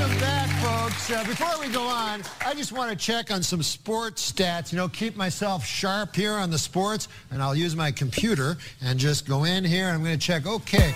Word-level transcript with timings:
Welcome 0.00 0.18
back, 0.18 0.48
folks. 0.62 1.10
Uh, 1.10 1.22
before 1.24 1.60
we 1.60 1.68
go 1.68 1.82
on, 1.82 2.22
I 2.46 2.54
just 2.54 2.72
want 2.72 2.90
to 2.90 2.96
check 2.96 3.30
on 3.30 3.42
some 3.42 3.62
sports 3.62 4.32
stats. 4.32 4.72
You 4.72 4.78
know, 4.78 4.88
keep 4.88 5.14
myself 5.14 5.62
sharp 5.62 6.16
here 6.16 6.32
on 6.32 6.50
the 6.50 6.56
sports, 6.56 7.08
and 7.30 7.42
I'll 7.42 7.54
use 7.54 7.76
my 7.76 7.92
computer 7.92 8.56
and 8.80 8.98
just 8.98 9.28
go 9.28 9.44
in 9.44 9.62
here. 9.62 9.88
And 9.88 9.96
I'm 9.96 10.02
going 10.02 10.18
to 10.18 10.26
check. 10.26 10.46
Okay. 10.46 10.94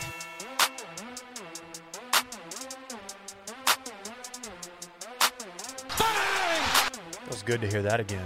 It 7.20 7.28
was 7.28 7.42
good 7.42 7.60
to 7.60 7.68
hear 7.68 7.82
that 7.82 8.00
again. 8.00 8.24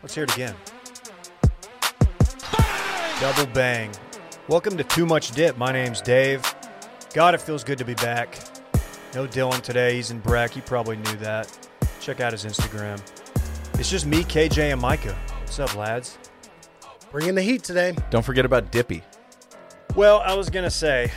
Let's 0.00 0.14
hear 0.14 0.22
it 0.22 0.32
again. 0.32 0.54
Double 3.18 3.46
bang. 3.52 3.90
Welcome 4.46 4.76
to 4.76 4.84
Too 4.84 5.06
Much 5.06 5.32
Dip. 5.32 5.58
My 5.58 5.72
name's 5.72 6.00
Dave. 6.00 6.40
God, 7.14 7.34
it 7.34 7.40
feels 7.40 7.64
good 7.64 7.78
to 7.78 7.84
be 7.84 7.94
back. 7.94 8.38
No 9.12 9.26
Dylan 9.26 9.60
today. 9.60 9.96
He's 9.96 10.12
in 10.12 10.20
Breck. 10.20 10.54
You 10.54 10.62
probably 10.62 10.96
knew 10.96 11.16
that. 11.16 11.68
Check 12.00 12.20
out 12.20 12.30
his 12.30 12.44
Instagram. 12.44 13.02
It's 13.74 13.90
just 13.90 14.06
me, 14.06 14.22
KJ, 14.22 14.72
and 14.72 14.80
Micah. 14.80 15.18
What's 15.40 15.58
up, 15.58 15.74
lads? 15.74 16.16
Bringing 17.10 17.34
the 17.34 17.42
heat 17.42 17.64
today. 17.64 17.96
Don't 18.10 18.24
forget 18.24 18.44
about 18.44 18.70
Dippy. 18.70 19.02
Well, 19.96 20.20
I 20.20 20.34
was 20.34 20.48
going 20.48 20.62
to 20.62 20.70
say, 20.70 21.10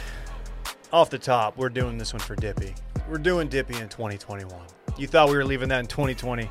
off 0.91 1.11
the 1.11 1.19
top, 1.19 1.55
we're 1.55 1.69
doing 1.69 1.99
this 1.99 2.13
one 2.13 2.19
for 2.19 2.35
Dippy. 2.35 2.73
We're 3.07 3.19
doing 3.19 3.47
Dippy 3.47 3.75
in 3.75 3.89
2021. 3.89 4.59
You 4.97 5.05
thought 5.05 5.29
we 5.29 5.35
were 5.35 5.45
leaving 5.45 5.69
that 5.69 5.79
in 5.79 5.85
2020. 5.85 6.49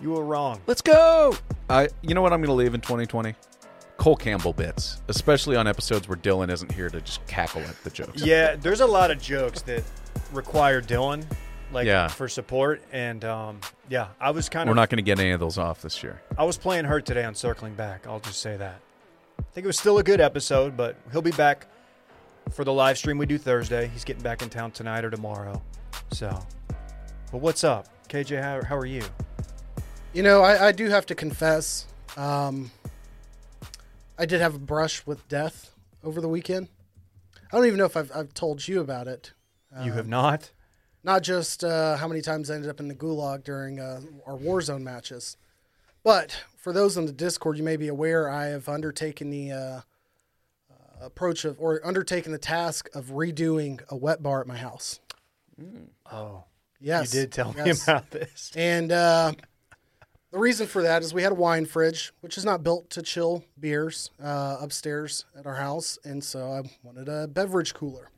You 0.00 0.10
were 0.10 0.24
wrong. 0.24 0.60
Let's 0.66 0.82
go. 0.82 1.36
I. 1.68 1.88
You 2.02 2.14
know 2.14 2.22
what 2.22 2.32
I'm 2.32 2.40
going 2.40 2.48
to 2.48 2.54
leave 2.54 2.74
in 2.74 2.80
2020? 2.80 3.36
Cole 3.96 4.16
Campbell 4.16 4.54
bits, 4.54 5.02
especially 5.08 5.54
on 5.54 5.68
episodes 5.68 6.08
where 6.08 6.16
Dylan 6.16 6.50
isn't 6.50 6.72
here 6.72 6.88
to 6.88 7.00
just 7.02 7.24
cackle 7.26 7.60
at 7.62 7.80
the 7.84 7.90
jokes. 7.90 8.22
Yeah, 8.22 8.56
there's 8.56 8.80
a 8.80 8.86
lot 8.86 9.10
of 9.10 9.20
jokes 9.20 9.62
that 9.62 9.84
require 10.32 10.80
Dylan, 10.80 11.24
like 11.72 11.86
Yeah. 11.86 12.08
for 12.08 12.28
support, 12.28 12.82
and 12.92 13.24
um, 13.24 13.60
yeah, 13.88 14.08
I 14.20 14.30
was 14.30 14.48
kind 14.48 14.68
of. 14.68 14.72
We're 14.74 14.80
not 14.80 14.90
going 14.90 14.98
to 14.98 15.02
get 15.02 15.18
any 15.18 15.30
of 15.30 15.40
those 15.40 15.58
off 15.58 15.82
this 15.82 16.02
year. 16.02 16.20
I 16.38 16.44
was 16.44 16.56
playing 16.56 16.84
hurt 16.84 17.06
today 17.06 17.24
on 17.24 17.34
circling 17.34 17.74
back. 17.74 18.06
I'll 18.06 18.20
just 18.20 18.40
say 18.40 18.56
that. 18.56 18.80
I 19.38 19.42
think 19.52 19.64
it 19.64 19.66
was 19.68 19.78
still 19.78 19.98
a 19.98 20.02
good 20.02 20.20
episode, 20.20 20.76
but 20.76 20.96
he'll 21.12 21.22
be 21.22 21.30
back 21.32 21.66
for 22.52 22.64
the 22.64 22.72
live 22.72 22.98
stream 22.98 23.18
we 23.18 23.26
do 23.26 23.38
Thursday. 23.38 23.88
He's 23.88 24.04
getting 24.04 24.22
back 24.22 24.42
in 24.42 24.50
town 24.50 24.70
tonight 24.70 25.04
or 25.04 25.10
tomorrow. 25.10 25.62
So, 26.12 26.38
but 27.32 27.38
what's 27.38 27.64
up, 27.64 27.86
KJ? 28.08 28.42
How, 28.42 28.62
how 28.64 28.76
are 28.76 28.86
you? 28.86 29.02
You 30.12 30.22
know, 30.22 30.42
I, 30.42 30.68
I 30.68 30.72
do 30.72 30.88
have 30.88 31.06
to 31.06 31.14
confess, 31.14 31.86
um, 32.16 32.70
I 34.18 34.26
did 34.26 34.40
have 34.40 34.54
a 34.54 34.58
brush 34.58 35.06
with 35.06 35.26
death 35.28 35.72
over 36.02 36.20
the 36.20 36.28
weekend. 36.28 36.68
I 37.52 37.56
don't 37.56 37.66
even 37.66 37.78
know 37.78 37.84
if 37.84 37.96
I've, 37.96 38.10
I've 38.14 38.34
told 38.34 38.66
you 38.66 38.80
about 38.80 39.08
it. 39.08 39.32
You 39.82 39.92
have 39.92 40.08
not. 40.08 40.50
Not 41.02 41.22
just 41.22 41.64
uh, 41.64 41.96
how 41.96 42.08
many 42.08 42.20
times 42.20 42.50
I 42.50 42.54
ended 42.56 42.68
up 42.70 42.80
in 42.80 42.88
the 42.88 42.94
gulag 42.94 43.44
during 43.44 43.80
uh, 43.80 44.00
our 44.26 44.36
Warzone 44.36 44.82
matches, 44.82 45.36
but 46.02 46.44
for 46.56 46.72
those 46.72 46.96
in 46.96 47.06
the 47.06 47.12
Discord, 47.12 47.56
you 47.56 47.64
may 47.64 47.76
be 47.76 47.88
aware 47.88 48.28
I 48.28 48.46
have 48.46 48.68
undertaken 48.68 49.30
the 49.30 49.52
uh, 49.52 49.56
uh, 49.56 49.80
approach 51.00 51.44
of, 51.46 51.58
or 51.58 51.80
undertaken 51.86 52.32
the 52.32 52.38
task 52.38 52.88
of 52.94 53.06
redoing 53.06 53.80
a 53.88 53.96
wet 53.96 54.22
bar 54.22 54.42
at 54.42 54.46
my 54.46 54.58
house. 54.58 55.00
Oh, 56.12 56.44
Yes, 56.80 57.12
you 57.12 57.20
did 57.20 57.32
tell 57.32 57.52
me 57.52 57.70
about 57.70 58.10
this. 58.10 58.50
And 58.56 58.90
uh, 58.90 59.32
the 60.32 60.38
reason 60.38 60.66
for 60.66 60.82
that 60.82 61.02
is 61.02 61.12
we 61.12 61.22
had 61.22 61.32
a 61.32 61.36
wine 61.36 61.66
fridge, 61.66 62.12
which 62.20 62.38
is 62.38 62.44
not 62.44 62.62
built 62.62 62.88
to 62.90 63.02
chill 63.02 63.44
beers 63.58 64.10
uh, 64.22 64.56
upstairs 64.60 65.26
at 65.38 65.46
our 65.46 65.56
house. 65.56 65.98
And 66.04 66.24
so 66.24 66.52
I 66.52 66.62
wanted 66.82 67.08
a 67.08 67.28
beverage 67.28 67.74
cooler. 67.74 68.08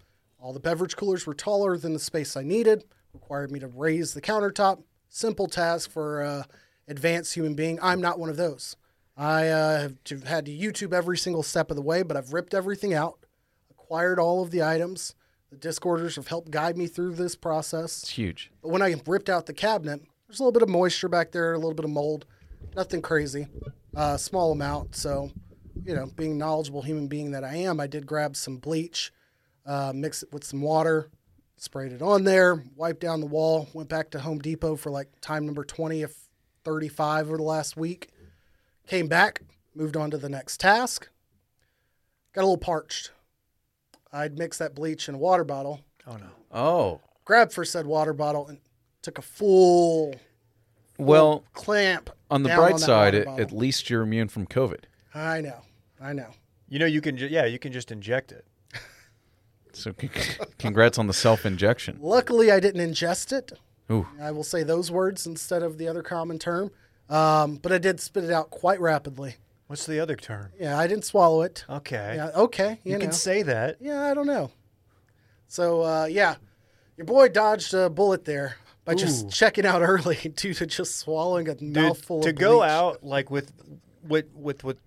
All 0.43 0.53
the 0.53 0.59
beverage 0.59 0.97
coolers 0.97 1.25
were 1.25 1.35
taller 1.35 1.77
than 1.79 1.93
the 1.93 2.01
space 2.01 2.37
I 2.37 2.43
needed, 2.43 2.85
required 3.15 3.53
me 3.53 3.61
to 3.61 3.69
raise 3.69 4.13
the 4.13 4.21
countertop. 4.21 4.83
Simple 5.09 5.47
task 5.47 5.89
for 5.89 6.21
uh, 6.23 6.43
advanced 6.89 7.35
human 7.35 7.55
being. 7.55 7.79
I'm 7.81 8.01
not 8.01 8.19
one 8.19 8.29
of 8.29 8.37
those. 8.37 8.77
I 9.17 9.49
uh, 9.49 9.81
have 9.83 10.05
to- 10.05 10.19
had 10.21 10.47
to 10.47 10.51
YouTube 10.51 10.93
every 10.93 11.17
single 11.17 11.45
step 11.45 11.71
of 11.71 11.77
the 11.77 11.83
way, 11.83 12.03
but 12.03 12.17
I've 12.17 12.33
ripped 12.33 12.55
everything 12.55 12.93
out, 12.93 13.25
acquired 13.71 14.19
all 14.19 14.43
of 14.43 14.51
the 14.51 14.65
items. 14.65 15.15
The 15.51 15.57
Discorders 15.59 16.17
have 16.17 16.27
helped 16.27 16.51
guide 16.51 16.77
me 16.77 16.89
through 16.89 17.15
this 17.15 17.37
process. 17.37 18.03
It's 18.03 18.11
huge. 18.11 18.51
But 18.63 18.71
when 18.71 18.83
I 18.83 18.97
ripped 19.07 19.29
out 19.29 19.47
the 19.47 19.53
cabinet, 19.53 20.01
there's 20.27 20.41
a 20.41 20.43
little 20.43 20.53
bit 20.53 20.63
of 20.63 20.71
moisture 20.71 21.09
back 21.09 21.31
there, 21.31 21.53
a 21.53 21.59
little 21.59 21.75
bit 21.75 21.85
of 21.85 21.91
mold. 21.93 22.25
Nothing 22.75 23.01
crazy, 23.03 23.47
uh, 23.95 24.17
small 24.17 24.51
amount. 24.51 24.97
So, 24.97 25.31
you 25.85 25.95
know, 25.95 26.07
being 26.17 26.37
knowledgeable 26.37 26.83
human 26.83 27.07
being 27.07 27.31
that 27.33 27.45
I 27.45 27.55
am, 27.57 27.79
I 27.79 27.87
did 27.87 28.07
grab 28.07 28.35
some 28.35 28.57
bleach, 28.57 29.13
uh, 29.67 29.93
mix 29.95 30.23
it 30.23 30.33
with 30.33 30.45
some 30.45 30.61
water, 30.61 31.11
sprayed 31.57 31.93
it 31.93 32.03
on 32.03 32.25
there, 32.25 32.63
wiped 32.77 33.01
down 33.01 33.21
the 33.21 33.27
wall, 33.27 33.69
went 33.73 33.89
back 33.89 34.11
to 34.11 34.21
Home 34.21 34.39
Depot 34.39 34.77
for 34.77 34.91
like 34.91 35.09
time 35.21 35.47
number 35.47 35.65
20 35.65 36.03
of 36.03 36.15
35 36.65 37.29
over 37.29 37.37
the 37.37 37.43
last 37.43 37.77
week. 37.77 38.09
Came 38.87 39.07
back, 39.07 39.43
moved 39.75 39.97
on 39.97 40.11
to 40.11 40.19
the 40.19 40.29
next 40.29 40.61
task. 40.61 41.09
Got 42.33 42.43
a 42.43 42.45
little 42.45 42.57
parched. 42.59 43.13
I'd 44.13 44.39
mix 44.39 44.59
that 44.59 44.75
bleach 44.75 45.09
in 45.09 45.15
a 45.15 45.19
water 45.19 45.45
bottle, 45.45 45.81
Oh 46.07 46.17
no. 46.17 46.27
Oh, 46.51 47.01
grabbed 47.25 47.53
for 47.53 47.65
said 47.65 47.87
water 47.87 48.13
bottle 48.13 48.49
and 48.49 48.59
took 49.01 49.19
a 49.19 49.23
full 49.23 50.15
well, 50.99 51.45
clamp. 51.53 52.11
on 52.31 52.43
the 52.43 52.51
bright 52.51 52.75
that 52.75 52.81
side, 52.81 53.15
water 53.15 53.41
at, 53.41 53.41
at 53.41 53.53
least 53.53 53.89
you're 53.89 54.03
immune 54.03 54.29
from 54.29 54.47
COVID. 54.47 54.85
I 55.15 55.41
know, 55.41 55.61
I 56.01 56.13
know. 56.13 56.31
You 56.69 56.79
know 56.79 56.87
you 56.87 57.01
can. 57.01 57.17
Ju- 57.17 57.29
yeah, 57.29 57.45
you 57.45 57.59
can 57.59 57.73
just 57.73 57.93
inject 57.93 58.33
it. 58.33 58.47
So, 59.75 59.93
c- 60.01 60.09
congrats 60.59 60.99
on 60.99 61.07
the 61.07 61.13
self 61.13 61.45
injection. 61.47 61.99
Luckily, 62.01 62.51
I 62.51 62.61
didn't 62.61 62.81
ingest 62.93 63.33
it. 63.33 63.53
Ooh, 63.91 64.07
I 64.21 64.31
will 64.31 64.45
say 64.45 64.63
those 64.63 64.91
words 64.91 65.27
instead 65.27 65.63
of 65.63 65.79
the 65.79 65.89
other 65.89 66.03
common 66.03 66.39
term. 66.39 66.71
Um, 67.09 67.57
but 67.57 67.73
I 67.73 67.79
did 67.79 68.01
spit 68.01 68.25
it 68.25 68.31
out 68.31 68.51
quite 68.51 68.81
rapidly. 68.81 69.37
What's 69.67 69.87
the 69.87 70.01
other 70.01 70.17
term? 70.17 70.51
Yeah, 70.59 70.79
I 70.79 70.87
didn't 70.87 71.05
swallow 71.05 71.43
it. 71.43 71.65
Okay. 71.69 72.15
Yeah, 72.17 72.31
okay, 72.35 72.81
you, 72.85 72.93
you 72.93 72.99
know. 72.99 73.05
can 73.05 73.13
say 73.13 73.43
that. 73.43 73.77
yeah, 73.81 74.05
I 74.11 74.15
don't 74.15 74.27
know. 74.27 74.51
So 75.49 75.83
uh, 75.83 76.05
yeah, 76.11 76.37
your 76.97 77.07
boy 77.07 77.29
dodged 77.29 77.75
a 77.75 77.91
bullet 77.91 78.25
there 78.25 78.57
by 78.85 78.95
just 78.95 79.31
checking 79.31 79.67
out 79.67 79.83
early 79.83 80.17
due 80.37 80.55
to 80.55 80.67
just 80.67 80.97
swallowing 80.97 81.49
a 81.49 81.55
Dude, 81.55 81.73
mouthful 81.75 82.23
to 82.23 82.31
of 82.31 82.37
go 82.37 82.59
bleach. 82.59 82.69
out 82.71 83.05
like 83.05 83.31
with 83.31 83.53
with 84.07 84.27
with 84.35 84.65
with 84.65 84.79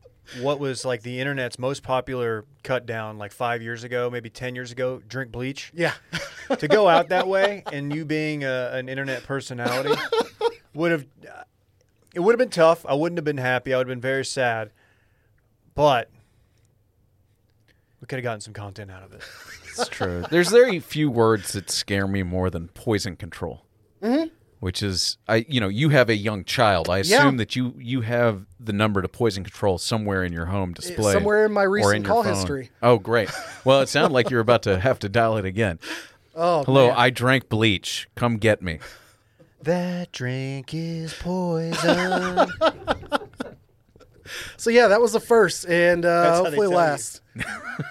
what 0.42 0.60
was 0.60 0.86
like 0.86 1.02
the 1.02 1.20
internet's 1.20 1.60
most 1.60 1.84
popular 1.84 2.46
cut 2.64 2.86
down 2.86 3.18
like 3.18 3.32
five 3.32 3.62
years 3.62 3.84
ago, 3.84 4.10
maybe 4.10 4.30
ten 4.30 4.56
years 4.56 4.72
ago, 4.72 5.02
drink 5.08 5.32
bleach. 5.32 5.72
Yeah, 5.74 5.94
to 6.58 6.68
go 6.68 6.88
out 6.88 7.10
that 7.10 7.28
way, 7.28 7.64
and 7.72 7.94
you 7.94 8.06
being 8.06 8.44
a, 8.44 8.72
an 8.74 8.90
internet 8.90 9.24
personality 9.24 9.96
would 10.74 10.92
have 10.92 11.06
it 12.14 12.20
would 12.22 12.32
have 12.32 12.40
been 12.40 12.50
tough. 12.50 12.86
I 12.86 12.94
wouldn't 12.94 13.18
have 13.18 13.26
been 13.26 13.38
happy. 13.38 13.74
I 13.74 13.78
would 13.78 13.88
have 13.88 13.92
been 13.96 14.02
very 14.02 14.26
sad, 14.26 14.72
but 15.74 16.10
we 18.00 18.08
could 18.08 18.18
have 18.18 18.24
gotten 18.24 18.42
some 18.42 18.54
content 18.54 18.90
out 18.90 19.04
of 19.04 19.14
it. 19.14 19.22
it's 19.78 19.90
true. 19.90 20.24
There's 20.30 20.50
very 20.50 20.80
few 20.80 21.12
words 21.12 21.54
that 21.54 21.70
scare 21.70 22.08
me 22.08 22.24
more 22.24 22.50
than 22.50 22.70
poison 22.70 23.16
control. 23.16 23.66
Mm-hmm. 24.02 24.30
Which 24.60 24.82
is, 24.82 25.18
I 25.28 25.46
you 25.48 25.60
know, 25.60 25.68
you 25.68 25.90
have 25.90 26.10
a 26.10 26.16
young 26.16 26.44
child. 26.44 26.90
I 26.90 26.98
Yeah. 26.98 27.02
assume 27.20 27.38
that 27.38 27.56
you 27.56 27.76
you 27.78 28.02
have 28.02 28.46
the 28.60 28.74
number 28.74 29.02
to 29.02 29.08
poison 29.08 29.44
control 29.44 29.78
somewhere 29.78 30.24
in 30.24 30.32
your 30.34 30.46
home 30.46 30.72
eh, 30.72 30.82
display, 30.82 31.14
somewhere 31.14 31.46
in 31.46 31.52
my 31.52 31.64
recent 31.64 31.96
in 31.98 32.04
call 32.04 32.24
phone. 32.24 32.34
history. 32.34 32.70
Oh, 32.82 32.98
great. 32.98 33.30
Well, 33.64 33.82
it 33.82 33.90
sounded 33.90 34.14
like 34.14 34.30
you're 34.30 34.40
about 34.40 34.64
to 34.64 34.80
have 34.80 35.00
to 35.00 35.10
dial 35.10 35.38
it 35.38 35.46
again. 35.46 35.80
Oh, 36.38 36.66
Hello, 36.66 36.90
man. 36.90 36.98
I 36.98 37.12
drank 37.12 37.48
bleach. 37.48 38.10
Come 38.16 38.36
get 38.40 38.62
me. 38.62 38.80
That 39.62 40.12
drink 40.12 40.74
is 40.74 41.14
poison. 41.14 42.50
So 44.58 44.70
yeah, 44.70 44.88
that 44.88 45.02
was 45.02 45.14
the 45.14 45.20
first, 45.20 45.66
and 45.66 46.04
uh, 46.06 46.24
That's 46.24 46.38
hopefully 46.38 46.58
tell 46.58 46.72
you. 46.72 46.76
last. 46.78 47.22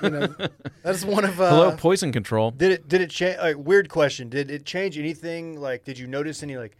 you 0.02 0.10
know, 0.10 0.34
that's 0.82 1.04
one 1.04 1.24
of 1.24 1.40
uh, 1.40 1.50
Hello, 1.50 1.76
poison 1.76 2.12
control. 2.12 2.50
did 2.50 2.72
it? 2.72 2.88
Did 2.88 3.00
it 3.00 3.10
change? 3.10 3.38
Like, 3.38 3.56
weird 3.56 3.88
question. 3.88 4.28
Did 4.28 4.50
it 4.50 4.64
change 4.64 4.98
anything? 4.98 5.60
Like, 5.60 5.84
did 5.84 5.98
you 5.98 6.06
notice 6.06 6.42
any 6.42 6.56
like 6.56 6.76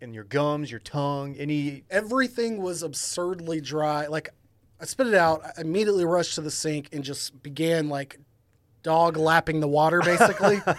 in 0.00 0.14
your 0.14 0.24
gums, 0.24 0.70
your 0.70 0.80
tongue, 0.80 1.36
any? 1.38 1.84
everything 1.90 2.62
was 2.62 2.82
absurdly 2.82 3.60
dry. 3.60 4.06
Like 4.06 4.30
I 4.80 4.84
spit 4.84 5.08
it 5.08 5.14
out, 5.14 5.42
I 5.44 5.60
immediately 5.60 6.04
rushed 6.04 6.34
to 6.36 6.40
the 6.40 6.50
sink 6.50 6.88
and 6.92 7.04
just 7.04 7.42
began 7.42 7.88
like 7.88 8.18
dog 8.82 9.16
lapping 9.16 9.60
the 9.60 9.68
water 9.68 10.00
basically. 10.00 10.60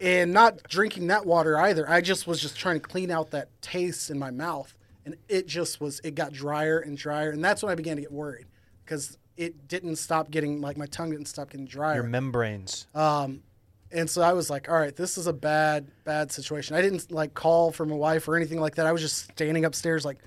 and 0.00 0.32
not 0.32 0.62
drinking 0.64 1.06
that 1.06 1.24
water 1.24 1.56
either. 1.58 1.88
I 1.88 2.00
just 2.00 2.26
was 2.26 2.40
just 2.40 2.56
trying 2.56 2.80
to 2.80 2.80
clean 2.80 3.10
out 3.10 3.30
that 3.30 3.48
taste 3.62 4.10
in 4.10 4.18
my 4.18 4.32
mouth. 4.32 4.74
And 5.04 5.16
it 5.28 5.46
just 5.46 5.80
was 5.80 6.00
it 6.04 6.14
got 6.14 6.32
drier 6.32 6.78
and 6.78 6.96
drier. 6.96 7.30
And 7.30 7.44
that's 7.44 7.62
when 7.62 7.72
I 7.72 7.74
began 7.74 7.96
to 7.96 8.02
get 8.02 8.12
worried. 8.12 8.46
Because 8.84 9.18
it 9.36 9.68
didn't 9.68 9.96
stop 9.96 10.30
getting 10.30 10.60
like 10.60 10.76
my 10.76 10.86
tongue 10.86 11.10
didn't 11.10 11.26
stop 11.26 11.50
getting 11.50 11.66
drier. 11.66 11.94
Your 11.94 12.02
membranes. 12.04 12.86
Um, 12.94 13.42
and 13.90 14.08
so 14.08 14.22
I 14.22 14.32
was 14.32 14.48
like, 14.48 14.70
all 14.70 14.76
right, 14.76 14.94
this 14.94 15.18
is 15.18 15.26
a 15.26 15.32
bad, 15.32 15.90
bad 16.04 16.32
situation. 16.32 16.76
I 16.76 16.82
didn't 16.82 17.10
like 17.10 17.34
call 17.34 17.72
for 17.72 17.84
my 17.84 17.94
wife 17.94 18.26
or 18.26 18.36
anything 18.36 18.60
like 18.60 18.76
that. 18.76 18.86
I 18.86 18.92
was 18.92 19.02
just 19.02 19.30
standing 19.32 19.64
upstairs, 19.64 20.04
like 20.04 20.18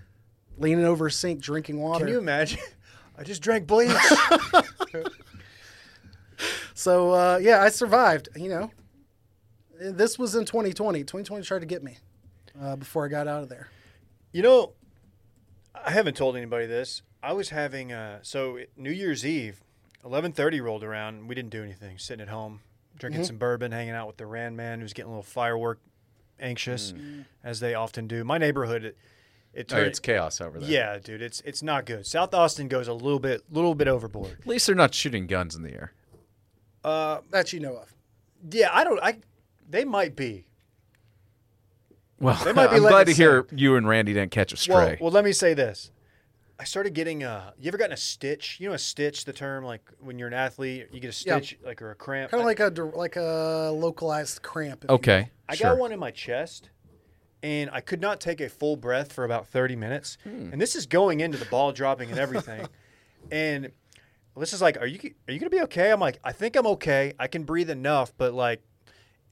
leaning 0.58 0.86
over 0.86 1.08
a 1.08 1.12
sink, 1.12 1.42
drinking 1.42 1.80
water. 1.80 2.06
Can 2.06 2.14
you 2.14 2.20
imagine? 2.20 2.60
I 3.18 3.24
just 3.24 3.42
drank 3.42 3.66
bleach. 3.66 3.92
so 6.74 7.12
uh, 7.12 7.40
yeah, 7.42 7.62
I 7.62 7.70
survived. 7.70 8.30
You 8.36 8.50
know, 8.50 8.72
This 9.80 10.20
was 10.20 10.36
in 10.36 10.46
2020. 10.46 11.00
2020 11.00 11.44
tried 11.44 11.60
to 11.60 11.66
get 11.66 11.84
me 11.84 11.98
uh, 12.62 12.76
before 12.76 13.06
I 13.06 13.08
got 13.08 13.28
out 13.28 13.44
of 13.44 13.50
there. 13.50 13.68
You 14.36 14.42
know, 14.42 14.74
I 15.74 15.92
haven't 15.92 16.18
told 16.18 16.36
anybody 16.36 16.66
this. 16.66 17.04
I 17.24 17.32
was 17.32 17.52
having 17.52 17.94
uh, 17.94 18.20
so 18.22 18.60
New 18.76 18.92
Year's 18.92 19.26
Eve, 19.26 19.62
eleven 20.04 20.34
thirty 20.34 20.60
rolled 20.60 20.84
around. 20.84 21.16
and 21.16 21.30
We 21.30 21.36
didn't 21.36 21.52
do 21.52 21.64
anything. 21.64 21.98
Sitting 21.98 22.22
at 22.22 22.28
home, 22.28 22.60
drinking 23.00 23.24
some 23.24 23.38
bourbon, 23.38 23.72
hanging 23.72 23.94
out 23.94 24.08
with 24.08 24.18
the 24.18 24.26
Rand 24.26 24.58
man, 24.58 24.82
who's 24.82 24.92
getting 24.92 25.08
a 25.08 25.12
little 25.14 25.24
firework 25.24 25.80
anxious, 26.38 26.94
as 27.46 27.62
they 27.62 27.76
often 27.76 28.08
do. 28.08 28.26
My 28.26 28.38
neighborhood, 28.38 28.84
it, 28.84 28.98
it 29.54 29.74
Oh, 29.74 29.78
it's 29.78 30.00
chaos 30.02 30.42
over 30.42 30.60
there. 30.60 30.70
yeah, 30.70 31.00
dude, 31.02 31.22
it's 31.22 31.40
it's 31.46 31.64
not 31.64 31.86
good. 31.86 32.06
South 32.06 32.34
Austin 32.34 32.68
goes 32.68 32.90
a 32.90 32.94
little 32.94 33.20
bit, 33.20 33.44
little 33.50 33.74
bit 33.74 33.88
overboard. 33.88 34.36
At 34.42 34.48
least 34.48 34.66
they're 34.68 34.76
not 34.76 34.94
shooting 34.94 35.28
guns 35.28 35.56
in 35.56 35.64
the 35.64 35.72
air. 35.72 35.94
Uh, 36.84 37.22
That 37.32 37.54
you 37.54 37.62
know 37.62 37.78
of. 37.78 37.96
yeah, 38.52 38.68
I 38.74 38.84
don't. 38.84 39.00
I 39.02 39.20
they 39.70 39.86
might 39.86 40.18
be. 40.18 40.48
Well, 42.20 42.42
They 42.44 42.54
might 42.54 42.70
be 42.70 42.78
I'm 42.78 42.82
glad 42.82 43.02
it 43.10 43.12
to 43.12 43.18
hear 43.18 43.46
sink. 43.50 43.60
you 43.62 43.76
and 43.76 43.88
Randy 43.88 44.14
didn't 44.14 44.32
catch 44.32 44.52
a 44.54 44.72
Well, 44.72 44.82
stray. 44.86 44.98
well, 45.02 45.12
let 45.12 45.26
me 45.26 45.32
say 45.34 45.54
this. 45.54 45.92
I 46.58 46.64
started 46.64 46.94
getting 46.94 47.24
a. 47.24 47.54
you 47.60 47.68
ever 47.68 47.78
gotten 47.78 47.92
a 47.94 47.98
stitch? 47.98 48.58
You 48.62 48.70
know 48.70 48.76
a 48.76 48.80
stitch, 48.80 49.26
the 49.26 49.34
term 49.34 49.66
like 49.66 49.82
when 50.00 50.18
you're 50.18 50.30
an 50.30 50.34
athlete, 50.34 50.88
you 50.94 51.02
get 51.02 51.08
a 51.10 51.28
Yeah. 51.28 51.40
stitch 51.40 51.58
like 51.66 51.82
or 51.82 51.92
a 51.92 51.96
cramp. 51.96 52.32
Kind 52.32 52.40
of 52.42 52.46
like 52.46 52.62
a 52.62 52.72
like 52.98 53.18
a 53.18 53.72
localized 53.76 54.42
cramp. 54.42 54.86
if 54.86 54.90
you 54.90 54.96
okay, 54.96 55.32
I 55.50 55.56
sure. 55.56 55.72
got 55.72 55.78
one 55.80 55.92
in 55.92 56.00
my 56.00 56.12
chest 56.12 56.70
and 57.44 57.70
I 57.74 57.82
could 57.82 58.00
not 58.00 58.22
take 58.22 58.40
a 58.40 58.48
full 58.48 58.78
breath 58.78 59.12
for 59.12 59.26
about 59.26 59.48
30 59.48 59.76
minutes. 59.76 60.18
Hmm. 60.24 60.50
And 60.54 60.62
this 60.62 60.76
is 60.78 60.86
going 60.86 61.20
into 61.20 61.38
the 61.38 61.46
ball 61.46 61.74
dropping 61.74 62.10
and 62.10 62.18
everything. 62.20 62.66
and 63.32 63.72
this 64.38 64.54
is 64.54 64.62
like, 64.62 64.78
are 64.80 64.88
you 64.88 64.98
are 65.28 65.34
you 65.34 65.40
gonna 65.40 65.50
be 65.50 65.62
okay? 65.64 65.92
I'm 65.92 66.00
like, 66.00 66.20
I 66.24 66.32
think 66.32 66.56
I'm 66.56 66.68
okay. 66.68 67.12
I 67.20 67.28
can 67.28 67.44
breathe 67.44 67.70
enough, 67.70 68.14
but 68.18 68.34
like, 68.34 68.62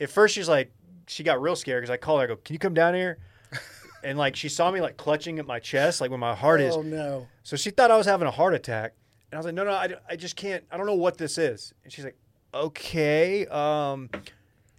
at 0.01 0.09
first 0.09 0.35
she's 0.35 0.49
like, 0.49 0.73
she 1.07 1.23
got 1.23 1.41
real 1.41 1.55
scared 1.55 1.81
because 1.81 1.91
I 1.93 1.97
called 1.97 2.19
her. 2.19 2.25
I 2.25 2.27
go, 2.27 2.35
can 2.37 2.53
you 2.53 2.59
come 2.59 2.73
down 2.73 2.93
here? 2.93 3.17
and 4.03 4.17
like 4.17 4.35
she 4.35 4.49
saw 4.49 4.71
me 4.71 4.81
like 4.81 4.97
clutching 4.97 5.39
at 5.39 5.45
my 5.45 5.59
chest, 5.59 6.01
like 6.01 6.11
when 6.11 6.19
my 6.19 6.35
heart 6.35 6.61
is. 6.61 6.75
Oh 6.75 6.81
no. 6.81 7.27
So 7.43 7.55
she 7.55 7.69
thought 7.69 7.91
I 7.91 7.97
was 7.97 8.05
having 8.05 8.27
a 8.27 8.31
heart 8.31 8.53
attack. 8.53 8.93
And 9.31 9.37
I 9.37 9.39
was 9.39 9.45
like, 9.45 9.55
no, 9.55 9.63
no, 9.63 9.71
I, 9.71 9.95
I 10.09 10.15
just 10.15 10.35
can't. 10.35 10.63
I 10.71 10.77
don't 10.77 10.85
know 10.85 10.93
what 10.93 11.17
this 11.17 11.37
is. 11.37 11.73
And 11.83 11.91
she's 11.91 12.05
like, 12.05 12.17
okay. 12.53 13.47
Um, 13.47 14.09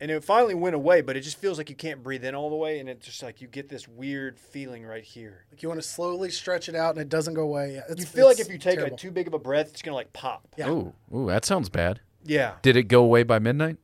and 0.01 0.11
it 0.11 0.23
finally 0.23 0.55
went 0.55 0.75
away, 0.75 1.01
but 1.01 1.17
it 1.17 1.23
just 1.23 1.39
feels 1.39 1.59
like 1.59 1.71
you 1.71 1.77
can't 1.77 2.03
breathe 2.03 2.25
in 2.25 2.35
all 2.35 2.51
the 2.51 2.57
way. 2.57 2.79
And 2.79 2.89
it's 2.89 3.07
just 3.07 3.23
like 3.23 3.41
you 3.41 3.49
get 3.49 3.69
this 3.69 3.89
weird 3.89 4.39
feeling 4.39 4.85
right 4.85 5.03
here. 5.03 5.45
Like 5.51 5.63
you 5.63 5.69
want 5.69 5.81
to 5.81 5.87
slowly 5.87 6.31
stretch 6.31 6.69
it 6.69 6.75
out 6.75 6.91
and 6.91 7.01
it 7.01 7.09
doesn't 7.09 7.35
go 7.35 7.43
away. 7.43 7.75
Yeah, 7.75 7.83
it's, 7.89 8.01
You 8.01 8.07
feel 8.07 8.27
like 8.27 8.39
if 8.39 8.49
you 8.49 8.59
take 8.59 8.77
terrible. 8.77 8.95
a 8.95 8.99
too 8.99 9.11
big 9.11 9.27
of 9.27 9.35
a 9.35 9.39
breath, 9.39 9.71
it's 9.71 9.83
going 9.83 9.93
to 9.93 9.97
like 9.97 10.13
pop. 10.13 10.47
Yeah. 10.57 10.71
Ooh, 10.71 10.93
ooh, 11.15 11.27
that 11.27 11.45
sounds 11.45 11.69
bad. 11.69 12.01
Yeah. 12.25 12.55
Did 12.63 12.77
it 12.77 12.85
go 12.85 13.03
away 13.03 13.23
by 13.23 13.39
midnight? 13.39 13.79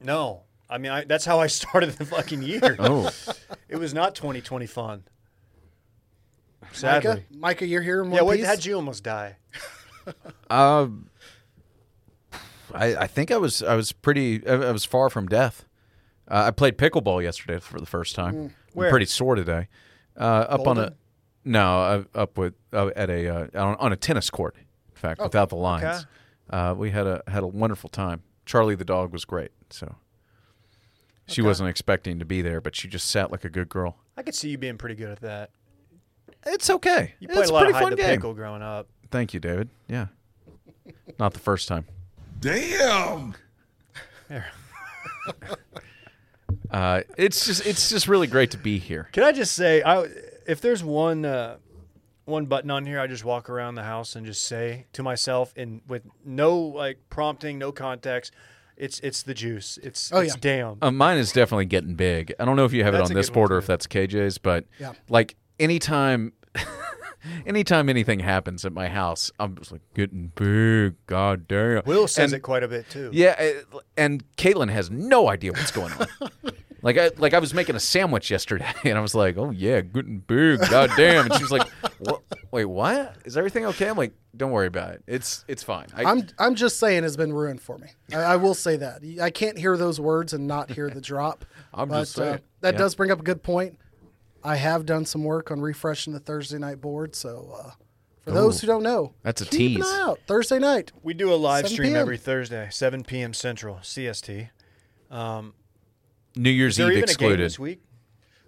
No. 0.00 0.42
I 0.68 0.78
mean, 0.78 0.90
I, 0.92 1.04
that's 1.04 1.24
how 1.24 1.38
I 1.40 1.46
started 1.60 1.90
the 1.90 2.04
fucking 2.04 2.42
year. 2.42 2.76
Oh, 2.80 3.10
It 3.68 3.76
was 3.76 3.94
not 3.94 4.14
2020 4.14 4.66
fun. 4.66 5.04
Sadly. 6.72 7.10
Micah, 7.10 7.22
Micah, 7.30 7.66
you're 7.66 7.82
here 7.82 8.02
in 8.02 8.10
one 8.10 8.16
Yeah, 8.18 8.22
wait, 8.22 8.38
piece. 8.38 8.46
how'd 8.46 8.64
you 8.64 8.74
almost 8.74 9.02
die? 9.04 9.36
um, 10.50 11.08
I 12.74 12.96
I 12.96 13.06
think 13.06 13.30
I 13.30 13.36
was 13.36 13.62
I 13.62 13.74
was 13.76 13.92
pretty 13.92 14.46
I, 14.46 14.54
I 14.54 14.72
was 14.72 14.84
far 14.84 15.08
from 15.10 15.26
death. 15.28 15.64
Uh, 16.28 16.44
I 16.48 16.50
played 16.50 16.76
pickleball 16.76 17.22
yesterday 17.22 17.60
for 17.60 17.78
the 17.78 17.86
first 17.86 18.14
time. 18.14 18.52
I'm 18.76 18.88
pretty 18.90 19.06
sore 19.06 19.36
today. 19.36 19.68
Uh, 20.16 20.22
up 20.48 20.66
on 20.66 20.76
a 20.78 20.80
Bolden? 20.82 20.96
no, 21.44 21.80
uh, 21.80 22.04
up 22.14 22.36
with 22.38 22.54
uh, 22.72 22.90
at 22.96 23.08
a 23.10 23.28
uh, 23.28 23.64
on, 23.64 23.76
on 23.76 23.92
a 23.92 23.96
tennis 23.96 24.28
court. 24.30 24.56
In 24.58 24.96
fact, 24.96 25.20
without 25.20 25.50
the 25.50 25.56
lines, 25.56 25.84
okay. 25.84 26.04
uh, 26.50 26.74
we 26.74 26.90
had 26.90 27.06
a 27.06 27.22
had 27.28 27.42
a 27.44 27.46
wonderful 27.46 27.88
time. 27.88 28.22
Charlie 28.44 28.74
the 28.74 28.84
dog 28.84 29.12
was 29.12 29.24
great, 29.24 29.52
so 29.70 29.94
she 31.26 31.42
wasn't 31.42 31.68
expecting 31.68 32.18
to 32.18 32.24
be 32.24 32.42
there, 32.42 32.60
but 32.60 32.76
she 32.76 32.88
just 32.88 33.10
sat 33.10 33.30
like 33.32 33.44
a 33.44 33.48
good 33.50 33.68
girl. 33.68 33.96
I 34.16 34.22
could 34.22 34.34
see 34.34 34.48
you 34.50 34.58
being 34.58 34.78
pretty 34.78 34.94
good 34.94 35.10
at 35.10 35.20
that. 35.20 35.50
It's 36.44 36.70
okay. 36.70 37.14
You 37.18 37.28
played 37.28 37.40
it's 37.40 37.50
a 37.50 37.52
lot 37.52 37.60
pretty 37.60 37.70
of 37.72 37.76
hide 37.76 37.82
fun 37.82 37.90
the 37.90 37.96
game. 37.96 38.16
pickle 38.16 38.34
growing 38.34 38.62
up. 38.62 38.88
Thank 39.10 39.34
you, 39.34 39.40
David. 39.40 39.68
Yeah, 39.88 40.06
not 41.18 41.32
the 41.32 41.40
first 41.40 41.68
time. 41.68 41.86
Damn. 42.40 43.34
Uh, 46.70 47.02
it's 47.16 47.46
just 47.46 47.64
it's 47.64 47.88
just 47.90 48.08
really 48.08 48.26
great 48.26 48.50
to 48.50 48.58
be 48.58 48.78
here. 48.78 49.08
Can 49.12 49.22
I 49.22 49.32
just 49.32 49.54
say, 49.54 49.82
I 49.82 50.06
if 50.46 50.60
there's 50.60 50.82
one 50.82 51.24
uh, 51.24 51.56
one 52.24 52.46
button 52.46 52.70
on 52.70 52.84
here, 52.84 52.98
I 53.00 53.06
just 53.06 53.24
walk 53.24 53.48
around 53.48 53.76
the 53.76 53.84
house 53.84 54.16
and 54.16 54.26
just 54.26 54.44
say 54.44 54.86
to 54.92 55.02
myself, 55.02 55.52
and 55.56 55.80
with 55.86 56.02
no 56.24 56.58
like 56.58 56.98
prompting, 57.08 57.58
no 57.58 57.70
context, 57.72 58.32
it's 58.76 59.00
it's 59.00 59.22
the 59.22 59.34
juice. 59.34 59.78
It's 59.82 60.10
Oh, 60.12 60.20
it's 60.20 60.34
yeah. 60.34 60.40
damn. 60.40 60.78
Uh, 60.82 60.90
mine 60.90 61.18
is 61.18 61.32
definitely 61.32 61.66
getting 61.66 61.94
big. 61.94 62.32
I 62.38 62.44
don't 62.44 62.56
know 62.56 62.64
if 62.64 62.72
you 62.72 62.84
have 62.84 62.92
That's 62.92 63.10
it 63.10 63.12
on 63.12 63.16
this 63.16 63.28
good 63.28 63.34
board 63.34 63.52
or 63.52 63.58
if 63.58 63.66
that's 63.66 63.86
KJ's, 63.86 64.38
but 64.38 64.64
Yeah. 64.78 64.92
like 65.08 65.36
anytime, 65.58 66.32
anytime 67.46 67.88
anything 67.88 68.20
happens 68.20 68.64
at 68.64 68.72
my 68.72 68.88
house, 68.88 69.30
I'm 69.38 69.56
just 69.56 69.72
like 69.72 69.82
getting 69.94 70.32
big. 70.34 70.94
God 71.06 71.48
damn. 71.48 71.82
Will 71.86 72.06
says 72.08 72.32
And- 72.32 72.38
it 72.38 72.42
quite 72.42 72.62
a 72.62 72.68
bit 72.68 72.88
too. 72.90 73.10
Yeah, 73.12 73.34
uh, 73.74 73.78
and 73.96 74.24
Caitlin 74.36 74.70
has 74.70 74.90
no 74.90 75.28
idea 75.28 75.52
what's 75.52 75.70
going 75.70 75.92
on. 75.92 76.06
like 76.82 76.98
I 76.98 77.10
like 77.18 77.34
I 77.34 77.38
was 77.38 77.54
making 77.54 77.76
a 77.76 77.80
sandwich 77.80 78.30
yesterday, 78.30 78.66
and 78.84 78.96
I 78.96 79.00
was 79.00 79.14
like, 79.14 79.36
"Oh 79.36 79.50
yeah, 79.50 79.80
getting 79.80 80.18
big, 80.20 80.60
god 80.70 80.90
damn!" 80.96 81.26
And 81.26 81.34
she 81.34 81.42
was 81.42 81.50
like, 81.52 81.68
what? 81.98 82.22
"Wait, 82.50 82.64
what? 82.64 83.16
Is 83.24 83.36
everything 83.36 83.64
okay?" 83.66 83.88
I'm 83.88 83.96
like, 83.96 84.12
"Don't 84.36 84.50
worry 84.50 84.66
about 84.66 84.92
it. 84.94 85.02
It's 85.06 85.44
it's 85.48 85.62
fine." 85.62 85.86
I, 85.94 86.04
I'm 86.04 86.26
I'm 86.38 86.54
just 86.54 86.78
saying 86.78 87.04
it's 87.04 87.16
been 87.16 87.32
ruined 87.32 87.60
for 87.60 87.78
me. 87.78 87.88
I, 88.12 88.16
I 88.16 88.36
will 88.36 88.54
say 88.54 88.76
that 88.76 89.02
I 89.20 89.30
can't 89.30 89.58
hear 89.58 89.76
those 89.76 90.00
words 90.00 90.32
and 90.32 90.46
not 90.46 90.70
hear 90.70 90.88
the 90.90 91.00
drop. 91.00 91.44
I'm 91.74 91.88
but, 91.88 92.00
just 92.00 92.18
uh, 92.18 92.22
saying. 92.22 92.38
that 92.60 92.74
Yeah. 92.74 92.78
does 92.78 92.94
bring 92.94 93.10
up 93.10 93.20
a 93.20 93.22
good 93.24 93.42
point. 93.42 93.78
I 94.42 94.56
have 94.56 94.86
done 94.86 95.04
some 95.04 95.24
work 95.24 95.50
on 95.50 95.60
refreshing 95.60 96.12
the 96.12 96.20
Thursday 96.20 96.58
night 96.58 96.80
board, 96.80 97.16
so 97.16 97.52
uh, 97.60 97.70
for 98.22 98.30
those 98.30 98.60
who 98.60 98.66
don't 98.68 98.82
know, 98.84 99.12
That's 99.22 99.40
a 99.40 99.44
keep 99.44 99.76
tease. 99.76 99.78
An 99.78 99.82
eye 99.84 100.02
out 100.02 100.20
Thursday 100.26 100.58
night. 100.58 100.92
We 101.02 101.14
do 101.14 101.32
a 101.32 101.36
live 101.36 101.68
stream 101.68 101.88
p.m. 101.88 102.00
every 102.00 102.16
Thursday, 102.16 102.68
7 102.70 103.02
p.m. 103.04 103.32
Central 103.34 103.76
CST. 103.76 104.50
New 106.38 106.50
Year's 106.50 106.74
Is 106.74 106.76
there 106.76 106.92
Eve 106.92 106.98
even 106.98 107.04
a 107.04 107.06
game 107.06 107.10
excluded. 107.12 107.44
this 107.44 107.58
week? 107.58 107.80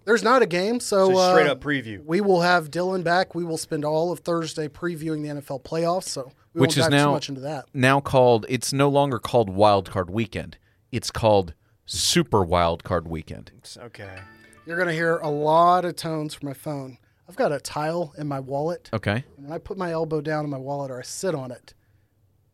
There's 0.08 0.22
not 0.22 0.40
a 0.40 0.46
game, 0.46 0.81
so, 0.81 1.12
So 1.12 1.32
straight 1.32 1.49
uh, 1.49 1.52
up 1.52 1.60
preview. 1.60 2.02
We 2.02 2.22
will 2.22 2.40
have 2.40 2.70
Dylan 2.70 3.05
back. 3.05 3.34
We 3.34 3.44
will 3.44 3.58
spend 3.58 3.84
all 3.84 4.10
of 4.10 4.20
Thursday 4.20 4.66
previewing 4.66 5.22
the 5.22 5.38
NFL 5.38 5.62
playoffs. 5.64 6.05
So 6.05 6.32
we 6.55 6.62
Which 6.62 6.78
won't 6.78 6.87
is 6.87 6.88
now 6.88 7.05
too 7.08 7.12
much 7.12 7.28
into 7.28 7.43
that. 7.43 7.66
now 7.75 8.00
called. 8.00 8.46
It's 8.49 8.72
no 8.72 8.88
longer 8.88 9.19
called 9.19 9.50
Wild 9.50 9.90
Card 9.90 10.08
Weekend. 10.08 10.56
It's 10.90 11.10
called 11.10 11.52
Super 11.84 12.43
Wild 12.43 12.84
Card 12.84 13.06
Weekend. 13.06 13.50
It's 13.58 13.76
okay. 13.76 14.20
You're 14.64 14.78
gonna 14.78 14.94
hear 14.94 15.19
a 15.19 15.28
lot 15.28 15.85
of 15.85 15.94
tones 15.94 16.32
from 16.32 16.49
my 16.49 16.54
phone. 16.54 16.97
I've 17.28 17.37
got 17.37 17.52
a 17.52 17.61
tile 17.61 18.14
in 18.16 18.26
my 18.28 18.40
wallet. 18.40 18.88
Okay. 18.94 19.25
And 19.37 19.44
when 19.49 19.52
I 19.52 19.59
put 19.59 19.76
my 19.76 19.90
elbow 19.90 20.23
down 20.23 20.42
in 20.42 20.49
my 20.50 20.56
wallet 20.56 20.90
or 20.90 21.00
I 21.00 21.02
sit 21.02 21.35
on 21.35 21.50
it, 21.50 21.75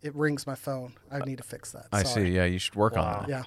it 0.02 0.12
rings 0.17 0.45
my 0.45 0.57
phone. 0.57 0.95
I 1.09 1.21
need 1.21 1.38
to 1.38 1.45
fix 1.45 1.71
that. 1.71 1.87
I 1.93 2.02
Sorry. 2.02 2.31
see. 2.31 2.35
Yeah, 2.35 2.47
you 2.47 2.59
should 2.59 2.75
work 2.75 2.97
on 2.97 3.05
Wow. 3.05 3.21
that. 3.21 3.28
Yeah. 3.28 3.43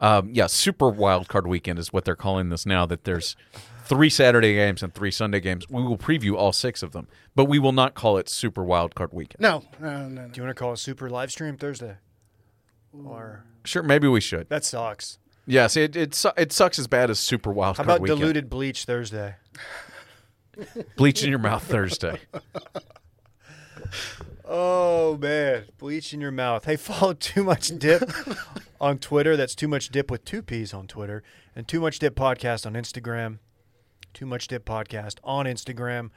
Um, 0.00 0.30
yeah, 0.32 0.46
Super 0.46 0.88
Wild 0.88 1.28
Card 1.28 1.46
Weekend 1.46 1.78
is 1.78 1.92
what 1.92 2.04
they're 2.04 2.16
calling 2.16 2.48
this 2.48 2.64
now. 2.66 2.86
That 2.86 3.04
there's 3.04 3.36
three 3.84 4.08
Saturday 4.10 4.54
games 4.54 4.82
and 4.82 4.94
three 4.94 5.10
Sunday 5.10 5.40
games. 5.40 5.68
We 5.68 5.82
will 5.82 5.98
preview 5.98 6.36
all 6.36 6.52
six 6.52 6.82
of 6.82 6.92
them, 6.92 7.06
but 7.34 7.44
we 7.46 7.58
will 7.58 7.72
not 7.72 7.94
call 7.94 8.16
it 8.16 8.28
Super 8.28 8.64
Wild 8.64 8.94
Card 8.94 9.12
Weekend. 9.12 9.40
No, 9.40 9.64
no, 9.80 10.06
no, 10.06 10.08
no. 10.08 10.28
Do 10.28 10.38
you 10.40 10.44
want 10.46 10.56
to 10.56 10.60
call 10.60 10.72
it 10.72 10.78
super 10.78 11.10
live 11.10 11.30
stream 11.30 11.56
Thursday? 11.56 11.96
Or 13.04 13.44
Sure, 13.64 13.82
maybe 13.82 14.08
we 14.08 14.20
should. 14.20 14.48
that 14.48 14.64
sucks. 14.64 15.18
Yes, 15.46 15.76
it 15.76 15.96
it, 15.96 16.14
su- 16.14 16.30
it 16.36 16.52
sucks 16.52 16.78
as 16.78 16.86
bad 16.86 17.10
as 17.10 17.18
Super 17.18 17.50
Wild 17.52 17.76
card. 17.76 17.86
How 17.86 17.92
Card 17.92 17.98
about 17.98 18.02
Weekend. 18.02 18.20
diluted 18.20 18.50
bleach 18.50 18.84
Thursday? 18.84 19.34
Bleach 20.96 21.22
in 21.24 21.30
your 21.30 21.38
mouth 21.38 21.62
Thursday. 21.64 22.18
Oh 24.52 25.16
man, 25.16 25.66
bleach 25.78 26.12
in 26.12 26.20
your 26.20 26.32
mouth. 26.32 26.64
Hey, 26.64 26.74
follow 26.76 27.12
Too 27.12 27.44
Much 27.44 27.68
Dip 27.78 28.10
on 28.80 28.98
Twitter. 28.98 29.36
That's 29.36 29.54
Too 29.54 29.68
Much 29.68 29.90
Dip 29.90 30.10
with 30.10 30.24
two 30.24 30.42
P's 30.42 30.74
on 30.74 30.88
Twitter, 30.88 31.22
and 31.54 31.68
Too 31.68 31.78
Much 31.78 32.00
Dip 32.00 32.16
podcast 32.16 32.66
on 32.66 32.72
Instagram. 32.72 33.38
Too 34.12 34.26
Much 34.26 34.48
Dip 34.48 34.64
podcast 34.64 35.18
on 35.22 35.46
Instagram. 35.46 36.10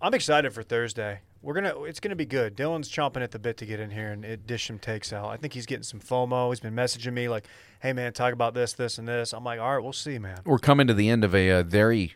I'm 0.00 0.14
excited 0.14 0.52
for 0.52 0.62
Thursday. 0.62 1.18
We're 1.42 1.54
gonna. 1.54 1.82
It's 1.82 1.98
gonna 1.98 2.14
be 2.14 2.26
good. 2.26 2.56
Dylan's 2.56 2.88
chomping 2.88 3.22
at 3.22 3.32
the 3.32 3.40
bit 3.40 3.56
to 3.56 3.66
get 3.66 3.80
in 3.80 3.90
here 3.90 4.12
and 4.12 4.24
it 4.24 4.46
dish 4.46 4.68
some 4.68 4.78
takes 4.78 5.12
out. 5.12 5.26
I 5.26 5.36
think 5.36 5.52
he's 5.52 5.66
getting 5.66 5.82
some 5.82 5.98
FOMO. 5.98 6.50
He's 6.50 6.60
been 6.60 6.76
messaging 6.76 7.12
me 7.12 7.28
like, 7.28 7.48
"Hey 7.80 7.92
man, 7.92 8.12
talk 8.12 8.32
about 8.32 8.54
this, 8.54 8.72
this, 8.72 8.98
and 8.98 9.08
this." 9.08 9.32
I'm 9.32 9.42
like, 9.42 9.58
"All 9.58 9.74
right, 9.74 9.82
we'll 9.82 9.92
see, 9.92 10.20
man." 10.20 10.38
We're 10.44 10.60
coming 10.60 10.86
to 10.86 10.94
the 10.94 11.08
end 11.08 11.24
of 11.24 11.34
a, 11.34 11.50
uh 11.50 11.62
very 11.64 12.14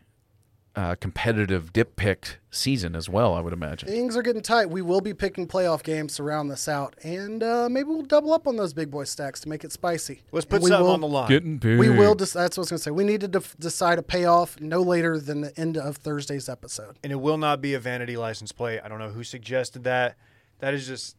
uh, 0.75 0.95
competitive 0.95 1.71
dip 1.73 1.97
picked 1.97 2.38
season 2.50 2.97
as 2.97 3.07
well. 3.09 3.35
I 3.35 3.41
would 3.41 3.52
imagine. 3.52 3.88
Things 3.88 4.17
are 4.17 4.23
getting 4.23 4.41
tight. 4.41 4.71
We 4.71 4.81
will 4.81 5.02
be 5.02 5.12
picking 5.12 5.47
playoff 5.47 5.83
games 5.83 6.17
to 6.17 6.23
round 6.23 6.50
this 6.50 6.67
out, 6.67 6.95
and 7.02 7.43
uh, 7.43 7.69
maybe 7.71 7.88
we'll 7.91 8.02
double 8.02 8.33
up 8.33 8.47
on 8.47 8.57
those 8.57 8.73
big 8.73 8.91
boy 8.91 9.05
stacks 9.05 9.41
to 9.41 9.49
make 9.50 9.64
it 9.64 9.73
spicy. 9.73 10.23
Let's 10.33 10.47
put 10.47 10.62
we 10.62 10.71
something 10.71 10.87
will- 10.87 10.95
on 10.95 11.00
the 11.02 11.09
line. 11.09 11.29
Getting 11.29 11.59
big. 11.59 11.79
We 11.79 11.91
will. 11.91 12.14
Dec- 12.17 12.33
that's 12.33 12.57
what 12.57 12.62
I 12.62 12.62
was 12.62 12.71
going 12.71 12.79
to 12.79 12.83
say. 12.85 12.91
We 12.91 13.05
need 13.05 13.21
to 13.21 13.29
def- 13.29 13.55
decide 13.59 13.99
a 13.99 14.02
payoff 14.02 14.59
no 14.61 14.81
later 14.81 15.19
than 15.19 15.43
the 15.43 15.59
end 15.61 15.76
of 15.76 15.97
Thursday's 15.99 16.49
episode. 16.49 16.99
and 17.05 17.12
it 17.12 17.21
will 17.21 17.38
not 17.38 17.61
be 17.61 17.75
a 17.75 17.79
vanity 17.79 18.17
license 18.17 18.50
plate. 18.52 18.81
I 18.83 18.88
don't 18.88 18.99
know 18.99 19.11
who 19.11 19.25
suggested 19.25 19.85
that. 19.85 20.17
That 20.61 20.73
is 20.73 20.87
just. 20.87 21.17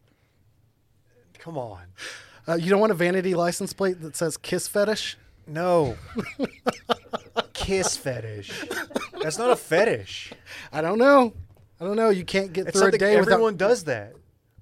Come 1.38 1.58
on. 1.58 1.82
Uh, 2.48 2.54
you 2.54 2.70
don't 2.70 2.80
want 2.80 2.92
a 2.92 2.94
vanity 2.96 3.34
license 3.34 3.72
plate 3.72 4.00
that 4.00 4.16
says 4.16 4.36
"kiss 4.36 4.66
fetish." 4.68 5.16
No. 5.46 5.96
Kiss 7.52 7.96
fetish. 7.96 8.64
That's 9.22 9.38
not 9.38 9.50
a 9.50 9.56
fetish. 9.56 10.32
I 10.72 10.80
don't 10.80 10.98
know. 10.98 11.32
I 11.80 11.84
don't 11.84 11.96
know. 11.96 12.10
You 12.10 12.24
can't 12.24 12.52
get 12.52 12.68
It's 12.68 12.72
through 12.78 12.88
a 12.88 12.92
something 12.92 13.00
day 13.00 13.16
everyone 13.16 13.54
without 13.54 13.68
does 13.68 13.84
that. 13.84 14.14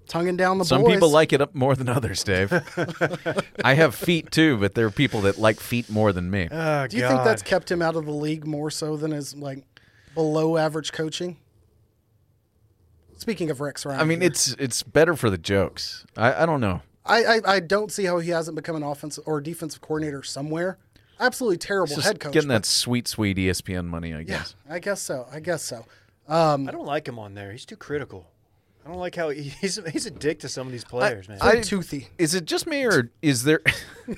tonguing 0.08 0.36
down 0.36 0.58
the 0.58 0.62
ball. 0.62 0.66
Some 0.68 0.82
boys. 0.82 0.94
people 0.94 1.10
like 1.10 1.32
it 1.32 1.40
up 1.40 1.54
more 1.54 1.74
than 1.74 1.88
others, 1.88 2.22
Dave. 2.24 2.52
I 3.64 3.74
have 3.74 3.94
feet 3.94 4.30
too, 4.30 4.56
but 4.58 4.74
there 4.74 4.86
are 4.86 4.90
people 4.90 5.20
that 5.22 5.38
like 5.38 5.60
feet 5.60 5.88
more 5.90 6.12
than 6.12 6.30
me. 6.30 6.48
Oh, 6.50 6.86
Do 6.86 6.96
you 6.96 7.06
think 7.06 7.24
that's 7.24 7.42
kept 7.42 7.70
him 7.70 7.82
out 7.82 7.96
of 7.96 8.04
the 8.06 8.12
league 8.12 8.46
more 8.46 8.70
so 8.70 8.96
than 8.96 9.10
his 9.12 9.34
like 9.36 9.64
below 10.14 10.56
average 10.56 10.92
coaching? 10.92 11.36
Speaking 13.16 13.50
of 13.50 13.60
Rex 13.60 13.86
Ryan, 13.86 14.00
I 14.00 14.04
mean, 14.04 14.20
here. 14.20 14.30
it's 14.30 14.52
it's 14.58 14.82
better 14.82 15.14
for 15.14 15.30
the 15.30 15.38
jokes. 15.38 16.04
I, 16.16 16.42
I 16.42 16.46
don't 16.46 16.60
know. 16.60 16.82
I, 17.04 17.24
I 17.24 17.40
I 17.56 17.60
don't 17.60 17.90
see 17.90 18.04
how 18.04 18.18
he 18.18 18.30
hasn't 18.30 18.54
become 18.54 18.76
an 18.76 18.82
offensive 18.82 19.24
or 19.26 19.40
defensive 19.40 19.80
coordinator 19.80 20.22
somewhere. 20.22 20.78
Absolutely 21.20 21.58
terrible 21.58 21.94
Just 21.94 22.06
head 22.06 22.20
coach. 22.20 22.32
getting 22.32 22.48
but- 22.48 22.54
that 22.62 22.66
sweet, 22.66 23.06
sweet 23.08 23.36
ESPN 23.36 23.86
money, 23.86 24.12
I 24.12 24.18
yeah, 24.18 24.22
guess. 24.24 24.54
I 24.68 24.78
guess 24.78 25.00
so. 25.02 25.26
I 25.32 25.40
guess 25.40 25.62
so. 25.62 25.84
I 26.28 26.56
don't 26.56 26.86
like 26.86 27.06
him 27.06 27.18
on 27.18 27.34
there. 27.34 27.52
He's 27.52 27.64
too 27.66 27.76
critical. 27.76 28.26
I 28.84 28.88
don't 28.88 28.98
like 28.98 29.14
how 29.14 29.28
he, 29.30 29.42
he's 29.60 29.78
he's 29.92 30.06
a 30.06 30.10
dick 30.10 30.40
to 30.40 30.48
some 30.48 30.66
of 30.66 30.72
these 30.72 30.84
players, 30.84 31.28
man. 31.28 31.38
I, 31.40 31.60
toothy. 31.60 32.08
Is 32.18 32.34
it 32.34 32.44
just 32.44 32.66
me, 32.66 32.84
or 32.84 33.10
is 33.20 33.44
there? 33.44 33.60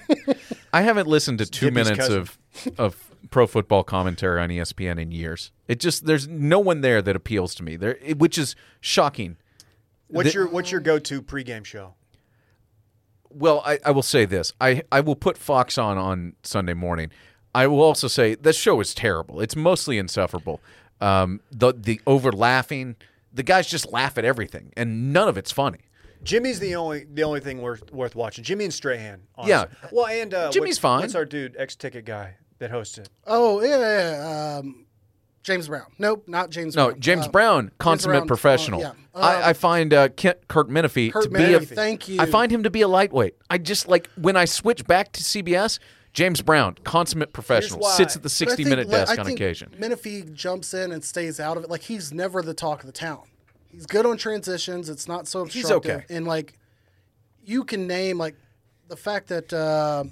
I 0.72 0.82
haven't 0.82 1.06
listened 1.06 1.38
to 1.38 1.46
two 1.46 1.70
Dippy's 1.70 1.74
minutes 1.90 1.98
cousin. 2.08 2.18
of 2.18 2.38
of 2.78 3.10
pro 3.30 3.46
football 3.46 3.82
commentary 3.84 4.40
on 4.40 4.48
ESPN 4.48 4.98
in 5.00 5.10
years. 5.10 5.50
It 5.68 5.80
just 5.80 6.06
there's 6.06 6.26
no 6.28 6.60
one 6.60 6.80
there 6.80 7.02
that 7.02 7.16
appeals 7.16 7.54
to 7.56 7.62
me. 7.62 7.76
There, 7.76 7.96
it- 8.02 8.18
which 8.18 8.38
is 8.38 8.56
shocking. 8.80 9.36
what's 10.08 10.28
the- 10.30 10.34
your 10.38 10.48
what's 10.48 10.70
your 10.70 10.80
go 10.80 10.98
to 10.98 11.20
pregame 11.22 11.64
show? 11.64 11.94
Well, 13.34 13.62
I, 13.66 13.78
I 13.84 13.90
will 13.90 14.02
say 14.02 14.24
this. 14.24 14.52
I, 14.60 14.82
I 14.92 15.00
will 15.00 15.16
put 15.16 15.36
Fox 15.36 15.76
on 15.78 15.98
on 15.98 16.34
Sunday 16.42 16.74
morning. 16.74 17.10
I 17.54 17.66
will 17.66 17.82
also 17.82 18.08
say 18.08 18.34
this 18.34 18.56
show 18.56 18.80
is 18.80 18.94
terrible. 18.94 19.40
It's 19.40 19.54
mostly 19.56 19.98
insufferable. 19.98 20.60
Um, 21.00 21.40
the 21.50 21.72
the 21.72 22.00
over 22.06 22.32
laughing. 22.32 22.96
The 23.32 23.42
guys 23.42 23.66
just 23.66 23.90
laugh 23.92 24.16
at 24.16 24.24
everything, 24.24 24.72
and 24.76 25.12
none 25.12 25.28
of 25.28 25.36
it's 25.36 25.50
funny. 25.50 25.80
Jimmy's 26.22 26.60
the 26.60 26.76
only 26.76 27.04
the 27.12 27.24
only 27.24 27.40
thing 27.40 27.60
worth 27.60 27.92
worth 27.92 28.14
watching. 28.14 28.44
Jimmy 28.44 28.64
and 28.64 28.72
Strahan. 28.72 29.22
Yeah. 29.44 29.66
Well, 29.92 30.06
and 30.06 30.32
uh, 30.32 30.50
Jimmy's 30.50 30.76
what's- 30.76 30.78
fine. 30.78 31.00
What's 31.02 31.14
our 31.14 31.24
dude 31.24 31.56
ex 31.58 31.74
ticket 31.76 32.04
guy 32.04 32.36
that 32.60 32.70
hosts 32.70 32.96
it? 32.98 33.08
Oh 33.26 33.60
yeah, 33.62 33.78
yeah, 33.78 34.10
yeah, 34.10 34.56
um, 34.58 34.86
James 35.44 35.68
Brown. 35.68 35.86
Nope, 35.98 36.24
not 36.26 36.50
James. 36.50 36.74
No, 36.74 36.88
Brown. 36.88 37.00
James 37.00 37.26
Uh, 37.26 37.30
Brown, 37.30 37.70
consummate 37.78 38.14
Brown, 38.14 38.22
uh, 38.22 38.26
professional. 38.26 38.80
yeah. 38.80 38.92
I, 39.14 39.34
Um, 39.36 39.42
I 39.44 39.52
find 39.52 39.94
uh, 39.94 40.08
Kent, 40.08 40.48
Curt 40.48 40.68
Menefee 40.68 41.12
Kurt 41.12 41.24
to 41.24 41.28
be 41.30 41.52
a. 41.54 41.60
Thank 41.60 42.08
you. 42.08 42.20
I 42.20 42.26
find 42.26 42.50
him 42.50 42.64
to 42.64 42.70
be 42.70 42.80
a 42.80 42.88
lightweight. 42.88 43.36
I 43.48 43.58
just 43.58 43.86
like 43.86 44.08
when 44.16 44.36
I 44.36 44.46
switch 44.46 44.84
back 44.86 45.12
to 45.12 45.22
CBS. 45.22 45.78
James 46.14 46.42
Brown, 46.42 46.76
consummate 46.84 47.32
professional, 47.32 47.82
sits 47.82 48.14
at 48.14 48.22
the 48.22 48.28
I 48.28 48.30
think, 48.30 48.50
sixty-minute 48.50 48.88
desk 48.88 49.18
I 49.18 49.20
on 49.20 49.26
occasion. 49.26 49.74
Menefee 49.80 50.32
jumps 50.32 50.72
in 50.72 50.92
and 50.92 51.02
stays 51.02 51.40
out 51.40 51.56
of 51.56 51.64
it. 51.64 51.70
Like 51.70 51.82
he's 51.82 52.12
never 52.12 52.40
the 52.40 52.54
talk 52.54 52.80
of 52.82 52.86
the 52.86 52.92
town. 52.92 53.22
He's 53.72 53.84
good 53.84 54.06
on 54.06 54.16
transitions. 54.16 54.88
It's 54.88 55.08
not 55.08 55.26
so 55.26 55.44
He's 55.44 55.72
okay. 55.72 56.04
And 56.08 56.24
like, 56.24 56.56
you 57.44 57.64
can 57.64 57.88
name 57.88 58.16
like 58.16 58.36
the 58.86 58.96
fact 58.96 59.26
that 59.26 59.52
uh, 59.52 60.04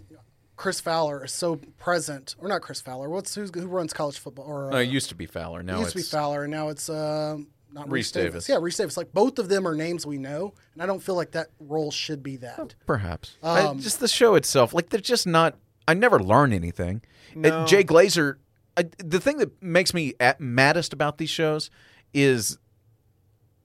Chris 0.62 0.80
Fowler 0.80 1.24
is 1.24 1.32
so 1.32 1.56
present, 1.76 2.36
or 2.38 2.46
not 2.46 2.62
Chris 2.62 2.80
Fowler. 2.80 3.08
What's 3.08 3.34
who's, 3.34 3.50
who 3.52 3.66
runs 3.66 3.92
college 3.92 4.16
football? 4.20 4.44
Or 4.44 4.70
No, 4.70 4.76
uh, 4.76 4.80
it 4.80 4.90
used 4.90 5.08
to 5.08 5.16
be 5.16 5.26
Fowler. 5.26 5.60
Now 5.60 5.78
it 5.78 5.80
used 5.80 5.90
to 5.90 5.96
be 5.96 6.02
Fowler, 6.04 6.44
and 6.44 6.52
now 6.52 6.68
it's 6.68 6.88
uh, 6.88 7.36
not 7.72 7.88
Rece 7.88 7.98
Rece 7.98 8.12
Davis. 8.12 8.48
Yeah, 8.48 8.54
Rece 8.58 8.76
Davis. 8.76 8.96
Like 8.96 9.12
both 9.12 9.40
of 9.40 9.48
them 9.48 9.66
are 9.66 9.74
names 9.74 10.06
we 10.06 10.18
know, 10.18 10.54
and 10.74 10.80
I 10.80 10.86
don't 10.86 11.02
feel 11.02 11.16
like 11.16 11.32
that 11.32 11.48
role 11.58 11.90
should 11.90 12.22
be 12.22 12.36
that. 12.36 12.76
Perhaps. 12.86 13.38
Um, 13.42 13.78
I, 13.78 13.80
just 13.80 13.98
the 13.98 14.06
show 14.06 14.36
itself, 14.36 14.72
like 14.72 14.90
they're 14.90 15.00
just 15.00 15.26
not. 15.26 15.56
I 15.88 15.94
never 15.94 16.20
learn 16.20 16.52
anything. 16.52 17.02
Uh, 17.36 17.66
Jay 17.66 17.82
Glazer. 17.82 18.36
I, 18.76 18.84
the 18.98 19.18
thing 19.18 19.38
that 19.38 19.60
makes 19.60 19.92
me 19.92 20.14
at, 20.20 20.40
maddest 20.40 20.92
about 20.92 21.18
these 21.18 21.28
shows 21.28 21.70
is 22.14 22.56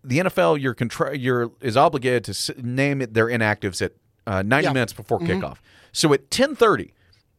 the 0.04 0.18
NFL. 0.18 0.60
You're 0.60 0.74
contra- 0.74 1.16
you're 1.16 1.51
is 1.62 1.77
obligated 1.77 2.24
to 2.24 2.32
s- 2.32 2.50
name 2.58 3.04
it 3.04 3.13
their 3.13 3.27
inactives 3.27 3.84
at 3.84 3.92
uh, 4.25 4.42
90 4.42 4.63
Yeah. 4.66 4.74
minutes 4.74 4.94
before 4.94 5.20
kickoff. 5.20 5.58
So 5.98 6.13
at 6.13 6.30
10:30. 6.30 6.94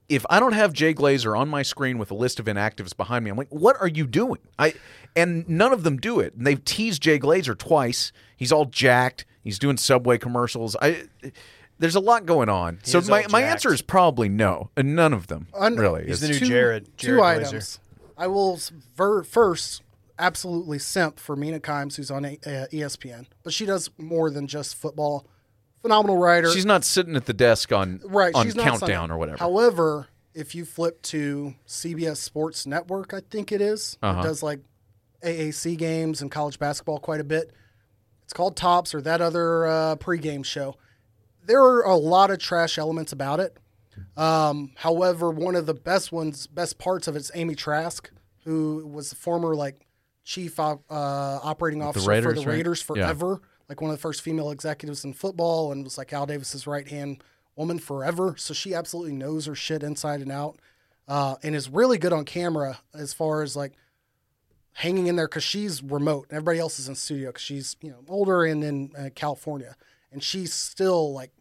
If 0.08 0.24
I 0.30 0.40
don't 0.40 0.54
have 0.54 0.72
Jay 0.72 0.92
Glazer 0.94 1.38
on 1.38 1.48
my 1.48 1.62
screen 1.62 1.96
with 1.96 2.10
a 2.10 2.14
list 2.14 2.40
of 2.40 2.46
inactives 2.46 2.96
behind 2.96 3.24
me, 3.24 3.30
I'm 3.30 3.36
like, 3.36 3.50
"What 3.50 3.76
are 3.78 3.86
you 3.86 4.04
doing?" 4.06 4.40
I 4.58 4.74
and 5.14 5.48
none 5.48 5.72
of 5.72 5.84
them 5.84 5.98
do 5.98 6.18
it. 6.18 6.34
And 6.34 6.44
they've 6.46 6.64
teased 6.64 7.02
Jay 7.02 7.20
Glazer 7.20 7.56
twice. 7.56 8.10
He's 8.36 8.50
all 8.50 8.64
jacked. 8.64 9.26
He's 9.44 9.58
doing 9.60 9.76
Subway 9.76 10.18
commercials. 10.18 10.74
I 10.82 11.04
there's 11.78 11.94
a 11.94 12.00
lot 12.00 12.26
going 12.26 12.48
on. 12.48 12.80
so 12.82 13.00
my, 13.02 13.26
my 13.30 13.42
answer 13.42 13.72
is 13.72 13.80
probably 13.80 14.28
no. 14.28 14.70
And 14.76 14.96
none 14.96 15.12
of 15.12 15.28
them 15.28 15.46
Un- 15.54 15.76
really. 15.76 16.06
He's 16.06 16.14
is. 16.14 16.20
the 16.22 16.28
new 16.28 16.38
two, 16.40 16.46
Jared. 16.46 16.98
two 16.98 17.06
Jared 17.18 17.22
Glazer. 17.22 17.46
items. 17.48 17.80
I 18.16 18.26
will 18.26 18.58
ver- 18.96 19.22
first 19.22 19.82
absolutely 20.18 20.80
simp 20.80 21.20
for 21.20 21.36
Mina 21.36 21.60
Kimes, 21.60 21.94
who's 21.94 22.10
on 22.10 22.24
a- 22.24 22.38
uh, 22.44 22.66
ESPN, 22.72 23.26
but 23.44 23.52
she 23.52 23.66
does 23.66 23.90
more 23.98 24.30
than 24.30 24.48
just 24.48 24.74
football. 24.74 25.26
Phenomenal 25.82 26.16
writer. 26.16 26.50
She's 26.50 26.66
not 26.66 26.84
sitting 26.84 27.14
at 27.16 27.26
the 27.26 27.32
desk 27.32 27.72
on 27.72 28.00
right. 28.04 28.34
on 28.34 28.50
countdown 28.52 29.10
or 29.10 29.18
whatever. 29.18 29.38
However, 29.38 30.08
if 30.34 30.54
you 30.54 30.64
flip 30.64 31.02
to 31.02 31.54
CBS 31.66 32.16
Sports 32.16 32.66
Network, 32.66 33.14
I 33.14 33.20
think 33.20 33.52
it 33.52 33.60
is, 33.60 33.96
Uh-huh. 34.02 34.20
it 34.20 34.22
does 34.22 34.42
like 34.42 34.60
AAC 35.22 35.76
games 35.76 36.20
and 36.22 36.30
college 36.30 36.58
basketball 36.58 36.98
quite 36.98 37.20
a 37.20 37.24
bit. 37.24 37.52
It's 38.24 38.32
called 38.32 38.56
Tops 38.56 38.94
or 38.94 39.00
that 39.02 39.20
other 39.20 39.66
uh, 39.66 39.96
pregame 39.96 40.44
show. 40.44 40.76
There 41.44 41.62
are 41.62 41.82
a 41.82 41.96
lot 41.96 42.30
of 42.30 42.38
trash 42.38 42.76
elements 42.78 43.12
about 43.12 43.40
it. 43.40 43.56
Um, 44.16 44.72
however, 44.76 45.30
one 45.30 45.54
of 45.56 45.66
the 45.66 45.74
best 45.74 46.12
ones, 46.12 46.46
best 46.46 46.78
parts 46.78 47.08
of 47.08 47.16
it 47.16 47.20
is 47.20 47.30
Amy 47.34 47.54
Trask, 47.54 48.10
who 48.44 48.86
was 48.86 49.10
the 49.10 49.16
former 49.16 49.54
like 49.56 49.86
chief 50.24 50.60
op, 50.60 50.82
uh, 50.90 50.94
operating 51.42 51.82
officer 51.82 52.04
for 52.04 52.10
Raiders, 52.10 52.34
the 52.34 52.40
right? 52.46 52.56
Raiders 52.56 52.82
Yeah. 52.94 53.08
Like 53.68 53.80
one 53.80 53.90
of 53.90 53.96
the 53.96 54.00
first 54.00 54.22
female 54.22 54.50
executives 54.50 55.04
in 55.04 55.12
football, 55.12 55.72
and 55.72 55.84
was 55.84 55.98
like 55.98 56.12
Al 56.12 56.26
Davis's 56.26 56.66
right 56.66 56.88
hand 56.88 57.22
woman 57.56 57.78
forever. 57.78 58.34
So 58.38 58.54
she 58.54 58.74
absolutely 58.74 59.12
knows 59.12 59.46
her 59.46 59.54
shit 59.54 59.82
inside 59.82 60.20
and 60.20 60.32
out, 60.32 60.58
uh, 61.06 61.36
and 61.42 61.54
is 61.54 61.68
really 61.68 61.98
good 61.98 62.12
on 62.12 62.24
camera 62.24 62.80
as 62.94 63.12
far 63.12 63.42
as 63.42 63.56
like 63.56 63.72
hanging 64.72 65.08
in 65.08 65.16
there 65.16 65.26
because 65.26 65.42
she's 65.42 65.82
remote 65.82 66.26
and 66.28 66.36
everybody 66.36 66.60
else 66.60 66.78
is 66.78 66.88
in 66.88 66.94
studio 66.94 67.30
because 67.30 67.42
she's 67.42 67.76
you 67.82 67.90
know 67.90 67.98
older 68.08 68.44
and 68.44 68.62
in 68.64 68.90
uh, 68.96 69.08
California, 69.14 69.76
and 70.12 70.22
she's 70.22 70.52
still 70.52 71.12
like 71.12 71.32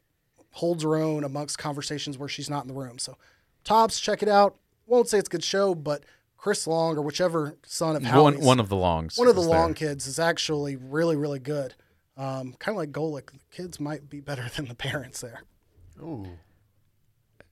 holds 0.51 0.84
her 0.84 0.96
own 0.96 1.24
amongst 1.24 1.57
conversations 1.57 2.17
where 2.17 2.27
she's 2.27 2.50
not 2.50 2.63
in 2.63 2.67
the 2.67 2.74
room. 2.74 2.98
So, 2.98 3.17
tops, 3.63 4.00
check 4.00 4.24
it 4.24 4.29
out. 4.29 4.57
Won't 4.88 5.07
say 5.07 5.19
it's 5.19 5.27
a 5.27 5.31
good 5.31 5.43
show, 5.43 5.75
but 5.75 6.03
Chris 6.36 6.65
Long 6.65 6.98
or 6.98 7.01
whichever 7.01 7.57
son 7.63 7.96
of 7.96 8.01
one 8.03 8.34
Howie's, 8.34 8.46
one 8.46 8.60
of 8.60 8.69
the 8.69 8.75
longs. 8.75 9.17
one 9.17 9.27
of 9.27 9.36
the 9.36 9.41
is 9.41 9.48
there. 9.48 9.60
Long 9.60 9.74
kids 9.74 10.07
is 10.07 10.17
actually 10.19 10.75
really 10.75 11.15
really 11.15 11.39
good. 11.39 11.75
Um, 12.17 12.53
kind 12.59 12.75
of 12.75 12.77
like 12.77 12.91
Golic, 12.91 13.27
the 13.31 13.39
kids 13.51 13.79
might 13.79 14.09
be 14.09 14.19
better 14.19 14.50
than 14.55 14.67
the 14.67 14.75
parents 14.75 15.21
there. 15.21 15.41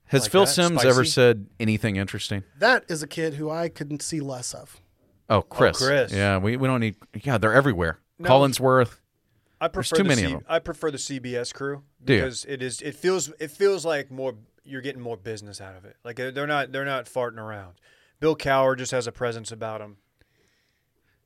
Has 0.05 0.24
Like 0.24 0.31
Phil 0.31 0.45
that? 0.45 0.51
Simms 0.51 0.86
ever 0.86 1.03
said 1.05 1.48
anything 1.60 1.95
interesting? 1.95 2.43
That 2.60 2.86
is 2.88 3.01
a 3.03 3.07
kid 3.07 3.36
who 3.36 3.50
I 3.50 3.69
couldn't 3.69 4.01
see 4.01 4.19
less 4.19 4.53
of. 4.53 4.79
Oh, 5.29 5.41
Chris. 5.41 5.77
Chris. 5.86 6.12
Yeah, 6.12 6.38
we, 6.38 6.57
we 6.57 6.67
don't 6.67 6.79
need. 6.79 6.95
Yeah, 7.24 7.38
they're 7.39 7.53
everywhere. 7.53 8.00
Collinsworth. 8.22 8.98
I 9.60 9.67
prefer 9.67 9.95
too 9.98 10.03
the 10.03 10.07
many 10.10 10.22
C- 10.22 10.27
of 10.27 10.34
'em. 10.34 10.45
I 10.48 10.60
prefer 10.60 10.91
the 10.91 10.98
CBS 10.98 11.53
crew 11.53 11.84
because 12.03 12.45
it 12.45 12.62
is 12.62 12.81
it 12.81 12.93
feels 12.95 13.31
it 13.39 13.50
feels 13.51 13.86
like 13.86 14.12
more 14.12 14.36
you're 14.63 14.81
getting 14.81 15.01
more 15.01 15.17
business 15.17 15.60
out 15.62 15.75
of 15.75 15.86
it. 15.86 15.95
Like 16.03 16.19
uh, 16.19 16.31
they're 16.31 16.45
not 16.45 16.72
they're 16.72 16.86
not 16.86 17.05
farting 17.05 17.38
around. 17.39 17.74
Bill 18.19 18.36
Cowher 18.36 18.77
just 18.77 18.91
has 18.91 19.07
a 19.07 19.12
presence 19.12 19.51
about 19.51 19.81
him. 19.81 19.98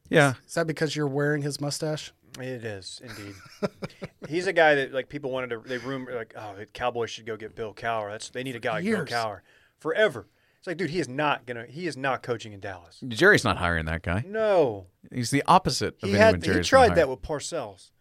Yeah, 0.09 0.35
Is 0.47 0.53
that 0.55 0.65
because 0.67 0.95
you're 0.95 1.07
wearing 1.07 1.41
his 1.43 1.59
mustache? 1.59 2.11
It 2.39 2.63
is 2.63 3.01
indeed. 3.03 3.35
He's 4.29 4.47
a 4.47 4.53
guy 4.53 4.75
that 4.75 4.93
like 4.93 5.09
people 5.09 5.31
wanted 5.31 5.49
to 5.51 5.59
they 5.59 5.77
rumor 5.77 6.13
like 6.15 6.33
oh 6.37 6.55
the 6.57 6.65
Cowboys 6.65 7.09
should 7.09 7.25
go 7.25 7.35
get 7.37 7.55
Bill 7.55 7.73
Cowher. 7.73 8.11
That's 8.11 8.29
they 8.29 8.43
need 8.43 8.55
a 8.55 8.59
guy 8.59 8.73
like 8.73 8.83
Bill 8.83 8.97
Years. 8.97 9.09
Cowher 9.09 9.39
forever. 9.79 10.27
It's 10.59 10.67
like 10.67 10.77
dude 10.77 10.89
he 10.89 10.99
is 10.99 11.07
not 11.07 11.45
gonna 11.45 11.65
he 11.65 11.87
is 11.87 11.95
not 11.97 12.21
coaching 12.21 12.53
in 12.53 12.59
Dallas. 12.59 12.99
Jerry's 13.07 13.43
not 13.43 13.57
hiring 13.57 13.85
that 13.85 14.01
guy. 14.03 14.23
No, 14.27 14.87
He's 15.11 15.31
the 15.31 15.43
opposite 15.47 15.95
of 16.03 16.09
he 16.09 16.15
anyone 16.15 16.21
had 16.21 16.33
Jerry's 16.43 16.45
he 16.45 16.51
gonna 16.51 16.63
tried 16.63 16.87
hire. 16.89 16.95
that 16.97 17.09
with 17.09 17.21
Parcells. 17.21 17.91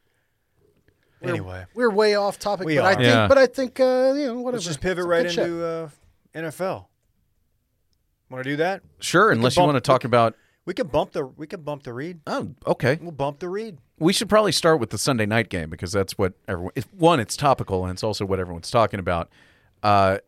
Anyway, 1.23 1.64
We're 1.75 1.90
way 1.90 2.14
off 2.14 2.38
topic, 2.38 2.66
We 2.66 2.76
but 2.76 2.85
I 2.85 2.90
are. 2.92 2.94
think, 2.94 3.06
Yeah. 3.06 3.26
but 3.28 3.38
I 3.38 3.47
think, 3.47 3.80
uh, 3.80 4.12
you 4.16 4.26
know, 4.26 4.35
whatever. 4.35 4.52
let's 4.58 4.66
just 4.66 4.80
pivot 4.80 4.99
It's 4.99 5.06
a 5.06 5.08
right 5.08 5.23
good 5.25 5.32
shit. 5.32 5.44
into 5.47 5.64
uh, 5.66 5.88
NFL. 6.32 6.87
Want 8.30 8.44
to 8.44 8.50
do 8.50 8.56
that? 8.58 8.82
Sure, 9.00 9.32
unless 9.32 9.56
you 9.56 9.61
bump- 9.62 9.73
want 9.73 9.85
to 9.85 9.88
talk 9.88 10.04
about. 10.04 10.37
We 10.64 10.75
could 10.75 10.92
bump 10.92 11.12
the 11.12 11.25
we 11.26 11.47
could 11.49 11.64
bump 11.64 11.82
the 11.82 11.92
read. 11.92 12.20
Oh, 12.26 12.50
okay. 12.66 12.99
We'll 13.02 13.11
bump 13.11 13.38
the 13.40 13.49
read. 13.49 13.78
We 13.99 14.12
should 14.12 14.28
probably 14.28 14.52
start 14.52 14.81
with 14.81 14.90
the 14.90 14.99
Sunday 14.99 15.26
night 15.26 15.49
game 15.49 15.71
because 15.71 15.93
that's 15.93 16.17
what 16.17 16.35
everyone. 16.47 16.73
If, 16.76 16.93
one, 16.95 17.21
it's 17.21 17.37
topical, 17.37 17.85
and 17.85 17.93
it's 17.93 18.05
also 18.05 18.25
what 18.25 18.38
everyone's 18.38 18.71
talking 18.71 19.00
about. 19.00 19.28
Uh, 19.83 20.19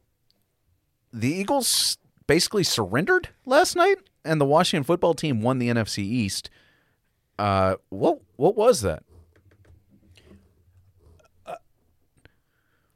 the 1.12 1.29
Eagles 1.29 1.99
basically 2.27 2.65
surrendered 2.65 3.29
last 3.47 3.77
night, 3.77 3.99
and 4.25 4.41
the 4.41 4.45
Washington 4.45 4.85
football 4.85 5.15
team 5.15 5.41
won 5.43 5.59
the 5.59 5.69
NFC 5.69 5.99
East. 5.99 6.50
Uh, 7.39 7.77
what 7.89 8.21
what 8.37 8.57
was 8.57 8.83
that? 8.83 9.03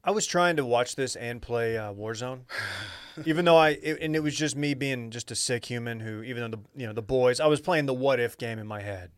I 0.06 0.10
was 0.10 0.26
trying 0.26 0.56
to 0.56 0.66
watch 0.66 0.96
this 0.96 1.16
and 1.16 1.40
play 1.40 1.78
uh, 1.78 1.92
Warzone, 1.92 2.40
even 3.24 3.46
though 3.46 3.56
I 3.56 3.70
it, 3.70 3.98
and 4.02 4.14
it 4.14 4.22
was 4.22 4.36
just 4.36 4.54
me 4.54 4.74
being 4.74 5.10
just 5.10 5.30
a 5.30 5.34
sick 5.34 5.64
human 5.64 6.00
who, 6.00 6.22
even 6.22 6.42
though 6.50 6.56
the 6.58 6.80
you 6.80 6.86
know 6.86 6.92
the 6.92 7.02
boys, 7.02 7.40
I 7.40 7.46
was 7.46 7.60
playing 7.60 7.86
the 7.86 7.94
what 7.94 8.20
if 8.20 8.36
game 8.36 8.58
in 8.58 8.66
my 8.66 8.82
head, 8.82 9.10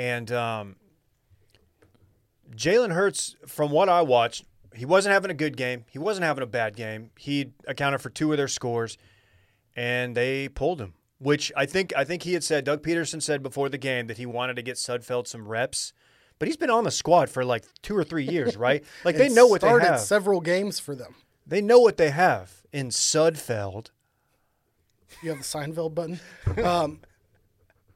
and 0.00 0.32
um, 0.32 0.76
Jalen 2.56 2.92
Hurts, 2.94 3.36
from 3.46 3.70
what 3.70 3.90
I 3.90 4.00
watched, 4.00 4.46
he 4.74 4.86
wasn't 4.86 5.12
having 5.12 5.30
a 5.30 5.34
good 5.34 5.58
game. 5.58 5.84
He 5.90 5.98
wasn't 5.98 6.24
having 6.24 6.42
a 6.42 6.46
bad 6.46 6.74
game. 6.74 7.10
He 7.18 7.52
accounted 7.66 8.00
for 8.00 8.08
two 8.08 8.32
of 8.32 8.38
their 8.38 8.48
scores, 8.48 8.96
and 9.76 10.16
they 10.16 10.48
pulled 10.48 10.80
him. 10.80 10.94
Which 11.18 11.52
I 11.54 11.66
think 11.66 11.92
I 11.94 12.04
think 12.04 12.22
he 12.22 12.32
had 12.32 12.42
said. 12.42 12.64
Doug 12.64 12.82
Pederson 12.82 13.20
said 13.20 13.42
before 13.42 13.68
the 13.68 13.76
game 13.76 14.06
that 14.06 14.16
he 14.16 14.24
wanted 14.24 14.56
to 14.56 14.62
get 14.62 14.76
Sudfeld 14.76 15.26
some 15.26 15.46
reps. 15.46 15.92
But 16.38 16.48
he's 16.48 16.56
been 16.56 16.70
on 16.70 16.84
the 16.84 16.90
squad 16.90 17.28
for 17.28 17.44
like 17.44 17.66
two 17.82 17.94
or 17.94 18.02
three 18.02 18.24
years, 18.24 18.56
right? 18.56 18.82
Like 19.04 19.16
they 19.18 19.28
know 19.28 19.46
what 19.46 19.60
they 19.60 19.68
have. 19.68 20.00
several 20.00 20.40
games 20.40 20.80
for 20.80 20.94
them. 20.94 21.14
They 21.46 21.60
know 21.60 21.78
what 21.78 21.98
they 21.98 22.08
have 22.08 22.62
in 22.72 22.88
Sudfeld. 22.88 23.90
You 25.22 25.28
have 25.28 25.38
the 25.38 25.44
Seinfeld 25.44 25.94
button. 25.94 26.20
Um, 26.64 27.00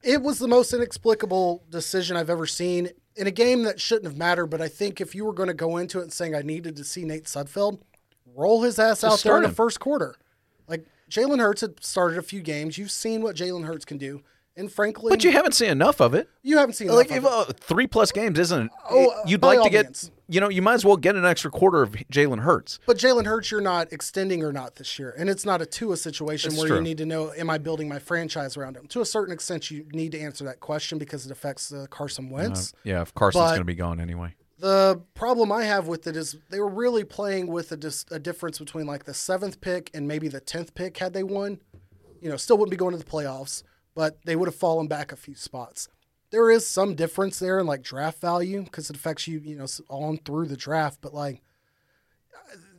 it 0.04 0.22
was 0.22 0.38
the 0.38 0.48
most 0.48 0.72
inexplicable 0.72 1.62
decision 1.70 2.16
I've 2.16 2.30
ever 2.30 2.46
seen 2.46 2.90
in 3.16 3.26
a 3.26 3.30
game 3.30 3.62
that 3.64 3.80
shouldn't 3.80 4.06
have 4.06 4.16
mattered. 4.16 4.46
But 4.46 4.60
I 4.60 4.68
think 4.68 5.00
if 5.00 5.14
you 5.14 5.24
were 5.24 5.32
going 5.32 5.48
to 5.48 5.54
go 5.54 5.76
into 5.76 5.98
it 6.00 6.02
and 6.02 6.12
saying 6.12 6.34
I 6.34 6.42
needed 6.42 6.76
to 6.76 6.84
see 6.84 7.04
Nate 7.04 7.24
Sudfeld, 7.24 7.80
roll 8.34 8.62
his 8.62 8.78
ass 8.78 9.04
out 9.04 9.20
there 9.20 9.36
in 9.36 9.42
the 9.42 9.48
first 9.48 9.80
quarter. 9.80 10.16
Like 10.68 10.86
Jalen 11.10 11.38
Hurts 11.40 11.60
had 11.60 11.82
started 11.84 12.18
a 12.18 12.22
few 12.22 12.40
games. 12.40 12.78
You've 12.78 12.90
seen 12.90 13.22
what 13.22 13.36
Jalen 13.36 13.64
Hurts 13.66 13.84
can 13.84 13.98
do, 13.98 14.22
and 14.56 14.70
frankly, 14.72 15.10
But 15.10 15.22
you 15.24 15.30
haven't 15.32 15.52
seen 15.52 15.70
enough 15.70 16.00
of 16.00 16.14
it. 16.14 16.28
you 16.42 16.58
haven't 16.58 16.74
seen 16.74 16.88
Like 16.88 17.10
enough 17.10 17.18
if, 17.18 17.50
it. 17.50 17.56
uh, 17.56 17.58
three 17.60 17.86
plus 17.86 18.10
games 18.12 18.38
isn't. 18.38 18.70
Oh, 18.90 19.10
uh, 19.10 19.22
you'd 19.26 19.42
like 19.42 19.62
to 19.62 19.70
get. 19.70 19.86
means. 19.86 20.10
You 20.26 20.40
know, 20.40 20.48
you 20.48 20.62
might 20.62 20.74
as 20.74 20.84
well 20.84 20.96
get 20.96 21.16
an 21.16 21.24
extra 21.24 21.50
quarter 21.50 21.82
of 21.82 21.92
Jalen 21.92 22.40
Hurts. 22.40 22.78
But 22.86 22.96
Jalen 22.96 23.26
Hurts, 23.26 23.50
you're 23.50 23.60
not 23.60 23.92
extending 23.92 24.42
or 24.42 24.52
not 24.52 24.76
this 24.76 24.98
year, 24.98 25.14
and 25.18 25.28
it's 25.28 25.44
not 25.44 25.60
a 25.60 25.66
Tua 25.66 25.96
situation 25.96 26.50
That's 26.50 26.60
where 26.60 26.68
true. 26.68 26.76
you 26.78 26.82
need 26.82 26.98
to 26.98 27.06
know: 27.06 27.32
Am 27.36 27.50
I 27.50 27.58
building 27.58 27.88
my 27.88 27.98
franchise 27.98 28.56
around 28.56 28.76
him? 28.76 28.86
To 28.88 29.00
a 29.00 29.06
certain 29.06 29.34
extent, 29.34 29.70
you 29.70 29.86
need 29.92 30.12
to 30.12 30.20
answer 30.20 30.44
that 30.44 30.60
question 30.60 30.98
because 30.98 31.26
it 31.26 31.32
affects 31.32 31.72
uh, 31.72 31.86
Carson 31.90 32.30
Wentz. 32.30 32.72
Yeah, 32.84 33.02
if 33.02 33.14
Carson's 33.14 33.50
going 33.50 33.58
to 33.58 33.64
be 33.64 33.74
gone 33.74 34.00
anyway. 34.00 34.34
The 34.58 35.02
problem 35.12 35.52
I 35.52 35.64
have 35.64 35.88
with 35.88 36.06
it 36.06 36.16
is 36.16 36.36
they 36.48 36.60
were 36.60 36.70
really 36.70 37.04
playing 37.04 37.48
with 37.48 37.70
a, 37.72 37.76
dis- 37.76 38.06
a 38.10 38.18
difference 38.18 38.58
between 38.58 38.86
like 38.86 39.04
the 39.04 39.12
seventh 39.12 39.60
pick 39.60 39.90
and 39.92 40.08
maybe 40.08 40.28
the 40.28 40.40
tenth 40.40 40.74
pick 40.74 40.96
had 40.96 41.12
they 41.12 41.22
won. 41.22 41.60
You 42.22 42.30
know, 42.30 42.38
still 42.38 42.56
wouldn't 42.56 42.70
be 42.70 42.78
going 42.78 42.92
to 42.92 42.98
the 42.98 43.04
playoffs, 43.04 43.62
but 43.94 44.18
they 44.24 44.36
would 44.36 44.46
have 44.46 44.54
fallen 44.54 44.86
back 44.86 45.12
a 45.12 45.16
few 45.16 45.34
spots. 45.34 45.88
There 46.34 46.50
is 46.50 46.66
some 46.66 46.96
difference 46.96 47.38
there 47.38 47.60
in 47.60 47.66
like 47.66 47.82
draft 47.82 48.20
value 48.20 48.64
because 48.64 48.90
it 48.90 48.96
affects 48.96 49.28
you, 49.28 49.38
you 49.38 49.54
know, 49.54 49.66
on 49.88 50.18
through 50.18 50.48
the 50.48 50.56
draft. 50.56 50.98
But 51.00 51.14
like, 51.14 51.40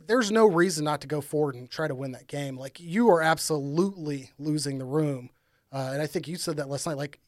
there's 0.06 0.30
no 0.30 0.46
reason 0.46 0.84
not 0.84 1.00
to 1.00 1.06
go 1.06 1.22
forward 1.22 1.54
and 1.54 1.70
try 1.70 1.88
to 1.88 1.94
win 1.94 2.12
that 2.12 2.26
game. 2.26 2.58
Like 2.58 2.78
you 2.78 3.08
are 3.08 3.22
absolutely 3.22 4.30
losing 4.38 4.76
the 4.76 4.84
room, 4.84 5.30
uh, 5.72 5.92
and 5.94 6.02
I 6.02 6.06
think 6.06 6.28
you 6.28 6.36
said 6.36 6.58
that 6.58 6.68
last 6.68 6.86
night. 6.86 6.98
Like 6.98 7.18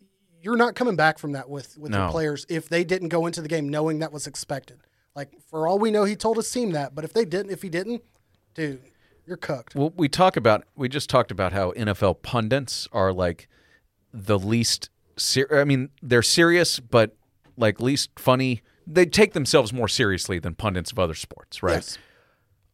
you're 0.42 0.58
not 0.58 0.74
coming 0.74 0.96
back 0.96 1.18
from 1.18 1.32
that 1.32 1.48
with 1.48 1.78
with 1.78 1.94
your 1.94 2.10
players 2.10 2.44
if 2.50 2.68
they 2.68 2.84
didn't 2.84 3.08
go 3.08 3.24
into 3.24 3.40
the 3.40 3.48
game 3.48 3.68
knowing 3.68 4.00
that 4.00 4.12
was 4.12 4.26
expected. 4.26 4.80
Like 5.16 5.32
for 5.50 5.66
all 5.66 5.78
we 5.78 5.90
know, 5.90 6.04
he 6.04 6.14
told 6.14 6.36
his 6.36 6.50
team 6.50 6.72
that, 6.72 6.94
but 6.94 7.04
if 7.04 7.14
they 7.14 7.24
didn't, 7.24 7.52
if 7.52 7.62
he 7.62 7.70
didn't, 7.70 8.04
dude, 8.52 8.82
you're 9.26 9.38
cooked. 9.38 9.74
Well, 9.74 9.94
we 9.96 10.08
talk 10.08 10.36
about 10.36 10.64
we 10.76 10.88
just 10.88 11.08
talked 11.08 11.30
about 11.30 11.52
how 11.52 11.72
NFL 11.72 12.20
pundits 12.22 12.86
are 12.92 13.14
like 13.14 13.48
the 14.12 14.38
least. 14.38 14.90
Ser- 15.18 15.48
I 15.50 15.64
mean, 15.64 15.90
they're 16.02 16.22
serious, 16.22 16.80
but 16.80 17.16
like 17.56 17.80
least 17.80 18.10
funny. 18.18 18.62
They 18.86 19.04
take 19.04 19.34
themselves 19.34 19.72
more 19.72 19.88
seriously 19.88 20.38
than 20.38 20.54
pundits 20.54 20.92
of 20.92 20.98
other 20.98 21.14
sports, 21.14 21.62
right? 21.62 21.74
Yes. 21.74 21.98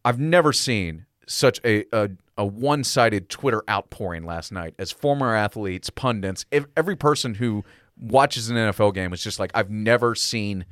I've 0.05 0.19
never 0.19 0.53
seen 0.53 1.05
such 1.27 1.59
a, 1.65 1.83
a, 1.91 2.09
a 2.37 2.45
one 2.45 2.83
sided 2.83 3.27
Twitter 3.29 3.63
outpouring 3.69 4.23
last 4.23 4.51
night 4.51 4.75
as 4.77 4.91
former 4.91 5.35
athletes, 5.35 5.89
pundits, 5.89 6.45
ev- 6.51 6.67
every 6.77 6.95
person 6.95 7.33
who 7.35 7.65
watches 7.97 8.49
an 8.49 8.55
NFL 8.55 8.93
game 8.93 9.11
was 9.11 9.23
just 9.23 9.39
like, 9.39 9.51
I've 9.55 9.69
never 9.69 10.15
seen 10.15 10.65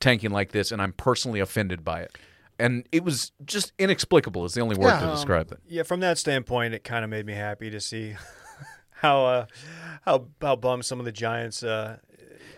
tanking 0.00 0.30
like 0.30 0.52
this, 0.52 0.72
and 0.72 0.80
I'm 0.80 0.92
personally 0.94 1.40
offended 1.40 1.84
by 1.84 2.00
it. 2.00 2.16
And 2.58 2.86
it 2.92 3.04
was 3.04 3.32
just 3.44 3.72
inexplicable, 3.78 4.44
is 4.44 4.54
the 4.54 4.60
only 4.60 4.76
word 4.76 4.88
Yeah, 4.88 5.00
to 5.00 5.06
um, 5.08 5.14
describe 5.14 5.52
it. 5.52 5.58
Yeah, 5.68 5.82
from 5.82 6.00
that 6.00 6.18
standpoint, 6.18 6.74
it 6.74 6.84
kind 6.84 7.04
of 7.04 7.10
made 7.10 7.26
me 7.26 7.34
happy 7.34 7.70
to 7.70 7.80
see 7.80 8.16
how 9.00 9.24
uh, 9.24 9.46
how 10.02 10.26
how 10.40 10.56
bummed 10.56 10.84
some 10.84 10.98
of 10.98 11.04
the 11.04 11.12
Giants 11.12 11.62
uh, 11.62 11.98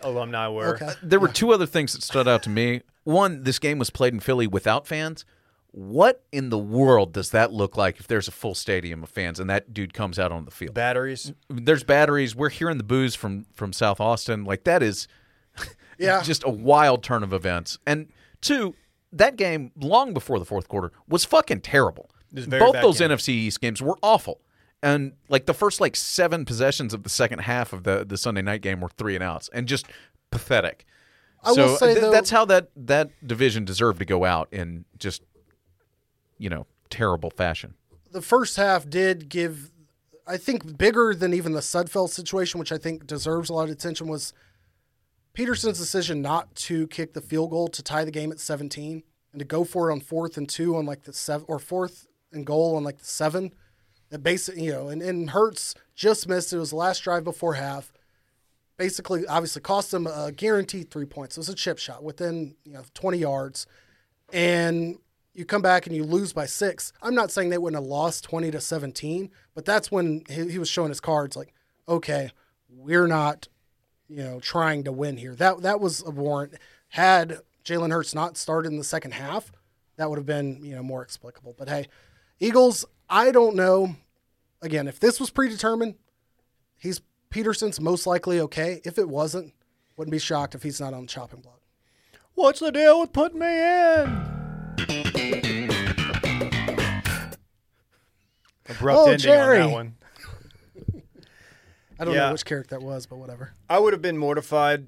alumni 0.01 0.47
were. 0.47 0.75
Okay. 0.75 0.91
There 1.01 1.19
were 1.19 1.27
two 1.27 1.51
other 1.53 1.65
things 1.65 1.93
that 1.93 2.03
stood 2.03 2.27
out 2.27 2.43
to 2.43 2.49
me. 2.49 2.81
One, 3.03 3.43
this 3.43 3.59
game 3.59 3.79
was 3.79 3.89
played 3.89 4.13
in 4.13 4.19
Philly 4.19 4.47
without 4.47 4.87
fans. 4.87 5.25
What 5.71 6.23
in 6.31 6.49
the 6.49 6.57
world 6.59 7.13
does 7.13 7.31
that 7.31 7.51
look 7.51 7.75
like 7.75 7.99
if 7.99 8.07
there's 8.07 8.27
a 8.27 8.31
full 8.31 8.53
stadium 8.53 9.01
of 9.01 9.09
fans 9.09 9.39
and 9.39 9.49
that 9.49 9.73
dude 9.73 9.93
comes 9.93 10.19
out 10.19 10.31
on 10.31 10.45
the 10.45 10.51
field? 10.51 10.75
Batteries. 10.75 11.33
There's 11.49 11.83
batteries. 11.83 12.35
We're 12.35 12.49
hearing 12.49 12.77
the 12.77 12.83
booze 12.83 13.15
from 13.15 13.45
from 13.55 13.73
South 13.73 13.99
Austin. 13.99 14.43
Like 14.45 14.65
that 14.65 14.83
is 14.83 15.07
Yeah. 15.97 16.21
just 16.21 16.43
a 16.43 16.49
wild 16.49 17.03
turn 17.03 17.23
of 17.23 17.33
events. 17.33 17.79
And 17.87 18.09
two, 18.41 18.75
that 19.11 19.35
game 19.35 19.71
long 19.75 20.13
before 20.13 20.37
the 20.39 20.45
fourth 20.45 20.67
quarter 20.67 20.91
was 21.07 21.25
fucking 21.25 21.61
terrible. 21.61 22.09
was 22.31 22.45
Both 22.47 22.73
those 22.81 22.99
game. 22.99 23.09
NFC 23.09 23.29
East 23.29 23.59
games 23.61 23.81
were 23.81 23.97
awful. 24.03 24.41
And 24.83 25.13
like 25.29 25.45
the 25.45 25.53
first 25.53 25.79
like 25.81 25.95
seven 25.95 26.43
possessions 26.45 26.93
of 26.93 27.03
the 27.03 27.09
second 27.09 27.39
half 27.39 27.71
of 27.73 27.83
the 27.83 28.05
the 28.05 28.17
Sunday 28.17 28.41
night 28.41 28.61
game 28.61 28.81
were 28.81 28.89
three 28.89 29.15
and 29.15 29.23
outs 29.23 29.49
and 29.53 29.65
just 29.65 29.87
pathetic. 30.29 30.85
I 31.41 31.53
so 31.53 31.67
will 31.67 31.77
say, 31.77 31.93
th- 31.93 32.01
though- 32.01 32.11
that's 32.11 32.29
how 32.29 32.43
that 32.45 32.69
that 32.75 33.09
division 33.25 33.63
deserved 33.63 33.99
to 33.99 34.05
go 34.05 34.25
out 34.25 34.49
in 34.51 34.83
just 34.99 35.23
you 36.37 36.49
know 36.49 36.67
terrible 36.89 37.29
fashion. 37.29 37.75
the 38.11 38.21
first 38.21 38.57
half 38.57 38.87
did 38.89 39.29
give, 39.29 39.71
I 40.27 40.37
think, 40.37 40.77
bigger 40.77 41.15
than 41.15 41.33
even 41.33 41.53
the 41.53 41.61
Sudfeld 41.61 42.09
situation, 42.09 42.59
which 42.59 42.71
I 42.71 42.77
think 42.77 43.07
deserves 43.07 43.49
a 43.49 43.53
lot 43.53 43.63
of 43.63 43.71
attention, 43.71 44.07
was 44.07 44.33
Pederson's 45.33 45.79
decision 45.79 46.21
not 46.21 46.53
to 46.55 46.87
kick 46.87 47.13
the 47.13 47.21
field 47.21 47.49
goal 47.51 47.67
to 47.69 47.81
tie 47.81 48.03
the 48.05 48.11
game 48.11 48.31
at 48.31 48.39
17 48.39 49.01
and 49.31 49.39
to 49.39 49.45
go 49.45 49.63
for 49.63 49.89
it 49.89 49.93
on 49.93 49.99
fourth 50.01 50.37
and 50.37 50.47
two 50.47 50.75
on 50.75 50.85
like 50.85 51.03
the 51.03 51.13
seven 51.13 51.45
or 51.49 51.57
fourth 51.57 52.07
and 52.31 52.45
goal 52.45 52.75
on 52.75 52.83
like 52.83 52.99
the 52.99 53.05
seven. 53.05 53.53
That 54.13 54.21
basically, 54.21 54.65
you 54.65 54.71
know, 54.71 54.89
and, 54.89 55.01
and 55.01 55.31
Hurts 55.31 55.73
just 55.95 56.27
missed. 56.27 56.53
It 56.53 56.59
was 56.59 56.69
the 56.69 56.75
last 56.75 56.99
drive 56.99 57.23
before 57.23 57.55
half. 57.55 57.91
Basically, 58.77 59.25
obviously, 59.25 59.63
cost 59.63 59.89
them 59.89 60.05
a 60.05 60.31
guaranteed 60.31 60.91
three 60.91 61.05
points. 61.05 61.35
It 61.35 61.39
was 61.39 61.49
a 61.49 61.55
chip 61.55 61.79
shot 61.79 62.03
within 62.03 62.55
you 62.63 62.73
know 62.73 62.83
20 62.93 63.17
yards 63.17 63.65
and 64.31 64.97
you 65.33 65.45
come 65.45 65.61
back 65.61 65.87
and 65.87 65.95
you 65.95 66.03
lose 66.03 66.33
by 66.33 66.45
six. 66.45 66.93
I'm 67.01 67.15
not 67.15 67.31
saying 67.31 67.49
they 67.49 67.57
wouldn't 67.57 67.81
have 67.81 67.89
lost 67.89 68.23
20 68.25 68.51
to 68.51 68.61
17, 68.61 69.31
but 69.55 69.65
that's 69.65 69.91
when 69.91 70.23
he, 70.29 70.49
he 70.51 70.59
was 70.59 70.69
showing 70.69 70.89
his 70.89 70.99
cards 70.99 71.35
like, 71.35 71.53
okay, 71.89 72.31
we're 72.69 73.07
not, 73.07 73.47
you 74.07 74.23
know, 74.23 74.39
trying 74.39 74.83
to 74.83 74.91
win 74.91 75.17
here. 75.17 75.33
That 75.35 75.61
that 75.61 75.79
was 75.79 76.03
a 76.05 76.11
warrant. 76.11 76.53
Had 76.89 77.39
Jalen 77.65 77.91
Hurts 77.91 78.13
not 78.13 78.37
started 78.37 78.71
in 78.71 78.77
the 78.77 78.83
second 78.83 79.13
half, 79.13 79.51
that 79.95 80.09
would 80.09 80.19
have 80.19 80.25
been, 80.25 80.63
you 80.63 80.75
know, 80.75 80.83
more 80.83 81.01
explicable. 81.01 81.55
But 81.57 81.69
hey, 81.69 81.87
Eagles, 82.39 82.85
I 83.09 83.31
don't 83.31 83.55
know. 83.55 83.95
Again, 84.63 84.87
if 84.87 84.97
this 84.99 85.19
was 85.19 85.29
predetermined, 85.29 85.95
he's 86.77 87.01
Pederson's 87.29 87.81
most 87.81 88.07
likely 88.07 88.39
okay. 88.39 88.79
If 88.85 88.97
it 88.97 89.09
wasn't, 89.09 89.53
wouldn't 89.97 90.11
be 90.13 90.19
shocked 90.19 90.55
if 90.55 90.63
he's 90.63 90.79
not 90.79 90.93
on 90.93 91.01
the 91.01 91.07
chopping 91.07 91.41
block. 91.41 91.59
What's 92.33 92.61
the 92.61 92.71
deal 92.71 93.01
with 93.01 93.11
putting 93.11 93.39
me 93.39 93.47
in? 93.47 94.23
Abrupt 98.69 98.97
Oh, 98.99 99.03
ending 99.05 99.19
Jerry. 99.19 99.59
on 99.59 99.67
that 99.67 99.73
one. 99.73 99.95
I 101.99 102.05
don't 102.05 102.13
Yeah. 102.13 102.27
know 102.27 102.31
which 102.31 102.45
character 102.45 102.75
that 102.77 102.81
was, 102.85 103.05
but 103.05 103.17
whatever. 103.17 103.51
I 103.69 103.79
would 103.79 103.91
have 103.93 104.01
been 104.01 104.17
mortified 104.17 104.87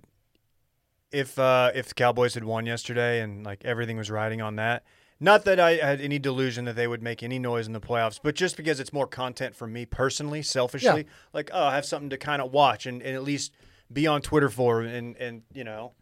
if 1.11 1.38
uh, 1.38 1.71
if 1.75 1.89
the 1.89 1.93
Cowboys 1.95 2.33
had 2.33 2.45
won 2.45 2.65
yesterday 2.65 3.19
and 3.21 3.45
like 3.45 3.65
everything 3.65 3.97
was 3.97 4.09
riding 4.09 4.41
on 4.41 4.55
that. 4.55 4.83
Not 5.19 5.45
that 5.45 5.60
I 5.60 5.75
had 5.75 6.01
any 6.01 6.19
delusion 6.19 6.65
that 6.65 6.75
they 6.75 6.88
would 6.88 7.01
make 7.01 7.23
any 7.23 7.39
noise 7.39 7.67
in 7.67 7.73
the 7.73 7.80
playoffs, 7.80 8.19
but 8.21 8.36
just 8.36 8.58
because 8.58 8.80
it's 8.82 8.91
more 8.91 9.08
content 9.08 9.56
for 9.56 9.65
me 9.65 9.86
personally, 9.86 10.41
selfishly, 10.41 11.01
Yeah. 11.01 11.10
like 11.34 11.49
oh, 11.54 11.63
I 11.65 11.75
have 11.75 11.86
something 11.86 12.10
to 12.10 12.17
kind 12.17 12.41
of 12.41 12.51
watch 12.51 12.86
and, 12.86 13.01
and 13.01 13.15
at 13.15 13.23
least 13.23 13.54
be 13.91 14.08
on 14.08 14.21
Twitter 14.21 14.49
for, 14.49 14.82
and 14.82 15.15
and 15.15 15.43
you 15.54 15.63
know, 15.63 15.93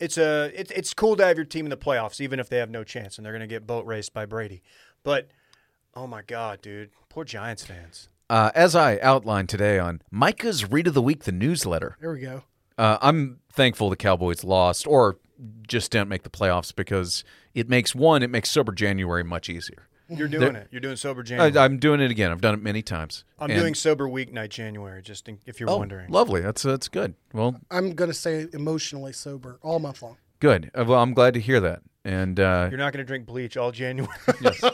it's 0.00 0.18
a 0.18 0.50
it's 0.54 0.70
it's 0.72 0.94
cool 0.94 1.16
to 1.16 1.24
have 1.26 1.36
your 1.36 1.44
team 1.44 1.66
in 1.66 1.70
the 1.70 1.76
playoffs, 1.76 2.20
even 2.20 2.40
if 2.40 2.48
they 2.48 2.58
have 2.58 2.70
no 2.70 2.82
chance 2.84 3.16
and 3.16 3.24
they're 3.24 3.32
gonna 3.32 3.46
get 3.46 3.66
boat 3.66 3.86
raced 3.86 4.12
by 4.12 4.26
Brady. 4.26 4.62
But 5.02 5.28
oh 5.94 6.06
my 6.06 6.22
god, 6.22 6.62
dude, 6.62 6.90
poor 7.08 7.24
Giants 7.24 7.64
fans. 7.64 8.08
Uh, 8.28 8.50
as 8.54 8.76
I 8.76 8.98
outlined 9.00 9.48
today 9.48 9.78
on 9.78 10.02
Micah's 10.10 10.70
Read 10.70 10.86
of 10.86 10.94
the 10.94 11.02
Week, 11.02 11.24
the 11.24 11.32
newsletter, 11.32 11.96
There 12.00 12.12
we 12.12 12.20
go. 12.20 12.44
uh, 12.78 12.98
I'm 13.02 13.40
thankful 13.52 13.90
the 13.90 13.96
Cowboys 13.96 14.44
lost 14.44 14.86
or 14.86 15.18
just 15.66 15.90
didn't 15.90 16.08
make 16.08 16.22
the 16.22 16.30
playoffs 16.30 16.74
because 16.74 17.24
it 17.54 17.68
makes 17.68 17.94
one, 17.94 18.22
it 18.22 18.30
makes 18.30 18.50
sober 18.50 18.72
January 18.72 19.24
much 19.24 19.48
easier. 19.48 19.86
You're 20.08 20.26
doing 20.28 20.56
it. 20.56 20.66
You're 20.72 20.80
doing 20.80 20.96
sober 20.96 21.22
January. 21.22 21.56
I, 21.56 21.64
I'm 21.64 21.78
doing 21.78 22.00
it 22.00 22.10
again. 22.10 22.32
I've 22.32 22.40
done 22.40 22.54
it 22.54 22.62
many 22.62 22.82
times. 22.82 23.24
I'm 23.38 23.48
And- 23.50 23.60
doing 23.60 23.74
sober 23.74 24.08
weeknight 24.08 24.48
January, 24.48 25.02
just 25.02 25.28
in, 25.28 25.38
if 25.46 25.60
you're 25.60 25.70
Oh, 25.70 25.76
wondering. 25.78 26.10
lovely. 26.10 26.40
That's 26.40 26.62
that's 26.62 26.88
good. 26.88 27.14
Well, 27.32 27.60
I'm 27.70 27.92
gonna 27.94 28.12
say 28.14 28.48
emotionally 28.52 29.12
sober 29.12 29.58
all 29.62 29.78
month 29.78 30.02
long. 30.02 30.16
Good. 30.40 30.70
Uh, 30.74 30.84
Well, 30.86 31.00
I'm 31.00 31.14
glad 31.14 31.34
to 31.34 31.40
hear 31.40 31.60
that. 31.60 31.82
And 32.04 32.40
uh, 32.40 32.68
You're 32.70 32.78
not 32.78 32.94
going 32.94 33.04
to 33.04 33.06
drink 33.06 33.26
bleach 33.26 33.58
all 33.58 33.70
January. 33.72 34.10
yes. 34.40 34.64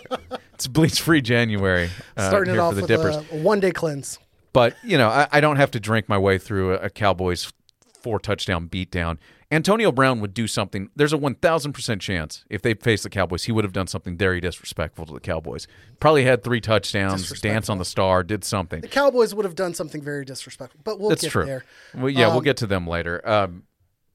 it's 0.55 0.69
bleach 0.69 1.01
free 1.03 1.21
January. 1.21 1.91
Uh, 2.17 2.29
Starting 2.29 2.55
here 2.55 2.61
it 2.61 2.65
off 2.65 2.71
for 2.71 2.75
the 2.77 2.83
with 2.83 2.89
Dippers. 2.89 3.17
a, 3.17 3.35
a 3.35 3.43
one 3.43 3.59
day 3.59 3.73
cleanse. 3.73 4.21
But 4.53 4.77
you 4.85 4.97
know, 4.97 5.09
I, 5.09 5.27
I 5.33 5.41
don't 5.41 5.57
have 5.57 5.73
to 5.73 5.81
drink 5.81 6.09
my 6.09 6.19
way 6.19 6.39
through 6.39 6.75
a, 6.75 6.83
a 6.83 6.89
Cowboys 6.91 7.53
four 8.01 8.21
touchdown 8.21 8.69
beatdown. 8.69 9.19
Antonio 9.51 9.93
Brown 9.93 10.21
would 10.21 10.35
do 10.35 10.47
something. 10.49 10.91
There's 10.97 11.13
a 11.13 11.17
one 11.17 11.37
thousand 11.37 11.73
percent 11.73 12.03
chance 12.03 12.45
if 12.51 12.63
they 12.63 12.75
faced 12.75 13.05
the 13.05 13.11
Cowboys, 13.11 13.45
he 13.45 13.53
would 13.53 13.65
have 13.65 13.73
done 13.73 13.87
something 13.87 14.17
very 14.17 14.41
disrespectful 14.41 15.07
to 15.07 15.13
the 15.15 15.21
Cowboys. 15.21 15.69
Probably 16.01 16.25
had 16.25 16.43
three 16.43 16.61
touchdowns, 16.61 17.41
dance 17.41 17.69
on 17.69 17.79
the 17.79 17.85
star, 17.85 18.23
did 18.25 18.43
something. 18.45 18.81
The 18.81 18.89
Cowboys 18.89 19.35
would 19.35 19.45
have 19.45 19.55
done 19.55 19.73
something 19.75 20.03
very 20.03 20.25
disrespectful, 20.25 20.81
but 20.83 20.99
we'll 20.99 21.11
That's 21.11 21.23
get 21.23 21.31
true. 21.31 21.47
there. 21.47 21.65
Well, 21.95 22.09
yeah, 22.11 22.27
we'll 22.27 22.39
Um, 22.39 22.45
get 22.45 22.57
to 22.59 22.67
them 22.67 22.87
later. 22.89 23.21
Um, 23.29 23.63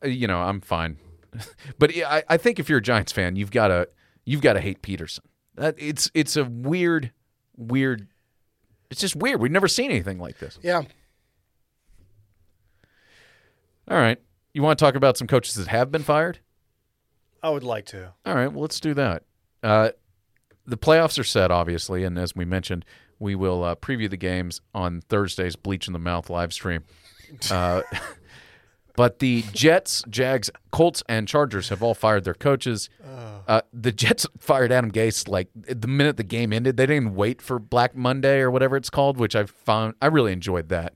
you 0.03 0.27
know, 0.27 0.41
I'm 0.41 0.59
fine. 0.59 0.97
but 1.79 1.95
I, 1.95 2.23
I 2.27 2.35
think 2.37 2.59
if 2.59 2.67
you're 2.67 2.79
a 2.79 2.83
Giants 2.83 3.13
fan, 3.13 3.37
you've 3.37 3.51
got 3.51 3.69
to 3.69 3.87
you've 4.25 4.41
got 4.41 4.53
to 4.53 4.59
hate 4.59 4.81
Pederson. 4.81 5.19
That 5.55 5.75
it's 5.77 6.11
it's 6.13 6.35
a 6.35 6.43
weird, 6.43 7.11
weird. 7.55 8.07
It's 8.89 8.99
just 8.99 9.15
weird. 9.15 9.39
We've 9.39 9.51
never 9.51 9.69
seen 9.69 9.91
anything 9.91 10.19
like 10.19 10.39
this. 10.39 10.59
Yeah. 10.61 10.81
All 13.87 13.97
right, 13.97 14.19
you 14.53 14.61
want 14.61 14.77
to 14.77 14.85
talk 14.85 14.95
about 14.95 15.17
some 15.17 15.27
coaches 15.27 15.55
that 15.55 15.67
have 15.67 15.91
been 15.91 16.03
fired? 16.03 16.39
I 17.43 17.49
would 17.49 17.63
like 17.63 17.85
to. 17.87 18.13
All 18.25 18.35
right, 18.35 18.51
well, 18.51 18.61
let's 18.61 18.79
do 18.79 18.93
that. 18.93 19.23
Uh, 19.63 19.89
the 20.65 20.77
playoffs 20.77 21.17
are 21.19 21.23
set, 21.23 21.51
obviously, 21.51 22.03
and 22.03 22.17
as 22.17 22.35
we 22.35 22.45
mentioned, 22.45 22.85
we 23.19 23.35
will 23.35 23.63
uh, 23.63 23.75
preview 23.75 24.09
the 24.09 24.17
games 24.17 24.61
on 24.73 25.01
Thursday's 25.01 25.55
Bleach 25.55 25.87
in 25.87 25.93
the 25.93 25.99
Mouth 25.99 26.29
live 26.29 26.53
stream. 26.53 26.83
Uh, 27.49 27.81
but 28.95 29.19
the 29.19 29.43
Jets, 29.53 30.03
Jags, 30.09 30.49
Colts, 30.71 31.03
and 31.07 31.27
Chargers 31.27 31.69
have 31.69 31.81
all 31.81 31.93
fired 31.93 32.23
their 32.23 32.33
coaches. 32.33 32.89
Uh, 33.47 33.61
the 33.73 33.91
Jets 33.91 34.27
fired 34.39 34.71
Adam 34.71 34.91
Gase 34.91 35.27
like 35.27 35.49
the 35.55 35.87
minute 35.87 36.17
the 36.17 36.23
game 36.23 36.53
ended. 36.53 36.77
They 36.77 36.85
didn't 36.85 37.15
wait 37.15 37.41
for 37.41 37.59
Black 37.59 37.95
Monday 37.95 38.39
or 38.39 38.51
whatever 38.51 38.75
it's 38.75 38.89
called, 38.89 39.17
which 39.17 39.35
I 39.35 39.45
found 39.45 39.95
I 40.01 40.07
really 40.07 40.31
enjoyed 40.31 40.69
that, 40.69 40.93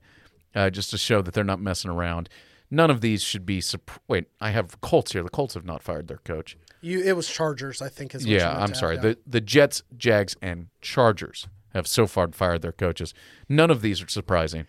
uh, 0.53 0.69
just 0.69 0.89
to 0.91 0.97
show 0.97 1.21
that 1.21 1.33
they're 1.33 1.43
not 1.43 1.59
messing 1.59 1.91
around. 1.91 2.29
None 2.75 2.91
of 2.91 2.99
these 2.99 3.23
should 3.23 3.45
be. 3.45 3.61
Sup- 3.61 3.89
Wait, 4.09 4.25
I 4.41 4.49
have 4.51 4.81
Colts 4.81 5.13
here. 5.13 5.23
The 5.23 5.29
Colts 5.29 5.53
have 5.53 5.63
not 5.63 5.81
fired 5.81 6.09
their 6.09 6.17
coach. 6.25 6.57
You, 6.81 7.01
it 7.01 7.15
was 7.15 7.29
Chargers, 7.29 7.81
I 7.81 7.87
think. 7.87 8.13
Is 8.13 8.25
what 8.25 8.31
Yeah, 8.33 8.51
I'm 8.53 8.73
sorry. 8.73 8.97
add, 8.97 9.03
yeah. 9.03 9.09
The 9.11 9.17
the 9.25 9.41
Jets, 9.41 9.81
Jags, 9.95 10.35
and 10.41 10.67
Chargers 10.81 11.47
have 11.73 11.87
so 11.87 12.05
far 12.05 12.29
fired 12.33 12.61
their 12.61 12.73
coaches. 12.73 13.13
None 13.47 13.71
of 13.71 13.81
these 13.81 14.01
are 14.03 14.09
surprising. 14.09 14.67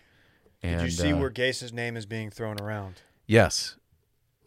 And 0.63 0.79
Did 0.79 0.85
you 0.85 0.91
see 0.91 1.11
uh, 1.11 1.17
where 1.17 1.29
Gase's 1.29 1.73
name 1.73 1.97
is 1.97 2.05
being 2.05 2.29
thrown 2.29 2.59
around? 2.61 3.01
Yes, 3.27 3.75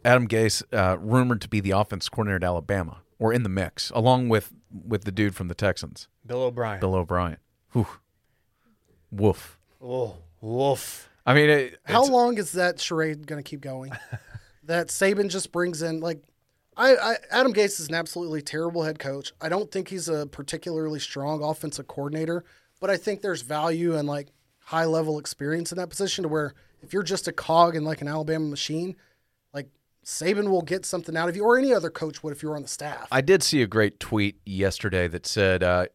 Adam 0.03 0.27
Gase, 0.27 0.63
uh, 0.73 0.97
rumored 0.97 1.39
to 1.41 1.47
be 1.47 1.59
the 1.59 1.71
offense 1.71 2.09
coordinator 2.09 2.37
at 2.37 2.43
Alabama, 2.43 2.97
or 3.19 3.31
in 3.31 3.43
the 3.43 3.49
mix, 3.49 3.91
along 3.91 4.27
with 4.27 4.51
with 4.87 5.03
the 5.03 5.11
dude 5.11 5.35
from 5.35 5.49
the 5.49 5.55
Texans, 5.55 6.07
Bill 6.25 6.41
O'Brien. 6.41 6.79
Bill 6.79 6.95
O'Brien. 6.95 7.37
Whew. 7.73 7.87
Woof. 9.11 9.59
Oh, 9.79 10.17
woof. 10.41 11.09
I 11.25 11.33
mean, 11.33 11.49
it, 11.49 11.79
How 11.83 12.03
long 12.03 12.37
is 12.37 12.53
that 12.53 12.79
charade 12.79 13.27
going 13.27 13.41
to 13.41 13.47
keep 13.47 13.61
going? 13.61 13.91
that 14.63 14.87
Saban 14.87 15.29
just 15.29 15.51
brings 15.51 15.81
in 15.81 15.99
like, 15.99 16.23
I, 16.77 16.95
I 16.95 17.15
Adam 17.29 17.53
Gase 17.53 17.79
is 17.79 17.89
an 17.89 17.95
absolutely 17.95 18.41
terrible 18.41 18.83
head 18.83 18.97
coach. 18.97 19.33
I 19.41 19.49
don't 19.49 19.71
think 19.71 19.89
he's 19.89 20.07
a 20.07 20.25
particularly 20.25 20.99
strong 20.99 21.43
offensive 21.43 21.87
coordinator, 21.87 22.43
but 22.79 22.89
I 22.89 22.97
think 22.97 23.21
there's 23.21 23.41
value 23.41 23.95
and 23.95 24.07
like 24.07 24.29
high 24.59 24.85
level 24.85 25.19
experience 25.19 25.71
in 25.71 25.77
that 25.77 25.89
position 25.89 26.23
to 26.23 26.29
where 26.29 26.53
if 26.81 26.93
you're 26.93 27.03
just 27.03 27.27
a 27.27 27.31
cog 27.31 27.75
in 27.75 27.83
like 27.83 28.01
an 28.01 28.07
Alabama 28.07 28.45
machine, 28.45 28.95
like 29.53 29.67
Saban 30.05 30.49
will 30.49 30.61
get 30.61 30.85
something 30.85 31.15
out 31.17 31.29
of 31.29 31.35
you, 31.35 31.43
or 31.43 31.57
any 31.57 31.73
other 31.73 31.89
coach 31.89 32.23
would 32.23 32.33
if 32.33 32.41
you 32.41 32.49
were 32.49 32.55
on 32.55 32.61
the 32.61 32.67
staff. 32.67 33.07
I 33.11 33.21
did 33.21 33.43
see 33.43 33.61
a 33.61 33.67
great 33.67 33.99
tweet 33.99 34.39
yesterday 34.45 35.07
that 35.09 35.25
said 35.25 35.63
uh, 35.63 35.87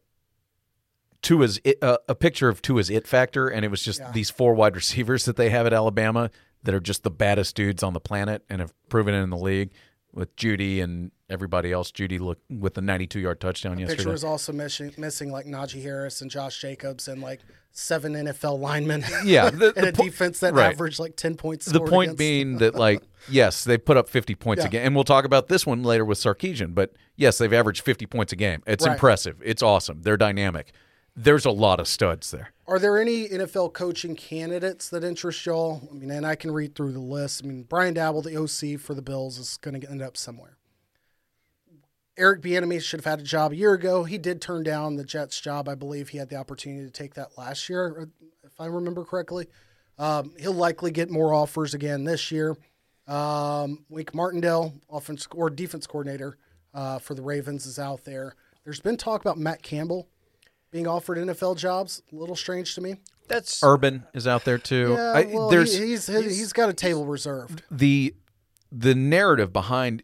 Tua's 1.27 1.59
it, 1.65 1.77
uh, 1.81 1.97
a 2.07 2.15
picture 2.15 2.47
of 2.47 2.61
Tua's 2.61 2.89
it 2.89 3.05
factor, 3.07 3.47
and 3.49 3.65
it 3.65 3.67
was 3.69 3.81
just 3.83 3.99
Yeah. 3.99 4.11
these 4.11 4.29
four 4.29 4.53
wide 4.53 4.75
receivers 4.81 5.25
that 5.25 5.35
they 5.35 5.49
have 5.49 5.65
at 5.65 5.73
Alabama 5.73 6.31
that 6.63 6.73
are 6.73 6.79
just 6.79 7.03
the 7.03 7.11
baddest 7.11 7.55
dudes 7.55 7.83
on 7.83 7.93
the 7.93 7.99
planet 7.99 8.43
and 8.49 8.61
have 8.61 8.73
proven 8.89 9.13
it 9.13 9.21
in 9.21 9.29
the 9.29 9.37
league 9.37 9.71
with 10.13 10.35
Jeudy 10.37 10.81
and 10.81 11.11
everybody 11.29 11.71
else. 11.71 11.91
Jeudy 11.91 12.17
look 12.19 12.39
with 12.49 12.73
the 12.75 12.81
92 12.81 13.19
yard 13.19 13.39
touchdown 13.41 13.73
Picture 13.73 13.81
yesterday. 13.81 13.97
Picture 13.97 14.11
was 14.11 14.23
also 14.23 14.53
missing, 14.53 14.93
missing 14.97 15.31
like 15.31 15.45
Najee 15.45 15.81
Harris 15.83 16.21
and 16.21 16.31
Josh 16.31 16.59
Jacobs 16.61 17.07
and 17.09 17.21
like 17.21 17.41
seven 17.71 18.13
NFL 18.13 18.57
linemen. 18.59 19.03
Yeah, 19.25 19.49
the- 19.51 19.73
and 19.75 19.85
the 19.85 19.89
a 19.89 19.91
po- 19.93 20.03
defense 20.05 20.39
that 20.39 20.53
right. 20.53 20.71
averaged 20.73 20.97
like 20.99 21.15
ten 21.17 21.35
points. 21.35 21.65
the 21.65 21.79
point 21.81 22.07
against. 22.11 22.17
being 22.19 22.57
that 22.59 22.73
like 22.75 23.03
yes 23.29 23.65
they 23.65 23.77
put 23.77 23.97
up 23.97 24.07
50 24.09 24.33
points 24.35 24.61
Yeah. 24.63 24.67
a 24.67 24.71
game 24.71 24.85
and 24.87 24.95
we'll 24.95 25.03
talk 25.03 25.25
about 25.25 25.47
this 25.49 25.65
one 25.65 25.83
later 25.83 26.05
with 26.05 26.17
Sarkisian 26.17 26.73
but 26.73 26.93
yes 27.17 27.37
they've 27.37 27.51
averaged 27.53 27.83
50 27.83 28.05
points 28.07 28.31
a 28.33 28.35
game 28.37 28.63
it's 28.65 28.85
Right. 28.85 28.93
impressive 28.93 29.35
it's 29.43 29.61
awesome 29.61 30.01
they're 30.03 30.15
dynamic 30.17 30.71
there's 31.17 31.45
a 31.45 31.51
lot 31.51 31.79
of 31.79 31.87
studs 31.87 32.29
there 32.29 32.51
Are 32.67 32.77
there 32.77 32.99
any 32.99 33.27
NFL 33.27 33.73
coaching 33.73 34.15
candidates 34.15 34.89
that 34.89 35.03
interest 35.03 35.45
y'all? 35.45 35.81
I 35.89 35.95
mean, 35.95 36.11
and 36.11 36.25
I 36.25 36.35
can 36.35 36.51
read 36.51 36.75
through 36.75 36.91
the 36.91 36.99
list. 36.99 37.41
I 37.43 37.47
mean, 37.47 37.63
Brian 37.63 37.95
Daboll, 37.95 38.23
the 38.23 38.37
OC 38.37 38.79
for 38.79 38.93
the 38.93 39.01
Bills, 39.01 39.39
is 39.39 39.57
going 39.57 39.81
to 39.81 39.89
end 39.89 40.01
up 40.01 40.15
somewhere. 40.15 40.57
Eric 42.17 42.41
Bieniemy 42.41 42.81
should 42.81 42.99
have 42.99 43.05
had 43.05 43.19
a 43.19 43.23
job 43.23 43.51
a 43.51 43.55
year 43.55 43.73
ago. 43.73 44.03
He 44.03 44.17
did 44.17 44.41
turn 44.41 44.63
down 44.63 44.95
the 44.95 45.03
Jets 45.03 45.39
job. 45.39 45.67
I 45.69 45.75
believe 45.75 46.09
he 46.09 46.17
had 46.17 46.29
the 46.29 46.35
opportunity 46.35 46.83
to 46.85 46.91
take 46.91 47.13
that 47.15 47.37
last 47.37 47.69
year, 47.69 48.09
if 48.43 48.59
I 48.59 48.65
remember 48.65 49.03
correctly. 49.03 49.47
Um, 49.99 50.33
he'll 50.39 50.53
likely 50.53 50.91
get 50.91 51.09
more 51.09 51.33
offers 51.33 51.73
again 51.73 52.03
this 52.03 52.31
year. 52.31 52.55
Um, 53.07 53.85
Wink 53.89 54.13
Martindale, 54.13 54.73
offense 54.89 55.27
or 55.33 55.49
defense 55.49 55.87
coordinator 55.87 56.37
uh, 56.73 56.99
for 56.99 57.13
the 57.13 57.21
Ravens, 57.21 57.65
is 57.65 57.79
out 57.79 58.03
there. 58.03 58.35
There's 58.63 58.81
been 58.81 58.97
talk 58.97 59.21
about 59.21 59.37
Matt 59.37 59.61
Campbell 59.61 60.09
being 60.71 60.87
offered 60.87 61.17
NFL 61.17 61.57
jobs. 61.57 62.01
A 62.11 62.15
little 62.15 62.35
strange 62.35 62.75
to 62.75 62.81
me. 62.81 62.95
That's 63.27 63.61
urban 63.63 64.05
is 64.13 64.25
out 64.25 64.45
there 64.45 64.57
too 64.57 64.93
Yeah, 64.93 65.11
I- 65.13 65.25
well, 65.25 65.49
there's 65.49 65.77
he, 65.77 65.87
he's, 65.87 66.07
he's 66.07 66.53
got 66.53 66.69
a 66.69 66.73
table 66.73 67.05
reserved. 67.05 67.63
the 67.69 68.15
the 68.71 68.95
narrative 68.95 69.51
behind 69.51 70.03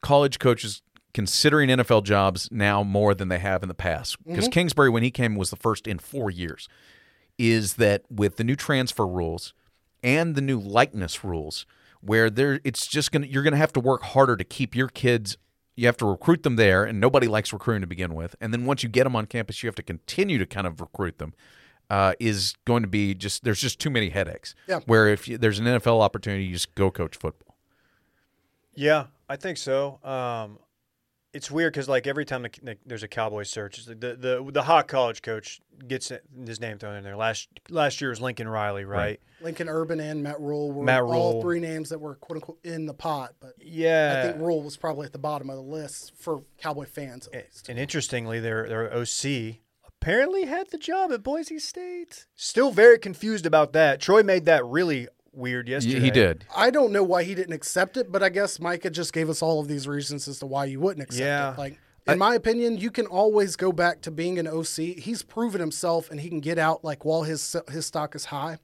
college 0.00 0.38
coaches 0.38 0.82
considering 1.14 1.68
NFL 1.68 2.04
jobs 2.04 2.48
now 2.50 2.82
more 2.82 3.14
than 3.14 3.28
they 3.28 3.38
have 3.38 3.62
in 3.62 3.68
the 3.68 3.74
past 3.74 4.16
because 4.24 4.44
mm-hmm. 4.44 4.52
Kingsbury 4.52 4.88
when 4.88 5.02
he 5.02 5.10
came 5.10 5.36
was 5.36 5.50
the 5.50 5.56
first 5.56 5.86
in 5.86 5.98
4 5.98 6.30
years 6.30 6.68
is 7.38 7.74
that 7.74 8.04
with 8.10 8.36
the 8.36 8.44
new 8.44 8.56
transfer 8.56 9.06
rules 9.06 9.52
and 10.02 10.34
the 10.34 10.40
new 10.40 10.58
likeness 10.58 11.22
rules 11.22 11.66
where 12.00 12.30
there 12.30 12.60
it's 12.64 12.86
just 12.86 13.12
going 13.12 13.22
to 13.22 13.28
you're 13.28 13.42
going 13.42 13.52
to 13.52 13.58
have 13.58 13.72
to 13.74 13.80
work 13.80 14.02
harder 14.02 14.36
to 14.36 14.44
keep 14.44 14.74
your 14.74 14.88
kids 14.88 15.36
you 15.76 15.86
have 15.86 15.96
to 15.96 16.04
recruit 16.06 16.42
them 16.42 16.56
there 16.56 16.84
and 16.84 17.00
nobody 17.00 17.26
likes 17.26 17.52
recruiting 17.52 17.80
to 17.80 17.86
begin 17.86 18.14
with 18.14 18.36
and 18.40 18.52
then 18.52 18.64
once 18.66 18.82
you 18.82 18.88
get 18.88 19.04
them 19.04 19.16
on 19.16 19.26
campus 19.26 19.62
you 19.62 19.66
have 19.66 19.74
to 19.74 19.82
continue 19.82 20.38
to 20.38 20.46
kind 20.46 20.66
of 20.66 20.80
recruit 20.80 21.18
them 21.18 21.32
uh, 21.90 22.14
is 22.20 22.54
going 22.64 22.82
to 22.82 22.88
be 22.88 23.14
just 23.14 23.44
there's 23.44 23.60
just 23.60 23.78
too 23.78 23.90
many 23.90 24.08
headaches 24.10 24.54
Yeah. 24.68 24.80
where 24.86 25.08
if 25.08 25.28
you, 25.28 25.38
there's 25.38 25.58
an 25.58 25.66
NFL 25.66 26.00
opportunity 26.00 26.44
you 26.44 26.52
just 26.54 26.74
go 26.74 26.90
coach 26.90 27.16
football 27.16 27.56
Yeah, 28.74 29.06
I 29.28 29.36
think 29.36 29.58
so. 29.58 29.98
Um, 30.04 30.58
it's 31.32 31.50
weird 31.50 31.72
because 31.72 31.88
like 31.88 32.06
every 32.06 32.24
time 32.24 32.42
the, 32.42 32.50
the, 32.62 32.76
there's 32.84 33.02
a 33.02 33.08
Cowboy 33.08 33.44
search, 33.44 33.78
it's 33.78 33.86
the, 33.86 33.94
the 33.94 34.48
the 34.52 34.62
hot 34.62 34.88
college 34.88 35.22
coach 35.22 35.60
gets 35.88 36.12
his 36.46 36.60
name 36.60 36.78
thrown 36.78 36.96
in 36.96 37.04
there. 37.04 37.16
Last 37.16 37.48
last 37.70 38.00
year 38.00 38.10
was 38.10 38.20
Lincoln 38.20 38.48
Riley, 38.48 38.84
right? 38.84 38.98
Right. 38.98 39.20
Lincoln 39.40 39.68
Urban 39.68 39.98
and 39.98 40.22
Matt 40.22 40.40
Rhule 40.40 40.70
were 40.72 40.84
Matt 40.84 41.02
all 41.02 41.40
three 41.42 41.58
names 41.60 41.88
that 41.88 41.98
were 42.00 42.14
quote 42.16 42.36
unquote 42.36 42.58
in 42.64 42.86
the 42.86 42.94
pot, 42.94 43.34
but 43.40 43.54
Yeah. 43.58 44.16
I 44.18 44.22
think 44.28 44.42
Rhule 44.42 44.62
was 44.62 44.76
probably 44.76 45.06
at 45.06 45.12
the 45.12 45.18
bottom 45.18 45.48
of 45.50 45.56
the 45.56 45.62
list 45.62 46.12
for 46.16 46.42
Cowboy 46.58 46.86
fans 46.86 47.28
at 47.28 47.44
least. 47.46 47.68
And 47.68 47.78
interestingly, 47.78 48.38
their 48.38 48.68
their 48.68 48.92
OC 48.94 49.56
apparently 49.86 50.44
had 50.44 50.70
the 50.70 50.78
job 50.78 51.12
at 51.12 51.22
Boise 51.22 51.58
State. 51.58 52.26
Still 52.34 52.72
very 52.72 52.98
confused 52.98 53.46
about 53.46 53.72
that. 53.72 54.00
Troy 54.00 54.22
made 54.22 54.44
that 54.46 54.64
really 54.64 55.08
weird 55.32 55.68
yesterday. 55.68 56.00
he 56.00 56.10
did 56.10 56.44
I 56.54 56.70
don't 56.70 56.92
know 56.92 57.02
why 57.02 57.22
he 57.24 57.34
didn't 57.34 57.54
accept 57.54 57.96
it, 57.96 58.12
but 58.12 58.22
I 58.22 58.28
guess 58.28 58.60
Micah 58.60 58.90
just 58.90 59.12
gave 59.12 59.30
us 59.30 59.42
all 59.42 59.60
of 59.60 59.68
these 59.68 59.88
reasons 59.88 60.28
as 60.28 60.38
to 60.40 60.46
why 60.46 60.66
you 60.66 60.78
wouldn't 60.80 61.02
accept 61.04 61.20
Yeah. 61.24 61.52
it. 61.52 61.58
Like 61.58 61.78
in 62.06 62.18
my 62.18 62.34
opinion, 62.34 62.78
you 62.78 62.90
can 62.90 63.06
always 63.06 63.54
go 63.56 63.70
back 63.70 64.00
to 64.02 64.10
being 64.10 64.38
an 64.38 64.48
OC. 64.48 64.98
He's 64.98 65.22
proven 65.22 65.60
himself, 65.60 66.10
and 66.10 66.20
he 66.20 66.28
can 66.28 66.40
get 66.40 66.58
out 66.58 66.82
like 66.84 67.04
while 67.04 67.22
his 67.22 67.54
his 67.70 67.86
stock 67.86 68.14
is 68.16 68.24
high 68.26 68.58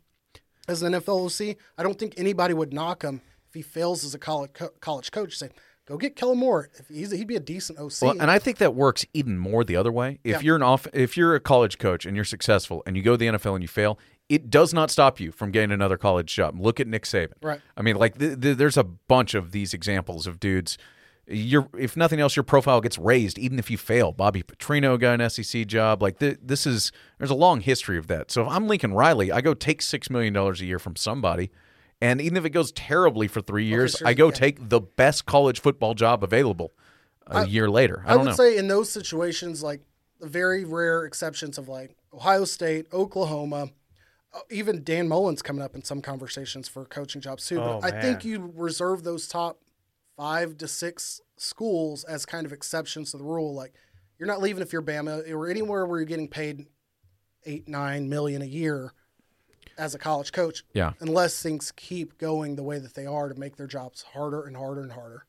as 0.67 0.83
an 0.83 0.93
NFL 0.93 1.27
OC. 1.27 1.57
I 1.79 1.83
don't 1.85 1.99
think 1.99 2.15
anybody 2.17 2.53
would 2.53 2.73
knock 2.73 3.03
him 3.03 3.21
if 3.49 3.55
he 3.55 3.63
fails 3.63 4.05
as 4.05 4.13
a 4.15 4.19
college 4.19 4.51
co- 4.55 4.73
college 4.81 5.13
coach. 5.13 5.37
Say, 5.39 5.51
go 5.87 5.97
get 5.97 6.17
Kellen 6.17 6.39
Moore. 6.39 6.69
If 6.79 6.89
he's, 6.89 7.13
he'd 7.13 7.29
be 7.29 7.37
a 7.37 7.41
decent 7.41 7.79
OC. 7.79 7.93
Well, 8.03 8.21
and 8.21 8.29
I 8.31 8.41
think 8.41 8.59
that 8.59 8.75
works 8.75 9.07
even 9.15 9.39
more 9.39 9.63
the 9.65 9.77
other 9.77 9.93
way. 9.93 10.19
If 10.25 10.33
Yeah. 10.33 10.41
you're 10.41 10.57
an 10.57 10.63
off, 10.65 10.89
if 10.93 11.17
you're 11.17 11.37
a 11.37 11.41
college 11.41 11.79
coach 11.79 12.05
and 12.07 12.17
you're 12.17 12.25
successful 12.25 12.83
and 12.87 12.97
you 12.97 13.03
go 13.05 13.13
to 13.13 13.17
the 13.17 13.27
NFL 13.29 13.55
and 13.55 13.63
you 13.63 13.69
fail, 13.69 13.99
it 14.29 14.51
does 14.51 14.75
not 14.75 14.91
stop 14.91 15.21
you 15.21 15.33
from 15.33 15.51
getting 15.51 15.73
another 15.73 15.97
college 15.97 16.35
job. 16.35 16.59
Look 16.61 16.81
at 16.81 16.87
Nick 16.87 17.05
Saban. 17.05 17.33
Right. 17.43 17.61
I 17.77 17.83
mean, 17.83 17.97
like 17.97 18.19
th- 18.19 18.41
th- 18.41 18.57
there's 18.57 18.77
a 18.77 18.85
bunch 18.85 19.35
of 19.35 19.53
these 19.53 19.73
examples 19.73 20.27
of 20.27 20.39
dudes. 20.39 20.77
Your 21.27 21.69
if 21.79 21.97
nothing 21.97 22.21
else, 22.21 22.37
your 22.37 22.43
profile 22.43 22.81
gets 22.81 22.99
raised 22.99 23.39
even 23.39 23.59
if 23.59 23.71
you 23.71 23.79
fail. 23.79 24.13
Bobby 24.13 24.43
Petrino 24.43 24.99
got 24.99 25.21
an 25.21 25.31
SEC 25.31 25.67
job. 25.67 26.03
Like 26.03 26.19
th- 26.19 26.39
this 26.43 26.67
is 26.67 26.93
there's 27.19 27.31
a 27.31 27.35
long 27.35 27.61
history 27.61 27.99
of 27.99 28.07
that. 28.09 28.31
So 28.31 28.43
if 28.43 28.49
I'm 28.49 28.67
Lincoln 28.67 28.95
Riley, 28.95 29.33
I 29.33 29.41
go 29.41 29.55
take 29.55 29.83
six 29.83 30.11
million 30.11 30.33
dollars 30.33 30.61
a 30.61 30.67
year 30.67 30.79
from 30.79 30.97
somebody. 30.97 31.51
And 32.01 32.21
even 32.21 32.37
if 32.37 32.45
it 32.45 32.51
goes 32.51 32.71
terribly 32.73 33.27
for 33.27 33.41
three 33.41 33.65
years, 33.65 33.97
sure, 33.97 34.07
I 34.07 34.15
go 34.15 34.27
yeah. 34.27 34.35
take 34.35 34.69
the 34.69 34.81
best 34.81 35.27
college 35.27 35.61
football 35.61 35.95
job 35.95 36.23
available 36.23 36.73
a 37.27 37.47
year 37.47 37.69
later. 37.69 38.05
I, 38.07 38.11
I, 38.11 38.15
don't 38.15 38.25
would 38.25 38.31
know. 38.31 38.37
say 38.37 38.57
in 38.57 38.69
those 38.69 38.91
situations, 38.91 39.63
like 39.63 39.81
the 40.21 40.29
very 40.29 40.65
rare 40.65 41.05
exceptions 41.05 41.59
of 41.59 41.69
like 41.69 41.97
Ohio 42.13 42.45
State, 42.45 42.87
Oklahoma, 42.93 43.71
Oh, 44.35 44.43
even 44.51 44.85
Dan 44.85 45.09
Mullen's 45.09 45.41
coming 45.41 45.63
up 45.63 45.75
in 45.75 45.83
some 45.83 46.03
conversations 46.03 46.69
for 46.69 46.85
coaching 46.85 47.21
jobs 47.21 47.47
too. 47.47 47.61
Oh, 47.61 47.81
but 47.81 47.95
I 47.95 48.01
think 48.01 48.25
you 48.25 48.53
reserve 48.55 49.03
those 49.03 49.27
top 49.27 49.61
five 50.17 50.59
to 50.59 50.69
six 50.69 51.21
schools 51.37 52.05
as 52.05 52.27
kind 52.27 52.45
of 52.45 52.53
exceptions 52.53 53.13
to 53.13 53.17
the 53.17 53.25
rule. 53.25 53.55
Like 53.55 53.73
you're 54.19 54.27
not 54.27 54.41
leaving 54.43 54.63
if 54.63 54.73
you're 54.73 54.83
Bama 54.83 55.31
or 55.31 55.49
anywhere 55.49 55.87
where 55.87 55.99
you're 55.99 56.07
getting 56.07 56.29
paid 56.29 56.67
eight, 57.47 57.69
nine 57.69 58.09
million 58.09 58.43
a 58.43 58.47
year 58.47 58.93
as 59.79 59.95
a 59.95 59.99
college 59.99 60.33
coach. 60.33 60.65
Yeah. 60.75 60.93
Unless 61.01 61.43
things 61.43 61.73
keep 61.73 62.19
going 62.19 62.57
the 62.57 62.63
way 62.63 62.79
that 62.79 62.95
they 62.95 63.07
are 63.07 63.29
to 63.29 63.35
make 63.39 63.57
their 63.57 63.67
jobs 63.67 64.03
harder 64.03 64.45
and 64.45 64.57
harder 64.57 64.83
and 64.83 64.93
harder. 64.93 65.25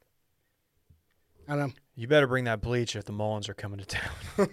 I 1.47 1.55
don't 1.55 1.69
know. 1.69 1.73
You 1.95 2.07
better 2.07 2.27
bring 2.27 2.43
that 2.45 2.61
bleach 2.61 2.95
if 2.95 3.05
the 3.05 3.11
Mullins 3.11 3.49
are 3.49 3.53
coming 3.53 3.79
to 3.79 3.85
town. 3.85 4.11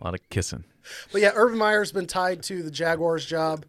a 0.00 0.04
lot 0.04 0.14
of 0.14 0.20
kissing. 0.30 0.64
But 1.12 1.20
yeah, 1.20 1.32
Urban 1.34 1.58
Meyer's 1.58 1.92
been 1.92 2.06
tied 2.06 2.42
to 2.44 2.62
the 2.62 2.70
Jaguars 2.70 3.26
job. 3.26 3.66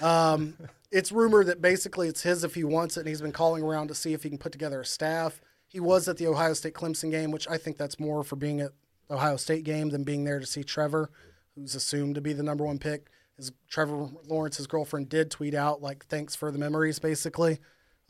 Um, 0.00 0.56
it's 0.90 1.10
rumored 1.10 1.46
that 1.46 1.60
basically 1.60 2.08
it's 2.08 2.22
his 2.22 2.44
if 2.44 2.54
he 2.54 2.64
wants 2.64 2.96
it, 2.96 3.00
and 3.00 3.08
he's 3.08 3.22
been 3.22 3.32
calling 3.32 3.62
around 3.62 3.88
to 3.88 3.94
see 3.94 4.12
if 4.12 4.22
he 4.22 4.28
can 4.28 4.38
put 4.38 4.52
together 4.52 4.80
a 4.80 4.84
staff. 4.84 5.40
He 5.66 5.80
was 5.80 6.06
at 6.08 6.18
the 6.18 6.26
Ohio 6.26 6.52
State 6.52 6.74
Clemson 6.74 7.10
game, 7.10 7.30
which 7.30 7.48
I 7.48 7.56
think 7.56 7.78
that's 7.78 7.98
more 7.98 8.22
for 8.22 8.36
being 8.36 8.60
at 8.60 8.72
Ohio 9.10 9.36
State 9.36 9.64
game 9.64 9.88
than 9.88 10.04
being 10.04 10.24
there 10.24 10.38
to 10.38 10.46
see 10.46 10.62
Trevor, 10.62 11.10
who's 11.54 11.74
assumed 11.74 12.14
to 12.16 12.20
be 12.20 12.32
the 12.32 12.42
number 12.42 12.64
one 12.64 12.78
pick. 12.78 13.08
His 13.36 13.52
Trevor 13.68 14.10
Lawrence's 14.28 14.66
girlfriend, 14.66 15.08
did 15.08 15.30
tweet 15.30 15.54
out 15.54 15.80
like 15.80 16.04
thanks 16.06 16.34
for 16.34 16.50
the 16.50 16.58
memories, 16.58 16.98
basically, 16.98 17.58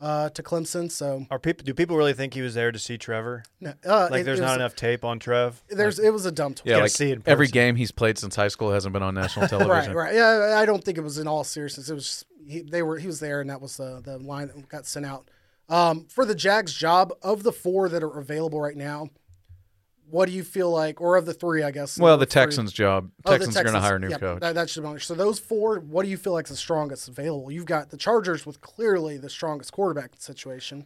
uh, 0.03 0.29
to 0.29 0.43
Clemson. 0.43 0.91
So 0.91 1.25
Are 1.31 1.39
people? 1.39 1.63
Do 1.63 1.73
people 1.73 1.95
really 1.97 2.13
think 2.13 2.33
he 2.33 2.41
was 2.41 2.53
there 2.53 2.71
to 2.71 2.77
see 2.77 2.97
Trevor? 2.97 3.43
no, 3.61 3.73
uh, 3.85 4.09
Like, 4.11 4.21
it- 4.21 4.23
there's 4.25 4.39
it 4.39 4.41
not 4.43 4.49
was- 4.49 4.55
enough 4.57 4.75
tape 4.75 5.03
on 5.05 5.17
Trev. 5.17 5.63
There's 5.69 5.97
it 5.97 6.11
was 6.11 6.25
a 6.25 6.31
dumb 6.31 6.53
tweet. 6.53 6.71
Yeah, 6.71 6.81
like 6.81 6.91
see 6.91 7.11
it 7.11 7.21
every 7.25 7.47
game 7.47 7.75
he's 7.75 7.91
played 7.91 8.17
since 8.17 8.35
high 8.35 8.49
school 8.49 8.71
hasn't 8.71 8.93
been 8.93 9.01
on 9.03 9.15
national 9.15 9.47
television. 9.47 9.93
Right, 9.93 10.13
right. 10.13 10.15
Yeah, 10.15 10.57
I 10.59 10.65
don't 10.65 10.83
think 10.83 10.97
it 10.97 11.03
was 11.03 11.17
in 11.17 11.27
all 11.27 11.43
seriousness. 11.43 11.89
It 11.89 11.93
was 11.93 12.05
just, 12.05 12.25
he, 12.45 12.61
they 12.61 12.83
were 12.83 12.97
he 12.99 13.07
was 13.07 13.19
there, 13.21 13.39
and 13.41 13.49
that 13.49 13.61
was 13.61 13.77
the 13.77 14.01
the 14.03 14.17
line 14.19 14.47
that 14.47 14.67
got 14.69 14.85
sent 14.85 15.05
out. 15.05 15.29
Um, 15.69 16.05
for 16.09 16.25
the 16.25 16.35
Jags 16.35 16.73
job, 16.73 17.13
of 17.21 17.43
the 17.43 17.53
four 17.53 17.87
that 17.87 18.03
are 18.03 18.19
available 18.19 18.59
right 18.59 18.75
now, 18.75 19.07
what 20.09 20.27
do 20.27 20.31
you 20.31 20.43
feel 20.43 20.69
like, 20.71 21.01
or 21.01 21.15
of 21.17 21.25
the 21.25 21.33
three, 21.33 21.63
I 21.63 21.71
guess? 21.71 21.97
Well, 21.97 22.17
the 22.17 22.25
three- 22.25 22.41
Texans 22.41 22.71
job. 22.71 23.09
Oh, 23.25 23.31
the 23.31 23.37
Texans 23.39 23.57
are 23.57 23.63
going 23.63 23.73
to 23.73 23.79
hire 23.81 23.95
a 23.95 23.99
new 23.99 24.09
yeah, 24.09 24.17
coach. 24.17 24.41
That, 24.41 24.55
that 24.55 24.69
should 24.69 24.83
be. 24.83 24.99
So 24.99 25.15
those 25.15 25.39
four, 25.39 25.79
what 25.79 26.03
do 26.03 26.09
you 26.09 26.17
feel 26.17 26.33
like 26.33 26.45
is 26.45 26.51
the 26.51 26.55
strongest 26.57 27.07
available? 27.07 27.51
You've 27.51 27.65
got 27.65 27.89
the 27.89 27.97
Chargers 27.97 28.45
with 28.45 28.61
clearly 28.61 29.17
the 29.17 29.29
strongest 29.29 29.71
quarterback 29.71 30.11
situation. 30.17 30.85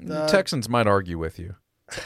The 0.00 0.26
Texans 0.26 0.68
might 0.68 0.86
argue 0.86 1.18
with 1.18 1.38
you. 1.38 1.56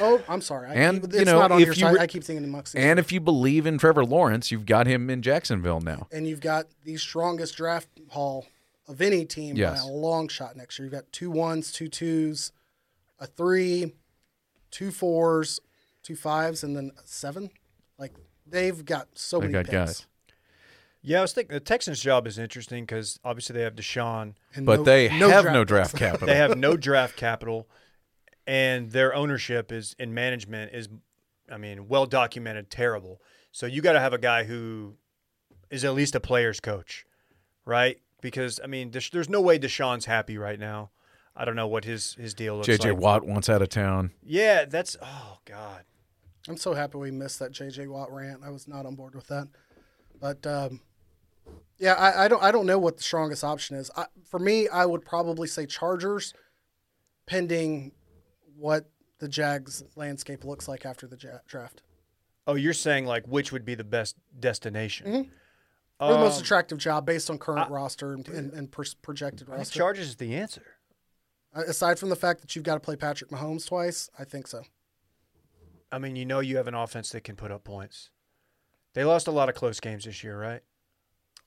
Oh, 0.00 0.22
I'm 0.28 0.40
sorry. 0.40 0.70
I, 0.70 0.74
And, 0.74 1.04
it's 1.04 1.14
you 1.18 1.24
know, 1.24 1.40
not 1.40 1.50
on 1.52 1.60
if 1.60 1.66
your 1.66 1.74
you 1.74 1.80
side. 1.80 1.94
re- 1.94 2.00
I 2.00 2.06
keep 2.06 2.22
thinking 2.24 2.50
the 2.50 2.56
Muxies. 2.56 2.76
And 2.78 2.98
if 3.00 3.10
you 3.10 3.20
believe 3.20 3.66
in 3.66 3.78
Trevor 3.78 4.04
Lawrence, 4.04 4.50
you've 4.52 4.64
got 4.64 4.86
him 4.86 5.10
in 5.10 5.22
Jacksonville 5.22 5.80
now. 5.80 6.06
and 6.12 6.26
you've 6.26 6.40
got 6.40 6.66
the 6.84 6.96
strongest 6.96 7.56
draft 7.56 7.88
haul 8.10 8.46
of 8.88 9.00
any 9.02 9.24
team 9.24 9.56
Yes. 9.56 9.82
by 9.82 9.88
a 9.90 9.92
long 9.92 10.28
shot 10.28 10.56
next 10.56 10.78
year. 10.78 10.86
You've 10.86 10.92
got 10.94 11.10
two 11.12 11.30
ones, 11.30 11.72
two 11.72 11.88
twos, 11.88 12.52
a 13.18 13.26
three, 13.26 13.92
two 14.70 14.90
fours, 14.92 15.58
two 16.02 16.16
fives, 16.16 16.62
and 16.64 16.76
then 16.76 16.92
seven. 17.04 17.50
Like 17.98 18.12
they've 18.46 18.84
got 18.84 19.08
so 19.14 19.38
They 19.38 19.46
many 19.46 19.52
got 19.52 19.64
picks. 19.66 19.72
guys. 19.72 20.06
Yeah, 21.04 21.18
I 21.18 21.22
was 21.22 21.32
thinking 21.32 21.54
the 21.54 21.60
Texans' 21.60 22.00
job 22.00 22.26
is 22.28 22.38
interesting 22.38 22.84
because 22.84 23.18
obviously 23.24 23.54
they 23.54 23.62
have 23.62 23.74
Deshaun. 23.74 24.34
And 24.54 24.64
But 24.64 24.80
no- 24.80 24.84
they 24.84 25.08
no 25.18 25.30
have 25.30 25.42
draft 25.42 25.54
no 25.54 25.64
draft 25.64 25.96
capital. 25.96 26.26
They 26.28 26.36
have 26.36 26.56
no 26.56 26.76
draft 26.76 27.16
capital, 27.16 27.68
and 28.46 28.90
their 28.92 29.14
ownership 29.14 29.72
is 29.72 29.96
in 29.98 30.14
management 30.14 30.72
is, 30.72 30.88
I 31.50 31.56
mean, 31.58 31.88
well 31.88 32.06
documented, 32.06 32.70
terrible. 32.70 33.20
So 33.50 33.66
you 33.66 33.82
got 33.82 33.92
to 33.94 34.00
have 34.00 34.12
a 34.12 34.18
guy 34.18 34.44
who 34.44 34.94
is 35.70 35.84
at 35.84 35.94
least 35.94 36.14
a 36.14 36.20
player's 36.20 36.60
coach, 36.60 37.04
right? 37.64 37.98
Because 38.20 38.60
I 38.62 38.66
mean, 38.68 38.90
Desha- 38.92 39.10
there's 39.10 39.28
no 39.28 39.40
way 39.40 39.58
Deshaun's 39.58 40.04
happy 40.06 40.38
right 40.38 40.58
now. 40.58 40.90
I 41.34 41.44
don't 41.44 41.56
know 41.56 41.66
what 41.66 41.84
his 41.84 42.14
his 42.14 42.32
deal 42.34 42.54
looks 42.56 42.66
J.J. 42.66 42.90
like. 42.92 43.00
Watt 43.00 43.24
wants 43.26 43.48
out 43.48 43.60
of 43.62 43.70
town. 43.70 44.12
Yeah, 44.22 44.66
that's 44.66 44.96
oh 45.02 45.38
god. 45.46 45.82
I'm 46.48 46.56
so 46.56 46.74
happy 46.74 46.98
we 46.98 47.10
missed 47.10 47.38
that 47.38 47.52
JJ 47.52 47.88
Watt 47.88 48.12
rant. 48.12 48.42
I 48.44 48.50
was 48.50 48.66
not 48.66 48.84
on 48.86 48.94
board 48.96 49.14
with 49.14 49.28
that. 49.28 49.48
But 50.20 50.46
um, 50.46 50.80
yeah, 51.78 51.94
I, 51.94 52.24
I 52.24 52.28
don't 52.28 52.42
I 52.42 52.50
don't 52.50 52.66
know 52.66 52.78
what 52.78 52.96
the 52.96 53.02
strongest 53.02 53.44
option 53.44 53.76
is. 53.76 53.90
I, 53.96 54.06
for 54.28 54.38
me, 54.38 54.68
I 54.68 54.86
would 54.86 55.04
probably 55.04 55.48
say 55.48 55.66
Chargers, 55.66 56.34
pending 57.26 57.92
what 58.56 58.90
the 59.18 59.28
Jags 59.28 59.84
landscape 59.96 60.44
looks 60.44 60.66
like 60.68 60.84
after 60.84 61.06
the 61.06 61.16
ja- 61.16 61.38
draft. 61.46 61.82
Oh, 62.46 62.54
you're 62.54 62.72
saying 62.72 63.06
like 63.06 63.26
which 63.26 63.52
would 63.52 63.64
be 63.64 63.74
the 63.74 63.84
best 63.84 64.16
destination? 64.38 65.06
Mm-hmm. 65.06 65.30
Or 66.00 66.12
the 66.14 66.18
most 66.18 66.38
Um, 66.38 66.42
attractive 66.42 66.78
job 66.78 67.06
based 67.06 67.30
on 67.30 67.38
current 67.38 67.70
roster 67.70 68.12
and, 68.14 68.26
and, 68.28 68.52
and 68.52 68.70
pers- 68.72 68.94
projected 68.94 69.42
I 69.48 69.52
think 69.52 69.58
roster. 69.58 69.78
Chargers 69.78 70.08
is 70.08 70.16
the 70.16 70.34
answer. 70.34 70.62
Aside 71.54 71.98
from 72.00 72.08
the 72.08 72.16
fact 72.16 72.40
that 72.40 72.56
you've 72.56 72.64
got 72.64 72.74
to 72.74 72.80
play 72.80 72.96
Patrick 72.96 73.30
Mahomes 73.30 73.66
twice, 73.68 74.10
I 74.18 74.24
think 74.24 74.48
so. 74.48 74.62
I 75.92 75.98
mean, 75.98 76.16
you 76.16 76.24
know, 76.24 76.40
you 76.40 76.56
have 76.56 76.66
an 76.68 76.74
offense 76.74 77.10
that 77.10 77.22
can 77.22 77.36
put 77.36 77.50
up 77.52 77.64
points. 77.64 78.10
They 78.94 79.04
lost 79.04 79.26
a 79.26 79.30
lot 79.30 79.48
of 79.48 79.54
close 79.54 79.78
games 79.80 80.04
this 80.06 80.24
year, 80.24 80.38
right? 80.40 80.62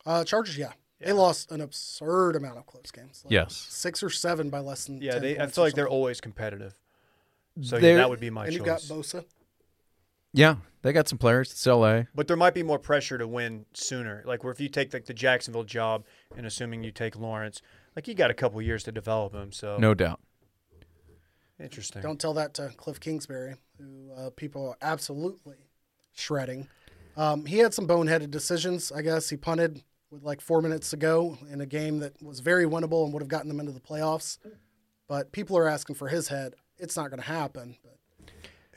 Uh, 0.05 0.23
Chargers, 0.23 0.58
yeah. 0.58 0.71
They 1.01 1.12
lost 1.12 1.51
an 1.51 1.62
absurd 1.62 2.36
amount 2.36 2.58
of 2.58 2.65
close 2.65 2.89
games. 2.91 3.21
Like 3.25 3.31
Yes. 3.31 3.53
Six 3.69 4.01
or 4.01 4.10
seven 4.10 4.49
by 4.49 4.60
less 4.60 4.86
than 4.86 5.01
Yeah, 5.01 5.13
10 5.13 5.21
they. 5.21 5.38
I 5.39 5.47
feel 5.47 5.63
or 5.63 5.67
like 5.67 5.73
they're 5.75 5.89
always 5.89 6.21
competitive. 6.21 6.73
So 7.62 7.77
yeah, 7.77 7.95
that 7.95 8.10
would 8.10 8.19
be 8.19 8.29
my 8.29 8.45
And 8.45 8.51
choice. 8.51 8.58
you've 8.58 8.65
got 8.65 8.81
Bosa. 8.81 9.25
Yeah, 10.34 10.55
they 10.81 10.91
got 10.93 11.08
some 11.08 11.17
players. 11.17 11.51
It's 11.51 11.65
L.A. 11.65 12.08
But 12.13 12.27
there 12.27 12.36
might 12.38 12.53
be 12.53 12.63
more 12.63 12.79
pressure 12.79 13.17
to 13.17 13.27
win 13.27 13.65
sooner. 13.73 14.23
Like 14.25 14.43
where 14.43 14.51
if 14.51 14.60
you 14.60 14.67
take 14.69 14.93
like 14.93 15.05
the 15.05 15.13
Jacksonville 15.13 15.63
job, 15.63 16.03
and 16.36 16.45
assuming 16.45 16.84
you 16.84 16.91
take 16.91 17.15
Lawrence, 17.17 17.62
like 17.95 18.08
you 18.08 18.13
got 18.15 18.31
a 18.31 18.34
couple 18.34 18.62
years 18.62 18.84
to 18.84 18.91
develop 18.91 19.34
him. 19.34 19.51
So 19.53 19.77
No 19.77 19.93
doubt. 19.93 20.19
interesting. 21.60 22.01
Don't 22.01 22.19
tell 22.19 22.34
that 22.34 22.53
to 22.55 22.69
Cliff 22.77 22.99
Kingsbury, 22.99 23.55
who 23.78 24.12
uh, 24.14 24.30
people 24.36 24.70
are 24.70 24.78
absolutely 24.82 25.58
shredding. 26.14 26.68
Um, 27.18 27.46
he 27.46 27.60
had 27.60 27.74
some 27.74 27.88
boneheaded 27.88 28.32
decisions. 28.32 28.92
I 28.92 29.02
guess 29.02 29.30
he 29.30 29.38
punted 29.38 29.84
with 30.12 30.24
like 30.24 30.42
four 30.42 30.62
minutes 30.62 30.90
to 30.92 30.98
go 30.98 31.38
in 31.52 31.62
a 31.62 31.66
game 31.66 32.00
that 32.00 32.22
was 32.22 32.40
very 32.40 32.66
winnable 32.66 33.04
and 33.04 33.14
would 33.14 33.22
have 33.22 33.30
gotten 33.30 33.48
them 33.48 33.60
into 33.60 33.72
the 33.72 33.80
playoffs. 33.80 34.38
But 35.08 35.32
people 35.32 35.58
are 35.58 35.68
asking 35.68 35.96
for 35.96 36.08
his 36.08 36.28
head. 36.28 36.56
It's 36.78 36.98
not 36.98 37.10
going 37.10 37.22
to 37.22 37.28
happen. 37.28 37.78
But 37.84 37.98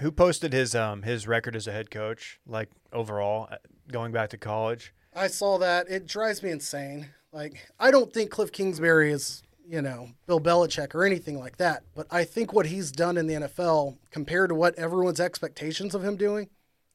Who 0.00 0.12
posted 0.12 0.52
his 0.52 0.74
um 0.74 1.02
his 1.02 1.26
record 1.26 1.56
as 1.56 1.66
a 1.66 1.72
head 1.72 1.90
coach, 1.90 2.38
like 2.46 2.68
overall, 2.92 3.48
uh, 3.50 3.56
going 3.90 4.12
back 4.12 4.30
to 4.30 4.38
college? 4.38 4.92
I 5.14 5.26
saw 5.26 5.58
that. 5.58 5.88
It 5.88 6.06
drives 6.06 6.42
me 6.42 6.50
insane. 6.50 7.08
Like, 7.32 7.68
I 7.78 7.90
don't 7.90 8.12
think 8.12 8.30
Cliff 8.30 8.52
Kingsbury 8.52 9.12
is, 9.12 9.42
you 9.68 9.82
know, 9.82 10.08
Bill 10.26 10.40
Belichick 10.40 10.94
or 10.94 11.04
anything 11.04 11.38
like 11.38 11.58
that. 11.58 11.82
But 11.94 12.06
I 12.10 12.24
think 12.24 12.52
what 12.52 12.66
he's 12.66 12.90
done 12.90 13.16
in 13.18 13.26
the 13.26 13.34
NFL 13.34 13.98
compared 14.10 14.48
to 14.48 14.54
what 14.54 14.74
everyone's 14.76 15.20
expectations 15.20 15.94
of 15.94 16.02
him 16.02 16.16
doing 16.16 16.48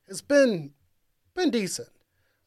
has 0.08 0.22
been 0.22 0.72
been 1.36 1.52
decent. 1.52 1.90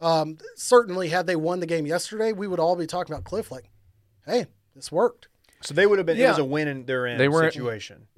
Um, 0.01 0.39
certainly, 0.57 1.09
had 1.09 1.27
they 1.27 1.37
won 1.37 1.61
the 1.61 1.67
game 1.67 1.87
yesterday, 1.87 2.33
we 2.33 2.47
would 2.47 2.61
all 2.61 2.77
be 2.77 2.87
talking 2.87 3.13
about 3.15 3.25
Cliff 3.25 3.51
like, 3.51 3.71
hey, 4.27 4.47
this 4.75 4.93
worked. 4.93 5.29
So 5.63 5.73
they 5.75 5.87
would 5.87 5.99
have 5.99 6.07
been. 6.07 6.17
It 6.19 6.21
Yeah. 6.21 6.31
was 6.31 6.39
a 6.39 6.45
win 6.45 6.69
in 6.69 6.85
their 6.87 7.07
in 7.07 7.19
They 7.19 7.29
were- 7.29 7.43
situation. 7.51 8.09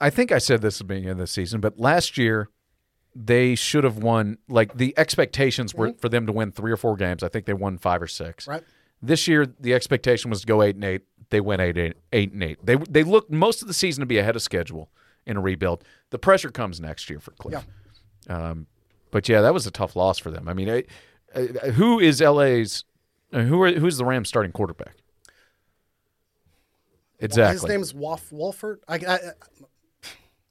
I 0.00 0.08
think 0.08 0.32
I 0.32 0.38
said 0.38 0.62
this 0.62 0.76
at 0.80 0.86
the 0.88 0.94
beginning 0.94 1.10
of 1.10 1.18
the 1.18 1.26
season, 1.26 1.60
but 1.60 1.78
last 1.78 2.16
year 2.16 2.48
they 3.14 3.54
should 3.54 3.84
have 3.84 3.98
won. 3.98 4.38
Like 4.48 4.74
the 4.78 4.94
expectations 4.96 5.74
were 5.74 5.92
for 5.98 6.08
them 6.08 6.24
to 6.26 6.32
win 6.32 6.52
three 6.52 6.72
or 6.72 6.78
four 6.78 6.96
games. 6.96 7.22
I 7.22 7.28
think 7.28 7.44
they 7.44 7.52
won 7.52 7.76
five 7.76 8.00
or 8.00 8.06
six. 8.06 8.46
Right. 8.46 8.62
This 9.02 9.26
year 9.28 9.46
the 9.58 9.74
expectation 9.74 10.30
was 10.30 10.42
to 10.42 10.46
go 10.46 10.62
eight 10.62 10.74
and 10.74 10.84
eight. 10.84 11.02
They 11.30 11.40
went 11.40 11.62
eight, 11.62 11.78
eight, 11.78 11.96
eight 12.12 12.32
and 12.32 12.42
eight. 12.42 12.58
They 12.64 12.76
they 12.76 13.02
looked 13.02 13.30
most 13.30 13.62
of 13.62 13.68
the 13.68 13.74
season 13.74 14.00
to 14.00 14.06
be 14.06 14.18
ahead 14.18 14.36
of 14.36 14.42
schedule 14.42 14.90
in 15.26 15.36
a 15.36 15.40
rebuild. 15.40 15.84
The 16.10 16.18
pressure 16.18 16.50
comes 16.50 16.80
next 16.80 17.08
year 17.08 17.20
for 17.20 17.30
Cliff. 17.32 17.66
Um, 18.28 18.66
but 19.10 19.28
yeah, 19.28 19.40
that 19.40 19.54
was 19.54 19.66
a 19.66 19.70
tough 19.70 19.96
loss 19.96 20.18
for 20.18 20.30
them. 20.30 20.48
I 20.48 20.54
mean, 20.54 20.68
I, 20.68 20.84
uh, 21.34 21.70
who 21.72 21.98
is 22.00 22.20
LA's? 22.20 22.84
Uh, 23.32 23.42
who 23.42 23.62
are 23.62 23.72
who's 23.72 23.96
the 23.96 24.04
Rams 24.04 24.28
starting 24.28 24.52
quarterback? 24.52 24.96
Exactly. 27.20 27.52
His 27.54 27.64
name's 27.64 27.94
Wolf 27.94 28.32
Wolford. 28.32 28.80
I, 28.88 28.94
I, 28.96 29.18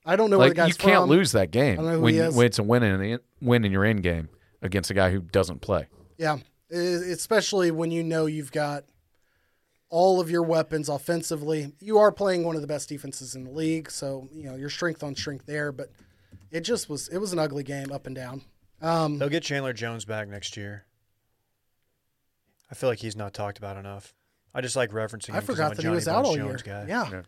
I 0.06 0.16
don't 0.16 0.30
know 0.30 0.38
where 0.38 0.50
the 0.50 0.52
like 0.52 0.58
guy's 0.58 0.70
you 0.70 0.76
can't 0.76 1.02
from. 1.04 1.10
lose 1.10 1.32
that 1.34 1.52
game 1.52 1.74
I 1.80 1.82
don't 1.82 1.86
know 1.86 1.98
who 1.98 2.02
when, 2.02 2.36
when 2.36 2.46
it's 2.46 2.60
a 2.60 2.64
win 2.64 2.84
in 2.84 3.00
the 3.00 3.20
win 3.42 3.66
in 3.66 3.72
your 3.72 3.86
end 3.86 4.04
game 4.04 4.30
against 4.62 4.90
a 4.92 4.94
guy 4.94 5.12
who 5.12 5.20
doesn't 5.20 5.62
play. 5.62 5.88
Yeah, 6.18 6.38
especially 6.72 7.72
when 7.72 7.92
you 7.92 8.04
know 8.04 8.26
you've 8.26 8.52
got 8.52 8.86
all 9.90 10.20
of 10.20 10.30
your 10.30 10.44
weapons 10.44 10.88
offensively. 10.90 11.74
You 11.80 11.98
are 11.98 12.12
playing 12.12 12.44
one 12.44 12.56
of 12.56 12.62
the 12.62 12.68
best 12.68 12.90
defenses 12.90 13.36
in 13.36 13.44
the 13.44 13.52
league, 13.52 13.90
so 13.90 14.28
you 14.32 14.44
know 14.50 14.56
your 14.56 14.70
strength 14.70 15.04
on 15.04 15.16
strength 15.16 15.46
there. 15.46 15.72
But 15.72 15.92
it 16.52 16.62
just 16.62 16.90
was 16.90 17.08
it 17.10 17.18
was 17.18 17.34
an 17.34 17.40
ugly 17.40 17.64
game 17.64 17.92
up 17.92 18.06
and 18.08 18.16
down. 18.16 18.44
Um, 18.82 19.18
They'll 19.18 19.30
get 19.30 19.44
Chandler 19.44 19.74
Jones 19.74 20.06
back 20.06 20.28
next 20.28 20.56
year. 20.56 20.86
I 22.72 22.76
feel 22.76 22.90
like 22.90 23.00
he's 23.00 23.16
not 23.16 23.34
talked 23.34 23.58
about 23.58 23.78
enough. 23.78 24.14
I 24.54 24.62
just 24.62 24.76
like 24.76 24.92
referencing 24.92 25.30
him. 25.30 25.36
I 25.36 25.40
'cause 25.40 25.46
forgot 25.48 25.72
I'm 25.72 25.78
that 25.78 25.84
he 25.84 25.90
was 25.90 26.08
out 26.08 26.26
all 26.26 26.36
Bones 26.38 26.38
year. 26.38 26.62
Guy. 26.64 26.86
Yeah. 26.88 27.10
Yeah. 27.12 27.22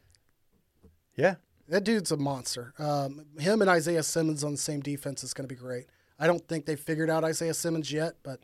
Yeah. 1.16 1.36
that 1.68 1.84
dude's 1.84 2.12
a 2.12 2.18
monster. 2.18 2.74
Um, 2.80 3.26
him 3.40 3.62
and 3.62 3.70
Isaiah 3.70 4.04
Simmons 4.04 4.44
on 4.44 4.52
the 4.52 4.58
same 4.58 4.82
defense 4.82 5.24
is 5.24 5.34
going 5.34 5.48
to 5.48 5.54
be 5.54 5.60
great. 5.60 5.86
I 6.20 6.28
don't 6.28 6.46
think 6.48 6.66
they 6.66 6.76
figured 6.76 7.10
out 7.10 7.24
Isaiah 7.24 7.54
Simmons 7.54 7.92
yet, 7.92 8.16
but 8.24 8.42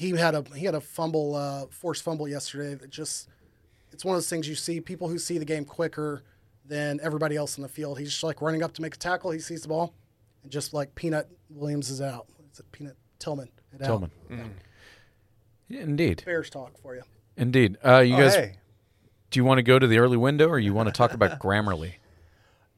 he 0.00 0.12
had 0.12 0.34
a 0.34 0.42
he 0.56 0.64
had 0.64 0.74
a 0.74 0.80
fumble, 0.80 1.34
uh, 1.34 1.66
forced 1.70 2.02
fumble 2.02 2.26
yesterday. 2.26 2.74
That 2.74 2.88
just 2.88 3.28
it's 3.92 4.02
one 4.02 4.14
of 4.14 4.16
those 4.16 4.30
things 4.30 4.48
you 4.48 4.54
see 4.54 4.80
people 4.80 5.08
who 5.08 5.18
see 5.18 5.36
the 5.36 5.44
game 5.44 5.66
quicker 5.66 6.22
than 6.64 6.98
everybody 7.02 7.36
else 7.36 7.58
in 7.58 7.62
the 7.62 7.68
field. 7.68 7.98
He's 7.98 8.08
just 8.10 8.22
like 8.22 8.40
running 8.40 8.62
up 8.62 8.72
to 8.74 8.82
make 8.82 8.94
a 8.94 8.98
tackle. 8.98 9.30
He 9.30 9.40
sees 9.40 9.60
the 9.60 9.68
ball, 9.68 9.92
and 10.42 10.50
just 10.50 10.72
like 10.72 10.94
Peanut 10.94 11.28
Williams 11.50 11.90
is 11.90 12.00
out. 12.00 12.26
Is 12.50 12.60
it 12.60 12.72
Peanut 12.72 12.96
Tillman? 13.18 13.50
It 13.74 13.82
out. 13.82 13.86
Tillman. 14.28 14.54
Indeed, 15.68 16.22
Bears 16.24 16.48
talk 16.48 16.78
for 16.80 16.94
you. 16.96 17.02
indeed. 17.36 17.76
Uh, 17.84 17.98
you 17.98 18.14
Oh, 18.14 18.18
guys, 18.18 18.34
hey, 18.34 18.56
do 19.30 19.38
you 19.38 19.44
want 19.44 19.58
to 19.58 19.62
go 19.62 19.78
to 19.78 19.86
the 19.86 19.98
early 19.98 20.16
window, 20.16 20.48
or 20.48 20.58
you 20.58 20.72
want 20.72 20.88
to 20.88 20.92
talk 20.92 21.12
about 21.12 21.38
Grammarly? 21.42 21.92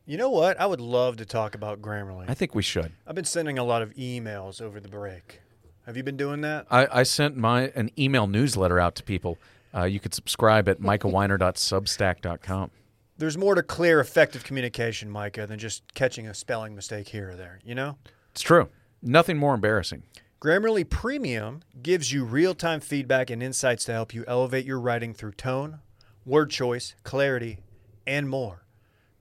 you 0.07 0.17
know 0.19 0.29
what? 0.31 0.61
I 0.61 0.67
would 0.67 0.81
love 0.81 1.19
to 1.19 1.25
talk 1.25 1.55
about 1.55 1.81
Grammarly. 1.81 2.25
I 2.29 2.35
think 2.35 2.55
we 2.57 2.63
should. 2.63 2.91
I've 3.07 3.15
been 3.15 3.25
sending 3.25 3.59
a 3.59 3.65
lot 3.65 3.81
of 3.83 3.95
emails 3.95 4.61
over 4.61 4.81
the 4.81 4.89
break. 4.89 5.41
Have 5.87 5.97
you 5.97 6.03
been 6.03 6.17
doing 6.17 6.43
that? 6.43 6.67
I, 6.71 6.87
I 6.93 7.03
sent 7.03 7.37
my 7.37 7.73
an 7.75 7.91
email 7.99 8.27
newsletter 8.27 8.79
out 8.79 8.95
to 8.97 9.03
people. 9.03 9.39
Uh, 9.75 9.85
you 9.85 9.99
could 10.01 10.15
subscribe 10.15 10.69
at 10.69 10.81
michaelweiner.substack.com. 10.81 12.71
There's 13.19 13.39
more 13.39 13.55
to 13.55 13.63
clear, 13.63 14.01
effective 14.01 14.45
communication, 14.45 15.11
Micah, 15.11 15.47
than 15.47 15.59
just 15.59 15.83
catching 15.95 16.27
a 16.27 16.35
spelling 16.35 16.75
mistake 16.75 17.09
here 17.09 17.31
or 17.31 17.37
there. 17.37 17.61
You 17.65 17.75
know. 17.75 17.99
It's 18.31 18.43
true. 18.43 18.69
Nothing 19.03 19.37
more 19.37 19.55
embarrassing. 19.55 20.05
Grammarly 20.41 20.89
Premium 20.89 21.61
gives 21.83 22.13
you 22.13 22.25
real 22.25 22.55
time 22.55 22.81
feedback 22.81 23.31
and 23.31 23.43
insights 23.43 23.85
to 23.85 23.93
help 23.93 24.13
you 24.13 24.25
elevate 24.27 24.65
your 24.65 24.81
writing 24.81 25.15
through 25.15 25.33
tone, 25.33 25.79
word 26.27 26.51
choice, 26.51 26.95
clarity, 27.05 27.59
and 28.07 28.29
more. 28.29 28.65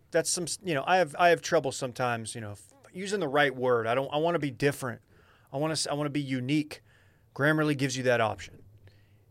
That's 0.09 0.31
some, 0.31 0.45
you 0.63 0.73
know, 0.73 0.83
I 0.87 0.97
have 0.97 1.15
I 1.19 1.29
have 1.29 1.41
trouble 1.41 1.71
sometimes, 1.71 2.33
you 2.33 2.41
know, 2.41 2.55
using 2.93 3.19
the 3.19 3.27
right 3.27 3.55
word. 3.55 3.85
I 3.87 3.95
don't 3.95 4.09
I 4.11 4.17
want 4.17 4.35
to 4.35 4.39
be 4.39 4.51
different. 4.51 5.01
I 5.53 5.57
want 5.57 5.75
to 5.75 5.91
I 5.91 5.93
want 5.93 6.07
to 6.07 6.11
be 6.11 6.21
unique. 6.21 6.81
Grammarly 7.35 7.77
gives 7.77 7.95
you 7.95 8.03
that 8.03 8.21
option. 8.21 8.59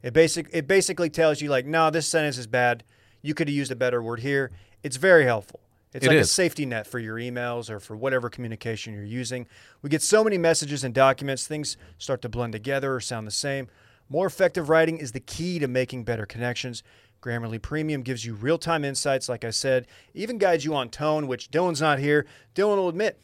It 0.03 0.13
basic 0.13 0.49
it 0.53 0.67
basically 0.67 1.11
tells 1.11 1.41
you 1.41 1.51
like, 1.51 1.67
no, 1.67 1.91
this 1.91 2.09
sentence 2.09 2.39
is 2.39 2.47
bad. 2.47 2.85
You 3.23 3.35
could 3.35 3.49
have 3.49 3.55
used 3.55 3.71
a 3.71 3.77
better 3.77 4.03
word 4.03 4.21
here. 4.21 4.51
It's 4.83 4.97
very 4.97 5.25
helpful. 5.25 5.61
It's 5.93 6.07
It 6.07 6.09
like 6.09 6.19
a 6.19 6.25
safety 6.25 6.65
net 6.67 6.87
for 6.87 6.99
your 6.99 7.17
emails 7.17 7.69
or 7.69 7.81
for 7.81 7.97
whatever 7.97 8.31
communication 8.31 8.95
you're 8.95 9.03
using. 9.03 9.47
We 9.83 9.91
get 9.91 10.03
so 10.03 10.23
many 10.23 10.39
messages 10.39 10.85
and 10.85 10.95
documents, 10.95 11.47
things 11.47 11.77
start 11.99 12.23
to 12.23 12.29
blend 12.29 12.53
together 12.53 12.95
or 12.95 13.01
sound 13.01 13.27
the 13.27 13.33
same. 13.33 13.69
More 14.09 14.27
effective 14.27 14.69
writing 14.69 14.99
is 14.99 15.13
the 15.13 15.21
key 15.21 15.59
to 15.59 15.67
making 15.69 16.05
better 16.05 16.27
connections. 16.27 16.83
Grammarly 17.21 17.61
Premium 17.61 18.03
gives 18.03 18.25
you 18.25 18.35
real 18.35 18.57
time 18.57 18.85
insights, 18.85 19.29
like 19.29 19.45
I 19.45 19.51
said, 19.51 19.87
even 20.15 20.39
guides 20.39 20.65
you 20.65 20.75
on 20.75 20.89
tone, 20.91 21.27
which 21.27 21.51
Dylan's 21.51 21.81
not 21.81 21.99
here. 21.99 22.25
Dylan 22.55 22.77
will 22.77 22.89
admit, 22.89 23.21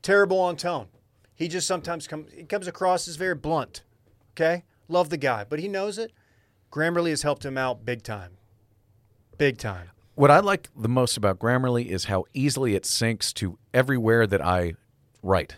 terrible 0.00 0.40
on 0.40 0.56
tone. 0.56 0.86
He 1.36 1.48
just 1.48 1.66
sometimes 1.66 2.08
comes 2.08 2.32
he 2.32 2.44
comes 2.44 2.66
across 2.66 3.06
as 3.06 3.16
very 3.16 3.34
blunt. 3.34 3.82
Okay? 4.32 4.64
Love 4.88 5.10
the 5.10 5.16
guy, 5.16 5.44
but 5.44 5.60
he 5.60 5.68
knows 5.68 5.98
it. 5.98 6.12
Grammarly 6.72 7.10
has 7.10 7.22
helped 7.22 7.44
him 7.44 7.56
out 7.56 7.84
big 7.84 8.02
time. 8.02 8.32
Big 9.38 9.58
time. 9.58 9.90
What 10.14 10.30
I 10.30 10.40
like 10.40 10.70
the 10.74 10.88
most 10.88 11.16
about 11.16 11.38
Grammarly 11.38 11.86
is 11.86 12.06
how 12.06 12.24
easily 12.32 12.74
it 12.74 12.84
syncs 12.84 13.34
to 13.34 13.58
everywhere 13.74 14.26
that 14.26 14.42
I 14.42 14.74
write. 15.22 15.56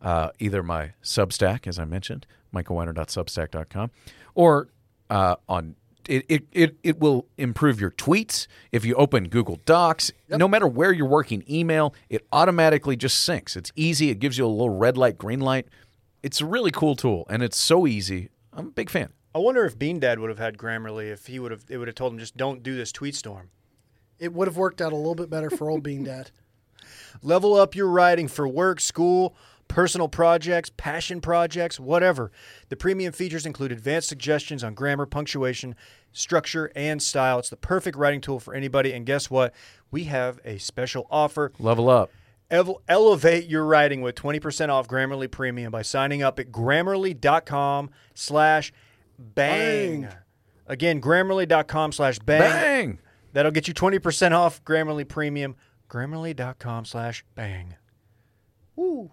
Uh, 0.00 0.30
either 0.38 0.62
my 0.62 0.92
Substack, 1.02 1.66
as 1.66 1.78
I 1.78 1.84
mentioned, 1.84 2.26
michaelweiner.substack.com, 2.54 3.90
or 4.34 4.68
uh, 5.10 5.36
on 5.46 5.76
it, 6.08 6.24
it, 6.28 6.46
it, 6.52 6.76
it 6.82 7.00
will 7.00 7.26
improve 7.36 7.80
your 7.80 7.90
tweets. 7.90 8.46
If 8.72 8.84
you 8.84 8.94
open 8.94 9.28
Google 9.28 9.58
Docs, 9.64 10.12
no 10.28 10.48
matter 10.48 10.66
where 10.66 10.92
you're 10.92 11.06
working, 11.06 11.44
email, 11.48 11.94
it 12.08 12.26
automatically 12.32 12.96
just 12.96 13.28
syncs. 13.28 13.56
It's 13.56 13.72
easy. 13.76 14.10
It 14.10 14.18
gives 14.18 14.38
you 14.38 14.46
a 14.46 14.48
little 14.48 14.70
red 14.70 14.96
light, 14.96 15.18
green 15.18 15.40
light. 15.40 15.66
It's 16.22 16.40
a 16.40 16.46
really 16.46 16.70
cool 16.70 16.96
tool, 16.96 17.26
and 17.30 17.42
it's 17.42 17.58
so 17.58 17.86
easy. 17.86 18.30
I'm 18.52 18.68
a 18.68 18.70
big 18.70 18.90
fan. 18.90 19.10
I 19.34 19.38
wonder 19.38 19.64
if 19.64 19.78
Bean 19.78 20.00
Dad 20.00 20.18
would 20.18 20.28
have 20.28 20.38
had 20.38 20.58
Grammarly 20.58 21.10
if 21.10 21.26
he 21.26 21.38
would 21.38 21.52
have 21.52 21.64
it 21.68 21.78
would 21.78 21.86
have 21.88 21.94
told 21.94 22.12
him 22.12 22.18
just 22.18 22.36
don't 22.36 22.62
do 22.62 22.74
this 22.74 22.90
tweet 22.90 23.14
storm. 23.14 23.50
It 24.18 24.32
would 24.32 24.48
have 24.48 24.56
worked 24.56 24.80
out 24.80 24.92
a 24.92 24.96
little 24.96 25.14
bit 25.14 25.30
better 25.30 25.48
for 25.48 25.70
old 25.70 25.82
Bean 25.82 26.04
Dad. 26.04 26.30
Level 27.22 27.54
up 27.54 27.74
your 27.74 27.86
writing 27.86 28.28
for 28.28 28.46
work, 28.48 28.80
school, 28.80 29.36
personal 29.70 30.08
projects, 30.08 30.70
passion 30.76 31.20
projects, 31.20 31.78
whatever. 31.80 32.30
The 32.68 32.76
premium 32.76 33.12
features 33.12 33.46
include 33.46 33.70
advanced 33.72 34.08
suggestions 34.08 34.64
on 34.64 34.74
grammar, 34.74 35.06
punctuation, 35.06 35.76
structure, 36.12 36.70
and 36.74 37.00
style. 37.00 37.38
It's 37.38 37.50
the 37.50 37.56
perfect 37.56 37.96
writing 37.96 38.20
tool 38.20 38.40
for 38.40 38.52
anybody. 38.52 38.92
And 38.92 39.06
guess 39.06 39.30
what? 39.30 39.54
We 39.90 40.04
have 40.04 40.40
a 40.44 40.58
special 40.58 41.06
offer. 41.08 41.52
Level 41.58 41.88
up. 41.88 42.10
Ev- 42.50 42.74
elevate 42.88 43.46
your 43.46 43.64
writing 43.64 44.02
with 44.02 44.16
20% 44.16 44.70
off 44.70 44.88
Grammarly 44.88 45.30
Premium 45.30 45.70
by 45.70 45.82
signing 45.82 46.20
up 46.20 46.40
at 46.40 46.50
grammarly.com 46.50 47.90
slash 48.12 48.72
bang. 49.18 50.08
Again, 50.66 51.00
grammarly.com 51.00 51.92
slash 51.92 52.18
bang. 52.18 52.40
Bang! 52.40 52.98
That'll 53.32 53.52
get 53.52 53.68
you 53.68 53.74
20% 53.74 54.32
off 54.32 54.64
Grammarly 54.64 55.06
Premium. 55.06 55.54
Grammarly.com 55.88 56.84
slash 56.84 57.24
bang. 57.36 57.76
Woo! 58.74 59.12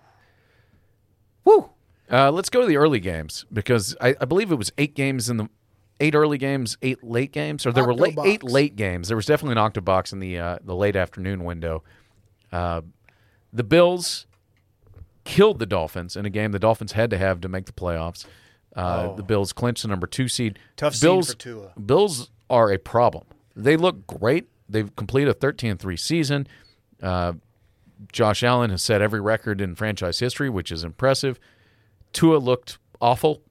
Uh, 2.10 2.32
let's 2.32 2.50
go 2.50 2.62
to 2.62 2.68
the 2.68 2.78
early 2.78 3.00
games 3.00 3.46
because 3.52 3.96
I, 4.00 4.16
I 4.22 4.26
believe 4.26 4.52
it 4.52 4.56
was 4.56 4.72
eight 4.78 4.96
games 4.96 5.30
in 5.30 5.38
the 5.38 5.50
eight 6.00 6.16
early 6.16 6.38
games, 6.38 6.78
eight 6.82 7.04
late 7.04 7.32
games, 7.32 7.66
or 7.66 7.72
there 7.72 7.84
were 7.86 7.94
late, 7.94 8.16
eight 8.26 8.44
late 8.44 8.76
games. 8.76 9.08
There 9.10 9.18
was 9.18 9.26
definitely 9.26 9.60
an 9.62 9.72
octobox 9.72 10.14
in 10.14 10.20
the 10.20 10.38
uh, 10.40 10.58
the 10.64 10.76
late 10.76 10.96
afternoon 10.96 11.44
window. 11.44 11.84
Uh, 12.52 12.82
the 13.52 13.64
Bills 13.64 14.26
killed 15.26 15.60
the 15.60 15.66
Dolphins 15.66 16.16
in 16.16 16.26
a 16.26 16.30
game 16.30 16.52
the 16.54 16.60
Dolphins 16.60 16.94
had 16.94 17.10
to 17.10 17.18
have 17.18 17.42
to 17.42 17.50
make 17.50 17.66
the 17.66 17.74
playoffs. 17.74 18.26
Uh, 18.76 19.14
The 19.16 19.24
Bills 19.24 19.52
clinched 19.54 19.82
the 19.82 19.88
number 19.90 20.08
two 20.08 20.28
seed. 20.28 20.60
Tough 20.76 21.02
Bills, 21.02 21.32
for 21.32 21.38
Tua. 21.38 21.74
Bills 21.84 22.30
are 22.50 22.72
a 22.72 22.78
problem. 22.78 23.26
They 23.56 23.76
look 23.76 24.06
great. 24.08 24.48
They've 24.70 24.96
completed 24.96 25.32
a 25.32 25.34
13-3 25.34 26.00
season. 26.00 26.48
Josh 28.12 28.44
Allen 28.44 28.70
has 28.70 28.84
set 28.84 29.02
every 29.02 29.22
record 29.22 29.62
in 29.62 29.76
franchise 29.76 30.20
history, 30.20 30.50
which 30.50 30.72
is 30.72 30.84
impressive. 30.84 31.40
Tua 32.14 32.38
looked 32.38 32.78
awful. 33.02 33.42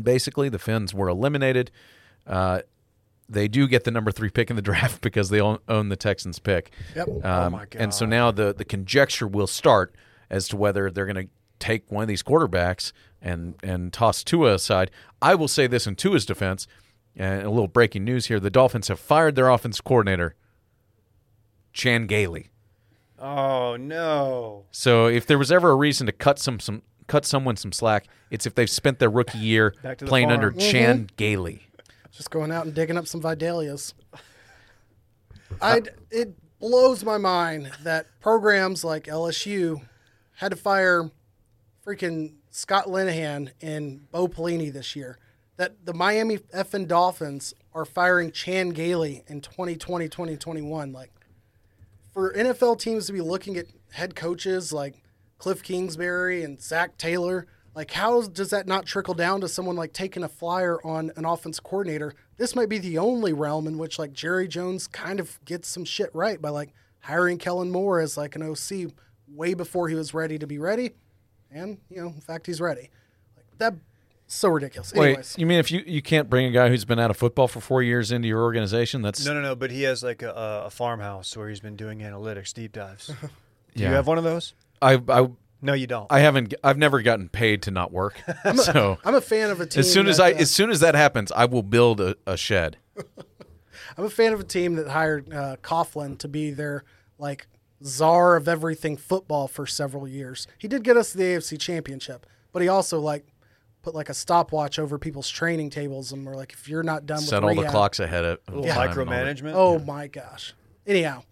Basically, 0.00 0.48
the 0.48 0.58
Finns 0.58 0.92
were 0.92 1.08
eliminated. 1.08 1.70
Uh, 2.26 2.60
they 3.28 3.48
do 3.48 3.68
get 3.68 3.84
the 3.84 3.90
number 3.90 4.10
three 4.10 4.30
pick 4.30 4.50
in 4.50 4.56
the 4.56 4.62
draft 4.70 5.00
because 5.00 5.30
they 5.30 5.40
own, 5.40 5.88
the 5.88 5.96
Texans 5.96 6.38
pick. 6.38 6.72
Yep. 6.94 7.24
Um, 7.24 7.52
my 7.52 7.66
And 7.72 7.92
so 7.92 8.06
now 8.06 8.30
the, 8.30 8.54
the 8.54 8.64
conjecture 8.64 9.26
will 9.26 9.46
start 9.46 9.94
as 10.30 10.48
to 10.48 10.56
whether 10.56 10.90
they're 10.90 11.06
going 11.06 11.26
to 11.26 11.32
take 11.58 11.90
one 11.90 12.02
of 12.02 12.08
these 12.08 12.22
quarterbacks 12.22 12.92
and, 13.20 13.54
and 13.62 13.92
toss 13.92 14.22
Tua 14.22 14.54
aside. 14.54 14.90
I 15.20 15.34
will 15.34 15.48
say 15.48 15.66
this 15.66 15.86
in 15.86 15.96
Tua's 15.96 16.24
defense, 16.24 16.66
and 17.16 17.42
a 17.42 17.50
little 17.50 17.68
breaking 17.68 18.04
news 18.04 18.26
here 18.26 18.38
the 18.38 18.50
Dolphins 18.50 18.88
have 18.88 19.00
fired 19.00 19.34
their 19.34 19.48
offense 19.48 19.80
coordinator, 19.80 20.34
Chan 21.72 22.06
Gailey. 22.06 22.50
Oh, 23.20 23.76
no. 23.76 24.66
So 24.70 25.06
if 25.06 25.26
there 25.26 25.38
was 25.38 25.50
ever 25.50 25.70
a 25.70 25.74
reason 25.74 26.06
to 26.06 26.12
cut 26.12 26.38
some 26.38 26.60
some 26.60 26.82
cut 27.06 27.24
someone 27.24 27.56
some 27.56 27.72
slack, 27.72 28.06
it's 28.30 28.46
if 28.46 28.54
they've 28.54 28.70
spent 28.70 28.98
their 28.98 29.10
rookie 29.10 29.38
year 29.38 29.74
Back 29.82 29.98
to 29.98 30.04
the 30.04 30.08
playing 30.08 30.28
farm. 30.28 30.38
under 30.38 30.50
mm-hmm. 30.50 30.70
Chan 30.70 31.10
Gailey. 31.16 31.62
Just 32.12 32.30
going 32.30 32.52
out 32.52 32.66
and 32.66 32.74
digging 32.74 32.96
up 32.96 33.06
some 33.06 33.20
Vidalias. 33.20 33.94
I 35.60 35.82
it 36.10 36.34
blows 36.58 37.04
my 37.04 37.18
mind 37.18 37.70
that 37.82 38.06
programs 38.20 38.84
like 38.84 39.04
LSU 39.04 39.80
had 40.36 40.50
to 40.50 40.56
fire 40.56 41.10
freaking 41.84 42.34
Scott 42.50 42.86
Linehan 42.86 43.50
and 43.60 44.10
Bo 44.10 44.28
Pelini 44.28 44.72
this 44.72 44.94
year. 44.94 45.18
That 45.56 45.84
the 45.84 45.94
Miami 45.94 46.38
effing 46.38 46.86
Dolphins 46.86 47.54
are 47.74 47.84
firing 47.84 48.30
Chan 48.30 48.70
Gailey 48.70 49.24
in 49.26 49.40
2020, 49.40 50.08
2021. 50.08 50.92
Like 50.92 51.10
for 52.18 52.32
NFL 52.32 52.80
teams 52.80 53.06
to 53.06 53.12
be 53.12 53.20
looking 53.20 53.56
at 53.56 53.66
head 53.92 54.16
coaches 54.16 54.72
like 54.72 55.04
Kliff 55.38 55.62
Kingsbury 55.62 56.42
and 56.42 56.60
Zac 56.60 56.98
Taylor, 56.98 57.46
like 57.76 57.92
how 57.92 58.22
does 58.22 58.50
that 58.50 58.66
not 58.66 58.86
trickle 58.86 59.14
down 59.14 59.40
to 59.40 59.46
someone 59.46 59.76
like 59.76 59.92
taking 59.92 60.24
a 60.24 60.28
flyer 60.28 60.84
on 60.84 61.12
an 61.14 61.24
offense 61.24 61.60
coordinator? 61.60 62.12
This 62.36 62.56
might 62.56 62.68
be 62.68 62.78
the 62.78 62.98
only 62.98 63.32
realm 63.32 63.68
in 63.68 63.78
which 63.78 64.00
like 64.00 64.12
Jerry 64.12 64.48
Jones 64.48 64.88
kind 64.88 65.20
of 65.20 65.38
gets 65.44 65.68
some 65.68 65.84
shit 65.84 66.10
right 66.12 66.42
by 66.42 66.48
like 66.48 66.74
hiring 66.98 67.38
Kellen 67.38 67.70
Moore 67.70 68.00
as 68.00 68.16
like 68.16 68.34
an 68.34 68.42
OC 68.42 68.90
way 69.28 69.54
before 69.54 69.88
he 69.88 69.94
was 69.94 70.12
ready 70.12 70.40
to 70.40 70.46
be 70.48 70.58
ready, 70.58 70.94
and 71.52 71.78
you 71.88 72.00
know, 72.00 72.08
in 72.08 72.20
fact, 72.20 72.48
he's 72.48 72.60
ready. 72.60 72.90
Like 73.36 73.46
that, 73.58 73.74
so 74.28 74.48
ridiculous. 74.48 74.92
Anyways, 74.94 75.16
Wait, 75.16 75.38
you 75.40 75.46
mean 75.46 75.58
if 75.58 75.70
you, 75.70 75.82
you 75.86 76.02
can't 76.02 76.28
bring 76.30 76.46
a 76.46 76.50
guy 76.50 76.68
who's 76.68 76.84
been 76.84 76.98
out 76.98 77.10
of 77.10 77.16
football 77.16 77.48
for 77.48 77.60
four 77.60 77.82
years 77.82 78.12
into 78.12 78.28
your 78.28 78.42
organization? 78.42 79.02
That's 79.02 79.24
No, 79.24 79.34
no, 79.34 79.40
no. 79.40 79.56
But 79.56 79.70
he 79.70 79.82
has 79.82 80.02
like 80.02 80.22
a, 80.22 80.64
a 80.66 80.70
farmhouse 80.70 81.36
where 81.36 81.48
he's 81.48 81.60
been 81.60 81.76
doing 81.76 81.98
analytics, 82.00 82.52
deep 82.54 82.72
dives. 82.72 83.06
Do 83.74 83.82
Yeah. 83.82 83.88
you 83.90 83.94
have 83.96 84.06
one 84.06 84.18
of 84.18 84.24
those? 84.24 84.54
I, 84.82 85.00
I 85.08 85.28
No, 85.62 85.72
you 85.72 85.86
don't. 85.86 86.06
I 86.10 86.20
haven't 86.20 86.54
I've 86.62 86.78
never 86.78 87.00
gotten 87.02 87.28
paid 87.28 87.62
to 87.62 87.70
not 87.70 87.90
work. 87.92 88.20
so 88.56 88.98
I'm 89.04 89.14
a 89.14 89.20
fan 89.20 89.50
of 89.50 89.60
a 89.60 89.66
team. 89.66 89.80
as 89.80 89.92
soon 89.92 90.06
as 90.06 90.18
that, 90.18 90.22
I 90.24 90.32
uh, 90.32 90.36
as 90.42 90.50
soon 90.50 90.70
as 90.70 90.80
that 90.80 90.94
happens, 90.94 91.32
I 91.32 91.46
will 91.46 91.62
build 91.62 92.00
a, 92.00 92.16
a 92.26 92.36
shed 92.36 92.76
I'm 93.96 94.04
a 94.04 94.10
fan 94.10 94.32
of 94.32 94.40
a 94.40 94.44
team 94.44 94.74
that 94.76 94.88
hired 94.88 95.32
uh, 95.32 95.56
Coughlin 95.62 96.18
to 96.18 96.28
be 96.28 96.50
their 96.50 96.84
like 97.18 97.46
czar 97.84 98.36
of 98.36 98.46
everything 98.48 98.96
football 98.96 99.48
for 99.48 99.66
several 99.66 100.06
years. 100.06 100.46
He 100.58 100.68
did 100.68 100.84
get 100.84 100.96
us 100.96 101.12
the 101.12 101.22
AFC 101.22 101.58
Championship, 101.58 102.26
but 102.52 102.62
he 102.62 102.68
also 102.68 103.00
like 103.00 103.26
put 103.82 103.94
like 103.94 104.08
a 104.08 104.14
stopwatch 104.14 104.78
over 104.78 104.98
people's 104.98 105.28
training 105.30 105.70
tables 105.70 106.12
and 106.12 106.26
we're 106.26 106.34
like, 106.36 106.52
if 106.52 106.68
you're 106.68 106.82
not 106.82 107.06
done 107.06 107.20
Set 107.20 107.42
with 107.42 107.56
all 107.56 107.62
the 107.64 107.68
clocks 107.70 108.00
ahead 108.00 108.24
of 108.24 108.38
A 108.48 108.50
little 108.52 108.66
time 108.66 108.90
and 108.90 108.98
all 108.98 109.04
that. 109.06 109.10
micromanagement. 109.36 109.52
Oh 109.54 109.78
my 109.78 110.06
gosh. 110.08 110.54
Anyhow, 110.86 111.22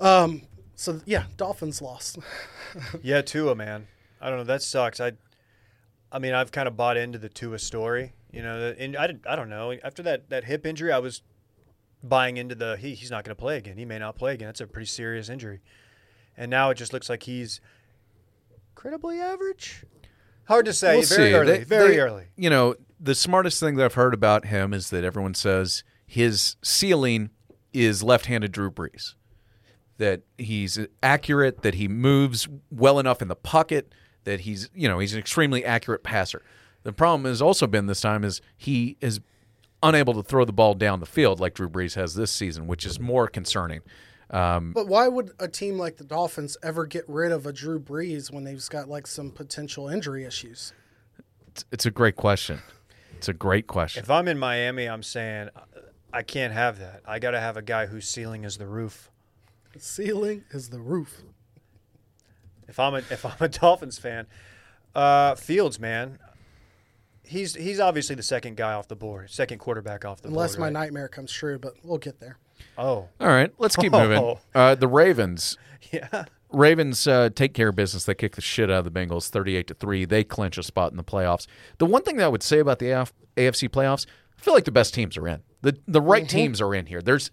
um, 0.00 0.42
so 0.74 1.00
yeah, 1.04 1.24
Dolphins 1.36 1.82
lost. 1.82 2.18
Yeah, 3.02 3.20
Tua, 3.20 3.56
man. 3.56 3.88
I 4.20 4.28
don't 4.28 4.38
know. 4.38 4.44
That 4.44 4.62
sucks. 4.62 5.00
I, 5.00 5.12
I 6.12 6.20
mean, 6.20 6.34
I've 6.34 6.52
kind 6.52 6.68
of 6.68 6.76
bought 6.76 6.96
into 6.96 7.18
the 7.18 7.28
Tua 7.28 7.58
story. 7.58 8.12
You 8.30 8.42
know, 8.42 8.72
and 8.78 8.96
I, 8.96 9.08
didn't- 9.08 9.26
I 9.26 9.34
don't 9.34 9.48
know. 9.50 9.74
After 9.82 10.04
that, 10.04 10.30
that 10.30 10.44
hip 10.44 10.64
injury, 10.64 10.92
I 10.92 11.00
was 11.00 11.22
buying 12.04 12.36
into 12.36 12.54
the 12.54 12.76
he, 12.76 12.94
he's 12.94 13.10
not 13.10 13.24
going 13.24 13.34
to 13.34 13.40
play 13.40 13.56
again. 13.56 13.76
He 13.76 13.84
may 13.84 13.98
not 13.98 14.14
play 14.14 14.34
again. 14.34 14.46
That's 14.46 14.60
a 14.60 14.68
pretty 14.68 14.86
serious 14.86 15.28
injury. 15.28 15.62
And 16.36 16.48
now 16.48 16.70
it 16.70 16.76
just 16.76 16.92
looks 16.92 17.08
like 17.08 17.24
he's 17.24 17.60
incredibly 18.70 19.18
average. 19.20 19.84
Hard 20.50 20.66
to 20.66 20.72
say. 20.72 20.96
We'll 20.98 21.06
very 21.06 21.30
see. 21.30 21.34
early. 21.34 21.58
They- 21.58 21.64
very 21.64 21.94
they- 21.94 22.00
early. 22.00 22.24
You 22.36 22.50
know, 22.50 22.74
the 22.98 23.14
smartest 23.14 23.60
thing 23.60 23.76
that 23.76 23.84
I've 23.84 23.94
heard 23.94 24.12
about 24.14 24.46
him 24.46 24.74
is 24.74 24.90
that 24.90 25.04
everyone 25.04 25.34
says 25.34 25.84
his 26.06 26.56
ceiling 26.62 27.30
is 27.72 28.02
left-handed 28.02 28.50
Drew 28.50 28.70
Brees. 28.70 29.14
That 29.98 30.22
he's 30.38 30.78
accurate, 31.02 31.62
that 31.62 31.74
he 31.74 31.86
moves 31.86 32.48
well 32.70 32.98
enough 32.98 33.22
in 33.22 33.28
the 33.28 33.36
pocket, 33.36 33.92
that 34.24 34.40
he's 34.40 34.68
you 34.74 34.88
know 34.88 34.98
he's 34.98 35.12
an 35.12 35.18
extremely 35.20 35.64
accurate 35.64 36.02
passer. 36.02 36.42
The 36.82 36.92
problem 36.92 37.26
has 37.26 37.40
also 37.40 37.66
been 37.66 37.86
this 37.86 38.00
time 38.00 38.24
is 38.24 38.40
he 38.56 38.96
is 39.00 39.20
unable 39.82 40.14
to 40.14 40.22
throw 40.22 40.44
the 40.44 40.52
ball 40.52 40.74
down 40.74 41.00
the 41.00 41.06
field 41.06 41.38
like 41.38 41.54
Drew 41.54 41.68
Brees 41.68 41.94
has 41.94 42.14
this 42.14 42.32
season, 42.32 42.66
which 42.66 42.84
is 42.84 42.98
more 42.98 43.28
concerning. 43.28 43.80
Um, 44.30 44.72
But 44.72 44.86
why 44.86 45.08
would 45.08 45.32
a 45.40 45.48
team 45.48 45.76
like 45.78 45.96
the 45.96 46.04
Dolphins 46.04 46.56
ever 46.62 46.86
get 46.86 47.04
rid 47.08 47.32
of 47.32 47.46
a 47.46 47.52
Drew 47.52 47.80
Brees 47.80 48.32
when 48.32 48.44
they've 48.44 48.64
got 48.68 48.88
like 48.88 49.06
some 49.06 49.30
potential 49.30 49.88
injury 49.88 50.24
issues? 50.24 50.72
it's, 51.48 51.64
it's 51.72 51.86
a 51.86 51.90
great 51.90 52.16
question. 52.16 52.60
It's 53.16 53.28
a 53.28 53.32
great 53.34 53.66
question. 53.66 54.02
If 54.02 54.10
I'm 54.10 54.28
in 54.28 54.38
Miami, 54.38 54.88
I'm 54.88 55.02
saying 55.02 55.50
uh, 55.54 55.60
I 56.12 56.22
can't 56.22 56.52
have 56.52 56.78
that. 56.78 57.02
I 57.06 57.18
got 57.18 57.32
to 57.32 57.40
have 57.40 57.56
a 57.56 57.62
guy 57.62 57.86
whose 57.86 58.06
ceiling 58.08 58.44
is 58.44 58.56
the 58.56 58.66
roof. 58.66 59.10
The 59.72 59.80
ceiling 59.80 60.44
is 60.52 60.70
the 60.70 60.80
roof. 60.80 61.22
If 62.68 62.78
I'm 62.78 62.94
a 62.94 62.98
if 62.98 63.26
I'm 63.26 63.36
a 63.40 63.48
Dolphins 63.60 63.98
fan, 63.98 64.26
uh, 64.94 65.34
Fields, 65.34 65.78
man, 65.80 66.18
he's 67.24 67.54
he's 67.54 67.80
obviously 67.80 68.14
the 68.14 68.22
second 68.22 68.56
guy 68.56 68.72
off 68.72 68.88
the 68.88 68.96
board, 68.96 69.28
second 69.30 69.58
quarterback 69.58 70.04
off 70.04 70.22
the 70.22 70.28
Unless 70.28 70.52
board. 70.52 70.58
Unless 70.58 70.58
my 70.58 70.66
right? 70.66 70.84
nightmare 70.86 71.08
comes 71.08 71.32
true, 71.32 71.58
but 71.58 71.74
we'll 71.82 71.98
get 71.98 72.20
there. 72.20 72.38
Oh, 72.78 73.08
All 73.20 73.26
right, 73.28 73.52
let's 73.58 73.76
keep 73.76 73.92
moving. 73.92 74.18
Oh. 74.18 74.38
Uh, 74.54 74.74
the 74.74 74.88
Ravens. 74.88 75.56
yeah. 75.92 76.24
Ravens 76.52 77.06
uh, 77.06 77.30
take 77.32 77.54
care 77.54 77.68
of 77.68 77.76
business. 77.76 78.04
They 78.04 78.14
kick 78.14 78.34
the 78.34 78.40
shit 78.40 78.70
out 78.70 78.84
of 78.84 78.92
the 78.92 79.00
Bengals, 79.00 79.28
thirty-eight 79.28 79.68
to 79.68 79.74
three. 79.74 80.04
They 80.04 80.24
clinch 80.24 80.58
a 80.58 80.62
spot 80.64 80.90
in 80.90 80.96
the 80.96 81.04
playoffs. 81.04 81.46
The 81.78 81.86
one 81.86 82.02
thing 82.02 82.16
that 82.16 82.24
I 82.24 82.28
would 82.28 82.42
say 82.42 82.58
about 82.58 82.80
the 82.80 82.90
AF- 82.90 83.12
AFC 83.36 83.68
playoffs, 83.68 84.06
I 84.36 84.40
feel 84.42 84.54
like 84.54 84.64
the 84.64 84.72
best 84.72 84.92
teams 84.92 85.16
are 85.16 85.28
in. 85.28 85.42
the 85.62 85.78
The 85.86 86.00
right 86.02 86.28
teams 86.28 86.60
are 86.60 86.74
in 86.74 86.86
here. 86.86 87.02
There's 87.02 87.30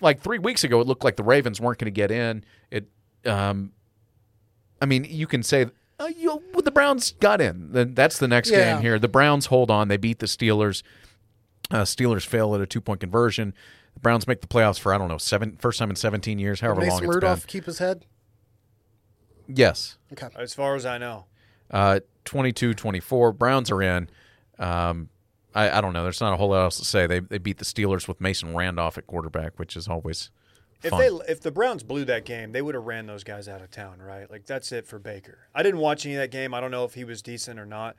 like 0.00 0.20
three 0.20 0.38
weeks 0.38 0.62
ago, 0.64 0.80
it 0.80 0.86
looked 0.86 1.02
like 1.04 1.16
the 1.16 1.24
Ravens 1.24 1.60
weren't 1.60 1.78
going 1.78 1.86
to 1.86 1.90
get 1.90 2.10
in. 2.12 2.44
It, 2.70 2.88
um, 3.26 3.72
I 4.80 4.86
mean, 4.86 5.04
you 5.08 5.26
can 5.26 5.42
say. 5.42 5.66
Uh, 5.98 6.08
you, 6.16 6.42
well, 6.52 6.62
the 6.62 6.70
Browns 6.72 7.12
got 7.12 7.40
in. 7.40 7.72
Then 7.72 7.94
That's 7.94 8.18
the 8.18 8.26
next 8.28 8.50
Yeah. 8.50 8.74
game 8.74 8.82
here. 8.82 8.98
The 8.98 9.08
Browns 9.08 9.46
hold 9.46 9.70
on. 9.70 9.88
They 9.88 9.96
beat 9.96 10.18
the 10.20 10.26
Steelers. 10.26 10.82
Uh, 11.70 11.82
Steelers 11.82 12.26
fail 12.26 12.54
at 12.54 12.60
a 12.60 12.66
two 12.66 12.80
point 12.80 13.00
conversion. 13.00 13.52
The 13.94 14.00
Browns 14.00 14.26
make 14.26 14.40
the 14.40 14.46
playoffs 14.46 14.78
for 14.78 14.92
I 14.92 14.98
don't 14.98 15.08
know 15.08 15.18
seven 15.18 15.56
first 15.60 15.78
time 15.78 15.90
in 15.90 15.96
seventeen 15.96 16.38
years, 16.38 16.60
however 16.60 16.80
long 16.80 16.88
Mason 16.90 17.04
it's 17.04 17.14
Rudolph 17.14 17.46
keep 17.46 17.64
his 17.64 17.78
head. 17.78 18.04
Yes, 19.46 19.98
Okay. 20.12 20.28
As 20.36 20.54
far 20.54 20.74
as 20.74 20.86
I 20.86 20.96
know, 20.96 21.26
uh, 21.70 22.00
22-24. 22.24 23.36
Browns 23.36 23.70
are 23.70 23.82
in. 23.82 24.08
Um, 24.58 25.10
I, 25.54 25.70
I 25.70 25.80
don't 25.80 25.92
know. 25.92 26.02
There's 26.02 26.20
not 26.20 26.32
a 26.32 26.36
whole 26.36 26.48
lot 26.48 26.62
else 26.64 26.78
to 26.78 26.84
say. 26.84 27.06
They 27.06 27.20
they 27.20 27.38
beat 27.38 27.58
the 27.58 27.64
Steelers 27.64 28.08
with 28.08 28.20
Mason 28.20 28.54
Randolph 28.54 28.98
at 28.98 29.06
quarterback, 29.06 29.58
which 29.58 29.76
is 29.76 29.86
always 29.86 30.30
if 30.82 30.90
fun. 30.90 31.00
they 31.00 31.30
if 31.30 31.40
the 31.40 31.50
Browns 31.50 31.82
blew 31.82 32.04
that 32.06 32.24
game, 32.24 32.52
they 32.52 32.62
would 32.62 32.74
have 32.74 32.84
ran 32.84 33.06
those 33.06 33.22
guys 33.22 33.48
out 33.48 33.60
of 33.60 33.70
town, 33.70 34.00
right? 34.00 34.30
Like 34.30 34.46
that's 34.46 34.72
it 34.72 34.86
for 34.86 34.98
Baker. 34.98 35.38
I 35.54 35.62
didn't 35.62 35.80
watch 35.80 36.06
any 36.06 36.14
of 36.14 36.20
that 36.20 36.30
game. 36.30 36.54
I 36.54 36.60
don't 36.60 36.70
know 36.70 36.84
if 36.84 36.94
he 36.94 37.04
was 37.04 37.22
decent 37.22 37.60
or 37.60 37.66
not. 37.66 37.96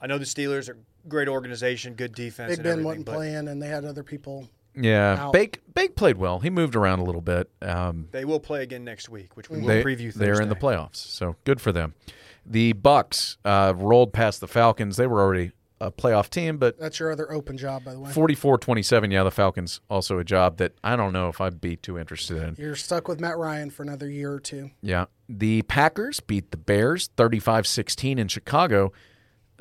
I 0.00 0.06
know 0.06 0.18
the 0.18 0.24
Steelers 0.24 0.68
are 0.68 0.72
a 0.72 1.08
great 1.08 1.28
organization, 1.28 1.94
good 1.94 2.14
defense. 2.14 2.50
Big 2.50 2.58
and 2.58 2.64
Ben 2.64 2.72
everything, 2.72 2.86
wasn't 2.86 3.06
but 3.06 3.14
playing, 3.14 3.48
and 3.48 3.62
they 3.62 3.68
had 3.68 3.84
other 3.84 4.02
people. 4.02 4.48
Yeah. 4.76 5.26
Out. 5.26 5.32
Bake 5.32 5.60
Bake 5.74 5.96
played 5.96 6.16
well. 6.16 6.40
He 6.40 6.50
moved 6.50 6.76
around 6.76 7.00
a 7.00 7.04
little 7.04 7.20
bit. 7.20 7.50
Um, 7.62 8.08
They 8.12 8.24
will 8.24 8.40
play 8.40 8.62
again 8.62 8.84
next 8.84 9.08
week, 9.08 9.36
which 9.36 9.50
we 9.50 9.58
will 9.60 9.66
they, 9.68 9.82
preview. 9.82 10.06
Thursday. 10.06 10.24
they're 10.26 10.40
in 10.40 10.48
the 10.48 10.56
playoffs, 10.56 10.96
so 10.96 11.36
good 11.44 11.60
for 11.60 11.72
them. 11.72 11.94
The 12.46 12.74
Bucks 12.74 13.38
uh, 13.44 13.72
rolled 13.76 14.12
past 14.12 14.40
the 14.40 14.48
Falcons. 14.48 14.96
They 14.96 15.06
were 15.06 15.20
already 15.20 15.52
a 15.80 15.90
playoff 15.90 16.30
team, 16.30 16.58
but 16.58 16.78
That's 16.78 17.00
your 17.00 17.10
other 17.10 17.30
open 17.32 17.56
job, 17.56 17.84
by 17.84 17.92
the 17.94 18.00
way. 18.00 18.10
44-27. 18.10 19.12
Yeah, 19.12 19.24
the 19.24 19.30
Falcons 19.30 19.80
also 19.90 20.18
a 20.18 20.24
job 20.24 20.58
that 20.58 20.72
I 20.84 20.96
don't 20.96 21.12
know 21.12 21.28
if 21.28 21.40
I'd 21.40 21.60
be 21.60 21.76
too 21.76 21.98
interested 21.98 22.36
in. 22.36 22.54
You're 22.58 22.76
stuck 22.76 23.08
with 23.08 23.20
Matt 23.20 23.38
Ryan 23.38 23.70
for 23.70 23.82
another 23.82 24.08
year 24.08 24.32
or 24.32 24.40
two. 24.40 24.70
Yeah. 24.82 25.06
The 25.28 25.62
Packers 25.62 26.20
beat 26.20 26.50
the 26.50 26.56
Bears 26.56 27.08
35 27.16 27.66
16 27.66 28.18
in 28.18 28.28
Chicago. 28.28 28.92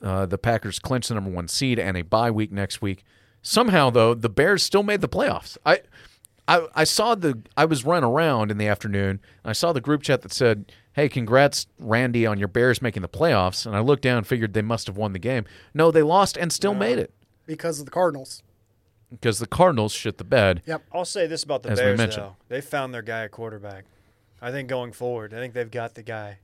Uh, 0.02 0.26
the 0.26 0.38
Packers 0.38 0.80
clinch 0.80 1.08
the 1.08 1.14
number 1.16 1.30
one 1.32 1.48
seed 1.48 1.80
and 1.80 1.96
a 1.98 2.02
bye 2.04 2.32
week 2.32 2.52
next 2.52 2.82
week. 2.82 3.04
Somehow, 3.44 3.90
though, 3.92 4.14
the 4.16 4.30
Bears 4.30 4.64
still 4.64 4.82
made 4.84 5.02
the 5.02 5.10
playoffs. 5.10 5.58
I, 5.66 5.82
I, 6.48 6.66
I 6.76 6.84
saw 6.86 7.14
the. 7.14 7.40
I 7.56 7.66
was 7.66 7.86
running 7.86 8.10
around 8.10 8.50
in 8.52 8.58
the 8.58 8.68
afternoon. 8.68 9.20
And 9.44 9.50
I 9.50 9.54
saw 9.54 9.72
the 9.74 9.82
group 9.82 10.02
chat 10.02 10.22
that 10.24 10.32
said, 10.34 10.72
"Hey, 10.94 11.08
congrats, 11.10 11.68
Randy, 11.78 12.26
on 12.26 12.40
your 12.40 12.48
Bears 12.48 12.82
making 12.82 13.02
the 13.02 13.10
playoffs." 13.10 13.66
And 13.66 13.76
I 13.76 13.80
looked 13.80 14.02
down 14.04 14.18
and 14.18 14.26
figured 14.28 14.54
they 14.54 14.62
must 14.62 14.88
have 14.88 14.98
won 14.98 15.14
the 15.14 15.20
game. 15.20 15.46
No, 15.74 15.92
they 15.92 16.02
lost 16.04 16.38
and 16.38 16.52
still 16.52 16.74
made 16.74 16.98
it 17.00 17.14
because 17.46 17.80
of 17.80 17.86
the 17.86 17.92
Cardinals. 17.92 18.44
because 19.12 19.40
the 19.40 19.48
Cardinals 19.48 19.92
shit 19.92 20.18
the 20.18 20.24
bed. 20.24 20.62
Yep. 20.66 20.84
I'll 20.94 21.06
say 21.06 21.28
this 21.28 21.44
about 21.44 21.64
the 21.64 21.70
As 21.70 21.80
we 21.80 21.84
Bears, 21.86 21.98
mentioned. 21.98 22.24
though. 22.26 22.36
They 22.48 22.62
found 22.62 22.94
their 22.94 23.02
guy 23.02 23.26
at 23.26 23.32
quarterback. 23.32 23.86
I 24.42 24.52
think 24.52 24.68
going 24.70 24.92
forward, 24.94 25.34
I 25.34 25.38
think 25.38 25.54
they've 25.54 25.70
got 25.70 25.96
the 25.96 26.04
guy. 26.04 26.40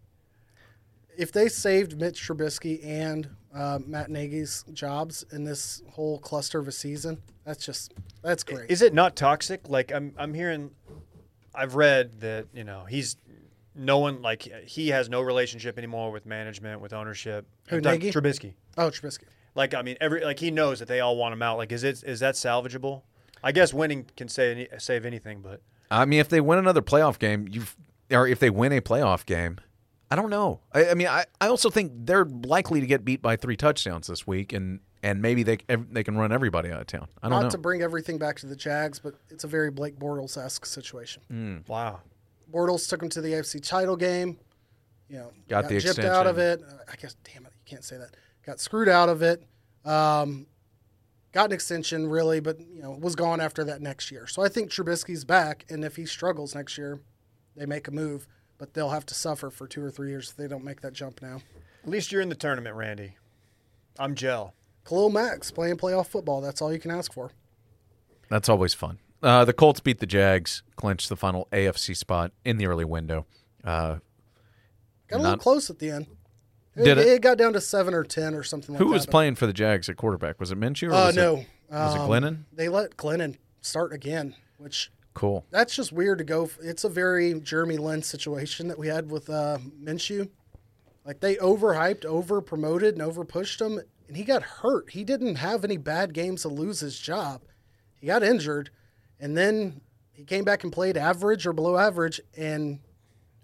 If 1.19 1.33
they 1.33 1.49
saved 1.49 1.99
Mitch 1.99 2.25
Trubisky 2.25 2.79
and 2.85 3.29
uh, 3.53 3.79
Matt 3.85 4.09
Nagy's 4.09 4.63
jobs 4.71 5.25
in 5.33 5.43
this 5.43 5.83
whole 5.89 6.17
cluster 6.19 6.59
of 6.59 6.67
a 6.69 6.71
season, 6.71 7.21
that's 7.43 7.65
just 7.65 7.93
that's 8.23 8.41
great. 8.43 8.71
Is 8.71 8.81
it 8.81 8.93
not 8.93 9.17
toxic? 9.17 9.67
Like 9.67 9.91
I'm, 9.91 10.13
I'm 10.17 10.33
hearing, 10.33 10.71
I've 11.53 11.75
read 11.75 12.21
that 12.21 12.47
you 12.53 12.63
know 12.63 12.85
he's 12.85 13.17
no 13.75 13.97
one 13.97 14.21
like 14.21 14.43
he 14.65 14.87
has 14.89 15.09
no 15.09 15.21
relationship 15.21 15.77
anymore 15.77 16.11
with 16.11 16.25
management, 16.25 16.79
with 16.79 16.93
ownership. 16.93 17.45
Who, 17.67 17.75
I'm 17.77 17.81
talking- 17.81 17.99
Nagy? 17.99 18.11
Trubisky. 18.13 18.53
oh, 18.77 18.89
Trubisky. 18.89 19.25
Like 19.55 19.73
I 19.73 19.81
mean, 19.81 19.97
every 19.99 20.23
like 20.23 20.39
he 20.39 20.51
knows 20.51 20.79
that 20.79 20.87
they 20.87 21.01
all 21.01 21.17
want 21.17 21.33
him 21.33 21.41
out. 21.41 21.57
Like 21.57 21.73
is 21.73 21.83
it 21.83 22.01
is 22.03 22.21
that 22.21 22.35
salvageable? 22.35 23.01
I 23.43 23.51
guess 23.51 23.73
winning 23.73 24.05
can 24.15 24.29
say 24.29 24.51
any, 24.51 24.67
save 24.77 25.05
anything, 25.05 25.41
but 25.41 25.61
I 25.91 26.05
mean, 26.05 26.21
if 26.21 26.29
they 26.29 26.39
win 26.39 26.59
another 26.59 26.81
playoff 26.81 27.19
game, 27.19 27.45
you've 27.51 27.75
or 28.09 28.25
if 28.25 28.39
they 28.39 28.49
win 28.49 28.71
a 28.71 28.79
playoff 28.79 29.25
game, 29.25 29.59
I 30.11 30.15
don't 30.15 30.29
know. 30.29 30.61
I, 30.71 30.89
I 30.89 30.93
mean, 30.95 31.07
I, 31.07 31.25
I 31.39 31.47
also 31.47 31.69
think 31.69 31.91
they're 31.95 32.25
likely 32.25 32.81
to 32.81 32.87
get 32.87 33.05
beat 33.05 33.21
by 33.21 33.35
three 33.35 33.55
touchdowns 33.55 34.07
this 34.07 34.25
week, 34.25 34.53
and 34.53 34.79
and 35.03 35.21
maybe 35.21 35.43
they 35.43 35.57
they 35.67 36.03
can 36.03 36.17
run 36.17 36.31
everybody 36.31 36.71
out 36.71 36.81
of 36.81 36.87
town. 36.87 37.07
I 37.21 37.27
don't 37.27 37.31
know. 37.31 37.35
Not 37.37 37.43
know. 37.43 37.49
to 37.51 37.57
bring 37.57 37.81
everything 37.81 38.17
back 38.17 38.37
to 38.37 38.47
the 38.47 38.55
Jags, 38.55 38.99
but 38.99 39.15
it's 39.29 39.43
a 39.43 39.47
very 39.47 39.69
Blake 39.69 39.97
Bortles 39.99 40.37
esque 40.37 40.65
situation. 40.65 41.23
Mm. 41.31 41.67
wow. 41.69 42.01
Bortles 42.51 42.89
took 42.89 43.03
him 43.03 43.09
to 43.09 43.21
the 43.21 43.33
AFC 43.33 43.65
title 43.65 43.95
game. 43.95 44.39
You 45.07 45.17
know, 45.17 45.31
Got 45.47 45.67
the 45.67 45.75
gypped 45.75 46.05
out 46.05 46.27
of 46.27 46.37
it. 46.37 46.61
I 46.91 46.95
guess, 46.95 47.15
damn 47.23 47.45
it, 47.45 47.51
you 47.55 47.65
can't 47.65 47.83
say 47.83 47.97
that. 47.97 48.15
Got 48.45 48.59
screwed 48.59 48.89
out 48.89 49.09
of 49.09 49.21
it. 49.21 49.43
Um, 49.85 50.47
got 51.31 51.45
an 51.45 51.51
extension, 51.51 52.07
really, 52.07 52.39
but 52.39 52.59
you 52.59 52.81
know, 52.81 52.91
was 52.91 53.15
gone 53.15 53.41
after 53.41 53.63
that 53.65 53.81
next 53.81 54.11
year. 54.11 54.27
So 54.27 54.43
I 54.43 54.49
think 54.49 54.69
Trubisky's 54.69 55.25
back, 55.25 55.65
and 55.69 55.83
if 55.83 55.95
he 55.95 56.05
struggles 56.05 56.55
next 56.55 56.77
year, 56.77 56.99
they 57.55 57.65
make 57.65 57.87
a 57.87 57.91
move, 57.91 58.27
but 58.59 58.75
they'll 58.75 58.89
have 58.91 59.05
to 59.07 59.15
suffer 59.15 59.49
for 59.49 59.65
two 59.67 59.83
or 59.83 59.89
three 59.89 60.09
years 60.09 60.29
if 60.29 60.35
they 60.37 60.47
don't 60.47 60.63
make 60.63 60.81
that 60.81 60.93
jump 60.93 61.21
now. 61.23 61.41
At 61.83 61.89
least 61.89 62.11
you're 62.11 62.21
in 62.21 62.29
the 62.29 62.35
tournament, 62.35 62.75
Randy. 62.75 63.15
I'm 63.97 64.13
gel. 64.13 64.53
Khalil 64.87 65.09
Mack's 65.09 65.49
playing 65.49 65.77
playoff 65.77 66.05
football. 66.07 66.41
That's 66.41 66.61
all 66.61 66.71
you 66.71 66.79
can 66.79 66.91
ask 66.91 67.11
for. 67.11 67.31
That's 68.29 68.47
always 68.49 68.73
fun. 68.75 68.99
Uh, 69.23 69.43
the 69.45 69.53
Colts 69.53 69.79
beat 69.79 69.99
the 69.99 70.05
Jags, 70.05 70.61
clinched 70.75 71.09
the 71.09 71.15
final 71.17 71.47
AFC 71.51 71.95
spot 71.97 72.31
in 72.45 72.57
the 72.57 72.67
early 72.67 72.85
window. 72.85 73.25
Uh, 73.63 73.97
Got 75.07 75.15
a 75.15 75.23
Not- 75.23 75.23
little 75.23 75.37
close 75.37 75.69
at 75.71 75.79
the 75.79 75.89
end. 75.89 76.05
Did 76.77 76.97
it? 76.99 77.07
it? 77.07 77.21
got 77.21 77.37
down 77.37 77.51
to 77.53 77.61
seven 77.61 77.93
or 77.93 78.03
ten 78.03 78.35
or 78.35 78.43
something 78.43 78.75
like 78.75 78.79
who 78.81 78.89
that. 78.89 78.93
was 78.93 79.05
but- 79.07 79.11
playing 79.11 79.35
for 79.35 79.47
the 79.47 79.53
Jags 79.53 79.89
at 79.89 79.97
quarterback? 79.97 80.39
Was 80.39 80.51
it 80.51 80.59
Minshew? 80.59 80.89
Or 80.91 80.93
Uh, 80.93 81.05
was 81.07 81.15
no. 81.15 81.35
It, 81.37 81.47
was 81.71 81.95
it 81.95 81.99
Um, 82.01 82.09
Glennon? 82.09 82.43
They 82.53 82.69
let 82.69 82.95
Glennon 82.95 83.37
start 83.61 83.91
again, 83.91 84.35
which 84.57 84.91
Cool. 85.19 85.45
that's 85.51 85.75
just 85.75 85.91
weird 85.91 86.17
to 86.19 86.23
go. 86.23 86.45
f- 86.45 86.57
It's 86.61 86.85
a 86.85 86.89
very 86.89 87.39
Jeremy 87.41 87.75
Lin 87.77 88.01
situation 88.01 88.69
that 88.69 88.79
we 88.79 88.87
had 88.87 89.11
with 89.11 89.29
uh, 89.29 89.57
Minshew. 89.83 90.29
Like 91.05 91.19
they 91.19 91.35
overhyped, 91.35 92.05
over 92.05 92.39
promoted, 92.39 92.93
and 92.93 93.01
over 93.01 93.25
pushed 93.25 93.59
him, 93.59 93.79
and 94.07 94.15
he 94.15 94.23
got 94.23 94.43
hurt. 94.43 94.91
He 94.91 95.03
didn't 95.03 95.35
have 95.35 95.63
any 95.65 95.75
bad 95.77 96.13
games 96.13 96.43
to 96.43 96.47
lose 96.47 96.79
his 96.79 96.97
job. 96.97 97.41
He 97.99 98.07
got 98.07 98.23
injured, 98.23 98.69
and 99.19 99.35
then 99.35 99.81
he 100.13 100.23
came 100.23 100.45
back 100.45 100.63
and 100.63 100.71
played 100.71 100.95
average 100.95 101.45
or 101.45 101.51
below 101.53 101.77
average, 101.77 102.21
and 102.37 102.79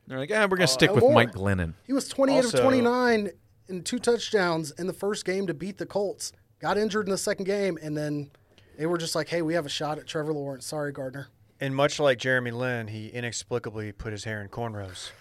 They're 0.07 0.19
like, 0.19 0.31
ah, 0.33 0.47
we're 0.49 0.55
gonna 0.57 0.67
stick 0.67 0.91
with 0.93 1.01
more. 1.01 1.13
Mike 1.13 1.33
Glennon. 1.33 1.73
he 1.85 1.91
was 1.93 2.07
28 2.07 2.35
Also- 2.37 2.57
of 2.59 2.63
29 2.63 3.31
in 3.67 3.83
two 3.83 3.99
touchdowns 3.99 4.71
in 4.71 4.87
the 4.87 4.93
first 4.93 5.25
game 5.25 5.45
to 5.47 5.53
beat 5.53 5.77
the 5.77 5.85
Colts. 5.85 6.31
Got 6.59 6.77
injured 6.77 7.07
in 7.07 7.11
the 7.11 7.17
second 7.17 7.45
game, 7.45 7.77
and 7.81 7.97
then 7.97 8.31
they 8.77 8.85
were 8.85 8.97
just 8.97 9.13
like, 9.15 9.27
"Hey, 9.27 9.41
we 9.41 9.55
have 9.55 9.65
a 9.65 9.69
shot 9.69 9.97
at 9.97 10.05
Trevor 10.07 10.31
Lawrence. 10.33 10.65
Sorry, 10.67 10.91
Gardner." 10.93 11.27
And 11.59 11.75
much 11.75 11.99
like 11.99 12.17
Jeremy 12.17 12.51
Lin, 12.51 12.87
he 12.87 13.07
inexplicably 13.07 13.91
put 13.91 14.11
his 14.11 14.23
hair 14.25 14.41
in 14.41 14.49
cornrows, 14.49 15.11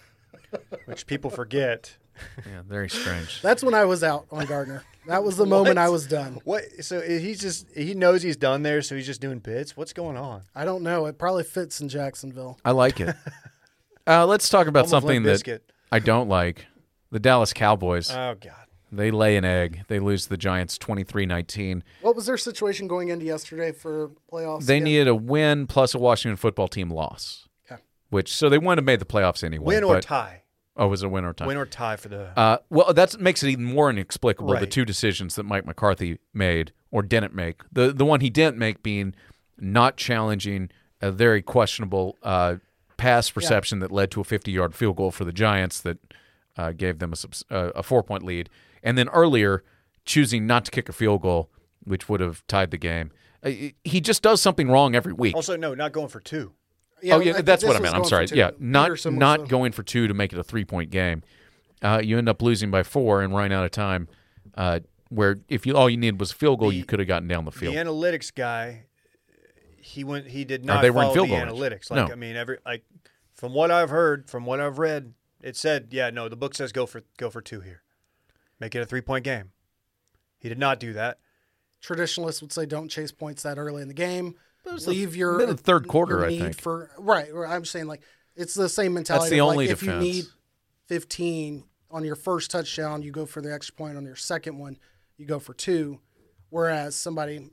which 0.85 1.05
people 1.07 1.29
forget. 1.29 1.97
Yeah, 2.49 2.61
very 2.65 2.89
strange. 2.89 3.41
That's 3.41 3.61
when 3.61 3.73
I 3.73 3.83
was 3.83 4.01
out 4.01 4.25
on 4.31 4.45
Gardner. 4.45 4.85
That 5.07 5.25
was 5.25 5.35
the 5.35 5.45
moment 5.45 5.77
I 5.77 5.89
was 5.89 6.07
done. 6.07 6.39
What? 6.45 6.63
So 6.79 7.01
he's 7.01 7.41
just 7.41 7.67
he 7.75 7.93
knows 7.93 8.21
he's 8.23 8.37
done 8.37 8.63
there, 8.63 8.81
so 8.81 8.95
he's 8.95 9.05
just 9.05 9.19
doing 9.19 9.39
bits. 9.39 9.75
What's 9.75 9.91
going 9.91 10.15
on? 10.15 10.43
I 10.55 10.63
don't 10.63 10.81
know. 10.81 11.07
It 11.07 11.17
probably 11.17 11.43
fits 11.43 11.81
in 11.81 11.89
Jacksonville. 11.89 12.57
I 12.63 12.71
like 12.71 13.01
it. 13.01 13.15
Uh, 14.07 14.23
let's 14.25 14.47
talk 14.49 14.67
about 14.67 14.81
Almost 14.85 14.91
something 14.91 15.23
that 15.23 15.61
I 15.91 15.97
don't 15.97 16.29
like. 16.29 16.67
The 17.11 17.19
Dallas 17.19 17.53
Cowboys. 17.53 18.11
Oh 18.11 18.35
God. 18.39 18.64
They 18.91 19.11
lay 19.11 19.37
an 19.37 19.45
egg. 19.45 19.83
They 19.87 19.99
lose 19.99 20.27
the 20.27 20.37
Giants 20.37 20.77
23-19. 20.77 21.81
What 22.01 22.15
was 22.15 22.25
their 22.25 22.37
situation 22.37 22.87
going 22.87 23.09
into 23.09 23.25
yesterday 23.25 23.71
for 23.71 24.11
playoffs? 24.31 24.65
They 24.65 24.77
again? 24.77 24.83
needed 24.83 25.07
a 25.07 25.15
win 25.15 25.67
plus 25.67 25.93
a 25.93 25.99
Washington 25.99 26.37
football 26.37 26.67
team 26.67 26.89
loss. 26.89 27.47
Okay. 27.69 27.81
Which 28.09 28.33
so 28.33 28.49
they 28.49 28.57
wouldn't 28.57 28.79
have 28.79 28.85
made 28.85 28.99
the 28.99 29.05
playoffs 29.05 29.43
anyway. 29.43 29.65
Win 29.65 29.83
or 29.83 29.95
but- 29.95 30.03
tie. 30.03 30.41
Oh, 30.77 30.87
it 30.87 30.89
was 30.89 31.03
a 31.03 31.09
win 31.09 31.23
or 31.23 31.31
tie. 31.31 31.45
Win 31.45 31.55
or 31.55 31.65
tie 31.65 31.95
for 31.95 32.09
the. 32.09 32.37
Uh, 32.37 32.57
well, 32.69 32.93
that 32.93 33.17
makes 33.17 33.41
it 33.43 33.47
even 33.47 33.63
more 33.63 33.89
inexplicable 33.89 34.59
the 34.59 34.67
two 34.67 34.83
decisions 34.83 35.35
that 35.35 35.43
Mike 35.43 35.65
McCarthy 35.65 36.19
made 36.33 36.73
or 36.91 37.01
didn't 37.01 37.33
make. 37.33 37.61
The 37.71 37.93
the 37.93 38.03
one 38.03 38.19
he 38.19 38.29
didn't 38.29 38.57
make 38.57 38.83
being 38.83 39.15
not 39.57 39.95
challenging 39.95 40.69
a 41.01 41.11
very 41.11 41.41
questionable 41.41 42.17
uh, 42.23 42.55
pass 42.97 43.35
reception 43.35 43.79
that 43.79 43.91
led 43.91 44.11
to 44.11 44.21
a 44.21 44.23
50 44.23 44.51
yard 44.51 44.75
field 44.75 44.97
goal 44.97 45.11
for 45.11 45.23
the 45.23 45.31
Giants 45.31 45.81
that 45.81 45.97
uh, 46.57 46.71
gave 46.71 46.99
them 46.99 47.13
a, 47.13 47.53
uh, 47.53 47.71
a 47.75 47.83
four 47.83 48.03
point 48.03 48.23
lead, 48.23 48.49
and 48.85 48.97
then 48.97 49.09
earlier 49.09 49.63
choosing 50.05 50.47
not 50.47 50.63
to 50.65 50.71
kick 50.71 50.87
a 50.87 50.93
field 50.93 51.21
goal, 51.23 51.49
which 51.83 52.07
would 52.07 52.21
have 52.21 52.45
tied 52.47 52.71
the 52.71 52.77
game. 52.77 53.11
Uh, 53.43 53.51
he 53.83 53.99
just 53.99 54.21
does 54.21 54.41
something 54.41 54.69
wrong 54.69 54.95
every 54.95 55.11
week. 55.11 55.35
also, 55.35 55.57
no, 55.57 55.73
not 55.73 55.91
going 55.91 56.07
for 56.07 56.21
two. 56.21 56.53
Yeah, 57.01 57.15
oh 57.15 57.19
yeah, 57.19 57.41
that's 57.41 57.63
what 57.65 57.75
I 57.75 57.79
meant. 57.79 57.93
I'm 57.93 58.05
sorry. 58.05 58.27
Yeah, 58.31 58.51
not 58.57 59.05
not 59.05 59.41
the- 59.41 59.45
going 59.47 59.73
for 59.73 59.83
two 59.83 60.07
to 60.07 60.13
make 60.13 60.31
it 60.31 60.39
a 60.39 60.43
three 60.43 60.63
point 60.63 60.89
game. 60.91 61.23
Uh, 61.81 62.01
you 62.01 62.17
end 62.17 62.29
up 62.29 62.41
losing 62.41 62.71
by 62.71 62.83
four 62.83 63.21
and 63.21 63.35
running 63.35 63.51
out 63.51 63.65
of 63.65 63.71
time. 63.71 64.07
Uh, 64.55 64.79
where 65.09 65.35
if 65.49 65.65
you 65.65 65.75
all 65.75 65.89
you 65.89 65.97
needed 65.97 66.19
was 66.19 66.31
a 66.31 66.35
field 66.35 66.59
goal, 66.59 66.71
you 66.71 66.85
could 66.85 66.99
have 66.99 67.07
gotten 67.07 67.27
down 67.27 67.45
the 67.45 67.51
field. 67.51 67.75
The 67.75 67.79
analytics 67.79 68.33
guy, 68.33 68.85
he 69.77 70.03
went. 70.03 70.27
He 70.27 70.45
did 70.45 70.65
not 70.65 70.81
they 70.81 70.89
were 70.89 71.01
in 71.01 71.13
follow 71.13 71.25
field 71.25 71.29
the 71.29 71.35
analytics. 71.35 71.91
Like 71.91 72.07
No. 72.07 72.11
I 72.11 72.15
mean, 72.15 72.35
every 72.35 72.57
like 72.65 72.83
from 73.33 73.53
what 73.53 73.69
I've 73.69 73.89
heard, 73.89 74.29
from 74.29 74.45
what 74.45 74.59
I've 74.59 74.79
read, 74.79 75.13
it 75.41 75.55
said, 75.55 75.89
yeah, 75.91 76.09
no, 76.09 76.27
the 76.29 76.35
book 76.37 76.55
says 76.55 76.71
go 76.71 76.85
for 76.85 77.03
go 77.17 77.29
for 77.29 77.41
two 77.41 77.59
here, 77.59 77.83
make 78.59 78.75
it 78.75 78.79
a 78.79 78.85
three 78.85 79.01
point 79.01 79.23
game. 79.23 79.51
He 80.39 80.49
did 80.49 80.59
not 80.59 80.79
do 80.79 80.93
that. 80.93 81.19
Traditionalists 81.81 82.41
would 82.41 82.51
say 82.51 82.65
don't 82.65 82.89
chase 82.89 83.11
points 83.11 83.43
that 83.43 83.57
early 83.57 83.81
in 83.81 83.87
the 83.87 83.93
game. 83.93 84.35
Leave 84.65 85.11
the 85.11 85.17
your 85.17 85.37
mid 85.37 85.49
the 85.49 85.57
third 85.57 85.87
quarter, 85.87 86.19
your 86.19 86.25
I 86.25 86.37
think. 86.37 86.59
for 86.59 86.89
right. 86.97 87.31
right, 87.33 87.51
I'm 87.51 87.65
saying 87.65 87.87
like 87.87 88.01
it's 88.35 88.53
the 88.53 88.69
same 88.69 88.93
mentality. 88.93 89.29
the 89.29 89.41
only 89.41 89.67
like, 89.67 89.73
if 89.73 89.83
you 89.83 89.91
defense. 89.91 90.03
need 90.03 90.25
15 90.87 91.63
on 91.91 92.03
your 92.03 92.15
first 92.15 92.51
touchdown, 92.51 93.01
you 93.01 93.11
go 93.11 93.25
for 93.25 93.41
the 93.41 93.53
extra 93.53 93.75
point. 93.75 93.97
On 93.97 94.05
your 94.05 94.15
second 94.15 94.57
one, 94.57 94.77
you 95.17 95.25
go 95.25 95.39
for 95.39 95.53
two. 95.53 95.99
Whereas 96.49 96.95
somebody 96.95 97.49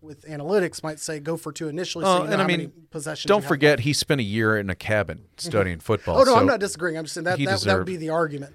with 0.00 0.22
analytics 0.22 0.82
might 0.82 1.00
say 1.00 1.20
go 1.20 1.36
for 1.36 1.52
two 1.52 1.68
initially. 1.68 2.04
So 2.04 2.22
you 2.22 2.24
know 2.24 2.32
and 2.32 2.42
I 2.42 2.46
mean, 2.46 2.58
many 2.58 2.72
possessions. 2.90 3.28
Don't 3.28 3.38
you 3.38 3.42
have. 3.42 3.48
forget 3.48 3.80
he 3.80 3.92
spent 3.92 4.20
a 4.20 4.24
year 4.24 4.56
in 4.56 4.70
a 4.70 4.74
cabin 4.74 5.18
mm-hmm. 5.18 5.48
studying 5.48 5.80
football. 5.80 6.16
Oh 6.16 6.24
no, 6.24 6.32
so 6.32 6.36
I'm 6.36 6.46
not 6.46 6.60
disagreeing. 6.60 6.96
I'm 6.96 7.04
just 7.04 7.14
saying 7.14 7.24
that 7.24 7.38
he 7.38 7.46
that, 7.46 7.60
that 7.62 7.78
would 7.78 7.86
be 7.86 7.96
the 7.96 8.10
argument. 8.10 8.54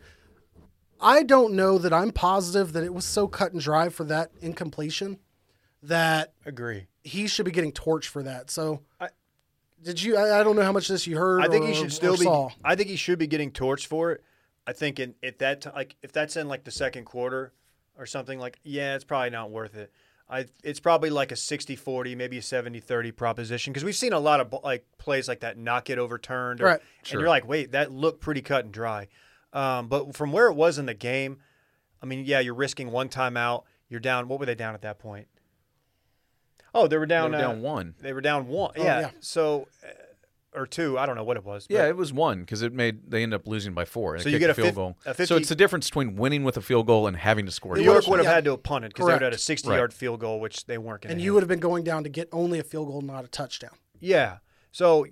I 1.04 1.24
don't 1.24 1.54
know 1.54 1.78
that 1.78 1.91
I'm 1.93 2.12
positive 2.12 2.74
that 2.74 2.84
it 2.84 2.93
was 2.93 3.06
so 3.06 3.28
cut 3.28 3.51
and 3.51 3.62
dry 3.62 3.89
for 3.89 4.04
that 4.06 4.32
incompletion 4.41 5.20
that 5.84 6.34
Agree. 6.45 6.88
he 7.04 7.28
should 7.28 7.45
be 7.45 7.51
getting 7.51 7.72
torched 7.74 8.06
for 8.08 8.24
that. 8.24 8.49
So, 8.49 8.82
I- 8.99 9.10
did 9.82 10.01
you? 10.01 10.16
I, 10.16 10.39
I 10.39 10.43
don't 10.43 10.56
know 10.56 10.64
how 10.64 10.72
much 10.72 10.89
of 10.89 10.93
this 10.93 11.06
you 11.08 11.18
heard. 11.18 11.43
I 11.43 11.49
think 11.49 11.66
or- 11.66 11.68
he 11.68 11.74
should 11.74 11.91
still 11.91 12.16
be. 12.16 12.24
saw. 12.24 12.49
I 12.64 12.76
think 12.76 12.88
he 12.89 12.95
should 12.95 13.20
be 13.20 13.28
getting 13.28 13.51
torched 13.51 13.88
for 13.88 14.14
it. 14.14 14.24
I 14.66 14.72
think 14.72 14.97
in 14.99 15.14
at 15.22 15.39
that 15.39 15.60
ti- 15.62 15.70
like 15.76 15.97
if 16.01 16.14
that's 16.14 16.38
in 16.38 16.47
like 16.47 16.64
the 16.64 16.72
second 16.72 17.04
quarter 17.04 17.51
or 17.97 18.06
something 18.06 18.39
like 18.39 18.60
yeah, 18.64 18.95
it's 18.95 19.04
probably 19.04 19.30
not 19.32 19.51
worth 19.51 19.76
it. 19.76 19.91
I 20.30 20.45
it's 20.64 20.80
probably 20.80 21.10
like 21.10 21.34
a 21.34 21.36
60-40, 21.36 22.16
maybe 22.16 22.38
a 22.38 22.41
70-30 22.41 23.14
proposition 23.14 23.74
because 23.74 23.84
we've 23.84 23.93
seen 23.93 24.14
a 24.14 24.20
lot 24.20 24.39
of 24.39 24.56
like 24.64 24.86
plays 24.97 25.28
like 25.28 25.41
that 25.41 25.58
not 25.58 25.84
get 25.84 25.99
overturned 25.99 26.62
or, 26.62 26.66
Right. 26.66 26.82
and 27.01 27.12
you're 27.20 27.28
like, 27.28 27.45
"Wait, 27.45 27.74
that 27.74 27.91
looked 27.91 28.22
pretty 28.22 28.41
cut 28.41 28.64
and 28.64 28.74
dry." 28.74 29.10
Um, 29.54 29.88
but 29.88 30.16
from 30.16 30.32
where 30.32 30.47
it 30.47 30.54
was 30.54 30.78
in 30.78 30.86
the 30.86 30.93
game, 30.93 31.38
I 32.01 32.06
mean, 32.06 32.26
yeah, 32.26 32.39
you're 32.39 32.54
risking 32.54 32.91
one 32.91 33.08
timeout. 33.08 33.64
You're 33.88 33.99
down. 33.99 34.28
What 34.28 34.39
were 34.39 34.45
they 34.45 34.56
down 34.56 34.74
at 34.74 34.82
that 34.82 34.99
point? 34.99 35.28
Oh, 36.74 36.88
they 36.88 36.97
were 36.97 37.06
they 37.06 37.14
down. 37.16 37.36
uh, 37.36 37.54
one. 37.54 37.95
They 37.99 38.14
were 38.14 38.22
down 38.22 38.47
one. 38.47 38.72
Oh, 38.76 38.84
yeah. 38.84 38.99
yeah. 39.01 39.12
So, 39.20 39.68
uh, 39.84 39.89
or 40.56 40.66
two. 40.66 40.97
I 40.97 41.06
don't 41.06 41.16
know 41.16 41.24
what 41.24 41.38
it 41.38 41.45
was. 41.45 41.68
Yeah, 41.70 41.88
it 41.88 41.95
was 41.95 42.12
one 42.12 42.41
because 42.41 42.62
it 42.62 42.74
made 42.74 43.10
they 43.10 43.24
end 43.24 43.34
up 43.34 43.47
losing 43.47 43.74
by 43.74 43.86
four. 43.86 44.18
So 44.20 44.30
you 44.30 44.39
get 44.39 44.49
a 44.49 44.54
field 44.54 44.68
fif- 44.68 44.76
goal. 44.76 44.97
a 45.06 45.26
so 45.26 45.36
it's 45.36 45.49
the 45.49 45.56
difference 45.56 45.89
between 45.89 46.16
winning 46.16 46.43
with 46.43 46.58
a 46.58 46.62
field 46.62 46.88
goal 46.88 47.08
and 47.08 47.18
having 47.18 47.45
to 47.45 47.51
score. 47.51 47.76
New 47.76 47.82
a 47.82 47.84
York 47.84 48.08
would 48.08 48.20
have 48.20 48.26
yeah. 48.26 48.34
had 48.34 48.45
to 48.45 48.51
have 48.51 48.64
punted 48.64 48.89
because 48.89 49.06
they 49.06 49.14
would 49.14 49.22
have 49.22 49.32
had 49.32 49.34
a 49.34 49.38
60 49.38 49.70
yard 49.70 49.93
field 49.93 50.20
goal, 50.20 50.39
which 50.39 50.66
they 50.66 50.78
weren't 50.78 51.01
going 51.01 51.10
to 51.10 51.14
and 51.14 51.22
you 51.22 51.34
would 51.34 51.43
have 51.43 51.47
been 51.47 51.60
going 51.60 51.84
down 51.84 52.04
to 52.04 52.10
get 52.10 52.30
only 52.32 52.60
a 52.60 52.64
field 52.64 52.88
goal, 52.88 53.01
not 53.01 53.24
a 53.26 53.28
touchdown. 53.28 53.76
Yeah. 53.99 54.38
So 54.72 55.08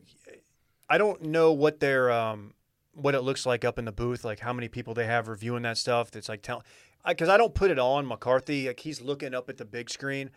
I 0.90 0.98
don't 0.98 1.24
know 1.24 1.52
what 1.54 1.80
their 1.80 2.12
um, 2.12 2.54
what 2.94 3.16
it 3.16 3.22
looks 3.22 3.46
like 3.46 3.64
up 3.64 3.80
in 3.80 3.86
the 3.86 3.92
booth, 3.92 4.24
like 4.24 4.40
how 4.40 4.54
many 4.54 4.68
people 4.68 4.94
they 4.94 5.06
have 5.06 5.28
reviewing 5.28 5.64
that 5.64 5.78
stuff. 5.78 6.12
That's 6.12 6.30
like 6.30 6.42
telling, 6.42 6.64
because 7.08 7.30
I, 7.30 7.38
don't 7.38 7.54
put 7.54 7.72
it 7.72 7.80
on 7.80 8.08
McCarthy. 8.08 8.68
Like 8.68 8.80
he's 8.80 9.02
looking 9.02 9.34
up 9.34 9.50
at 9.50 9.58
the 9.58 9.66
big 9.66 9.90
screen, 9.90 10.30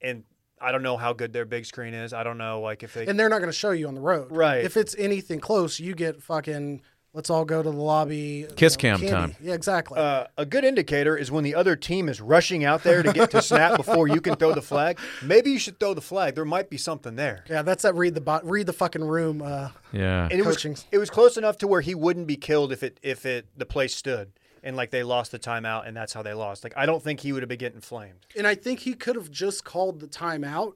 and 0.00 0.24
I 0.60 0.72
don't 0.72 0.82
know 0.82 0.96
how 0.96 1.12
good 1.12 1.32
their 1.32 1.44
big 1.44 1.66
screen 1.66 1.94
is. 1.94 2.12
I 2.12 2.22
don't 2.22 2.38
know 2.38 2.60
like 2.60 2.82
if 2.82 2.94
they. 2.94 3.06
And 3.06 3.18
they're 3.18 3.28
not 3.28 3.38
going 3.38 3.50
to 3.50 3.56
show 3.56 3.70
you 3.70 3.88
on 3.88 3.94
the 3.94 4.00
road. 4.00 4.30
Right. 4.30 4.64
If 4.64 4.76
it's 4.76 4.94
anything 4.98 5.40
close, 5.40 5.80
you 5.80 5.94
get 5.94 6.22
fucking. 6.22 6.82
Let's 7.14 7.28
all 7.28 7.44
go 7.44 7.62
to 7.62 7.70
the 7.70 7.76
lobby. 7.76 8.46
Kiss 8.56 8.76
you 8.80 8.88
know, 8.90 8.96
cam 8.96 9.00
candy. 9.06 9.10
time. 9.34 9.36
Yeah, 9.42 9.52
exactly. 9.52 9.98
uh, 9.98 10.28
a 10.38 10.46
good 10.46 10.64
indicator 10.64 11.14
is 11.14 11.30
when 11.30 11.44
the 11.44 11.54
other 11.54 11.76
team 11.76 12.08
is 12.08 12.22
rushing 12.22 12.64
out 12.64 12.82
there 12.84 13.02
to 13.02 13.12
get 13.12 13.30
to 13.32 13.42
snap 13.42 13.76
before 13.76 14.08
you 14.08 14.20
can 14.22 14.36
throw 14.36 14.54
the 14.54 14.62
flag. 14.62 14.98
Maybe 15.22 15.50
you 15.50 15.58
should 15.58 15.78
throw 15.78 15.92
the 15.92 16.00
flag. 16.00 16.34
There 16.36 16.46
might 16.46 16.70
be 16.70 16.78
something 16.78 17.16
there. 17.16 17.44
yeah, 17.50 17.60
that's 17.60 17.82
that 17.82 17.94
read 17.94 18.14
the 18.14 18.22
bot, 18.22 18.48
read 18.48 18.64
the 18.66 18.72
fucking 18.72 19.04
room. 19.04 19.42
Uh, 19.42 19.68
Yeah. 19.92 20.24
And 20.30 20.32
it 20.40 20.46
was 20.46 20.56
Coaching. 20.56 20.76
it 20.90 20.96
was 20.96 21.10
close 21.10 21.36
enough 21.36 21.58
to 21.58 21.68
where 21.68 21.82
he 21.82 21.94
wouldn't 21.94 22.26
be 22.26 22.36
killed 22.36 22.72
if 22.72 22.82
it 22.82 22.98
if 23.02 23.26
it 23.26 23.46
the 23.58 23.66
place 23.66 23.94
stood 23.94 24.32
and 24.62 24.74
like 24.74 24.90
they 24.90 25.02
lost 25.02 25.32
the 25.32 25.38
timeout 25.38 25.86
and 25.86 25.94
that's 25.94 26.14
how 26.14 26.22
they 26.22 26.32
lost. 26.32 26.64
Like 26.64 26.72
I 26.76 26.86
don't 26.86 27.02
think 27.02 27.20
he 27.20 27.32
would 27.34 27.42
have 27.42 27.48
been 27.50 27.58
getting 27.58 27.80
flamed. 27.82 28.24
And 28.38 28.46
I 28.46 28.54
think 28.54 28.80
he 28.80 28.94
could 28.94 29.16
have 29.16 29.30
just 29.30 29.64
called 29.64 30.00
the 30.00 30.06
timeout 30.08 30.74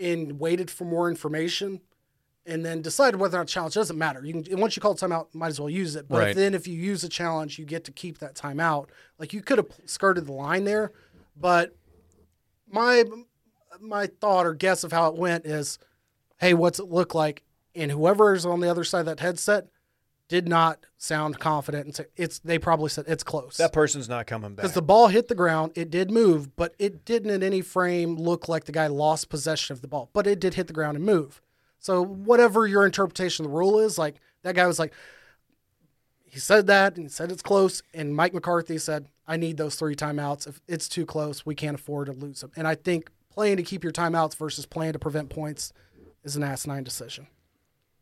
and 0.00 0.40
waited 0.40 0.70
for 0.70 0.84
more 0.84 1.10
information 1.10 1.82
and 2.48 2.64
then 2.64 2.82
decide 2.82 3.14
whether 3.16 3.36
or 3.36 3.40
not 3.40 3.48
challenge 3.48 3.74
doesn't 3.74 3.98
matter. 3.98 4.24
You 4.24 4.42
can 4.42 4.60
once 4.60 4.74
you 4.74 4.82
call 4.82 4.94
timeout, 4.94 5.26
might 5.34 5.48
as 5.48 5.60
well 5.60 5.70
use 5.70 5.94
it. 5.94 6.08
But 6.08 6.18
Right. 6.18 6.36
then 6.36 6.54
if 6.54 6.66
you 6.66 6.74
use 6.74 7.04
a 7.04 7.08
challenge, 7.08 7.58
you 7.58 7.64
get 7.64 7.84
to 7.84 7.92
keep 7.92 8.18
that 8.18 8.34
timeout. 8.34 8.88
Like 9.18 9.32
you 9.32 9.42
could 9.42 9.58
have 9.58 9.68
skirted 9.84 10.26
the 10.26 10.32
line 10.32 10.64
there, 10.64 10.92
but 11.36 11.76
my 12.70 13.04
my 13.80 14.06
thought 14.06 14.46
or 14.46 14.54
guess 14.54 14.82
of 14.82 14.90
how 14.92 15.08
it 15.08 15.14
went 15.16 15.46
is, 15.46 15.78
hey, 16.38 16.54
what's 16.54 16.80
it 16.80 16.88
look 16.88 17.14
like? 17.14 17.44
And 17.74 17.92
whoever 17.92 18.34
is 18.34 18.44
on 18.44 18.60
the 18.60 18.68
other 18.70 18.82
side 18.82 19.00
of 19.00 19.06
that 19.06 19.20
headset 19.20 19.68
did 20.26 20.48
not 20.48 20.84
sound 20.96 21.38
confident 21.38 21.86
and 21.86 21.94
say 21.94 22.06
it's. 22.16 22.38
They 22.40 22.58
probably 22.58 22.88
said 22.88 23.04
it's 23.08 23.22
close. 23.22 23.56
That 23.58 23.72
person's 23.72 24.08
not 24.08 24.26
coming 24.26 24.50
back. 24.54 24.62
Because 24.62 24.72
the 24.74 24.82
ball 24.82 25.08
hit 25.08 25.28
the 25.28 25.34
ground, 25.34 25.72
it 25.74 25.90
did 25.90 26.10
move, 26.10 26.56
but 26.56 26.74
it 26.78 27.04
didn't 27.04 27.30
in 27.30 27.42
any 27.42 27.60
frame 27.60 28.16
look 28.16 28.48
like 28.48 28.64
the 28.64 28.72
guy 28.72 28.86
lost 28.88 29.28
possession 29.28 29.74
of 29.74 29.80
the 29.80 29.88
ball. 29.88 30.10
But 30.12 30.26
it 30.26 30.40
did 30.40 30.54
hit 30.54 30.66
the 30.66 30.72
ground 30.72 30.96
and 30.96 31.06
move. 31.06 31.40
So 31.78 32.04
whatever 32.04 32.66
your 32.66 32.84
interpretation 32.84 33.44
of 33.44 33.50
the 33.50 33.56
rule 33.56 33.78
is, 33.78 33.98
like 33.98 34.16
that 34.42 34.54
guy 34.54 34.66
was 34.66 34.78
like, 34.78 34.92
he 36.24 36.38
said 36.38 36.66
that 36.66 36.96
and 36.96 37.06
he 37.06 37.08
said 37.08 37.32
it's 37.32 37.42
close, 37.42 37.82
and 37.94 38.14
Mike 38.14 38.34
McCarthy 38.34 38.78
said, 38.78 39.06
"I 39.26 39.36
need 39.36 39.56
those 39.56 39.76
three 39.76 39.94
timeouts. 39.96 40.46
If 40.46 40.60
it's 40.68 40.88
too 40.88 41.06
close, 41.06 41.46
we 41.46 41.54
can't 41.54 41.74
afford 41.76 42.06
to 42.06 42.12
lose 42.12 42.40
them." 42.40 42.52
And 42.56 42.68
I 42.68 42.74
think 42.74 43.10
playing 43.30 43.56
to 43.56 43.62
keep 43.62 43.82
your 43.82 43.92
timeouts 43.92 44.36
versus 44.36 44.66
playing 44.66 44.92
to 44.92 44.98
prevent 44.98 45.30
points 45.30 45.72
is 46.24 46.36
an 46.36 46.42
asinine 46.42 46.84
decision. 46.84 47.28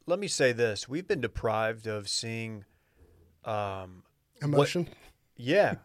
Let 0.07 0.19
me 0.19 0.27
say 0.29 0.53
this: 0.53 0.89
we've 0.89 1.07
been 1.07 1.21
deprived 1.21 1.87
of 1.87 2.09
seeing, 2.09 2.65
um, 3.45 4.03
Emotion. 4.43 4.89
yeah, 5.37 5.77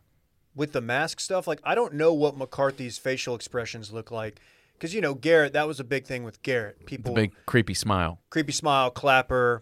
with 0.56 0.72
the 0.72 0.82
mask 0.82 1.20
stuff. 1.20 1.46
Like 1.46 1.60
I 1.64 1.76
don't 1.76 1.94
know 1.94 2.14
what 2.14 2.38
McCarthy's 2.38 2.98
facial 2.98 3.36
expressions 3.36 3.92
look 3.92 4.10
like. 4.10 4.40
Because 4.82 4.96
you 4.96 5.02
know 5.02 5.14
Garrett, 5.14 5.54
that 5.54 5.68
was 5.68 5.80
a 5.80 5.84
big 5.84 6.08
thing 6.08 6.24
with 6.24 6.42
Garrett. 6.42 6.80
The 6.80 6.86
People, 6.86 7.14
big 7.14 7.34
creepy 7.46 7.76
smile. 7.76 8.20
creepy 8.32 8.52
smile, 8.52 8.90
clapper, 8.90 9.62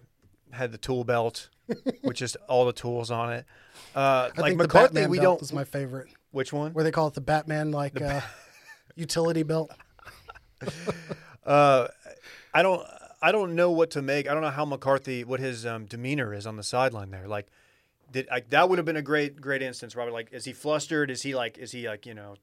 had 0.51 0.71
the 0.71 0.77
tool 0.77 1.03
belt, 1.03 1.49
which 2.03 2.21
is 2.21 2.37
all 2.47 2.65
the 2.65 2.71
tools 2.71 3.11
on 3.11 3.33
it. 3.33 3.45
Uh, 3.93 3.99
I 3.99 4.23
like 4.39 4.51
think 4.51 4.61
the 4.61 4.67
Batman 4.69 5.09
we 5.09 5.19
belt 5.19 5.39
don't. 5.39 5.41
is 5.41 5.51
my 5.51 5.65
favorite. 5.65 6.07
Which 6.31 6.53
one? 6.53 6.71
Where 6.71 6.85
they 6.85 6.91
call 6.91 7.09
it 7.09 7.15
the 7.15 7.21
Batman 7.21 7.71
like 7.71 8.01
uh, 8.01 8.21
utility 8.95 9.43
belt. 9.43 9.71
Uh, 11.45 11.87
I 12.53 12.61
don't. 12.61 12.85
I 13.23 13.31
don't 13.31 13.55
know 13.55 13.71
what 13.71 13.91
to 13.91 14.03
make. 14.03 14.29
I 14.29 14.33
don't 14.33 14.43
know 14.43 14.51
how 14.51 14.65
McCarthy, 14.65 15.23
what 15.23 15.39
his 15.39 15.65
um, 15.65 15.85
demeanor 15.85 16.31
is 16.31 16.45
on 16.45 16.57
the 16.57 16.63
sideline 16.63 17.09
there. 17.09 17.27
Like, 17.27 17.47
did 18.11 18.27
like, 18.29 18.51
that 18.51 18.69
would 18.69 18.77
have 18.77 18.85
been 18.85 18.97
a 18.97 19.01
great, 19.01 19.41
great 19.41 19.63
instance, 19.63 19.95
Robert? 19.95 20.11
Like, 20.11 20.31
is 20.31 20.45
he 20.45 20.53
flustered? 20.53 21.09
Is 21.09 21.23
he 21.23 21.33
like, 21.33 21.57
is 21.57 21.71
he 21.71 21.87
like, 21.87 22.05
you 22.05 22.13
know, 22.13 22.35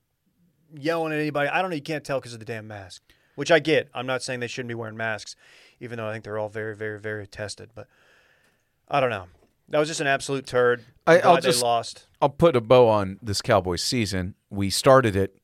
yelling 0.75 1.13
at 1.13 1.19
anybody? 1.19 1.49
I 1.49 1.61
don't 1.61 1.71
know. 1.71 1.77
You 1.77 1.83
can't 1.83 2.05
tell 2.05 2.19
because 2.19 2.33
of 2.33 2.39
the 2.39 2.45
damn 2.47 2.67
mask, 2.67 3.03
which 3.35 3.51
I 3.51 3.59
get. 3.59 3.89
I'm 3.95 4.07
not 4.07 4.23
saying 4.23 4.41
they 4.41 4.47
shouldn't 4.47 4.69
be 4.69 4.75
wearing 4.75 4.97
masks, 4.97 5.37
even 5.81 5.99
though 5.99 6.09
I 6.09 6.13
think 6.13 6.25
they're 6.25 6.39
all 6.39 6.49
very, 6.49 6.75
very, 6.75 6.99
very 6.99 7.27
tested. 7.27 7.71
But 7.75 7.89
I 8.89 9.01
don't 9.01 9.11
know. 9.11 9.27
That 9.69 9.79
was 9.81 9.89
just 9.89 10.01
an 10.01 10.07
absolute 10.07 10.47
turd. 10.47 10.85
I- 11.07 11.21
I'm 11.21 11.27
I'll 11.27 11.41
just- 11.41 11.63
lost. 11.63 12.07
I'll 12.23 12.29
put 12.29 12.55
a 12.57 12.61
bow 12.61 12.89
on 12.89 13.19
this 13.21 13.43
Cowboys 13.43 13.83
season. 13.83 14.35
We 14.51 14.71
started 14.71 15.17
it, 15.17 15.37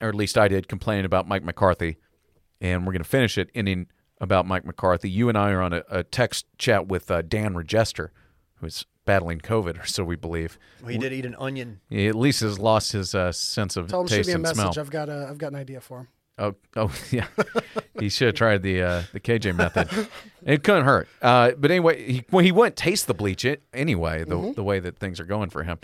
or 0.00 0.08
at 0.08 0.14
least 0.14 0.38
I 0.38 0.48
did, 0.48 0.68
complaining 0.68 1.04
about 1.04 1.26
Mike 1.28 1.44
McCarthy, 1.44 1.96
and 2.60 2.86
we're 2.86 2.92
going 2.92 3.02
to 3.02 3.08
finish 3.08 3.36
it 3.36 3.50
ending 3.54 3.88
about 4.20 4.46
Mike 4.46 4.64
McCarthy. 4.64 5.10
You 5.10 5.28
and 5.28 5.36
I 5.36 5.50
are 5.50 5.60
on 5.60 5.72
a, 5.72 5.82
a 5.90 6.02
text 6.04 6.46
chat 6.56 6.86
with 6.88 7.10
uh, 7.10 7.22
Dan 7.22 7.54
Regester, 7.54 8.08
who's 8.56 8.86
battling 9.08 9.38
COVID, 9.40 9.82
or 9.82 9.86
so 9.86 10.04
we 10.04 10.16
believe. 10.16 10.58
He 10.86 10.98
did 10.98 11.14
eat 11.14 11.24
an 11.24 11.34
onion. 11.38 11.80
He 11.88 12.08
at 12.08 12.14
least 12.14 12.42
has 12.42 12.58
lost 12.58 12.92
his 12.92 13.14
uh, 13.14 13.32
sense 13.32 13.74
of 13.78 13.88
Tell 13.88 14.02
him 14.02 14.06
shoot 14.06 14.16
taste 14.16 14.26
me 14.26 14.32
a 14.32 14.36
and 14.36 14.42
message. 14.42 14.56
smell. 14.56 14.74
I've 14.78 14.90
got 14.90 15.08
a 15.08 15.26
I've 15.30 15.38
got 15.38 15.48
an 15.52 15.58
idea 15.58 15.80
for 15.80 16.00
him. 16.00 16.08
Oh, 16.36 16.54
oh 16.76 16.92
yeah. 17.10 17.26
he 17.98 18.10
should 18.10 18.26
have 18.26 18.34
tried 18.34 18.62
the 18.62 18.82
uh, 18.82 19.02
the 19.14 19.18
KJ 19.18 19.56
method. 19.56 19.88
It 20.44 20.62
couldn't 20.62 20.84
hurt. 20.84 21.08
Uh, 21.22 21.52
but 21.56 21.70
anyway, 21.70 22.12
he, 22.12 22.24
well, 22.30 22.44
he 22.44 22.52
wouldn't 22.52 22.76
taste 22.76 23.06
the 23.06 23.14
bleach 23.14 23.46
it 23.46 23.62
anyway. 23.72 24.24
The 24.24 24.52
the 24.54 24.62
way 24.62 24.78
that 24.78 24.98
things 24.98 25.18
are 25.20 25.24
going 25.24 25.48
for 25.48 25.62
him. 25.64 25.78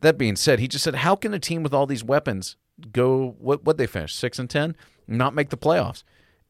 That 0.00 0.16
being 0.16 0.36
said, 0.36 0.58
he 0.58 0.68
just 0.68 0.82
said, 0.82 0.94
"How 0.96 1.14
can 1.14 1.34
a 1.34 1.38
team 1.38 1.62
with 1.62 1.74
all 1.74 1.86
these 1.86 2.02
weapons 2.02 2.56
go? 2.90 3.36
What 3.38 3.64
what 3.64 3.76
they 3.76 3.86
finish 3.86 4.14
six 4.14 4.38
and 4.38 4.48
ten, 4.48 4.76
not 5.06 5.34
make 5.34 5.50
the 5.50 5.58
playoffs?" 5.58 6.04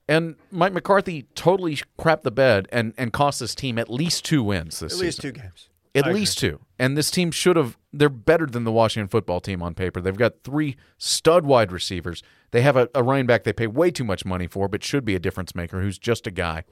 And 0.08 0.36
Mike 0.50 0.72
McCarthy 0.72 1.26
totally 1.34 1.78
crapped 1.98 2.22
the 2.22 2.30
bed 2.30 2.68
and 2.70 2.94
and 2.96 3.12
cost 3.12 3.40
this 3.40 3.54
team 3.54 3.78
at 3.78 3.90
least 3.90 4.24
two 4.24 4.42
wins 4.42 4.80
this 4.80 4.92
season. 4.92 5.06
At 5.06 5.14
season. 5.14 5.30
least 5.30 5.36
two 5.36 5.42
games. 5.42 5.68
At 5.94 6.04
I 6.04 6.10
agree. 6.10 6.20
least 6.20 6.38
two. 6.38 6.60
And 6.78 6.96
this 6.96 7.10
team 7.10 7.30
should 7.30 7.56
have, 7.56 7.78
they're 7.90 8.10
better 8.10 8.44
than 8.44 8.64
the 8.64 8.70
Washington 8.70 9.08
football 9.08 9.40
team 9.40 9.62
on 9.62 9.72
paper. 9.72 10.02
They've 10.02 10.14
got 10.14 10.42
three 10.44 10.76
stud 10.98 11.46
wide 11.46 11.72
receivers. 11.72 12.22
They 12.50 12.60
have 12.60 12.76
a, 12.76 12.90
a 12.94 13.02
running 13.02 13.24
back 13.24 13.44
they 13.44 13.54
pay 13.54 13.66
way 13.66 13.90
too 13.90 14.04
much 14.04 14.26
money 14.26 14.46
for, 14.46 14.68
but 14.68 14.84
should 14.84 15.06
be 15.06 15.14
a 15.14 15.18
difference 15.18 15.54
maker 15.54 15.80
who's 15.80 15.98
just 15.98 16.26
a 16.26 16.30
guy. 16.30 16.64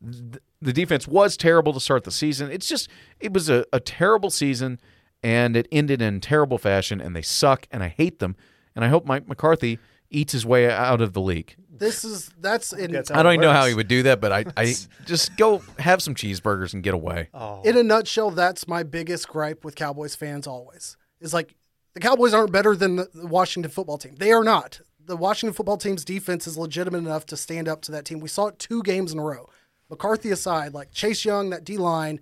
The 0.00 0.72
defense 0.72 1.08
was 1.08 1.36
terrible 1.36 1.72
to 1.72 1.80
start 1.80 2.04
the 2.04 2.12
season. 2.12 2.52
It's 2.52 2.68
just, 2.68 2.88
it 3.18 3.32
was 3.32 3.50
a, 3.50 3.64
a 3.72 3.80
terrible 3.80 4.30
season, 4.30 4.78
and 5.24 5.56
it 5.56 5.66
ended 5.72 6.00
in 6.00 6.20
terrible 6.20 6.56
fashion, 6.56 7.00
and 7.00 7.16
they 7.16 7.22
suck, 7.22 7.66
and 7.72 7.82
I 7.82 7.88
hate 7.88 8.20
them. 8.20 8.36
And 8.76 8.84
I 8.84 8.88
hope 8.88 9.06
Mike 9.06 9.26
McCarthy 9.26 9.80
eats 10.10 10.32
his 10.32 10.46
way 10.46 10.70
out 10.70 11.00
of 11.00 11.12
the 11.12 11.20
league. 11.20 11.56
This 11.70 12.04
is 12.04 12.30
that's 12.40 12.72
in 12.72 12.90
That's 12.90 13.10
I 13.10 13.22
don't 13.22 13.34
even 13.34 13.42
know 13.42 13.52
how 13.52 13.66
he 13.66 13.74
would 13.74 13.88
do 13.88 14.02
that, 14.04 14.20
but 14.20 14.32
I, 14.32 14.44
I 14.56 14.74
just 15.06 15.36
go 15.36 15.62
have 15.78 16.02
some 16.02 16.14
cheeseburgers 16.14 16.74
and 16.74 16.82
get 16.82 16.94
away. 16.94 17.28
Oh, 17.32 17.62
in 17.62 17.76
a 17.76 17.82
nutshell. 17.82 18.30
That's 18.30 18.66
my 18.66 18.82
biggest 18.82 19.28
gripe 19.28 19.64
with 19.64 19.76
Cowboys 19.76 20.14
fans. 20.16 20.46
Always 20.46 20.96
is 21.20 21.32
like 21.32 21.54
the 21.94 22.00
Cowboys 22.00 22.34
aren't 22.34 22.52
better 22.52 22.74
than 22.74 22.96
the 22.96 23.08
the 23.14 23.26
Washington 23.26 23.70
football 23.70 23.98
team. 23.98 24.16
They 24.16 24.32
are 24.32 24.44
not. 24.44 24.80
The 25.04 25.16
Washington 25.16 25.54
football 25.54 25.76
team's 25.78 26.04
defense 26.04 26.46
is 26.46 26.58
legitimate 26.58 26.98
enough 26.98 27.24
to 27.26 27.36
stand 27.36 27.68
up 27.68 27.80
to 27.82 27.92
that 27.92 28.04
team. 28.04 28.20
We 28.20 28.28
saw 28.28 28.48
it 28.48 28.58
two 28.58 28.82
games 28.82 29.12
in 29.12 29.18
a 29.18 29.24
row. 29.24 29.48
McCarthy 29.88 30.30
aside, 30.30 30.74
like 30.74 30.92
Chase 30.92 31.24
Young, 31.24 31.50
that 31.50 31.64
D 31.64 31.78
line 31.78 32.20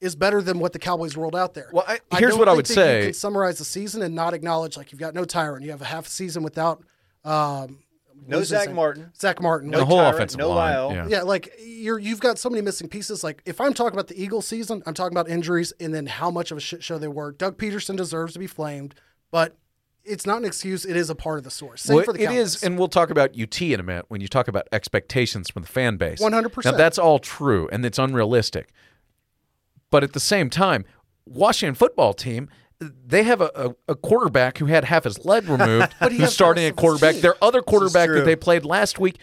is 0.00 0.14
better 0.14 0.40
than 0.40 0.58
what 0.60 0.72
the 0.72 0.78
Cowboys 0.78 1.16
rolled 1.16 1.34
out 1.34 1.54
there. 1.54 1.70
Well, 1.72 1.84
I- 1.88 2.00
here's 2.18 2.30
don't 2.30 2.38
what 2.38 2.48
I 2.48 2.52
would 2.54 2.66
say. 2.66 2.98
You 2.98 3.04
can 3.06 3.14
summarize 3.14 3.58
the 3.58 3.64
season 3.64 4.02
and 4.02 4.14
not 4.14 4.32
acknowledge 4.32 4.76
like 4.76 4.92
you've 4.92 5.00
got 5.00 5.14
no 5.14 5.24
Tyron. 5.24 5.62
You 5.62 5.70
have 5.72 5.82
a 5.82 5.86
half 5.86 6.06
season 6.06 6.42
without 6.42 6.82
um, 7.24 7.78
no 8.26 8.36
what 8.36 8.42
is 8.42 8.48
his 8.50 8.58
Zack 8.58 8.66
name? 8.68 8.76
Martin. 8.76 9.12
Zack 9.18 9.40
Martin. 9.42 9.70
the 9.70 9.78
Like, 9.78 9.86
whole 9.86 9.98
Tyrant, 9.98 10.14
offensive 10.16 10.38
no 10.38 10.50
line. 10.50 10.74
Lyle. 10.74 10.92
Yeah. 10.92 11.06
yeah, 11.08 11.22
like 11.22 11.52
you're 11.64 11.98
you've 11.98 12.20
got 12.20 12.38
so 12.38 12.50
many 12.50 12.62
missing 12.62 12.88
pieces. 12.88 13.24
Like 13.24 13.42
if 13.46 13.60
I'm 13.60 13.72
talking 13.74 13.94
about 13.94 14.08
the 14.08 14.22
Eagles 14.22 14.46
season, 14.46 14.82
I'm 14.86 14.94
talking 14.94 15.16
about 15.16 15.28
injuries 15.28 15.72
and 15.80 15.94
then 15.94 16.06
how 16.06 16.30
much 16.30 16.50
of 16.50 16.58
a 16.58 16.60
shit 16.60 16.82
show 16.82 16.98
they 16.98 17.08
were. 17.08 17.32
Doug 17.32 17.56
Pederson 17.58 17.96
deserves 17.96 18.34
to 18.34 18.38
be 18.38 18.46
flamed, 18.46 18.94
but 19.30 19.56
it's 20.04 20.26
not 20.26 20.38
an 20.38 20.44
excuse. 20.44 20.84
It 20.84 20.96
is 20.96 21.10
a 21.10 21.14
part 21.14 21.38
of 21.38 21.44
the 21.44 21.50
source. 21.50 21.82
Same 21.82 21.96
Well, 21.96 22.04
for 22.04 22.12
the 22.12 22.22
it 22.22 22.26
Cowboys. 22.26 22.56
is, 22.56 22.62
and 22.62 22.78
we'll 22.78 22.88
talk 22.88 23.10
about 23.10 23.38
UT 23.38 23.60
in 23.62 23.80
a 23.80 23.82
minute 23.82 24.06
when 24.08 24.20
you 24.20 24.28
talk 24.28 24.48
about 24.48 24.66
expectations 24.72 25.50
from 25.50 25.62
the 25.62 25.68
fan 25.68 25.96
base. 25.98 26.20
100%. 26.22 26.64
Now, 26.64 26.72
that's 26.72 26.98
all 26.98 27.18
true, 27.18 27.68
and 27.70 27.84
it's 27.84 27.98
unrealistic. 27.98 28.70
But 29.90 30.02
at 30.02 30.12
the 30.14 30.20
same 30.20 30.48
time, 30.50 30.84
Washington 31.26 31.74
football 31.74 32.14
team, 32.14 32.48
they 32.80 33.22
have 33.24 33.40
a, 33.40 33.50
a, 33.54 33.92
a 33.92 33.94
quarterback 33.94 34.58
who 34.58 34.66
had 34.66 34.84
half 34.84 35.04
his 35.04 35.24
leg 35.24 35.48
removed, 35.48 35.94
But 36.00 36.12
he's 36.12 36.32
starting 36.32 36.62
the 36.62 36.68
at 36.68 36.76
rest 36.76 36.84
of 36.86 36.92
his 36.92 37.00
quarterback. 37.00 37.22
Their 37.22 37.34
other 37.44 37.60
quarterback 37.62 38.08
that 38.10 38.24
they 38.24 38.36
played 38.36 38.64
last 38.64 38.98
week, 38.98 39.18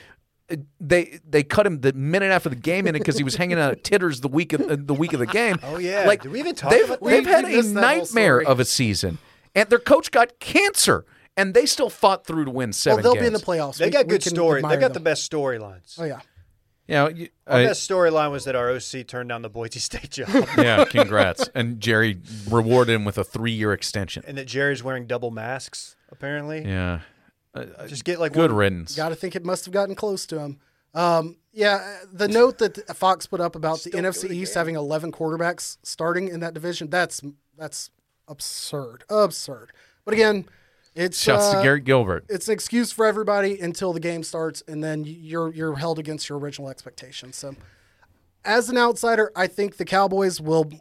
uh, 0.51 0.57
they 0.79 1.19
they 1.27 1.43
cut 1.43 1.65
him 1.65 1.81
the 1.81 1.91
minute 1.93 2.31
after 2.31 2.49
the 2.49 2.55
game 2.55 2.85
in 2.87 2.95
it 2.95 2.99
because 2.99 3.17
he 3.17 3.23
was 3.23 3.35
hanging 3.35 3.57
out 3.59 3.71
at 3.71 3.83
Titters 3.83 4.21
the 4.21 4.27
week 4.27 4.53
of 4.53 4.61
uh, 4.61 4.77
the 4.79 4.93
week 4.93 5.13
of 5.13 5.19
the 5.19 5.25
game. 5.25 5.57
Oh, 5.63 5.77
yeah. 5.77 6.05
like 6.05 6.21
Did 6.21 6.31
we 6.31 6.39
even 6.39 6.53
talk 6.55 6.71
they've, 6.71 6.85
about 6.85 6.99
that? 7.01 7.09
they've 7.09 7.25
had 7.25 7.45
a 7.45 7.47
missed 7.49 7.73
that 7.73 7.83
whole 7.83 7.97
nightmare 7.97 8.41
of 8.41 8.59
a 8.59 8.65
season, 8.65 9.17
and 9.55 9.67
their 9.69 9.79
coach 9.79 10.11
got 10.11 10.39
cancer, 10.39 11.05
and 11.35 11.53
they 11.53 11.65
still 11.65 11.89
fought 11.89 12.25
through 12.27 12.45
to 12.45 12.51
win 12.51 12.69
well, 12.69 12.73
seven. 12.73 13.03
they'll 13.03 13.13
games. 13.13 13.21
be 13.23 13.27
in 13.27 13.33
the 13.33 13.39
playoffs. 13.39 13.77
They 13.77 13.85
We- 13.85 13.91
got 13.91 14.07
good 14.07 14.21
can 14.21 14.29
story. 14.35 14.61
They 14.61 14.67
admire 14.67 14.79
got 14.79 14.93
the 14.93 14.99
best 14.99 15.29
storylines. 15.31 15.95
Oh 15.99 16.03
yeah, 16.05 16.19
You 16.87 16.95
know, 16.95 17.07
you- 17.09 17.29
Our 17.47 17.57
I- 17.59 17.65
best 17.67 17.89
storyline 17.89 18.31
was 18.31 18.45
that 18.45 18.55
our 18.55 18.69
OC 18.71 19.03
turned 19.07 19.29
down 19.29 19.41
the 19.41 19.49
Boise 19.49 19.79
State 19.79 20.09
job, 20.11 20.29
yeah, 20.57 20.85
congrats. 20.85 21.49
and 21.53 21.79
Jerry 21.81 22.19
rewarded 22.49 22.95
him 22.95 23.03
with 23.05 23.17
a 23.17 23.23
three-year 23.23 23.73
extension. 23.73 24.23
and 24.27 24.37
that 24.37 24.45
Jerry's 24.47 24.83
wearing 24.83 25.05
double 25.07 25.31
masks. 25.31 25.95
Apparently, 26.09 26.63
Yeah, 26.63 27.01
just 27.87 28.05
get 28.05 28.19
like 28.19 28.31
good 28.33 28.51
one, 28.51 28.57
riddance. 28.59 28.95
got 28.95 29.09
to 29.09 29.15
think 29.15 29.35
it 29.35 29.43
must 29.43 29.65
have 29.65 29.73
gotten 29.73 29.95
close 29.95 30.25
to 30.27 30.39
him. 30.39 30.59
Um, 30.93 31.35
yeah, 31.51 31.99
the 32.11 32.27
note 32.29 32.59
that 32.59 32.77
Fox 32.95 33.27
put 33.27 33.41
up 33.41 33.55
about 33.55 33.79
the 33.83 33.91
NFC 33.91 34.25
it 34.25 34.31
East 34.31 34.51
again. 34.53 34.59
having 34.61 34.75
11 34.75 35.11
quarterbacks 35.11 35.77
starting 35.83 36.27
in 36.29 36.39
that 36.39 36.53
division, 36.53 36.89
that's 36.89 37.21
that's 37.57 37.89
absurd, 38.27 39.03
absurd. 39.09 39.71
But 40.05 40.13
again, 40.13 40.45
it's 40.97 41.21
Shouts 41.21 41.45
uh, 41.45 41.57
to 41.57 41.63
Garrett 41.63 41.83
Gilbert. 41.83 42.25
it's 42.27 42.47
an 42.47 42.53
excuse 42.53 42.91
for 42.91 43.05
everybody 43.05 43.59
until 43.59 43.93
the 43.93 43.99
game 43.99 44.23
starts, 44.23 44.63
and 44.67 44.83
then 44.83 45.03
you're 45.05 45.53
you're 45.53 45.75
held 45.75 45.99
against 45.99 46.27
your 46.27 46.39
original 46.39 46.69
expectations. 46.69 47.35
So, 47.35 47.55
as 48.43 48.69
an 48.69 48.77
outsider, 48.77 49.31
I 49.35 49.47
think 49.47 49.77
the 49.77 49.85
Cowboys 49.85 50.41
will 50.41 50.71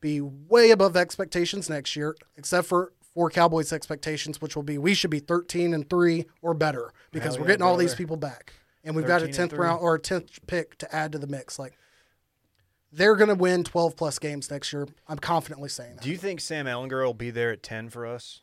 be 0.00 0.20
way 0.20 0.70
above 0.70 0.96
expectations 0.96 1.68
next 1.68 1.96
year, 1.96 2.16
except 2.36 2.68
for 2.68 2.92
for 3.14 3.30
Cowboys 3.30 3.72
expectations, 3.72 4.40
which 4.40 4.54
will 4.54 4.62
be 4.62 4.78
we 4.78 4.94
should 4.94 5.10
be 5.10 5.20
13 5.20 5.74
and 5.74 5.88
three 5.90 6.26
or 6.40 6.54
better 6.54 6.92
because 7.10 7.34
Hell 7.34 7.42
we're 7.42 7.48
yeah, 7.48 7.52
getting 7.54 7.66
all 7.66 7.76
these 7.76 7.94
people 7.94 8.16
back, 8.16 8.52
and 8.84 8.94
we've 8.94 9.06
got 9.06 9.22
a 9.22 9.26
10th 9.26 9.56
round 9.58 9.80
or 9.80 9.96
a 9.96 10.00
10th 10.00 10.38
pick 10.46 10.78
to 10.78 10.94
add 10.94 11.12
to 11.12 11.18
the 11.18 11.26
mix. 11.26 11.58
Like 11.58 11.76
they're 12.92 13.16
going 13.16 13.28
to 13.28 13.34
win 13.34 13.64
12 13.64 13.96
plus 13.96 14.20
games 14.20 14.50
next 14.50 14.72
year. 14.72 14.86
I'm 15.08 15.18
confidently 15.18 15.68
saying 15.68 15.96
that. 15.96 16.04
Do 16.04 16.10
you 16.10 16.16
think 16.16 16.40
Sam 16.40 16.66
Ehlinger 16.66 17.04
will 17.04 17.12
be 17.12 17.30
there 17.30 17.50
at 17.50 17.62
ten 17.62 17.88
for 17.88 18.06
us? 18.06 18.42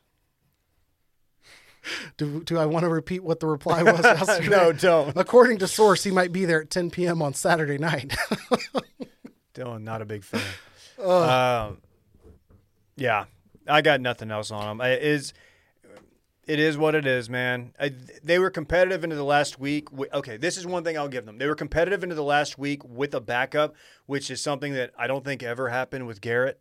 Do, 2.18 2.44
do 2.44 2.58
I 2.58 2.66
want 2.66 2.84
to 2.84 2.90
repeat 2.90 3.24
what 3.24 3.40
the 3.40 3.48
reply 3.48 3.84
was 3.84 4.00
yesterday? 4.04 4.50
No, 4.50 4.72
don't. 4.72 5.16
According 5.16 5.58
to 5.60 5.68
source, 5.68 6.04
he 6.04 6.12
might 6.12 6.32
be 6.32 6.46
there 6.46 6.62
at 6.62 6.70
10 6.70 6.92
p.m. 6.92 7.22
on 7.22 7.34
Saturday 7.34 7.78
night. 7.78 8.16
Dylan, 9.54 9.84
not 9.84 10.02
a 10.02 10.06
big 10.06 10.24
fan. 10.24 10.42
um, 11.04 11.78
yeah, 12.96 13.26
I 13.68 13.82
got 13.82 14.02
nothing 14.02 14.32
else 14.32 14.52
on 14.52 14.68
him. 14.68 14.82
It 14.82 15.02
is, 15.02 15.34
it 16.46 16.60
is 16.60 16.78
what 16.78 16.96
it 16.96 17.06
is, 17.06 17.30
man. 17.30 17.74
I, 17.80 17.94
they 18.24 18.40
were 18.40 18.50
competitive 18.50 19.04
into 19.04 19.16
the 19.16 19.26
last 19.26 19.60
week. 19.60 19.88
Okay, 20.14 20.38
this 20.38 20.58
is 20.58 20.66
one 20.66 20.84
thing 20.84 20.98
I'll 20.98 21.08
give 21.08 21.26
them. 21.26 21.38
They 21.38 21.48
were 21.48 21.56
competitive 21.56 22.04
into 22.04 22.16
the 22.16 22.24
last 22.24 22.58
week 22.58 22.84
with 22.84 23.14
a 23.14 23.22
backup, 23.22 23.76
which 24.06 24.30
is 24.32 24.42
something 24.42 24.74
that 24.74 24.92
I 24.98 25.08
don't 25.08 25.26
think 25.26 25.44
ever 25.44 25.70
happened 25.70 26.08
with 26.08 26.22
Garrett. 26.22 26.60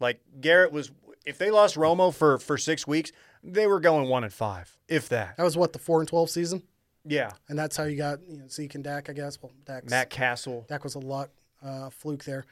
Like 0.00 0.20
Garrett 0.40 0.72
was, 0.72 0.90
if 1.24 1.38
they 1.38 1.50
lost 1.50 1.76
Romo 1.76 2.12
for 2.12 2.38
for 2.38 2.58
six 2.58 2.86
weeks, 2.86 3.12
they 3.44 3.66
were 3.66 3.78
going 3.80 4.08
one 4.08 4.24
and 4.24 4.32
five, 4.32 4.76
if 4.88 5.08
that. 5.10 5.36
that 5.36 5.42
was 5.42 5.56
what 5.56 5.72
the 5.72 5.78
4 5.78 6.00
and 6.00 6.08
12 6.08 6.30
season, 6.30 6.62
Yeah, 7.04 7.30
and 7.48 7.58
that's 7.58 7.76
how 7.76 7.84
you 7.84 7.96
got 7.96 8.18
you 8.28 8.38
know, 8.38 8.48
Zeke 8.48 8.74
and 8.74 8.82
Dak, 8.84 9.10
I 9.10 9.12
guess. 9.12 9.40
Well, 9.42 9.52
Dak's, 9.66 9.90
Matt 9.90 10.10
Cassel. 10.10 10.64
Dak 10.68 10.82
was 10.84 10.94
a 10.94 11.00
luck 11.00 11.30
uh, 11.62 11.90
fluke 11.90 12.24
there. 12.24 12.44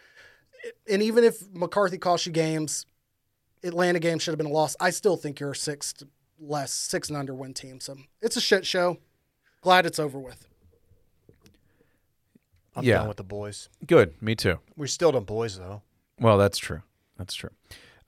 And 0.88 1.02
even 1.02 1.24
if 1.24 1.42
McCarthy 1.52 1.98
cost 1.98 2.26
you 2.26 2.32
games, 2.32 2.86
Atlanta 3.64 3.98
game 3.98 4.18
should 4.18 4.30
have 4.32 4.38
been 4.38 4.46
a 4.46 4.52
loss. 4.52 4.76
I 4.78 4.90
still 4.90 5.16
think 5.16 5.40
you're 5.40 5.52
a 5.52 5.56
six 5.56 5.94
less, 6.38 6.72
six 6.72 7.08
and 7.08 7.16
under 7.16 7.34
win 7.34 7.54
team. 7.54 7.80
So 7.80 7.96
it's 8.20 8.36
a 8.36 8.40
shit 8.40 8.66
show. 8.66 8.98
Glad 9.62 9.86
it's 9.86 9.98
over 9.98 10.18
with. 10.18 10.46
I'm 12.74 12.84
Yeah. 12.84 12.98
done 12.98 13.08
with 13.08 13.16
the 13.16 13.22
boys. 13.24 13.68
Good, 13.86 14.20
me 14.22 14.34
too. 14.34 14.58
We're 14.76 14.86
still 14.86 15.12
done 15.12 15.24
boys 15.24 15.58
though. 15.58 15.82
Well, 16.18 16.38
that's 16.38 16.58
true. 16.58 16.82
That's 17.18 17.34
true. 17.34 17.50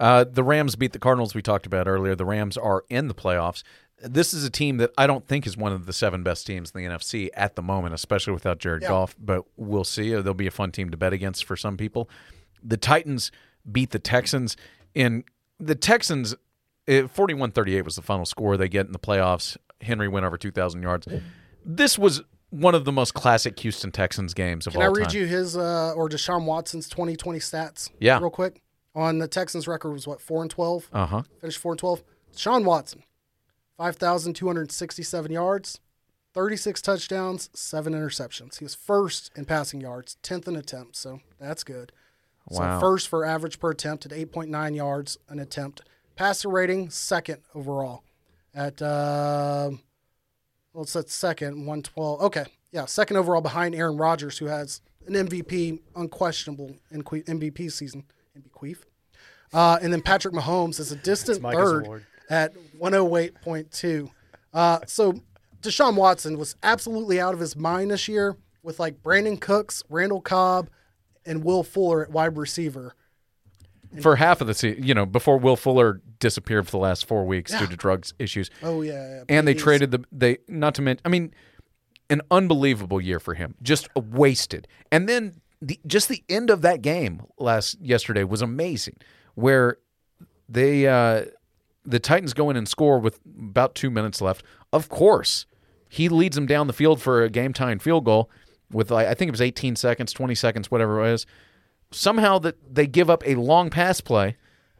Uh, 0.01 0.24
the 0.24 0.42
Rams 0.45 0.76
beat 0.76 0.92
the 0.92 0.99
Cardinals. 0.99 1.34
We 1.34 1.42
talked 1.42 1.66
about 1.66 1.86
earlier. 1.88 2.14
The 2.14 2.24
Rams 2.24 2.57
are 2.57 2.84
in 2.88 3.09
the 3.09 3.14
playoffs. 3.14 3.62
This 4.03 4.34
is 4.34 4.45
a 4.45 4.51
team 4.51 4.76
that 4.78 4.90
I 4.99 5.07
don't 5.07 5.26
think 5.26 5.47
is 5.47 5.57
one 5.57 5.72
of 5.72 5.86
the 5.86 5.92
seven 5.92 6.22
best 6.22 6.47
teams 6.47 6.72
in 6.74 6.82
the 6.82 6.88
NFC 6.88 7.28
at 7.34 7.55
the 7.57 7.62
moment, 7.62 7.95
especially 7.95 8.32
without 8.32 8.59
Jared 8.59 8.82
Yeah. 8.82 8.88
Goff. 8.88 9.14
But 9.18 9.45
we'll 9.57 9.84
see. 9.84 10.14
Uh, 10.14 10.20
They'll 10.20 10.34
be 10.34 10.47
a 10.49 10.51
fun 10.51 10.72
team 10.72 10.90
to 10.90 10.97
bet 10.97 11.12
against 11.12 11.45
for 11.45 11.57
some 11.57 11.76
people. 11.76 12.11
The 12.62 12.76
Titans 12.76 13.30
beat 13.70 13.90
the 13.90 13.99
Texans. 13.99 14.57
In 14.95 15.24
the 15.61 15.74
Texans, 15.74 16.34
41 16.86 17.53
38 17.53 17.82
was 17.84 17.97
the 17.97 18.03
final 18.03 18.26
score 18.26 18.57
they 18.57 18.68
get 18.68 18.86
in 18.86 18.92
the 18.92 18.99
playoffs. 18.99 19.57
Henry 19.80 20.09
went 20.09 20.26
over 20.26 20.36
two 20.36 20.51
thousand 20.51 20.82
yards. 20.82 21.07
This 21.64 21.99
was 21.99 22.22
one 22.51 22.74
of 22.74 22.84
the 22.84 22.92
most 22.92 23.14
classic 23.14 23.59
Houston 23.61 23.90
Texans 23.90 24.34
games 24.34 24.66
of 24.66 24.74
Can 24.74 24.82
all 24.82 24.88
I 24.88 24.92
read 24.92 25.09
time. 25.11 25.16
you 25.20 25.26
his 25.26 25.57
uh, 25.57 25.92
or 25.97 26.09
Deshaun 26.09 26.45
Watson's 26.45 26.88
2020 26.88 27.38
stats? 27.38 27.90
Yeah. 27.99 28.18
real 28.18 28.30
quick. 28.30 28.61
On 28.95 29.18
the 29.18 29.26
Texans' 29.28 29.66
record 29.66 29.92
was 29.92 30.07
what 30.07 30.20
four 30.20 30.42
and 30.42 30.51
12. 30.51 30.88
Uh 30.92 31.07
huh. 31.07 31.22
Finished 31.40 31.59
four 31.59 31.72
and 31.72 31.78
12. 31.78 32.03
Sean 32.36 32.64
Watson, 32.64 33.03
5,267 33.76 35.32
yards, 35.32 35.80
36 36.32 36.82
touchdowns, 36.82 37.51
seven 37.55 37.92
interceptions. 37.92 38.59
He 38.59 38.64
was 38.64 38.74
first 38.74 39.30
in 39.36 39.45
passing 39.45 39.80
yards, 39.80 40.16
10th 40.22 40.49
in 40.49 40.57
attempts, 40.57 40.99
so 40.99 41.20
that's 41.38 41.64
good. 41.64 41.92
Wow. 42.49 42.78
So 42.78 42.80
first 42.80 43.09
for 43.09 43.24
average 43.24 43.59
per 43.59 43.70
attempt 43.70 44.05
at 44.07 44.12
8.9 44.12 44.76
yards 44.76 45.18
an 45.28 45.38
attempt. 45.38 45.82
Passer 46.16 46.49
rating 46.49 46.90
second 46.90 47.38
overall 47.55 48.05
at 48.55 48.80
uh, 48.80 49.70
well, 50.72 50.82
it's 50.82 50.95
at 50.97 51.09
second 51.09 51.59
112. 51.66 52.20
Okay, 52.22 52.45
yeah, 52.72 52.84
second 52.84 53.16
overall 53.16 53.40
behind 53.40 53.74
Aaron 53.74 53.97
Rodgers, 53.97 54.38
who 54.38 54.47
has 54.47 54.80
an 55.07 55.14
MVP, 55.14 55.80
unquestionable 55.97 56.76
MVP 56.92 57.70
season. 57.72 58.05
MVP. 58.37 58.76
Uh, 59.53 59.78
and 59.82 59.93
then 59.93 60.01
Patrick 60.03 60.35
Mahomes 60.35 60.80
is 60.80 60.91
a 60.91 60.97
distant 60.97 61.41
third 61.43 61.87
award. 61.87 62.07
at 62.28 62.55
108.2. 62.80 64.11
Uh, 64.53 64.80
so 64.87 65.14
Deshaun 65.62 65.95
Watson 65.95 66.39
was 66.39 66.57
absolutely 66.62 67.20
out 67.20 67.35
of 67.35 67.41
his 67.41 67.55
mind 67.57 67.91
this 67.91 68.09
year 68.09 68.37
with 68.62 68.80
like 68.80 69.03
Brandin 69.03 69.41
Cooks, 69.41 69.82
Randall 69.89 70.20
Cobb, 70.20 70.70
and 71.24 71.45
Will 71.45 71.62
Fuller 71.62 72.03
at 72.03 72.11
wide 72.11 72.37
receiver. 72.37 72.95
For 74.01 74.16
half 74.16 74.41
of 74.41 74.49
the 74.49 74.55
season, 74.55 74.82
you 74.82 74.93
know, 74.93 75.07
before 75.07 75.39
Will 75.39 75.55
Fuller 75.55 76.01
disappeared 76.18 76.64
for 76.66 76.72
the 76.72 76.78
last 76.78 77.07
four 77.07 77.24
weeks 77.24 77.57
due 77.57 77.68
to 77.68 77.76
drugs 77.76 78.12
issues, 78.18 78.51
Oh 78.61 78.82
yeah, 78.82 78.93
yeah. 79.18 79.22
and 79.28 79.47
they 79.47 79.55
traded 79.55 79.93
the 79.93 80.03
they 80.11 80.39
not 80.49 80.74
to 80.74 80.82
mention. 80.82 81.01
I 81.05 81.11
mean, 81.11 81.32
an 82.11 82.20
unbelievable 82.28 83.01
year 83.01 83.20
for 83.20 83.35
him, 83.35 83.55
just 83.62 83.89
wasted. 83.95 84.66
And 84.91 85.09
then 85.09 85.41
the 85.65 85.81
just 85.87 86.09
the 86.09 86.23
end 86.29 86.51
of 86.51 86.62
that 86.62 86.83
game 86.83 87.23
last 87.39 87.81
yesterday 87.81 88.25
was 88.25 88.43
amazing, 88.43 88.97
where 89.35 89.79
they 90.49 90.87
uh, 90.87 91.25
the 91.85 91.99
Titans 91.99 92.35
go 92.35 92.51
in 92.51 92.57
and 92.57 92.69
score 92.69 92.99
with 92.99 93.21
about 93.39 93.75
two 93.75 93.91
minutes 93.91 94.21
left. 94.21 94.45
Of 94.73 94.89
course, 94.89 95.47
he 95.89 96.09
leads 96.09 96.35
them 96.37 96.47
down 96.47 96.67
the 96.67 96.73
field 96.73 97.01
for 97.01 97.23
a 97.23 97.31
game 97.31 97.53
tying 97.53 97.79
field 97.79 98.05
goal 98.05 98.31
with 98.71 98.91
like, 98.91 99.07
I 99.07 99.15
think 99.15 99.29
it 99.29 99.33
was 99.33 99.41
18 99.41 99.77
seconds, 99.77 100.12
20 100.12 100.35
seconds, 100.35 100.71
whatever 100.71 100.99
it 101.01 101.12
was. 101.12 101.27
Somehow 101.91 102.39
that 102.41 102.57
they 102.75 102.87
give 102.87 103.09
up 103.09 103.23
a 103.27 103.37
long 103.37 103.71
pass 103.71 104.01
play, 104.01 104.37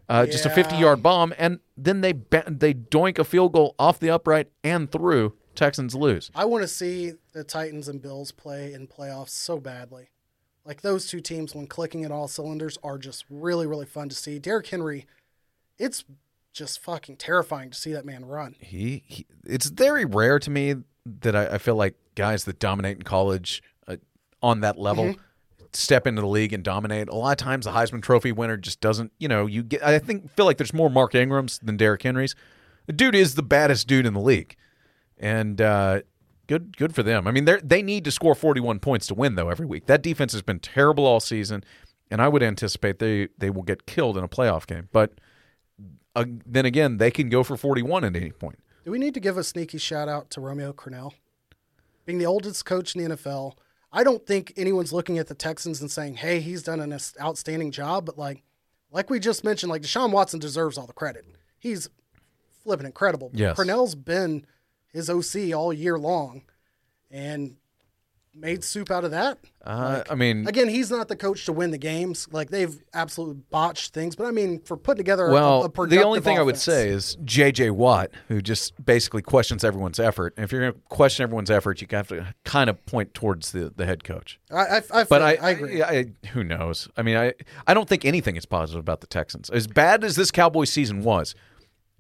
uh, 0.09 0.26
just 0.26 0.45
a 0.45 0.51
50 0.51 0.76
yard 0.76 1.03
bomb, 1.03 1.32
and 1.39 1.61
then 1.76 2.01
they 2.01 2.12
they 2.12 2.74
doink 2.74 3.18
a 3.18 3.24
field 3.24 3.53
goal 3.53 3.74
off 3.78 3.99
the 3.99 4.11
upright 4.11 4.49
and 4.62 4.91
through. 4.91 5.35
Texans 5.55 5.95
lose. 5.95 6.32
I 6.35 6.47
want 6.47 6.62
to 6.62 6.68
see 6.68 7.12
the 7.32 7.45
Titans 7.45 7.87
and 7.87 8.03
Bills 8.03 8.32
play 8.32 8.72
in 8.72 8.89
playoffs 8.89 9.28
so 9.30 9.61
badly. 9.61 10.09
Like 10.64 10.80
those 10.80 11.06
two 11.06 11.20
teams, 11.20 11.54
when 11.54 11.66
clicking 11.66 12.04
at 12.04 12.10
all 12.10 12.28
cylinders, 12.28 12.78
are 12.82 12.98
just 12.98 13.24
really, 13.28 13.66
really 13.66 13.86
fun 13.86 14.08
to 14.08 14.14
see. 14.14 14.38
Derrick 14.38 14.66
Henry, 14.66 15.06
it's 15.78 16.04
just 16.52 16.80
fucking 16.80 17.16
terrifying 17.16 17.70
to 17.70 17.78
see 17.78 17.92
that 17.92 18.06
man 18.06 18.24
run. 18.24 18.56
He, 18.60 19.02
he 19.06 19.26
it's 19.44 19.66
very 19.66 20.04
rare 20.04 20.38
to 20.38 20.50
me 20.50 20.76
that 21.04 21.36
I, 21.36 21.46
I 21.54 21.58
feel 21.58 21.76
like 21.76 21.96
guys 22.14 22.44
that 22.44 22.58
dominate 22.58 22.96
in 22.96 23.02
college 23.02 23.62
uh, 23.86 23.96
on 24.42 24.60
that 24.60 24.78
level 24.78 25.16
step 25.76 26.06
into 26.06 26.22
the 26.22 26.28
league 26.28 26.52
and 26.52 26.62
dominate. 26.62 27.08
A 27.08 27.14
lot 27.14 27.32
of 27.32 27.36
times, 27.44 27.66
the 27.66 27.72
Heisman 27.72 28.02
Trophy 28.02 28.32
winner 28.32 28.56
just 28.56 28.80
doesn't. 28.80 29.12
You 29.18 29.28
know, 29.28 29.46
you 29.46 29.62
get. 29.62 29.84
I 29.84 29.98
think 29.98 30.30
feel 30.34 30.46
like 30.46 30.56
there's 30.56 30.72
more 30.72 30.90
Mark 30.90 31.14
Ingrams 31.14 31.58
than 31.58 31.76
Derrick 31.76 32.02
Henrys. 32.02 32.34
The 32.86 32.92
dude 32.92 33.14
is 33.14 33.34
the 33.34 33.42
baddest 33.42 33.86
dude 33.86 34.06
in 34.06 34.14
the 34.14 34.20
league, 34.20 34.56
and 35.18 35.60
uh, 35.60 36.00
good 36.47 36.76
good 36.76 36.95
for 36.95 37.03
them. 37.03 37.26
I 37.26 37.30
mean, 37.30 37.45
they 37.45 37.59
they 37.62 37.82
need 37.82 38.05
to 38.05 38.11
score 38.11 38.34
41 38.34 38.80
points 38.80 39.07
to 39.09 39.14
win 39.14 39.34
though 39.34 39.49
every 39.49 39.66
week. 39.66 39.86
That 39.86 40.03
defense 40.03 40.32
has 40.32 40.42
been 40.42 40.61
terrible 40.61 41.07
all 41.07 41.20
season, 41.20 41.64
and 42.11 42.20
I 42.20 42.28
would 42.28 42.42
anticipate 42.42 42.99
they 42.99 43.28
they 43.38 43.51
will 43.51 43.62
get 43.62 43.86
killed 43.86 44.16
in 44.16 44.24
a 44.24 44.28
playoff 44.28 44.66
game. 44.66 44.88
But 44.92 45.12
uh, 46.14 46.24
then 46.47 46.64
again, 46.64 46.99
they 46.99 47.11
can 47.11 47.28
go 47.28 47.42
for 47.42 47.57
41 47.57 48.05
at 48.05 48.16
any 48.16 48.30
point. 48.30 48.59
Do 48.84 48.90
we 48.90 48.99
need 48.99 49.14
to 49.14 49.20
give 49.20 49.36
a 49.36 49.45
sneaky 49.45 49.78
shout 49.78 50.09
out 50.09 50.30
to 50.30 50.40
Romeo 50.40 50.72
Crennel? 50.72 51.12
Being 52.05 52.18
the 52.18 52.26
oldest 52.26 52.64
coach 52.66 52.95
in 52.95 53.03
the 53.03 53.16
NFL, 53.16 53.55
I 53.90 54.05
don't 54.05 54.26
think 54.26 54.53
anyone's 54.57 54.92
looking 54.92 55.18
at 55.18 55.26
the 55.26 55.34
Texans 55.34 55.80
and 55.80 55.90
saying, 55.90 56.16
hey, 56.16 56.40
he's 56.40 56.62
done 56.62 56.80
an 56.80 56.97
outstanding 57.20 57.70
job. 57.70 58.05
But 58.05 58.18
like, 58.18 58.42
like 58.90 59.09
we 59.09 59.18
just 59.18 59.42
mentioned, 59.42 59.70
like 59.70 59.82
Deshaun 59.82 60.12
Watson 60.12 60.38
deserves 60.38 60.76
all 60.76 60.86
the 60.86 60.92
credit. 60.92 61.24
He's 61.59 61.88
flipping 62.62 62.86
incredible. 62.86 63.30
Yes. 63.32 63.57
Crennel's 63.57 63.95
been 63.95 64.45
his 64.95 65.11
OC 65.11 65.53
all 65.53 65.72
year 65.72 65.99
long 65.99 66.42
and 67.11 67.57
made 68.36 68.64
soup 68.64 68.90
out 68.90 69.05
of 69.05 69.12
that. 69.12 69.38
Uh, 69.62 70.03
I 70.11 70.14
mean, 70.14 70.47
Again, 70.47 70.68
he's 70.68 70.90
not 70.90 71.09
the 71.09 71.16
coach 71.16 71.47
to 71.47 71.53
win 71.53 71.70
the 71.70 71.78
games. 71.78 72.28
Like 72.32 72.51
they've 72.51 72.76
absolutely 72.92 73.42
botched 73.51 73.95
things. 73.95 74.16
But 74.16 74.26
I 74.26 74.30
mean, 74.30 74.61
for 74.61 74.76
putting 74.76 74.99
together 74.99 75.26
a, 75.26 75.32
well, 75.32 75.61
a 75.61 75.62
the 75.64 75.70
productive 75.70 76.05
only 76.05 76.20
thing 76.20 76.38
I 76.38 76.42
would 76.42 76.57
say 76.57 76.88
is 76.88 77.16
J.J. 77.24 77.70
Watt, 77.70 78.11
who 78.28 78.40
just 78.40 78.84
basically 78.84 79.22
questions 79.22 79.64
everyone's 79.64 80.01
effort. 80.01 80.34
And 80.36 80.45
if 80.45 80.53
you're 80.53 80.61
going 80.62 80.72
to 80.72 80.80
question 80.88 81.22
everyone's 81.22 81.51
effort, 81.51 81.80
you 81.80 81.86
have 81.90 82.09
to 82.09 82.34
kind 82.45 82.68
of 82.68 82.84
point 82.86 83.14
towards 83.14 83.53
the, 83.53 83.72
the 83.74 83.86
head 83.86 84.05
coach. 84.05 84.38
I, 84.51 84.57
I, 84.64 84.82
I, 84.92 85.05
But 85.05 85.22
I, 85.22 85.34
I 85.34 85.51
agree. 85.51 85.82
I, 85.82 86.07
who 86.32 86.45
knows? 86.45 86.88
I 86.97 87.03
mean, 87.03 87.16
I, 87.16 87.34
I 87.66 87.74
don't 87.74 87.88
think 87.88 88.05
anything 88.05 88.36
is 88.36 88.47
positive 88.47 88.80
about 88.80 89.01
the 89.01 89.07
Texans. 89.07 89.49
As 89.51 89.66
bad 89.66 90.05
as 90.05 90.16
this 90.16 90.30
Cowboys 90.30 90.70
season 90.70 91.03
was, 91.03 91.34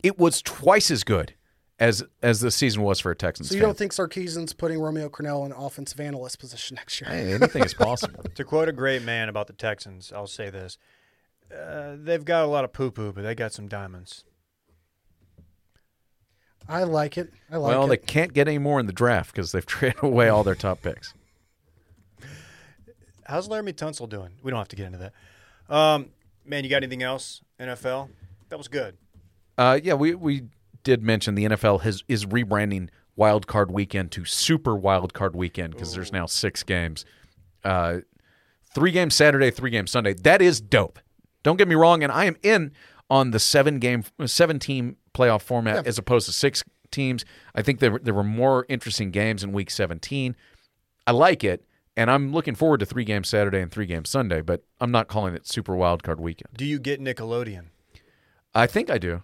it 0.02 0.18
was 0.18 0.42
twice 0.42 0.90
as 0.90 1.04
good 1.04 1.34
as 1.78 2.04
as 2.22 2.40
the 2.40 2.50
season 2.50 2.82
was 2.82 3.00
for 3.00 3.10
a 3.10 3.16
Texans. 3.16 3.48
So 3.48 3.54
you 3.54 3.60
fan. 3.60 3.68
don't 3.68 3.78
think 3.78 3.92
Sarkisian's 3.92 4.52
putting 4.52 4.80
Romeo 4.80 5.08
Crennel 5.08 5.44
in 5.46 5.52
offensive 5.52 6.00
analyst 6.00 6.38
position 6.38 6.76
next 6.76 7.00
year? 7.00 7.10
Hey, 7.10 7.34
anything 7.34 7.64
is 7.64 7.74
possible. 7.74 8.22
To 8.34 8.44
quote 8.44 8.68
a 8.68 8.72
great 8.72 9.02
man 9.02 9.28
about 9.28 9.46
the 9.46 9.52
Texans, 9.52 10.12
I'll 10.14 10.26
say 10.26 10.50
this: 10.50 10.78
uh, 11.52 11.96
they've 11.98 12.24
got 12.24 12.44
a 12.44 12.46
lot 12.46 12.64
of 12.64 12.72
poo 12.72 12.90
poo, 12.90 13.12
but 13.12 13.22
they 13.22 13.34
got 13.34 13.52
some 13.52 13.68
diamonds. 13.68 14.24
I 16.68 16.84
like 16.84 17.18
it. 17.18 17.30
I 17.50 17.58
like 17.58 17.74
it. 17.74 17.78
well, 17.78 17.86
they 17.86 17.96
can't 17.98 18.32
get 18.32 18.48
any 18.48 18.58
more 18.58 18.80
in 18.80 18.86
the 18.86 18.92
draft 18.92 19.32
because 19.34 19.52
they've 19.52 19.66
traded 19.74 20.02
away 20.02 20.28
all 20.28 20.42
their 20.44 20.54
top 20.54 20.80
picks. 20.82 21.12
How's 23.26 23.48
Laremy 23.48 23.72
Tunsil 23.72 24.08
doing? 24.08 24.32
We 24.42 24.50
don't 24.50 24.58
have 24.58 24.68
to 24.68 24.76
get 24.76 24.86
into 24.86 24.98
that. 24.98 25.74
Um, 25.74 26.10
man, 26.44 26.64
you 26.64 26.70
got 26.70 26.78
anything 26.78 27.02
else? 27.02 27.40
NFL? 27.58 28.08
That 28.50 28.58
was 28.58 28.68
good. 28.68 28.96
Uh, 29.56 29.78
yeah, 29.82 29.94
we 29.94 30.14
we 30.14 30.44
did 30.84 31.02
mention 31.02 31.34
the 31.34 31.44
NFL 31.44 31.82
has 31.82 32.04
is 32.08 32.26
rebranding 32.26 32.88
Wild 33.16 33.46
Card 33.46 33.70
Weekend 33.70 34.12
to 34.12 34.24
Super 34.24 34.76
Wild 34.76 35.14
Card 35.14 35.34
Weekend 35.34 35.72
because 35.72 35.94
there's 35.94 36.12
now 36.12 36.26
six 36.26 36.62
games, 36.62 37.04
uh, 37.64 37.98
three 38.74 38.90
games 38.90 39.14
Saturday, 39.14 39.50
three 39.50 39.70
games 39.70 39.90
Sunday. 39.90 40.14
That 40.14 40.42
is 40.42 40.60
dope. 40.60 40.98
Don't 41.42 41.56
get 41.56 41.68
me 41.68 41.74
wrong, 41.74 42.02
and 42.02 42.12
I 42.12 42.24
am 42.24 42.36
in 42.42 42.72
on 43.10 43.30
the 43.30 43.38
seven 43.38 43.78
game, 43.78 44.04
seven 44.26 44.58
team 44.58 44.96
playoff 45.14 45.42
format 45.42 45.86
as 45.86 45.98
opposed 45.98 46.26
to 46.26 46.32
six 46.32 46.62
teams. 46.90 47.24
I 47.54 47.62
think 47.62 47.80
there 47.80 47.98
there 47.98 48.14
were 48.14 48.24
more 48.24 48.66
interesting 48.68 49.10
games 49.10 49.44
in 49.44 49.52
Week 49.52 49.70
17. 49.70 50.34
I 51.06 51.12
like 51.12 51.44
it, 51.44 51.64
and 51.96 52.10
I'm 52.10 52.32
looking 52.32 52.54
forward 52.54 52.80
to 52.80 52.86
three 52.86 53.04
games 53.04 53.28
Saturday 53.28 53.60
and 53.60 53.70
three 53.70 53.86
games 53.86 54.10
Sunday. 54.10 54.40
But 54.40 54.64
I'm 54.80 54.90
not 54.90 55.08
calling 55.08 55.34
it 55.34 55.46
Super 55.46 55.76
Wild 55.76 56.02
Card 56.02 56.20
Weekend. 56.20 56.56
Do 56.56 56.64
you 56.64 56.78
get 56.78 57.00
Nickelodeon? 57.00 57.66
I 58.54 58.66
think 58.66 58.90
I 58.90 58.98
do. 58.98 59.22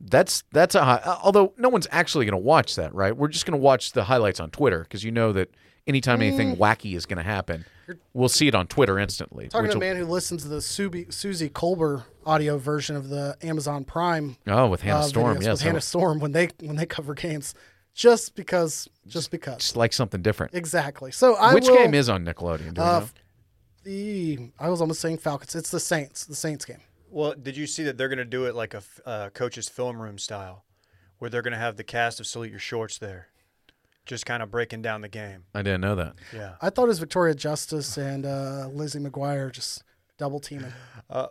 That's 0.00 0.44
that's 0.52 0.74
a 0.74 0.84
high. 0.84 1.18
Although 1.22 1.54
no 1.56 1.68
one's 1.68 1.88
actually 1.90 2.24
going 2.24 2.40
to 2.40 2.44
watch 2.44 2.76
that, 2.76 2.94
right? 2.94 3.16
We're 3.16 3.28
just 3.28 3.46
going 3.46 3.58
to 3.58 3.62
watch 3.62 3.92
the 3.92 4.04
highlights 4.04 4.40
on 4.40 4.50
Twitter 4.50 4.82
because 4.82 5.02
you 5.02 5.10
know 5.10 5.32
that 5.32 5.50
anytime 5.86 6.22
anything 6.22 6.56
wacky 6.56 6.94
is 6.94 7.06
going 7.06 7.16
to 7.16 7.24
happen, 7.24 7.64
we'll 8.12 8.28
see 8.28 8.46
it 8.46 8.54
on 8.54 8.66
Twitter 8.66 8.98
instantly. 8.98 9.48
Talking 9.48 9.70
to 9.70 9.76
a 9.76 9.80
man 9.80 9.96
who 9.96 10.04
listens 10.04 10.42
to 10.42 10.48
the 10.48 10.58
Subi, 10.58 11.12
Suzy 11.12 11.48
Kolber 11.48 12.04
audio 12.24 12.58
version 12.58 12.94
of 12.94 13.08
the 13.08 13.36
Amazon 13.42 13.84
Prime 13.84 14.36
oh, 14.46 14.68
with 14.68 14.82
Hannah 14.82 15.00
uh, 15.00 15.02
Storm, 15.02 15.38
videos 15.38 15.42
yes, 15.42 15.52
with 15.52 15.60
Hannah 15.62 15.80
Storm 15.80 16.20
when 16.20 16.32
they 16.32 16.50
when 16.60 16.76
they 16.76 16.86
cover 16.86 17.14
games, 17.14 17.54
just 17.94 18.36
because, 18.36 18.88
just 19.06 19.30
because, 19.30 19.58
just 19.58 19.76
like 19.76 19.92
something 19.92 20.22
different. 20.22 20.54
exactly. 20.54 21.10
So 21.10 21.34
I 21.34 21.54
Which 21.54 21.66
will, 21.66 21.76
game 21.76 21.94
is 21.94 22.08
on 22.08 22.24
Nickelodeon? 22.24 22.78
Uh, 22.78 23.06
the? 23.82 24.50
I 24.60 24.68
was 24.68 24.80
almost 24.80 25.00
saying 25.00 25.18
Falcons. 25.18 25.54
It's 25.54 25.70
the 25.70 25.80
Saints. 25.80 26.24
The 26.24 26.36
Saints 26.36 26.64
game. 26.64 26.82
Well, 27.10 27.34
did 27.40 27.56
you 27.56 27.66
see 27.66 27.84
that 27.84 27.96
they're 27.96 28.08
going 28.08 28.18
to 28.18 28.24
do 28.24 28.44
it 28.44 28.54
like 28.54 28.74
a 28.74 28.82
uh, 29.06 29.30
coach's 29.30 29.68
film 29.68 30.00
room 30.00 30.18
style, 30.18 30.64
where 31.18 31.30
they're 31.30 31.42
going 31.42 31.52
to 31.52 31.58
have 31.58 31.76
the 31.76 31.84
cast 31.84 32.20
of 32.20 32.26
Salute 32.26 32.50
Your 32.50 32.58
Shorts 32.58 32.98
there, 32.98 33.28
just 34.04 34.26
kind 34.26 34.42
of 34.42 34.50
breaking 34.50 34.82
down 34.82 35.00
the 35.00 35.08
game? 35.08 35.44
I 35.54 35.62
didn't 35.62 35.80
know 35.80 35.94
that. 35.94 36.14
Yeah. 36.34 36.56
I 36.60 36.70
thought 36.70 36.84
it 36.84 36.88
was 36.88 36.98
Victoria 36.98 37.34
Justice 37.34 37.96
and 37.96 38.26
uh, 38.26 38.68
Lizzie 38.72 38.98
McGuire 38.98 39.50
just 39.50 39.84
double 40.18 40.40
teaming. 40.40 40.72
Uh, 41.08 41.28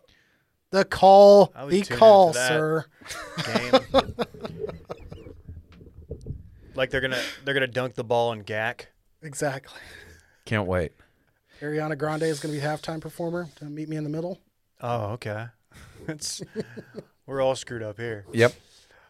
the 0.72 0.84
call, 0.84 1.54
the 1.70 1.82
call, 1.84 2.34
sir. 2.34 2.86
game. 3.46 3.72
like 6.76 6.90
they're 6.90 7.00
gonna 7.00 7.22
they're 7.46 7.54
gonna 7.54 7.68
dunk 7.68 7.96
the 7.96 8.04
ball 8.04 8.34
in 8.34 8.42
Gak. 8.44 8.88
Exactly. 9.22 9.80
Can't 10.46 10.68
wait. 10.68 10.94
Ariana 11.62 11.98
Grande 11.98 12.24
is 12.24 12.40
going 12.40 12.54
to 12.54 12.62
be 12.62 12.66
halftime 12.66 13.02
performer 13.02 13.50
to 13.56 13.66
meet 13.66 13.90
me 13.90 13.98
in 13.98 14.04
the 14.04 14.10
middle. 14.10 14.40
Oh, 14.80 15.08
okay. 15.14 15.48
It's 16.08 16.42
we're 17.26 17.42
all 17.42 17.56
screwed 17.56 17.84
up 17.84 17.98
here. 17.98 18.26
Yep. 18.32 18.54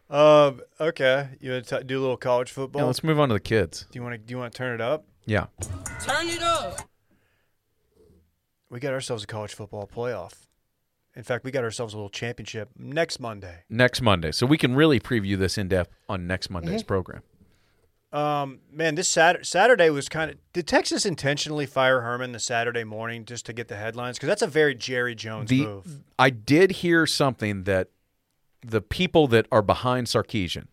Um. 0.09 0.61
Okay. 0.79 1.29
You 1.41 1.51
want 1.51 1.65
to 1.67 1.83
do 1.83 1.99
a 1.99 2.01
little 2.01 2.17
college 2.17 2.51
football? 2.51 2.81
Yeah, 2.81 2.85
let's 2.87 3.03
move 3.03 3.19
on 3.19 3.29
to 3.29 3.33
the 3.35 3.39
kids. 3.39 3.85
do 3.91 3.99
you 3.99 4.03
want 4.03 4.13
to? 4.13 4.17
Do 4.17 4.31
you 4.33 4.37
want 4.39 4.51
to 4.53 4.57
turn 4.57 4.73
it 4.73 4.81
up? 4.81 5.05
Yeah. 5.25 5.45
Turn 6.01 6.27
it 6.27 6.41
up. 6.41 6.79
We 8.69 8.79
got 8.79 8.93
ourselves 8.93 9.23
a 9.23 9.27
college 9.27 9.53
football 9.53 9.87
playoff. 9.93 10.33
In 11.15 11.23
fact, 11.23 11.43
we 11.43 11.51
got 11.51 11.63
ourselves 11.63 11.93
a 11.93 11.97
little 11.97 12.09
championship 12.09 12.69
next 12.77 13.19
Monday. 13.19 13.63
Next 13.69 14.01
Monday. 14.01 14.31
So 14.31 14.45
we 14.45 14.57
can 14.57 14.75
really 14.75 14.99
preview 14.99 15.37
this 15.37 15.57
in 15.57 15.67
depth 15.67 15.91
on 16.09 16.27
next 16.27 16.49
Monday's 16.49 16.81
Mm-hmm. 16.81 16.87
program. 16.87 17.21
Um, 18.17 18.61
man, 18.71 18.95
this 18.95 19.07
Saturday, 19.07 19.43
Saturday 19.43 19.89
was 19.91 20.09
kind 20.09 20.31
of. 20.31 20.37
Did 20.51 20.65
Texas 20.67 21.05
intentionally 21.05 21.67
fire 21.67 22.01
Herman 22.01 22.31
the 22.31 22.39
Saturday 22.39 22.83
morning 22.83 23.25
just 23.25 23.45
to 23.45 23.53
get 23.53 23.67
the 23.67 23.75
headlines? 23.75 24.17
Because 24.17 24.27
that's 24.27 24.41
a 24.41 24.47
very 24.47 24.73
Jerry 24.73 25.13
Jones 25.13 25.49
The 25.49 25.65
move. 25.65 25.99
I 26.17 26.31
did 26.31 26.71
hear 26.71 27.05
something 27.05 27.65
that 27.65 27.89
the 28.65 28.81
people 28.81 29.27
that 29.27 29.45
are 29.51 29.61
behind 29.61 30.07
Sarkisian 30.07 30.65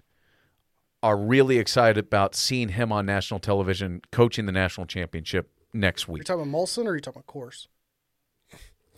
are 1.02 1.18
really 1.18 1.58
excited 1.58 1.98
about 2.06 2.34
seeing 2.34 2.70
him 2.70 2.90
on 2.90 3.04
national 3.04 3.40
television 3.40 4.00
coaching 4.10 4.46
the 4.46 4.52
national 4.52 4.86
championship 4.86 5.50
next 5.74 6.06
You're 6.06 6.14
week. 6.14 6.24
talking 6.24 6.48
about 6.48 6.58
Molson 6.58 6.86
or 6.86 6.92
are 6.92 6.94
you 6.94 7.00
talking 7.02 7.22
about 7.26 7.34
Coors? 7.34 7.66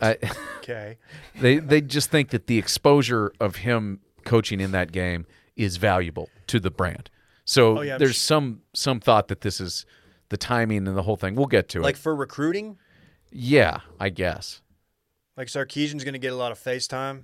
I, 0.01 0.19
Okay. 0.59 0.99
they 1.41 1.59
they 1.59 1.81
just 1.81 2.11
think 2.11 2.29
that 2.31 2.47
the 2.47 2.59
exposure 2.59 3.33
of 3.41 3.57
him 3.57 4.01
coaching 4.25 4.61
in 4.61 4.71
that 4.71 4.93
game 4.93 5.27
is 5.57 5.79
valuable 5.79 6.29
to 6.47 6.61
the 6.61 6.71
brand. 6.71 7.11
So 7.47 7.79
Oh, 7.79 7.81
yeah, 7.83 7.97
there's 7.97 8.17
sh- 8.17 8.19
some 8.19 8.61
some 8.75 9.01
thought 9.01 9.29
that 9.29 9.41
this 9.41 9.61
is 9.61 9.87
the 10.29 10.37
timing 10.37 10.87
and 10.87 10.97
the 10.97 11.03
whole 11.03 11.17
thing. 11.17 11.35
We'll 11.37 11.47
get 11.47 11.69
to 11.71 11.79
Like 11.79 11.83
it. 11.83 11.87
Like 11.87 11.97
for 11.97 12.15
recruiting, 12.15 12.77
Yeah, 13.31 13.81
I 13.99 14.11
guess. 14.11 14.61
like 15.37 15.49
Sarkisian's 15.49 16.05
going 16.05 16.13
to 16.15 16.19
get 16.19 16.33
a 16.33 16.37
lot 16.37 16.53
of 16.53 16.59
FaceTime. 16.59 17.23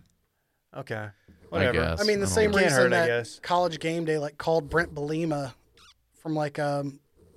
Okay. 0.75 1.09
Whatever. 1.51 1.73
guess. 1.73 2.01
I 2.01 2.05
mean, 2.05 2.21
the 2.21 2.27
I 2.27 2.31
same 2.31 2.53
reason 2.53 2.71
hurt, 2.73 2.87
I 2.95 3.01
that 3.01 3.07
guess. 3.09 3.39
College 3.41 3.79
Game 3.79 4.05
Day 4.07 4.19
like 4.19 4.39
called 4.39 4.71
Brent 4.71 4.95
Bielema 4.95 5.53
from 6.23 6.35
like 6.35 6.57
a 6.59 6.85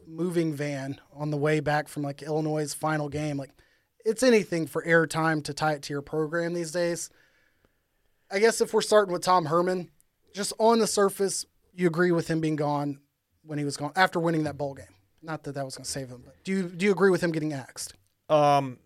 moving 0.08 0.54
van 0.54 1.02
on 1.14 1.32
the 1.32 1.38
way 1.38 1.60
back 1.60 1.88
from 1.90 2.04
like 2.04 2.22
Illinois' 2.22 2.74
final 2.74 3.10
game. 3.10 3.36
Like, 3.38 3.50
it's 4.06 4.22
anything 4.24 4.68
for 4.68 4.84
airtime 4.84 5.44
to 5.46 5.54
tie 5.54 5.74
it 5.74 5.82
to 5.84 5.94
your 5.94 6.04
program 6.04 6.54
these 6.54 6.72
days. 6.72 7.10
I 8.32 8.38
guess 8.40 8.62
if 8.62 8.74
we're 8.74 8.82
starting 8.82 9.12
with 9.12 9.24
Tom 9.24 9.46
Herman, 9.46 9.90
just 10.34 10.54
on 10.60 10.78
the 10.80 10.88
surface, 10.88 11.46
you 11.76 11.88
agree 11.88 12.12
with 12.12 12.28
him 12.28 12.42
being 12.42 12.56
gone 12.56 13.00
when 13.44 13.60
he 13.60 13.66
was 13.66 13.78
gone 13.78 13.92
after 13.96 14.20
winning 14.20 14.44
that 14.46 14.58
bowl 14.58 14.74
game. 14.74 14.86
Not 15.22 15.44
that 15.44 15.54
that 15.56 15.66
was 15.66 15.76
going 15.76 15.86
to 15.86 15.90
save 15.92 16.10
him, 16.10 16.22
but 16.26 16.36
do 16.44 16.52
you 16.52 16.64
do 16.70 16.86
you 16.86 16.92
agree 16.92 17.10
with 17.10 17.22
him 17.22 17.32
getting 17.32 17.54
axed? 17.54 17.94
Um, 18.30 18.78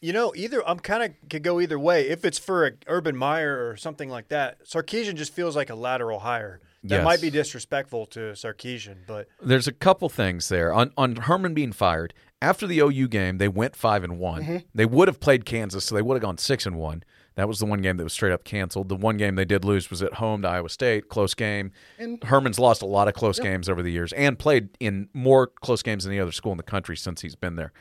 you 0.00 0.12
know, 0.12 0.32
either 0.36 0.66
I'm 0.68 0.78
kind 0.78 1.02
of 1.02 1.28
could 1.30 1.42
go 1.42 1.60
either 1.60 1.78
way. 1.78 2.08
If 2.08 2.24
it's 2.24 2.38
for 2.38 2.66
a 2.66 2.72
Urban 2.86 3.16
Meyer 3.16 3.68
or 3.68 3.76
something 3.76 4.08
like 4.10 4.28
that, 4.28 4.64
Sarkisian 4.66 5.14
just 5.14 5.32
feels 5.32 5.56
like 5.56 5.70
a 5.70 5.74
lateral 5.74 6.20
hire. 6.20 6.60
That 6.84 6.96
Yes. 6.96 7.04
might 7.04 7.20
be 7.20 7.30
disrespectful 7.30 8.06
to 8.06 8.20
Sarkisian, 8.34 8.98
but 9.08 9.26
There's 9.42 9.66
a 9.66 9.72
couple 9.72 10.08
things 10.08 10.48
there 10.48 10.72
on 10.72 10.92
on 10.96 11.16
Herman 11.16 11.52
being 11.54 11.72
fired 11.72 12.14
after 12.40 12.66
the 12.66 12.78
OU 12.78 13.08
game. 13.08 13.38
They 13.38 13.48
went 13.48 13.74
five 13.74 14.04
and 14.04 14.18
one. 14.18 14.42
Mm-hmm. 14.42 14.56
They 14.74 14.86
would 14.86 15.08
have 15.08 15.18
played 15.18 15.44
Kansas, 15.44 15.84
so 15.84 15.94
they 15.96 16.02
would 16.02 16.14
have 16.14 16.22
gone 16.22 16.38
six 16.38 16.64
and 16.66 16.76
one. 16.78 17.02
That 17.36 17.48
was 17.48 17.58
the 17.58 17.66
one 17.66 17.82
game 17.82 17.98
that 17.98 18.04
was 18.04 18.14
straight 18.14 18.32
up 18.32 18.44
canceled. 18.44 18.88
The 18.88 18.96
one 18.96 19.18
game 19.18 19.34
they 19.34 19.44
did 19.44 19.64
lose 19.64 19.90
was 19.90 20.02
at 20.02 20.14
home 20.14 20.42
to 20.42 20.48
Iowa 20.48 20.70
State, 20.70 21.08
close 21.08 21.34
game. 21.34 21.70
And- 21.98 22.22
Herman's 22.24 22.58
lost 22.58 22.82
a 22.82 22.86
lot 22.86 23.08
of 23.08 23.14
close 23.14 23.38
games 23.38 23.68
over 23.68 23.82
the 23.82 23.92
years 23.92 24.12
and 24.14 24.38
played 24.38 24.70
in 24.80 25.08
more 25.12 25.46
close 25.46 25.82
games 25.82 26.04
than 26.04 26.12
any 26.14 26.20
other 26.20 26.32
school 26.32 26.52
in 26.52 26.56
the 26.56 26.62
country 26.62 26.96
since 26.96 27.20
he's 27.20 27.36
been 27.36 27.56
there. 27.56 27.72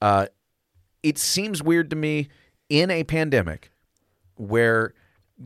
Uh, 0.00 0.26
it 1.02 1.18
seems 1.18 1.62
weird 1.62 1.90
to 1.90 1.96
me 1.96 2.28
in 2.68 2.90
a 2.90 3.02
pandemic 3.02 3.72
where 4.36 4.94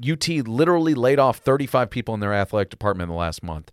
UT 0.07 0.29
literally 0.29 0.95
laid 0.95 1.19
off 1.19 1.39
35 1.39 1.89
people 1.89 2.13
in 2.13 2.21
their 2.21 2.35
athletic 2.35 2.69
department 2.69 3.09
in 3.09 3.15
the 3.15 3.19
last 3.19 3.43
month 3.43 3.73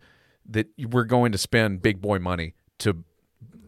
that 0.49 0.67
we're 0.89 1.03
going 1.03 1.31
to 1.33 1.37
spend 1.37 1.81
big 1.81 2.01
boy 2.01 2.19
money 2.19 2.53
to 2.79 3.03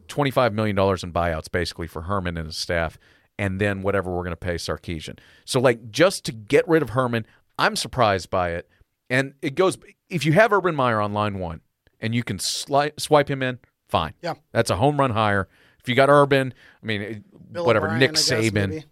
$25 0.07 0.53
million 0.53 0.78
in 0.78 1.11
buyouts 1.11 1.51
basically 1.51 1.88
for 1.88 2.03
Herman 2.03 2.38
and 2.38 2.47
his 2.47 2.57
staff 2.57 2.97
and 3.38 3.59
then 3.59 3.81
whatever 3.81 4.09
we're 4.11 4.23
going 4.23 4.31
to 4.31 4.36
pay 4.38 4.55
Sarkisian. 4.55 5.19
So 5.45 5.59
like 5.59 5.91
just 5.91 6.25
to 6.25 6.31
get 6.31 6.67
rid 6.67 6.81
of 6.81 6.89
Herman, 6.91 7.25
I'm 7.59 7.75
surprised 7.75 8.29
by 8.29 8.51
it. 8.51 8.69
And 9.09 9.33
it 9.41 9.55
goes 9.55 9.77
if 10.09 10.25
you 10.25 10.33
have 10.33 10.51
Urban 10.53 10.75
Meyer 10.75 10.99
on 11.01 11.13
line 11.13 11.39
1 11.39 11.61
and 11.99 12.13
you 12.15 12.23
can 12.23 12.38
sli- 12.38 12.97
swipe 12.99 13.29
him 13.29 13.41
in, 13.43 13.59
fine. 13.88 14.13
Yeah. 14.21 14.33
That's 14.51 14.69
a 14.69 14.75
home 14.75 14.97
run 14.99 15.11
hire. 15.11 15.47
If 15.79 15.89
you 15.89 15.95
got 15.95 16.09
Urban, 16.09 16.53
I 16.81 16.86
mean 16.86 17.23
Bill 17.51 17.65
whatever, 17.65 17.86
O'Brien, 17.88 17.99
Nick 17.99 18.11
guess, 18.13 18.29
Saban. 18.29 18.69
maybe. 18.69 18.86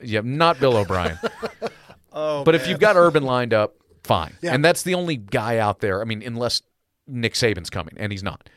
Yeah, 0.00 0.20
not 0.24 0.60
Bill 0.60 0.76
O'Brien. 0.76 1.18
oh, 2.12 2.44
But 2.44 2.54
if 2.54 2.68
you've 2.68 2.78
got 2.80 2.96
Urban 2.96 3.24
lined 3.24 3.52
up, 3.54 3.74
fine. 4.04 4.34
Yeah. 4.42 4.54
And 4.54 4.64
that's 4.64 4.82
the 4.82 4.94
only 4.94 5.16
guy 5.16 5.58
out 5.58 5.80
there. 5.80 6.00
I 6.00 6.04
mean, 6.04 6.22
unless 6.22 6.62
Nick 7.06 7.34
Saban's 7.34 7.70
coming, 7.70 7.94
and 7.96 8.12
he's 8.12 8.22
not. 8.22 8.42
Uh, 8.44 8.50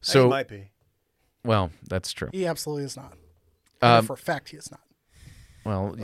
so 0.00 0.12
So, 0.22 0.28
might 0.28 0.48
be. 0.48 0.70
well, 1.44 1.70
that's 1.88 2.12
true. 2.12 2.30
He 2.32 2.46
absolutely 2.46 2.84
is 2.84 2.96
not. 2.96 3.14
Um, 3.82 4.06
for 4.06 4.14
a 4.14 4.16
fact, 4.16 4.50
he 4.50 4.56
is 4.56 4.70
not. 4.70 4.80
Well, 5.64 5.96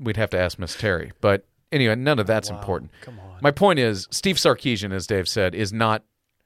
we'd 0.00 0.16
have 0.16 0.30
to 0.30 0.38
ask 0.38 0.58
Miss 0.58 0.76
Terry. 0.76 1.12
But 1.20 1.44
anyway, 1.70 1.96
none 1.96 2.18
of 2.18 2.26
that's 2.26 2.50
Wow, 2.50 2.58
important. 2.58 2.90
Come 3.00 3.18
on. 3.18 3.38
My 3.40 3.50
point 3.50 3.78
is, 3.78 4.08
Steve 4.10 4.36
Sarkisian, 4.36 4.92
as 4.92 5.06
Dave 5.06 5.28
said, 5.28 5.54
is 5.54 5.72
not. 5.72 6.04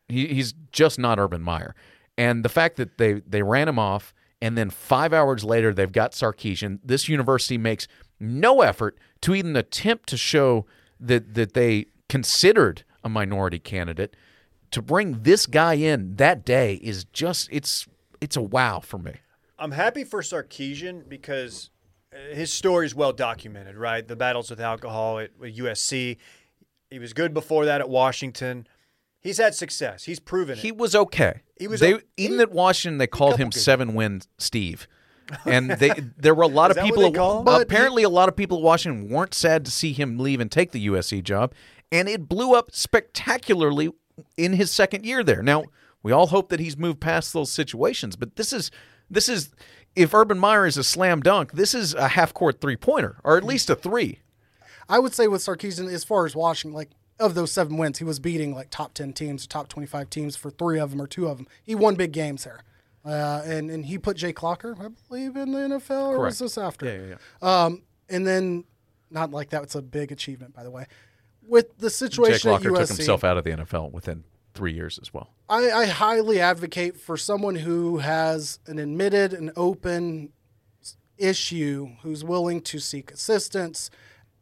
He, 0.09 0.27
he's 0.29 0.55
just 0.73 0.99
not 0.99 1.19
Urban 1.19 1.43
Meyer, 1.43 1.75
and 2.17 2.45
the 2.45 2.49
fact 2.49 2.77
that 2.77 2.99
they 2.99 3.15
they 3.15 3.43
ran 3.43 3.69
him 3.69 3.79
off, 3.79 4.15
and 4.41 4.57
then 4.57 4.71
five 4.71 5.13
hours 5.13 5.45
later 5.45 5.75
they've 5.75 5.93
got 5.93 6.13
Sarkisian. 6.13 6.79
This 6.85 7.09
university 7.09 7.59
makes 7.59 7.89
no 8.21 8.63
effort 8.63 8.97
to 9.23 9.35
even 9.35 9.57
attempt 9.57 10.09
to 10.11 10.17
show 10.17 10.67
that 11.01 11.35
that 11.35 11.55
they 11.55 11.87
considered 12.09 12.85
a 13.05 13.09
minority 13.09 13.59
candidate. 13.59 14.17
To 14.73 14.83
bring 14.83 15.23
this 15.23 15.47
guy 15.47 15.75
in 15.75 16.17
that 16.17 16.45
day 16.45 16.75
is 16.75 17.05
just 17.05 17.49
it's 17.53 17.87
it's 18.21 18.37
a 18.37 18.43
wow 18.43 18.81
for 18.81 18.99
me. 18.99 19.15
I'm 19.59 19.73
happy 19.73 20.05
for 20.05 20.21
Sarkisian 20.23 21.09
because 21.09 21.71
uh, 22.13 22.35
his 22.35 22.53
story 22.53 22.87
is 22.87 22.95
well 22.95 23.13
documented, 23.13 23.77
right? 23.77 24.07
The 24.07 24.17
battles 24.17 24.51
with 24.51 24.61
alcohol 24.61 25.19
at, 25.19 25.31
at 25.43 25.57
USC. 25.57 26.17
He 26.91 26.99
was 26.99 27.13
good 27.13 27.33
before 27.35 27.65
that 27.65 27.81
at 27.81 27.89
Washington. 27.89 28.67
He's 29.21 29.39
had 29.39 29.55
success. 29.55 30.05
He's 30.05 30.21
proven 30.21 30.59
it. 30.59 30.63
He 30.63 30.71
was 30.73 30.95
okay. 30.95 31.41
He 31.59 31.67
was 31.67 31.81
They, 31.81 31.95
o- 31.95 32.01
even 32.17 32.37
he- 32.37 32.43
at 32.43 32.53
Washington, 32.53 32.99
they 32.99 33.07
called 33.09 33.39
him 33.39 33.49
good- 33.51 33.59
seven 33.61 33.95
win 33.95 34.23
Steve, 34.39 34.87
and 35.45 35.71
they 35.71 35.91
there 36.17 36.35
were 36.35 36.45
a 36.45 36.49
lot 36.49 36.71
of 36.77 36.77
people. 36.77 37.03
they 37.03 37.11
call 37.11 37.39
him? 37.41 37.45
But 37.45 37.63
apparently, 37.63 38.03
a 38.05 38.09
lot 38.09 38.29
of 38.29 38.37
people 38.37 38.59
at 38.59 38.63
Washington 38.63 39.09
weren't 39.09 39.35
sad 39.35 39.65
to 39.65 39.71
see 39.73 39.93
him 39.93 40.19
leave 40.19 40.39
and 40.41 40.53
take 40.53 40.71
the 40.71 40.87
USC 40.87 41.25
job, 41.25 41.55
and 41.91 42.09
it 42.09 42.29
blew 42.29 42.55
up 42.55 42.71
spectacularly 42.73 43.91
in 44.37 44.53
his 44.53 44.71
second 44.71 45.05
year 45.05 45.25
there. 45.25 45.43
Now 45.43 45.65
we 46.03 46.13
all 46.13 46.29
hope 46.29 46.51
that 46.51 46.61
he's 46.61 46.77
moved 46.77 47.01
past 47.01 47.33
those 47.33 47.51
situations, 47.51 48.15
but 48.15 48.37
this 48.37 48.53
is 48.53 48.71
this 49.11 49.29
is 49.29 49.51
if 49.95 50.13
Urban 50.13 50.39
Meyer 50.39 50.67
is 50.67 50.77
a 50.77 50.85
slam 50.85 51.21
dunk, 51.21 51.53
this 51.53 51.75
is 51.75 51.95
a 51.95 52.09
half 52.09 52.35
court 52.35 52.61
three 52.61 52.77
pointer 52.77 53.17
or 53.25 53.37
at 53.37 53.45
least 53.45 53.71
a 53.71 53.75
three. 53.75 54.21
I 54.89 54.99
would 54.99 55.15
say 55.15 55.27
with 55.27 55.43
Sarkisian, 55.43 55.93
as 55.93 56.05
far 56.05 56.27
as 56.27 56.37
Washington, 56.37 56.75
like 56.75 56.91
of 57.19 57.35
those 57.35 57.51
seven 57.51 57.77
wins, 57.77 57.99
he 57.99 58.05
was 58.05 58.19
beating 58.19 58.55
like 58.55 58.69
top 58.71 58.95
ten 58.95 59.13
teams, 59.13 59.47
top 59.47 59.69
twenty 59.69 59.87
five 59.87 60.11
teams 60.11 60.37
for 60.37 60.51
three 60.51 60.79
of 60.79 60.91
them 60.91 61.01
or 61.01 61.07
two 61.07 61.27
of 61.27 61.39
them. 61.39 61.47
He 61.63 61.75
won 61.75 61.95
big 61.95 62.13
games 62.13 62.45
there, 62.45 62.61
uh, 63.05 63.43
and 63.45 63.71
and 63.71 63.87
he 63.87 63.99
put 63.99 64.17
Jake 64.17 64.43
Locker, 64.43 64.77
I 64.79 64.89
believe, 65.09 65.37
in 65.37 65.53
the 65.53 65.59
NFL, 65.59 66.09
or 66.09 66.21
was 66.21 66.39
this 66.39 66.59
after? 66.59 66.87
Yeah, 66.87 66.93
yeah, 66.93 67.17
yeah. 67.43 67.65
Um, 67.65 67.83
and 68.09 68.27
then 68.27 68.65
not 69.11 69.31
like 69.31 69.51
that. 69.51 69.63
It's 69.63 69.75
a 69.75 69.83
big 69.83 70.13
achievement, 70.13 70.55
by 70.55 70.63
the 70.63 70.71
way. 70.71 70.87
With 71.49 71.79
the 71.79 71.91
situation 71.91 72.51
at 72.51 72.53
Locker 72.53 72.71
USC, 72.71 72.89
took 72.89 72.97
himself 72.97 73.25
out 73.25 73.37
of 73.39 73.45
the 73.45 73.51
NFL 73.51 73.93
within 73.93 74.25
three 74.57 74.73
years 74.73 74.99
as 75.01 75.13
well. 75.15 75.31
I, 75.49 75.71
I 75.71 75.87
highly 75.87 76.41
advocate 76.41 76.97
for 76.97 77.17
someone 77.17 77.57
who 77.57 77.99
has 77.99 78.59
an 78.67 78.79
admitted 78.79 79.33
and 79.33 79.53
open 79.55 80.33
issue, 81.19 81.91
who's 82.03 82.25
willing 82.25 82.61
to 82.63 82.79
seek 82.79 83.11
assistance, 83.13 83.91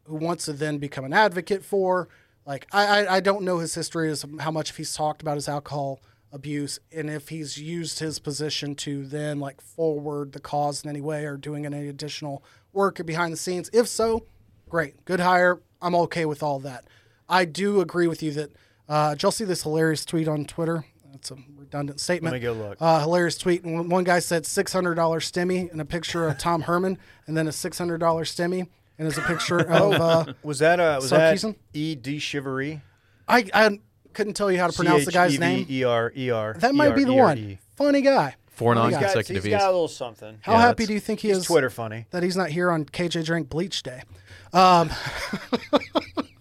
who 0.03 0.15
wants 0.15 0.45
to 0.45 0.53
then 0.53 0.77
become 0.77 1.05
an 1.05 1.13
advocate 1.13 1.63
for. 1.63 2.07
Like 2.45 2.67
I, 2.71 2.85
I, 2.85 3.15
I 3.15 3.19
don't 3.19 3.43
know 3.43 3.59
his 3.59 3.75
history 3.75 4.09
as 4.09 4.25
how 4.39 4.51
much 4.51 4.69
if 4.69 4.77
he's 4.77 4.93
talked 4.95 5.21
about 5.21 5.35
his 5.35 5.49
alcohol 5.49 6.01
abuse 6.31 6.79
and 6.91 7.09
if 7.09 7.29
he's 7.29 7.57
used 7.57 7.99
his 7.99 8.19
position 8.19 8.75
to 8.75 9.05
then 9.05 9.39
like 9.39 9.61
forward 9.61 10.33
the 10.33 10.39
cause 10.39 10.83
in 10.83 10.89
any 10.89 11.01
way 11.01 11.25
or 11.25 11.37
doing 11.37 11.65
any 11.65 11.87
additional 11.87 12.43
work 12.73 13.03
behind 13.05 13.31
the 13.31 13.37
scenes. 13.37 13.69
If 13.73 13.87
so, 13.87 14.25
great, 14.69 15.05
good 15.05 15.19
hire. 15.19 15.61
I'm 15.81 15.95
okay 15.95 16.25
with 16.25 16.43
all 16.43 16.59
that. 16.59 16.85
I 17.29 17.45
do 17.45 17.81
agree 17.81 18.07
with 18.07 18.21
you 18.21 18.31
that. 18.33 18.51
Uh, 18.87 19.11
did 19.11 19.23
y'all 19.23 19.31
see 19.31 19.45
this 19.45 19.63
hilarious 19.63 20.05
tweet 20.05 20.27
on 20.27 20.45
Twitter? 20.45 20.85
That's 21.11 21.31
a 21.31 21.37
redundant 21.57 21.99
statement. 21.99 22.33
Let 22.33 22.41
me 22.41 22.43
go 22.45 22.53
look. 22.53 22.77
Uh, 22.79 22.99
hilarious 22.99 23.37
tweet. 23.37 23.63
And 23.63 23.73
one- 23.75 23.89
one 23.89 24.03
guy 24.03 24.19
said 24.19 24.45
six 24.45 24.71
hundred 24.73 24.95
dollar 24.95 25.19
stimmy 25.19 25.71
and 25.71 25.79
a 25.81 25.85
picture 25.85 26.27
of 26.27 26.37
Tom 26.37 26.61
Herman, 26.69 26.97
and 27.27 27.35
then 27.37 27.47
a 27.47 27.51
six 27.51 27.77
hundred 27.77 27.99
dollar 27.99 28.25
stimmy, 28.25 28.59
and 28.59 28.69
there's 28.99 29.17
a 29.17 29.21
picture 29.21 29.59
of. 29.71 29.93
Uh, 29.93 30.33
was 30.43 30.59
that 30.59 30.79
uh 30.79 30.99
was 31.01 31.09
that 31.11 31.35
Sarkisian? 31.37 31.55
E 31.73 31.95
D 31.95 32.19
Chivery? 32.19 32.81
I 33.27 33.45
I 33.53 33.79
couldn't 34.13 34.33
tell 34.33 34.51
you 34.51 34.59
how 34.59 34.67
to 34.67 34.73
pronounce 34.73 35.05
the 35.05 35.11
guy's 35.11 35.39
name. 35.39 35.65
E 35.69 35.83
R 35.83 36.11
E 36.15 36.29
R. 36.29 36.53
That 36.59 36.75
might 36.75 36.95
be 36.95 37.05
the 37.05 37.13
one. 37.13 37.57
Funny 37.75 38.01
guy. 38.01 38.35
Four 38.47 38.73
Funny 38.75 38.87
He's 38.87 38.93
guy. 38.95 38.99
got, 39.01 39.05
non-consecutive 39.07 39.43
he's 39.43 39.49
years. 39.51 39.61
got 39.61 39.67
a 39.69 39.71
little 39.73 39.87
something. 39.89 40.37
How 40.41 40.53
Yeah, 40.53 40.59
happy 40.61 40.83
that's- 40.83 40.87
do 40.87 40.93
you 40.93 40.99
think 41.01 41.19
he 41.19 41.29
is 41.31 41.43
Twitter 41.45 41.69
funny. 41.69 42.05
that 42.11 42.23
he's 42.23 42.37
not 42.37 42.49
here 42.51 42.71
on 42.71 42.85
KJ 42.85 43.25
Drink 43.25 43.49
Bleach 43.49 43.83
Day? 43.83 44.03
Um, 44.53 44.89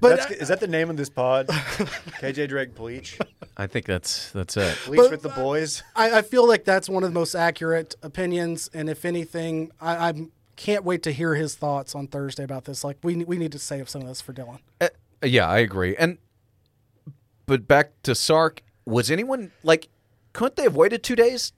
But 0.00 0.16
That's, 0.18 0.30
is 0.32 0.48
that 0.48 0.60
the 0.60 0.66
name 0.66 0.90
of 0.90 0.96
this 0.96 1.08
pod? 1.08 1.46
KJ 1.48 2.48
Drake 2.48 2.74
Bleach. 2.74 3.18
I 3.56 3.66
think 3.66 3.86
that's 3.86 4.30
that's 4.32 4.56
it. 4.56 4.76
Bleach 4.86 4.98
But- 5.00 5.10
with 5.10 5.22
the 5.22 5.28
boys. 5.30 5.82
I, 5.94 6.18
I 6.18 6.22
feel 6.22 6.46
like 6.46 6.64
that's 6.64 6.88
one 6.88 7.02
of 7.02 7.10
the 7.10 7.18
most 7.18 7.34
accurate 7.34 7.94
opinions, 8.02 8.68
and 8.74 8.90
if 8.90 9.04
anything, 9.04 9.72
I, 9.80 10.08
I 10.10 10.12
can't 10.56 10.84
wait 10.84 11.02
to 11.04 11.12
hear 11.12 11.34
his 11.34 11.54
thoughts 11.54 11.94
on 11.94 12.06
Thursday 12.08 12.44
about 12.44 12.64
this. 12.64 12.84
Like 12.84 12.98
we 13.02 13.16
we 13.24 13.38
need 13.38 13.52
to 13.52 13.58
save 13.58 13.88
some 13.88 14.02
of 14.02 14.08
this 14.08 14.20
for 14.20 14.32
Dylan. 14.32 14.58
Uh, 14.80 14.88
yeah, 15.22 15.48
I 15.48 15.58
agree. 15.58 15.96
And 15.96 16.18
but 17.46 17.66
back 17.66 17.92
to 18.02 18.14
Sark, 18.14 18.62
was 18.84 19.10
anyone 19.10 19.52
like? 19.62 19.88
Couldn't 20.32 20.56
they 20.56 20.64
have 20.64 20.76
waited 20.76 21.02
two 21.02 21.16
days 21.16 21.54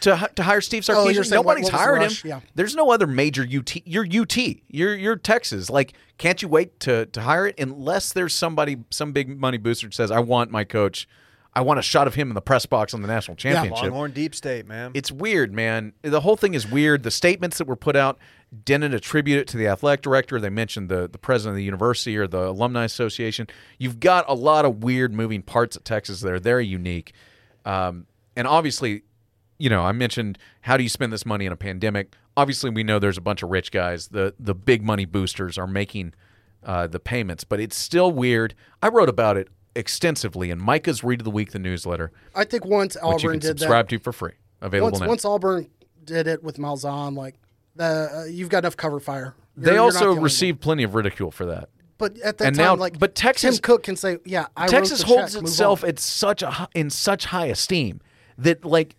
to 0.00 0.30
to 0.34 0.42
hire 0.42 0.60
Steve 0.60 0.84
Oh, 0.88 0.94
Sarkisian? 0.94 1.14
you're 1.14 1.24
saying 1.24 1.44
what- 1.44 1.58
Nobody's 1.58 1.64
what 1.64 1.72
was 1.72 1.80
the 1.80 1.86
hired 1.86 2.02
him. 2.02 2.12
Yeah. 2.24 2.40
There's 2.54 2.74
no 2.74 2.90
other 2.90 3.06
major 3.06 3.42
UT. 3.42 3.82
You're 3.86 4.06
UT. 4.06 4.36
You're 4.68 4.94
you're 4.96 5.16
Texas. 5.16 5.70
Like, 5.70 5.92
can't 6.18 6.40
you 6.42 6.48
wait 6.48 6.80
to 6.80 7.06
to 7.06 7.20
hire 7.22 7.46
it 7.48 7.58
unless 7.58 8.12
there's 8.12 8.34
somebody, 8.34 8.78
some 8.90 9.12
big 9.12 9.38
money 9.38 9.58
booster 9.58 9.90
says, 9.90 10.10
"I 10.10 10.20
want 10.20 10.50
my 10.50 10.64
coach. 10.64 11.08
I 11.56 11.60
want 11.60 11.78
a 11.78 11.82
shot 11.82 12.08
of 12.08 12.16
him 12.16 12.30
in 12.30 12.34
the 12.34 12.42
press 12.42 12.66
box 12.66 12.94
on 12.94 13.02
the 13.02 13.08
national 13.08 13.36
championship." 13.36 13.82
Longhorn 13.84 14.10
Deep 14.12 14.34
State, 14.34 14.66
man. 14.66 14.90
It's 14.94 15.12
weird, 15.12 15.52
man. 15.52 15.92
The 16.02 16.20
whole 16.20 16.36
thing 16.36 16.54
is 16.54 16.68
weird. 16.68 17.02
The 17.04 17.10
statements 17.12 17.58
that 17.58 17.66
were 17.68 17.76
put 17.76 17.94
out 17.96 18.18
didn't 18.64 18.94
attribute 18.94 19.38
it 19.40 19.48
to 19.48 19.56
the 19.56 19.66
athletic 19.66 20.02
director. 20.02 20.40
They 20.40 20.48
mentioned 20.50 20.88
the, 20.88 21.08
the 21.08 21.18
president 21.18 21.54
of 21.54 21.56
the 21.56 21.64
university 21.64 22.16
or 22.16 22.26
the 22.28 22.48
alumni 22.50 22.84
association. 22.84 23.48
You've 23.78 23.98
got 23.98 24.24
a 24.28 24.34
lot 24.34 24.64
of 24.64 24.82
weird 24.84 25.12
moving 25.12 25.42
parts 25.42 25.76
at 25.76 25.84
Texas 25.84 26.20
there. 26.20 26.38
They're 26.38 26.52
very 26.52 26.66
unique. 26.66 27.14
Um, 27.64 28.06
and 28.36 28.46
obviously, 28.46 29.02
you 29.58 29.70
know, 29.70 29.82
I 29.82 29.92
mentioned 29.92 30.38
how 30.62 30.76
do 30.76 30.82
you 30.82 30.88
spend 30.88 31.12
this 31.12 31.24
money 31.26 31.46
in 31.46 31.52
a 31.52 31.56
pandemic? 31.56 32.14
Obviously, 32.36 32.70
we 32.70 32.82
know 32.82 32.98
there's 32.98 33.18
a 33.18 33.22
bunch 33.22 33.42
of 33.42 33.50
rich 33.50 33.70
guys. 33.70 34.08
The 34.08 34.34
the 34.38 34.54
big 34.54 34.82
money 34.84 35.04
boosters 35.04 35.56
are 35.58 35.66
making 35.66 36.14
uh, 36.64 36.86
the 36.86 36.98
payments, 37.00 37.44
but 37.44 37.60
it's 37.60 37.76
still 37.76 38.10
weird. 38.10 38.54
I 38.82 38.88
wrote 38.88 39.08
about 39.08 39.36
it 39.36 39.48
extensively 39.76 40.50
in 40.50 40.58
Micah's 40.60 41.02
Read 41.04 41.20
of 41.20 41.24
the 41.24 41.30
Week, 41.30 41.50
the 41.52 41.58
newsletter, 41.58 42.12
I 42.34 42.44
think 42.44 42.64
once 42.64 42.94
which 42.94 43.02
you 43.02 43.08
Auburn 43.08 43.30
can 43.32 43.40
did 43.40 43.46
subscribe 43.58 43.88
that, 43.88 43.96
to 43.98 44.02
for 44.02 44.12
free. 44.12 44.32
Available 44.60 44.92
once 44.92 45.00
now. 45.00 45.08
once 45.08 45.24
Auburn 45.24 45.70
did 46.04 46.26
it 46.26 46.42
with 46.42 46.56
Malzahn, 46.58 47.16
like 47.16 47.34
the 47.76 48.10
uh, 48.12 48.24
you've 48.24 48.48
got 48.48 48.58
enough 48.58 48.76
cover 48.76 49.00
fire. 49.00 49.34
You're- 49.56 49.64
They 49.66 49.70
you're 49.72 49.90
the 49.90 49.98
also 49.98 50.14
one. 50.14 50.22
received 50.22 50.60
plenty 50.60 50.82
of 50.84 50.94
ridicule 50.94 51.30
for 51.30 51.46
that. 51.46 51.68
but 51.98 52.18
at 52.20 52.38
that 52.38 52.46
and 52.48 52.56
time, 52.56 52.64
now- 52.64 52.74
like 52.76 52.98
but 52.98 53.14
Texas- 53.14 53.56
Tim 53.56 53.62
Cook 53.62 53.82
can 53.84 53.96
say, 53.96 54.18
"Yeah, 54.24 54.46
I 54.56 54.66
Texas 54.68 55.02
holds 55.02 55.34
check, 55.34 55.42
itself 55.42 55.84
at 55.84 55.98
such 55.98 56.42
a 56.42 56.68
in 56.74 56.88
such 56.90 57.26
high 57.26 57.46
esteem 57.46 58.00
that 58.38 58.64
like 58.64 58.96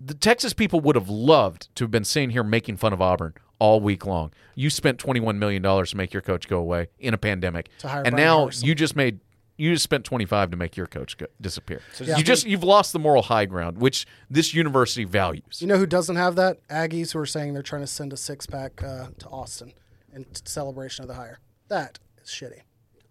the 0.00 0.14
Texas 0.14 0.52
people 0.54 0.80
would 0.80 0.96
have 0.96 1.08
loved 1.08 1.68
to 1.76 1.84
have 1.84 1.90
been 1.90 2.04
sitting 2.04 2.30
here 2.30 2.42
making 2.42 2.76
fun 2.78 2.92
of 2.92 3.02
Auburn 3.02 3.34
all 3.58 3.80
week 3.80 4.06
long. 4.06 4.32
You 4.54 4.70
spent 4.70 4.98
twenty 4.98 5.20
one 5.20 5.38
million 5.38 5.62
dollars 5.62 5.90
to 5.90 5.96
make 5.96 6.12
your 6.12 6.22
coach 6.22 6.48
go 6.48 6.58
away 6.58 6.88
in 6.98 7.12
a 7.14 7.18
pandemic, 7.18 7.68
To 7.80 7.88
hire 7.88 8.02
and 8.02 8.12
Brian 8.14 8.26
now 8.26 8.38
Harrison. 8.40 8.66
you 8.68 8.74
just 8.74 8.96
made 8.96 9.20
you 9.58 9.72
just 9.74 9.84
spent 9.84 10.04
twenty 10.04 10.24
five 10.24 10.50
to 10.52 10.56
make 10.56 10.74
your 10.76 10.86
coach 10.86 11.18
go, 11.18 11.26
disappear. 11.40 11.82
Yeah. 12.00 12.16
You 12.16 12.24
just 12.24 12.46
you've 12.46 12.64
lost 12.64 12.94
the 12.94 12.98
moral 12.98 13.22
high 13.22 13.44
ground, 13.44 13.76
which 13.78 14.06
this 14.30 14.54
university 14.54 15.04
values. 15.04 15.60
You 15.60 15.66
know 15.66 15.76
who 15.76 15.84
doesn't 15.86 16.16
have 16.16 16.34
that? 16.36 16.66
Aggies 16.68 17.12
who 17.12 17.18
are 17.18 17.26
saying 17.26 17.52
they're 17.52 17.62
trying 17.62 17.82
to 17.82 17.86
send 17.86 18.12
a 18.14 18.16
six 18.16 18.46
pack 18.46 18.82
uh, 18.82 19.08
to 19.18 19.28
Austin 19.28 19.74
in 20.14 20.24
celebration 20.46 21.02
of 21.02 21.08
the 21.08 21.14
hire. 21.14 21.40
That 21.68 21.98
is 22.22 22.30
shitty. 22.30 22.60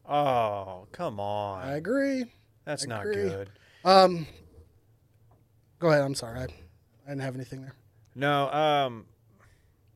oh, 0.07 0.87
come 0.91 1.19
on. 1.19 1.61
I 1.61 1.75
agree. 1.75 2.25
That's 2.65 2.87
not 2.87 3.01
agree. 3.01 3.29
good. 3.29 3.51
Go 5.79 5.89
ahead. 5.89 6.01
I'm 6.03 6.15
sorry. 6.15 6.39
I, 6.41 6.47
I 7.09 7.13
didn't 7.13 7.23
have 7.23 7.35
anything 7.35 7.61
there. 7.63 7.73
No, 8.13 8.49
um, 8.51 9.05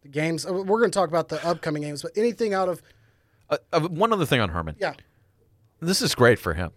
The 0.01 0.07
games. 0.09 0.47
uh, 0.47 0.53
We're 0.53 0.79
going 0.79 0.89
to 0.89 0.97
talk 0.97 1.09
about 1.09 1.29
the 1.29 1.45
upcoming 1.45 1.83
games, 1.83 2.01
but 2.01 2.11
anything 2.17 2.53
out 2.55 2.67
of 2.69 2.81
Uh, 3.51 3.57
uh, 3.71 3.81
one 3.81 4.11
other 4.11 4.25
thing 4.25 4.39
on 4.39 4.49
Herman. 4.49 4.75
yeah. 4.79 4.93
This 5.79 6.01
is 6.01 6.15
great 6.15 6.39
for 6.39 6.55
him 6.55 6.71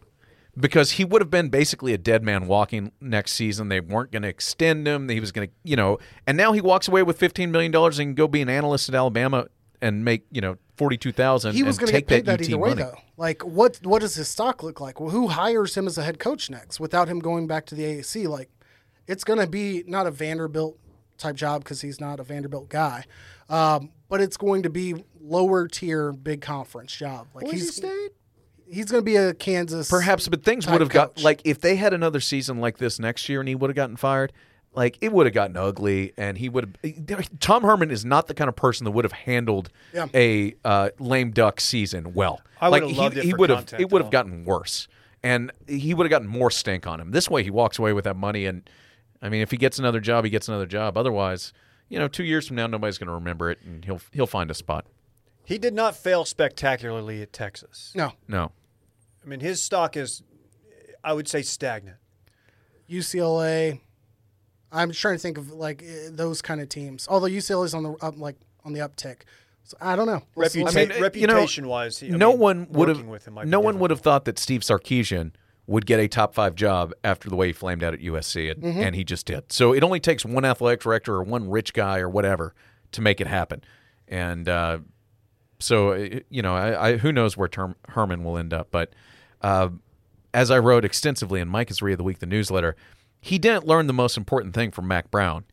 because 0.59 0.93
he 0.93 1.05
would 1.07 1.23
have 1.23 1.31
been 1.31 1.49
basically 1.49 1.95
a 1.95 1.99
dead 1.99 2.23
man 2.23 2.47
walking 2.49 2.93
next 3.01 3.33
season. 3.33 3.69
They 3.69 3.81
weren't 3.81 4.11
going 4.13 4.25
to 4.25 4.29
extend 4.29 4.87
him. 4.87 5.09
He 5.09 5.21
was 5.21 5.33
going 5.33 5.49
to, 5.49 5.55
you 5.65 5.77
know, 5.77 5.99
and 6.27 6.37
now 6.37 6.53
he 6.53 6.61
walks 6.61 6.87
away 6.89 7.03
with 7.03 7.17
fifteen 7.19 7.51
million 7.51 7.73
dollars 7.73 7.99
and 7.99 8.09
can 8.09 8.15
go 8.15 8.29
be 8.29 8.43
an 8.43 8.49
analyst 8.51 8.89
at 8.91 8.95
Alabama 8.95 9.47
and 9.81 10.05
make, 10.05 10.27
you 10.33 10.41
know, 10.43 10.57
forty 10.77 10.97
two 10.99 11.13
thousand. 11.13 11.55
He 11.55 11.63
was 11.63 11.79
going 11.79 11.93
going 11.93 12.03
to 12.03 12.07
to 12.09 12.15
get 12.17 12.27
paid 12.27 12.27
that 12.27 12.41
UT 12.41 12.49
either 12.49 12.59
way, 12.59 12.69
money. 12.71 12.83
though. 12.83 12.99
Like, 13.17 13.43
what 13.45 13.79
what 13.85 14.01
does 14.01 14.17
his 14.17 14.27
stock 14.29 14.63
look 14.65 14.81
like? 14.81 15.01
Well, 15.01 15.11
who 15.11 15.29
hires 15.29 15.77
him 15.77 15.87
as 15.87 15.97
a 15.99 16.03
head 16.03 16.19
coach 16.19 16.51
next 16.51 16.81
without 16.81 17.07
him 17.09 17.21
going 17.21 17.47
back 17.47 17.65
to 17.67 17.75
the 17.77 17.85
AAC? 17.85 18.27
Like, 18.29 18.51
it's 19.07 19.25
going 19.25 19.39
to 19.39 19.47
be 19.47 19.85
not 19.87 20.07
a 20.07 20.11
Vanderbilt 20.11 20.79
type 21.19 21.37
job 21.37 21.65
because 21.65 21.81
he's 21.81 22.01
not 22.01 22.21
a 22.21 22.23
Vanderbilt 22.23 22.69
guy, 22.69 23.05
um, 23.49 23.91
but 24.09 24.21
it's 24.21 24.37
going 24.37 24.63
to 24.63 24.71
be 24.71 24.95
lower 25.21 25.67
tier 25.69 26.13
Big 26.13 26.41
Conference 26.41 26.95
job. 26.95 27.27
Like 27.35 27.45
Boise 27.47 27.57
he's 27.57 27.77
State? 27.77 28.11
he's 28.69 28.87
going 28.87 29.01
to 29.01 29.05
be 29.05 29.17
a 29.17 29.35
Kansas. 29.35 29.89
Perhaps, 29.91 30.29
but 30.29 30.45
things 30.45 30.67
would 30.69 30.81
have 30.81 30.91
got 30.91 31.23
like 31.23 31.41
if 31.45 31.61
they 31.61 31.77
had 31.77 31.93
another 31.95 32.21
season 32.21 32.59
like 32.61 32.79
this 32.79 32.99
next 32.99 33.29
year 33.29 33.41
and 33.41 33.49
he 33.49 33.55
would 33.55 33.71
have 33.71 33.77
gotten 33.77 33.97
fired. 33.97 34.33
Like 34.75 34.99
it 35.01 35.11
would 35.11 35.25
have 35.25 35.33
gotten 35.33 35.57
ugly, 35.57 36.13
and 36.19 36.37
he 36.37 36.51
would 36.51 36.77
have. 37.09 37.31
Tom 37.41 37.63
Herman 37.63 37.91
is 37.91 38.05
not 38.05 38.27
the 38.27 38.35
kind 38.35 38.47
of 38.47 38.57
person 38.57 38.85
that 38.85 38.91
would 38.91 39.07
have 39.07 39.13
handled 39.13 39.71
Yeah. 39.95 40.07
a 40.13 40.55
uh, 40.67 40.91
lame 40.99 41.31
duck 41.31 41.61
season 41.61 42.13
well. 42.13 42.43
I 42.61 42.69
like 42.69 42.83
would've 42.83 42.95
he, 42.95 43.01
loved 43.01 43.17
it 43.17 43.25
he 43.25 43.33
would 43.33 43.49
have. 43.49 43.73
It 43.79 43.91
would 43.91 44.03
have 44.03 44.11
gotten 44.11 44.45
worse, 44.45 44.87
and 45.23 45.51
he 45.67 45.95
would 45.95 46.05
have 46.05 46.11
gotten 46.11 46.29
more 46.29 46.51
stink 46.51 46.87
on 46.87 47.01
him. 47.01 47.13
This 47.13 47.31
way, 47.31 47.43
he 47.43 47.49
walks 47.51 47.79
away 47.79 47.95
with 47.95 48.05
that 48.05 48.17
money, 48.17 48.45
and 48.45 48.69
I 49.23 49.29
mean, 49.29 49.41
if 49.43 49.51
he 49.51 49.57
gets 49.57 49.79
another 49.79 50.01
job, 50.01 50.25
he 50.25 50.31
gets 50.31 50.49
another 50.49 50.67
job. 50.67 50.97
Otherwise, 50.97 51.53
you 51.89 51.99
know, 51.99 52.09
two 52.09 52.25
years 52.25 52.47
from 52.47 52.57
now, 52.57 52.67
nobody's 52.67 52.99
going 52.99 53.09
to 53.09 53.15
remember 53.15 53.51
it, 53.51 53.59
and 53.65 53.85
he'll 53.85 54.01
he'll 54.13 54.27
find 54.27 54.51
a 54.51 54.55
spot. 54.55 54.87
he 55.45 55.59
did 55.59 55.75
not 55.75 55.97
fail 55.97 56.25
spectacularly 56.25 57.23
at 57.23 57.33
Texas. 57.33 57.93
no 57.95 58.13
No, 58.29 58.53
I 59.25 59.29
mean, 59.29 59.41
his 59.41 59.63
stock 59.63 59.97
is, 59.97 60.23
I 61.05 61.13
would 61.13 61.29
say, 61.29 61.43
stagnant. 61.43 61.99
UCLA. 62.91 63.81
I'm 64.73 64.93
trying 64.93 65.15
to 65.15 65.19
think 65.19 65.39
of 65.39 65.53
like 65.53 65.83
eh, 65.83 66.09
those 66.11 66.43
kind 66.43 66.61
of 66.61 66.69
teams. 66.69 67.07
Although 67.09 67.29
UCLA 67.29 67.65
is 67.67 67.75
on 67.75 67.83
the 67.85 67.93
up, 68.03 68.19
like 68.19 68.37
on 68.65 68.73
the 68.73 68.81
uptick. 68.81 69.23
So 69.65 69.77
I 69.81 69.97
don't 69.97 70.07
know. 70.07 70.23
We'll 70.35 70.49
Reputa- 70.49 70.61
I 70.73 70.75
mean, 70.75 70.91
see. 70.93 70.99
uh, 70.99 71.03
reputation 71.03 71.67
wise, 71.67 71.99
he, 71.99 72.09
I 72.13 72.17
no 72.17 72.31
mean, 72.31 72.39
one 72.39 72.67
would 72.71 72.89
have. 72.89 73.05
with 73.05 73.27
him 73.27 73.39
No 73.47 73.61
one 73.61 73.79
would 73.81 73.91
have 73.91 74.01
thought 74.01 74.25
that 74.27 74.39
Steve 74.39 74.61
Sarkisian 74.61 75.33
would 75.67 75.85
get 75.87 75.99
a 75.99 76.07
top 76.09 76.33
five 76.35 76.55
job 76.55 76.93
after 77.03 77.29
the 77.29 77.35
way 77.37 77.49
he 77.49 77.53
flamed 77.53 77.83
out 77.83 77.93
at 77.93 78.01
USC, 78.01 78.51
and, 78.53 78.63
Mm-hmm. 78.63 78.81
and 78.81 78.95
he 78.95 79.03
just 79.05 79.27
did. 79.27 79.51
So 79.53 79.73
it 79.73 79.83
only 79.83 79.99
takes 80.01 80.25
one 80.25 80.45
athletic 80.45 80.81
director 80.81 81.15
or 81.15 81.23
one 81.25 81.51
rich 81.51 81.73
guy 81.73 81.99
or 81.99 82.09
whatever 82.09 82.55
to 82.93 83.01
make 83.01 83.21
it 83.21 83.27
happen. 83.27 83.63
And 84.07 84.49
uh, 84.49 84.79
so 85.59 85.91
uh, 85.93 86.21
you 86.31 86.43
know, 86.43 86.55
I, 86.55 86.89
I, 86.91 86.97
who 86.99 87.11
knows 87.13 87.37
where 87.37 87.49
term, 87.49 87.75
Herman 87.89 88.23
will 88.23 88.39
end 88.39 88.55
up? 88.55 88.69
But 88.71 88.93
uh, 89.43 89.71
as 90.33 90.51
I 90.51 90.59
wrote 90.59 90.85
extensively 90.85 91.41
in 91.41 91.49
Micah's 91.49 91.83
Read 91.83 91.93
of 91.95 91.99
the 91.99 92.05
Week, 92.05 92.21
the 92.21 92.27
newsletter, 92.27 92.77
he 93.21 93.39
didn't 93.39 93.67
learn 93.67 93.89
the 93.89 93.93
most 93.93 94.17
important 94.17 94.55
thing 94.55 94.71
from 94.71 94.87
Mack 94.87 95.11
Brown, 95.11 95.45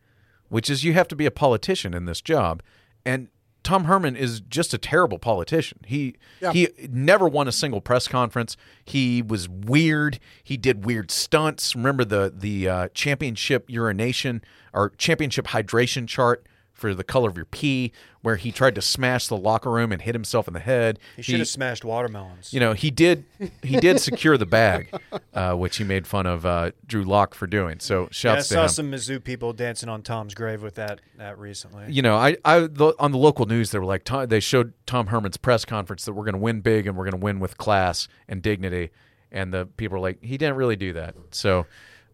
which 0.48 0.70
is 0.70 0.84
you 0.84 0.92
have 0.92 1.08
to 1.08 1.16
be 1.16 1.26
a 1.26 1.30
politician 1.32 1.92
in 1.92 2.04
this 2.04 2.20
job. 2.20 2.62
And 3.04 3.28
Tom 3.64 3.84
Herman 3.84 4.14
is 4.14 4.40
just 4.42 4.72
a 4.74 4.78
terrible 4.78 5.18
politician. 5.18 5.78
He 5.86 6.14
Yeah. 6.40 6.52
he 6.52 6.68
never 6.90 7.26
won 7.26 7.48
a 7.48 7.52
single 7.52 7.80
press 7.80 8.06
conference. 8.06 8.56
He 8.84 9.22
was 9.22 9.48
weird. 9.48 10.20
He 10.44 10.56
did 10.56 10.84
weird 10.84 11.10
stunts. 11.10 11.74
Remember 11.74 12.04
the 12.04 12.32
the 12.32 12.68
uh, 12.68 12.88
championship 12.94 13.64
urination 13.68 14.42
or 14.72 14.90
championship 14.90 15.48
hydration 15.48 16.06
chart 16.06 16.46
for 16.74 16.92
the 16.92 17.04
color 17.04 17.30
of 17.30 17.36
your 17.36 17.46
pee, 17.46 17.92
where 18.20 18.36
he 18.36 18.50
tried 18.50 18.74
to 18.74 18.82
smash 18.82 19.28
the 19.28 19.36
locker 19.36 19.70
room 19.70 19.92
and 19.92 20.02
hit 20.02 20.14
himself 20.14 20.48
in 20.48 20.54
the 20.54 20.60
head. 20.60 20.98
He 21.16 21.22
should 21.22 21.38
have 21.38 21.48
smashed 21.48 21.84
watermelons. 21.84 22.52
You 22.52 22.60
know, 22.60 22.72
he 22.72 22.90
did 22.90 23.24
he 23.62 23.78
did 23.78 24.00
secure 24.00 24.36
the 24.36 24.44
bag, 24.44 24.92
uh, 25.34 25.54
which 25.54 25.76
he 25.76 25.84
made 25.84 26.06
fun 26.06 26.26
of 26.26 26.44
uh, 26.44 26.72
Drew 26.86 27.04
Lock 27.04 27.34
for 27.34 27.46
doing. 27.46 27.78
So 27.78 28.00
yeah, 28.00 28.06
I 28.06 28.10
shouts 28.10 28.48
to 28.48 28.54
saw 28.54 28.62
him. 28.64 28.68
some 28.68 28.90
Mizzou 28.90 29.22
people 29.22 29.52
dancing 29.52 29.88
on 29.88 30.02
Tom's 30.02 30.34
grave 30.34 30.62
with 30.62 30.74
that 30.74 31.00
that 31.16 31.38
recently. 31.38 31.86
you 31.88 32.02
know, 32.02 32.16
I, 32.16 32.36
I 32.44 32.60
the, 32.60 32.94
on 32.98 33.12
the 33.12 33.18
local 33.18 33.46
news 33.46 33.70
they 33.70 33.78
were 33.78 33.84
like 33.84 34.04
Tom, 34.04 34.26
they 34.26 34.40
showed 34.40 34.74
Tom 34.86 35.06
Herman's 35.06 35.36
press 35.36 35.64
conference 35.64 36.04
that 36.04 36.12
we're 36.12 36.24
going 36.24 36.34
to 36.34 36.40
win 36.40 36.60
big 36.60 36.86
and 36.86 36.96
we're 36.96 37.04
going 37.04 37.20
to 37.20 37.24
win 37.24 37.38
with 37.38 37.56
class 37.56 38.08
and 38.28 38.42
dignity, 38.42 38.90
and 39.30 39.54
the 39.54 39.66
people 39.76 39.96
were 39.96 40.02
like 40.02 40.22
he 40.22 40.36
didn't 40.36 40.56
really 40.56 40.76
do 40.76 40.92
that. 40.94 41.14
So 41.30 41.66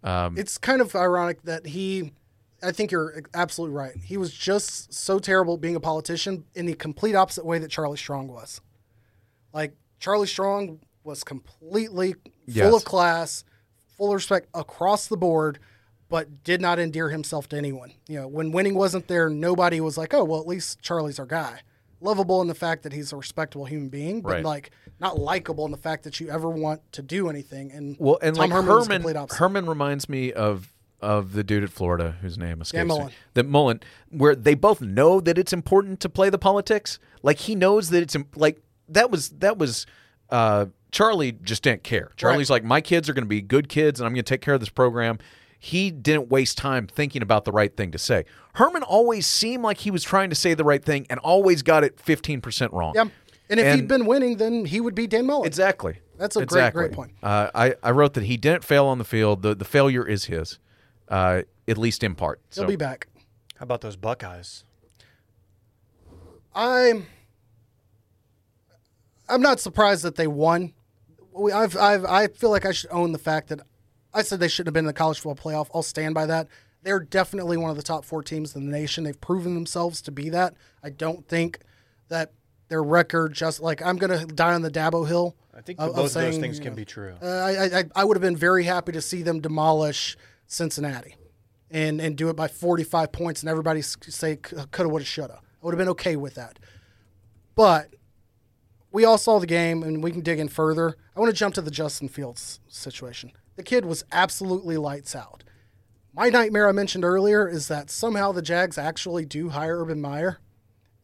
um, 0.03 0.37
it's 0.37 0.59
kind 0.59 0.81
of 0.81 0.95
ironic 0.95 1.43
that 1.43 1.67
he 1.67 2.13
I 2.63 2.73
think 2.73 2.91
you're 2.91 3.23
absolutely 3.35 3.77
right. 3.77 3.97
He 3.97 4.17
was 4.17 4.33
just 4.33 4.93
so 4.93 5.19
terrible 5.19 5.55
at 5.55 5.61
being 5.61 5.77
a 5.77 5.81
politician 5.81 6.45
in 6.55 6.67
the 6.67 6.75
complete 6.75 7.15
opposite 7.15 7.45
way 7.47 7.59
that 7.59 7.71
Charlie 7.71 7.97
Strong 7.97 8.29
was. 8.29 8.61
Like 9.53 9.75
Charlie 9.99 10.27
Strong 10.27 10.81
was 11.05 11.25
completely 11.25 12.15
Yes. 12.47 12.67
full 12.69 12.77
of 12.77 12.85
class, 12.85 13.45
full 13.97 14.09
of 14.09 14.15
respect 14.15 14.49
across 14.55 15.07
the 15.07 15.17
board, 15.17 15.59
but 16.09 16.43
did 16.45 16.61
not 16.61 16.79
endear 16.79 17.11
himself 17.11 17.49
to 17.51 17.57
anyone. 17.57 17.93
You 18.09 18.21
know, 18.21 18.29
when 18.29 18.51
winning 18.53 18.75
wasn't 18.75 19.07
there, 19.09 19.31
nobody 19.31 19.81
was 19.81 19.97
like, 19.97 20.13
"Oh, 20.13 20.25
well, 20.25 20.41
at 20.41 20.47
least 20.47 20.81
Charlie's 20.83 21.19
our 21.19 21.27
guy." 21.27 21.61
Lovable 22.01 22.41
in 22.43 22.49
the 22.49 22.55
fact 22.55 22.83
that 22.83 22.93
he's 22.93 23.13
a 23.13 23.17
respectable 23.17 23.67
human 23.67 23.89
being, 23.91 24.21
but 24.23 24.31
Right. 24.33 24.45
like 24.45 24.71
not 24.99 25.19
likable 25.19 25.65
in 25.67 25.71
the 25.71 25.77
fact 25.77 26.03
that 26.05 26.19
you 26.19 26.29
ever 26.31 26.49
want 26.51 26.81
to 26.93 27.03
do 27.03 27.29
anything. 27.29 27.71
And 27.73 27.97
well, 27.99 28.19
and 28.23 28.35
Tom 28.37 28.51
like 28.51 28.65
Herman, 28.65 29.03
Herman. 29.03 29.29
Herman 29.31 29.67
reminds 29.67 30.09
me 30.09 30.33
of 30.33 30.73
of 31.03 31.32
the 31.32 31.42
dude 31.44 31.64
at 31.64 31.70
Florida 31.70 32.16
whose 32.20 32.36
name 32.38 32.61
escapes 32.61 32.82
me. 32.82 32.88
Mullen. 32.88 33.11
That 33.34 33.46
Mullen, 33.46 33.80
where 34.11 34.34
they 34.34 34.55
both 34.55 34.80
know 34.80 35.20
that 35.20 35.38
it's 35.38 35.53
important 35.53 36.01
to 36.01 36.09
play 36.09 36.30
the 36.30 36.38
politics. 36.38 36.98
Like 37.22 37.38
he 37.38 37.55
knows 37.55 37.90
that 37.90 38.03
it's 38.03 38.16
like 38.36 38.61
that 38.88 39.11
was 39.11 39.30
that 39.30 39.59
was 39.59 39.86
uh, 40.30 40.66
Charlie 40.92 41.32
just 41.32 41.62
didn't 41.62 41.82
care. 41.84 42.11
Charlie's 42.16 42.51
like, 42.51 42.64
my 42.64 42.80
kids 42.80 43.09
are 43.09 43.12
going 43.14 43.24
to 43.24 43.28
be 43.28 43.40
good 43.42 43.68
kids, 43.68 44.01
and 44.01 44.07
I'm 44.07 44.12
going 44.12 44.24
to 44.24 44.28
take 44.28 44.40
care 44.40 44.55
of 44.55 44.61
this 44.61 44.68
program. 44.68 45.18
He 45.59 45.90
didn't 45.90 46.30
waste 46.30 46.57
time 46.57 46.86
thinking 46.86 47.20
about 47.22 47.44
the 47.44 47.53
right 47.53 47.76
thing 47.76 47.90
to 47.92 47.98
say. 47.98 48.24
Herman 48.55 48.82
always 48.82 49.26
seemed 49.26 49.62
like 49.62 49.78
he 49.78 49.90
was 49.90 50.03
trying 50.03 50.30
to 50.30 50.34
say 50.36 50.55
the 50.55 50.64
right 50.64 50.82
thing 50.84 51.07
and 51.11 51.20
always 51.20 51.62
got 51.62 51.84
it 51.84 51.96
15% 51.98 52.72
wrong. 52.72 52.92
Yeah. 52.94 53.05
And 53.51 53.61
if 53.61 53.66
And- 53.66 53.80
he'd 53.80 53.88
been 53.88 54.07
winning, 54.07 54.38
then 54.38 54.64
he 54.64 54.80
would 54.80 54.94
be 54.94 55.07
Dan 55.07 55.26
Mullen. 55.26 55.46
Exactly. 55.46 55.98
That's 56.16 56.34
a 56.36 56.40
great- 56.40 56.44
exactly. 56.44 56.82
great 56.84 56.92
point. 56.92 57.12
Uh, 57.22 57.51
I, 57.55 57.74
I 57.82 57.90
wrote 57.90 58.14
that 58.14 58.24
he 58.24 58.36
didn't 58.36 58.64
fail 58.64 58.86
on 58.86 58.98
the 58.98 59.05
field. 59.05 59.42
The, 59.42 59.55
the 59.55 59.64
failure 59.64 60.07
is 60.07 60.24
his, 60.26 60.59
uh, 61.11 61.43
at 61.69 61.77
least 61.79 62.03
in 62.03 62.15
part. 62.15 62.41
He'll 62.55 62.65
So- 62.65 62.69
be 62.69 62.77
back. 62.77 63.09
How 63.57 63.65
about 63.65 63.83
those 63.83 63.97
Buckeyes? 63.97 64.65
I'm 66.55 67.07
I'm 69.29 69.43
not 69.43 69.61
surprised 69.61 70.03
that 70.05 70.17
they 70.17 70.27
won. 70.27 70.73
We, 71.33 71.53
I've, 71.53 71.77
I've, 71.77 72.05
I 72.05 72.27
feel 72.27 72.51
like 72.51 72.67
I 72.67 72.73
should 72.73 72.91
own 72.91 73.13
the 73.13 73.19
fact 73.19 73.49
that 73.49 73.61
I 74.13 74.23
said 74.23 74.41
they 74.41 74.49
shouldn't 74.49 74.69
have 74.69 74.75
been 74.75 74.85
in 74.85 74.89
the 74.89 74.93
college 74.93 75.21
football 75.21 75.53
playoff. 75.53 75.69
I'll 75.73 75.83
stand 75.85 76.15
by 76.15 76.27
that. 76.27 76.49
They're 76.83 76.99
definitely 77.01 77.57
one 77.57 77.71
of 77.71 77.77
the 77.77 77.83
top 77.83 78.05
four 78.05 78.23
teams 78.23 78.57
in 78.57 78.65
the 78.67 78.73
nation. 78.77 79.05
They've 79.05 79.21
proven 79.21 79.55
themselves 79.55 80.03
to 80.03 80.11
be 80.11 80.31
that. 80.31 80.55
I 80.83 80.91
don't 80.91 81.29
think 81.29 81.61
that 82.09 82.33
their 82.69 82.83
record 82.83 83.35
just 83.35 83.61
like 83.61 83.81
I'm 83.83 83.97
going 83.97 84.19
to 84.19 84.27
die 84.27 84.55
on 84.55 84.63
the 84.63 84.71
Dabo 84.71 85.07
Hill. 85.07 85.37
I 85.55 85.61
think 85.61 85.79
of- 85.81 85.91
both 85.95 85.99
of 85.99 86.05
of 86.07 86.13
those 86.15 86.39
things 86.39 86.59
you 86.59 86.65
can 86.65 86.75
be 86.75 86.85
true. 86.85 87.15
uh, 87.23 87.27
I, 87.27 87.79
I 87.81 87.85
I 87.95 88.05
would 88.05 88.17
have 88.17 88.23
been 88.23 88.37
very 88.37 88.65
happy 88.65 88.93
to 88.93 89.01
see 89.03 89.23
them 89.23 89.41
demolish 89.41 90.17
Cincinnati, 90.51 91.14
and 91.70 92.01
and 92.01 92.16
do 92.16 92.28
it 92.28 92.34
by 92.34 92.48
45 92.48 93.12
points, 93.12 93.40
and 93.40 93.48
everybody 93.48 93.80
say 93.82 94.36
coulda, 94.36 94.88
woulda, 94.88 95.05
shoulda. 95.05 95.40
I 95.40 95.64
would 95.64 95.72
have 95.72 95.78
been 95.78 95.88
okay 95.90 96.16
with 96.16 96.34
that. 96.34 96.59
But 97.55 97.94
we 98.90 99.05
all 99.05 99.16
saw 99.16 99.38
the 99.38 99.46
game, 99.46 99.84
and 99.84 100.03
we 100.03 100.11
can 100.11 100.22
dig 100.22 100.40
in 100.40 100.48
further. 100.48 100.96
I 101.16 101.20
want 101.20 101.30
to 101.30 101.38
jump 101.38 101.55
to 101.55 101.62
the 101.62 101.70
Justin 101.70 102.09
Fields 102.09 102.59
situation. 102.66 103.30
The 103.55 103.62
kid 103.62 103.84
was 103.84 104.05
absolutely 104.11 104.76
lights 104.76 105.14
out. 105.14 105.44
My 106.12 106.28
nightmare 106.28 106.68
I 106.68 106.72
mentioned 106.72 107.05
earlier 107.05 107.48
is 107.48 107.68
that 107.68 107.88
somehow 107.88 108.32
the 108.32 108.42
Jags 108.42 108.76
actually 108.76 109.24
do 109.24 109.51
hire 109.51 109.80
Urban 109.80 110.01
Meyer, 110.01 110.40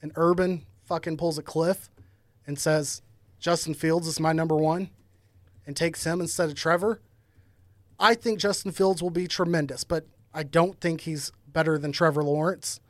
and 0.02 0.10
Urban 0.16 0.66
fucking 0.84 1.18
pulls 1.18 1.38
a 1.38 1.42
cliff 1.42 1.88
and 2.48 2.58
says 2.58 3.00
Justin 3.38 3.74
Fields 3.74 4.08
is 4.08 4.18
my 4.18 4.32
number 4.32 4.56
one 4.56 4.90
and 5.64 5.76
takes 5.76 6.02
him 6.02 6.20
instead 6.20 6.48
of 6.48 6.56
Trevor, 6.56 7.00
I 7.98 8.14
think 8.14 8.38
Justin 8.38 8.72
Fields 8.72 9.02
will 9.02 9.10
be 9.10 9.26
tremendous, 9.26 9.84
but 9.84 10.06
I 10.34 10.42
don't 10.42 10.80
think 10.80 11.02
he's 11.02 11.32
better 11.48 11.78
than 11.78 11.92
Trevor 11.92 12.22
Lawrence 12.22 12.80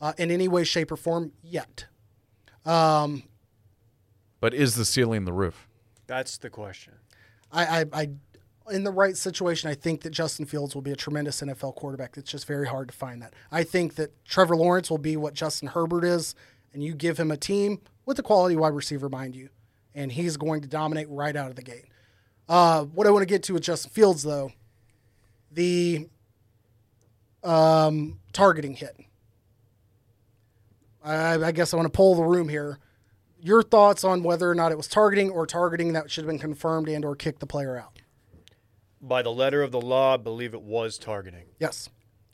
uh, 0.00 0.12
in 0.18 0.30
any 0.30 0.48
way, 0.48 0.64
shape, 0.64 0.90
or 0.90 0.96
form 0.96 1.32
yet. 1.42 1.86
but 4.40 4.52
is 4.54 4.74
the 4.74 4.84
ceiling 4.84 5.24
the 5.24 5.32
roof? 5.32 5.68
That's 6.06 6.38
the 6.38 6.50
question. 6.50 6.94
I, 7.52 7.80
I, 7.80 7.84
I, 7.92 8.08
in 8.72 8.84
the 8.84 8.90
right 8.90 9.16
situation, 9.16 9.70
I 9.70 9.74
think 9.74 10.02
that 10.02 10.10
Justin 10.10 10.46
Fields 10.46 10.74
will 10.74 10.82
be 10.82 10.90
a 10.90 10.96
tremendous 10.96 11.40
NFL 11.40 11.76
quarterback. 11.76 12.16
It's 12.16 12.30
just 12.30 12.46
very 12.46 12.66
hard 12.66 12.88
to 12.88 12.94
find 12.94 13.22
that. 13.22 13.34
I 13.52 13.62
think 13.62 13.94
that 13.94 14.12
Trevor 14.24 14.56
Lawrence 14.56 14.90
will 14.90 14.98
be 14.98 15.16
what 15.16 15.34
Justin 15.34 15.68
Herbert 15.68 16.04
is, 16.04 16.34
and 16.72 16.82
you 16.82 16.94
give 16.94 17.18
him 17.18 17.30
a 17.30 17.36
team 17.36 17.80
with 18.04 18.18
a 18.18 18.22
quality 18.22 18.56
wide 18.56 18.74
receiver, 18.74 19.08
mind 19.08 19.36
you, 19.36 19.48
and 19.94 20.12
he's 20.12 20.36
going 20.36 20.60
to 20.62 20.68
dominate 20.68 21.08
right 21.08 21.36
out 21.36 21.50
of 21.50 21.56
the 21.56 21.62
gate. 21.62 21.86
Uh, 22.48 22.84
what 22.84 23.06
I 23.06 23.10
want 23.10 23.22
to 23.22 23.26
get 23.26 23.42
to 23.44 23.54
with 23.54 23.62
Justin 23.62 23.90
Fields, 23.90 24.22
though, 24.22 24.52
the 25.50 26.08
um, 27.42 28.20
targeting 28.32 28.74
hit. 28.74 28.96
I, 31.04 31.42
I 31.42 31.52
guess 31.52 31.72
I 31.72 31.76
want 31.76 31.86
to 31.86 31.96
poll 31.96 32.14
the 32.16 32.22
room 32.22 32.48
here. 32.48 32.78
Your 33.40 33.62
thoughts 33.62 34.02
on 34.02 34.22
whether 34.22 34.50
or 34.50 34.54
not 34.54 34.72
it 34.72 34.76
was 34.76 34.88
targeting 34.88 35.30
or 35.30 35.46
targeting 35.46 35.92
that 35.92 36.10
should 36.10 36.24
have 36.24 36.30
been 36.30 36.38
confirmed 36.38 36.88
and 36.88 37.04
or 37.04 37.14
kick 37.14 37.38
the 37.38 37.46
player 37.46 37.76
out? 37.76 38.00
By 39.00 39.22
the 39.22 39.30
letter 39.30 39.62
of 39.62 39.70
the 39.70 39.80
law, 39.80 40.14
I 40.14 40.16
believe 40.16 40.54
it 40.54 40.62
was 40.62 40.98
targeting. 40.98 41.44
Yes. 41.60 41.88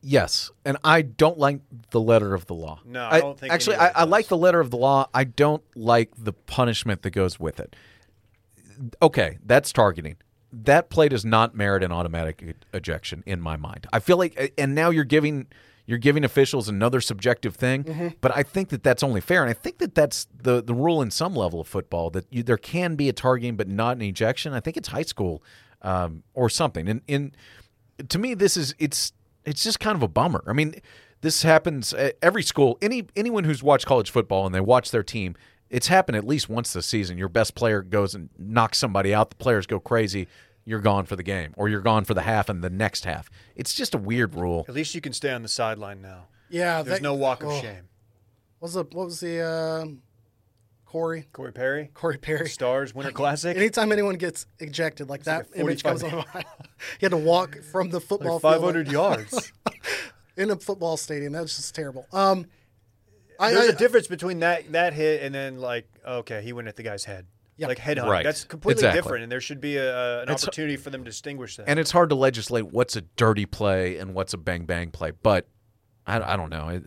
Yes, 0.05 0.51
and 0.65 0.77
I 0.83 1.03
don't 1.03 1.39
like 1.39 1.61
the 1.91 2.01
letter 2.01 2.35
of 2.35 2.47
the 2.47 2.55
law. 2.55 2.81
No, 2.85 3.07
I 3.09 3.21
don't 3.21 3.39
think 3.39 3.53
actually. 3.53 3.77
I, 3.77 3.89
I 3.89 4.03
like 4.05 4.27
the 4.27 4.37
letter 4.37 4.59
of 4.59 4.71
the 4.73 4.77
law. 4.77 5.09
I 5.15 5.23
don't 5.23 5.63
like 5.77 6.11
the 6.19 6.33
punishment 6.33 7.03
that 7.03 7.13
goes 7.13 7.39
with 7.39 7.61
it. 7.61 7.77
Okay, 9.01 9.39
that's 9.45 9.73
targeting. 9.73 10.17
That 10.53 10.91
play 10.91 11.09
does 11.09 11.25
not 11.25 11.55
merit 11.55 11.83
an 11.83 11.93
automatic 11.93 12.57
ejection 12.75 13.23
in 13.27 13.41
my 13.41 13.57
mind. 13.57 13.87
I 13.93 14.01
feel 14.01 14.19
like, 14.19 14.53
and 14.59 14.75
now 14.75 14.91
you're 14.91 15.05
giving 15.05 15.47
you're 15.87 15.99
giving 15.99 16.25
officials 16.25 16.69
another 16.69 17.01
subjective 17.01 17.57
thing. 17.57 17.85
Mm-hmm. 17.85 18.09
But 18.21 18.37
I 18.37 18.43
think 18.43 18.69
that 18.69 18.83
that's 18.83 19.03
only 19.03 19.21
fair, 19.21 19.43
and 19.43 19.51
I 19.51 19.55
think 19.55 19.79
that 19.79 19.95
that's 19.95 20.27
the 20.35 20.63
the 20.63 20.75
rule 20.75 21.03
in 21.03 21.11
some 21.11 21.35
level 21.35 21.61
of 21.61 21.69
football 21.69 22.11
that 22.11 22.27
you, 22.31 22.43
there 22.43 22.59
can 22.59 22.97
be 22.97 23.09
a 23.09 23.13
targeting 23.13 23.57
but 23.57 23.69
not 23.69 23.97
an 23.97 24.03
ejection. 24.03 24.53
I 24.53 24.61
think 24.61 24.77
it's 24.77 24.89
high 24.89 25.03
school 25.03 25.43
um, 25.83 26.23
or 26.35 26.49
something. 26.49 26.89
And 26.89 27.01
in 27.09 27.33
to 28.09 28.19
me, 28.19 28.35
this 28.35 28.57
is 28.57 28.75
it's 28.79 29.13
it's 29.45 29.63
just 29.63 29.81
kind 29.81 29.97
of 29.97 30.03
a 30.03 30.09
bummer. 30.09 30.45
I 30.47 30.53
mean, 30.53 30.75
this 31.21 31.43
happens 31.43 31.93
at 31.93 32.17
every 32.23 32.43
school. 32.43 32.79
Any 32.81 33.07
anyone 33.17 33.45
who's 33.45 33.63
watched 33.63 33.87
college 33.87 34.11
football 34.11 34.47
and 34.47 34.55
they 34.55 34.61
watch 34.61 34.91
their 34.91 35.03
team, 35.03 35.35
it's 35.73 35.89
happened 35.89 36.17
at 36.17 36.27
least 36.27 36.49
once 36.49 36.75
this 36.75 36.87
season. 36.87 37.17
Your 37.17 37.31
best 37.31 37.55
player 37.55 37.83
goes 37.83 38.15
and 38.15 38.29
knocks 38.39 38.79
somebody 38.79 39.13
out. 39.15 39.31
The 39.31 39.37
players 39.37 39.67
go 39.67 39.81
crazy. 39.81 40.29
You're 40.65 40.81
gone 40.81 41.07
for 41.07 41.17
the 41.17 41.25
game, 41.25 41.55
or 41.57 41.69
you're 41.69 41.81
gone 41.81 42.05
for 42.05 42.15
the 42.15 42.23
half 42.23 42.49
and 42.49 42.63
the 42.63 42.71
next 42.71 43.05
half. 43.05 43.29
It's 43.57 43.75
just 43.75 43.95
a 43.95 43.99
weird 43.99 44.37
rule. 44.37 44.65
At 44.69 44.75
least 44.75 44.95
you 44.95 45.01
can 45.01 45.13
stay 45.13 45.33
on 45.33 45.43
the 45.43 45.49
sideline 45.49 46.01
now. 46.01 46.29
Yeah. 46.51 46.83
There's 46.83 46.99
that- 46.99 47.03
no 47.03 47.15
walk 47.15 47.43
of 47.43 47.49
oh, 47.49 47.61
shame. 47.61 47.89
What 48.59 48.67
was 48.67 48.75
the 48.75 48.85
what 48.85 49.07
was 49.07 49.19
the 49.19 49.41
uh, 49.41 49.87
Corey 50.85 51.27
Corey 51.33 51.53
Perry, 51.53 51.91
Corey 51.95 52.19
Perry? 52.19 52.49
Stars 52.49 52.95
Winter 52.95 53.11
Classic. 53.11 53.57
Anytime 53.57 53.91
anyone 53.91 54.15
gets 54.15 54.47
ejected 54.61 55.09
like 55.09 55.25
that, 55.25 55.51
like 55.51 55.59
image 55.59 55.83
45 55.83 56.13
comes 56.13 56.35
on 56.37 56.45
he 57.01 57.07
had 57.07 57.11
to 57.11 57.17
walk 57.17 57.57
from 57.73 57.91
the 57.91 58.01
football 58.01 58.35
like 58.35 58.43
field 58.43 58.61
500 58.61 58.93
yards. 58.93 59.53
in 60.37 60.51
a 60.51 60.57
football 60.57 60.97
stadium. 60.97 61.33
That 61.33 61.43
was 61.43 61.57
just 61.57 61.75
terrible. 61.75 62.07
Um, 62.13 62.47
I, 63.43 63.53
There's 63.53 63.71
I- 63.71 63.73
a 63.73 63.77
difference 63.77 64.07
between 64.07 64.41
that 64.41 64.73
that 64.73 64.95
hit 64.95 65.23
and 65.23 65.35
then 65.35 65.59
like 65.61 65.87
okay, 66.07 66.43
he 66.43 66.53
went 66.53 66.69
at 66.69 66.77
the 66.77 66.83
guy's 66.83 67.05
head. 67.05 67.27
Yeah. 67.59 67.67
Like 67.69 67.79
head 67.79 67.99
hunting. 67.99 68.11
Right. 68.13 68.25
That's 68.25 68.45
completely 68.45 68.81
Exactly. 68.81 68.99
different, 69.03 69.23
and 69.25 69.31
there 69.31 69.41
should 69.41 69.61
be 69.61 69.77
a, 69.77 69.95
a- 69.95 70.17
an 70.19 70.23
It's- 70.25 70.43
opportunity 70.43 70.77
for 70.77 70.91
them 70.91 71.05
to 71.05 71.11
distinguish 71.11 71.57
that. 71.57 71.69
And 71.69 71.79
it's 71.79 71.91
hard 71.91 72.09
to 72.09 72.15
legislate 72.17 72.73
what's 72.73 72.97
a 72.97 73.03
dirty 73.03 73.45
play 73.47 73.99
and 73.99 74.15
what's 74.15 74.33
a 74.33 74.39
bang 74.39 74.65
bang 74.65 74.91
play. 74.91 75.11
But 75.11 75.47
I, 76.07 76.21
I 76.33 76.37
don't 76.37 76.51
know. 76.51 76.69
It, 76.69 76.85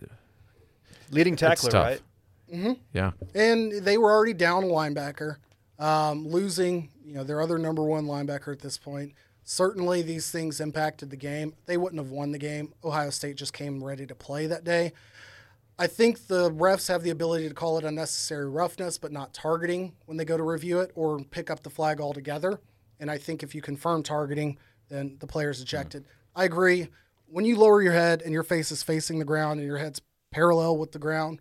Leading 1.10 1.36
tackler, 1.36 1.70
tough. 1.70 2.00
right? 2.50 2.78
yeah. 2.92 3.12
and 3.34 3.72
they 3.72 3.96
were 3.98 4.10
already 4.10 4.32
down 4.34 4.64
a 4.64 4.66
linebacker, 4.66 5.36
um, 5.78 6.26
losing 6.28 6.90
you 7.04 7.14
know 7.14 7.22
their 7.24 7.40
other 7.40 7.58
number 7.58 7.82
one 7.84 8.06
linebacker 8.06 8.52
at 8.52 8.60
this 8.60 8.76
point. 8.78 9.12
Certainly, 9.44 10.02
these 10.02 10.30
things 10.32 10.60
impacted 10.60 11.10
the 11.10 11.16
game. 11.16 11.54
They 11.66 11.76
wouldn't 11.76 12.02
have 12.02 12.10
won 12.10 12.32
the 12.32 12.38
game. 12.38 12.72
Ohio 12.84 13.10
State 13.10 13.36
just 13.36 13.52
came 13.52 13.82
ready 13.84 14.04
to 14.06 14.14
play 14.16 14.46
that 14.48 14.64
day. 14.64 14.92
I 15.78 15.86
think 15.86 16.26
the 16.26 16.50
refs 16.50 16.88
have 16.88 17.02
the 17.02 17.10
ability 17.10 17.48
to 17.48 17.54
call 17.54 17.76
it 17.76 17.84
unnecessary 17.84 18.48
roughness, 18.48 18.96
but 18.96 19.12
not 19.12 19.34
targeting 19.34 19.92
when 20.06 20.16
they 20.16 20.24
go 20.24 20.36
to 20.36 20.42
review 20.42 20.80
it 20.80 20.90
or 20.94 21.18
pick 21.18 21.50
up 21.50 21.62
the 21.62 21.70
flag 21.70 22.00
altogether. 22.00 22.60
And 22.98 23.10
I 23.10 23.18
think 23.18 23.42
if 23.42 23.54
you 23.54 23.60
confirm 23.60 24.02
targeting, 24.02 24.56
then 24.88 25.16
the 25.20 25.26
player 25.26 25.50
is 25.50 25.60
ejected. 25.60 26.06
I 26.34 26.44
agree. 26.44 26.88
When 27.26 27.44
you 27.44 27.56
lower 27.58 27.82
your 27.82 27.92
head 27.92 28.22
and 28.22 28.32
your 28.32 28.42
face 28.42 28.72
is 28.72 28.82
facing 28.82 29.18
the 29.18 29.24
ground 29.24 29.60
and 29.60 29.68
your 29.68 29.76
head's 29.76 30.00
parallel 30.30 30.78
with 30.78 30.92
the 30.92 30.98
ground, 30.98 31.40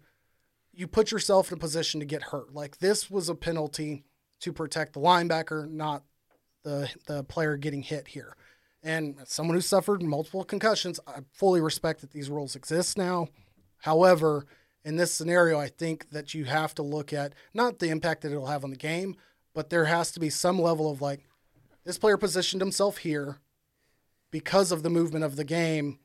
you 0.74 0.88
put 0.88 1.12
yourself 1.12 1.52
in 1.52 1.58
a 1.58 1.60
position 1.60 2.02
to 2.02 2.06
get 2.06 2.24
hurt. 2.24 2.54
Like 2.54 2.80
this 2.80 3.10
was 3.10 3.30
a 3.30 3.36
penalty 3.36 4.04
to 4.42 4.52
protect 4.52 4.94
the 4.94 5.00
linebacker, 5.00 5.70
not 5.70 6.04
the 6.64 6.90
the 7.06 7.24
player 7.24 7.56
getting 7.56 7.84
hit 7.84 8.10
here. 8.10 8.36
And 8.84 9.16
someone 9.26 9.56
who 9.56 9.62
suffered 9.62 10.04
multiple 10.04 10.44
concussions, 10.44 11.00
I 11.08 11.20
fully 11.32 11.62
respect 11.62 12.02
that 12.02 12.12
these 12.12 12.30
rules 12.30 12.56
exist 12.56 12.98
now. 12.98 13.30
However, 13.86 14.48
in 14.84 14.96
this 14.96 15.14
scenario, 15.14 15.60
I 15.60 15.68
think 15.68 16.10
that 16.10 16.34
you 16.34 16.46
have 16.46 16.74
to 16.74 16.82
look 16.82 17.14
at 17.14 17.34
not 17.54 17.78
the 17.78 17.90
impact 17.90 18.24
that 18.24 18.32
it'll 18.32 18.48
have 18.48 18.64
on 18.64 18.72
the 18.72 18.76
game, 18.76 19.16
but 19.54 19.70
there 19.70 19.86
has 19.86 20.12
to 20.14 20.20
be 20.20 20.32
some 20.32 20.60
level 20.60 20.90
of 20.90 21.04
like 21.04 21.28
this 21.84 22.00
player 22.00 22.18
positioned 22.18 22.64
himself 22.64 22.98
here 22.98 23.38
because 24.32 24.72
of 24.72 24.82
the 24.82 24.90
movement 24.90 25.24
of 25.24 25.36
the 25.36 25.44
game 25.44 26.00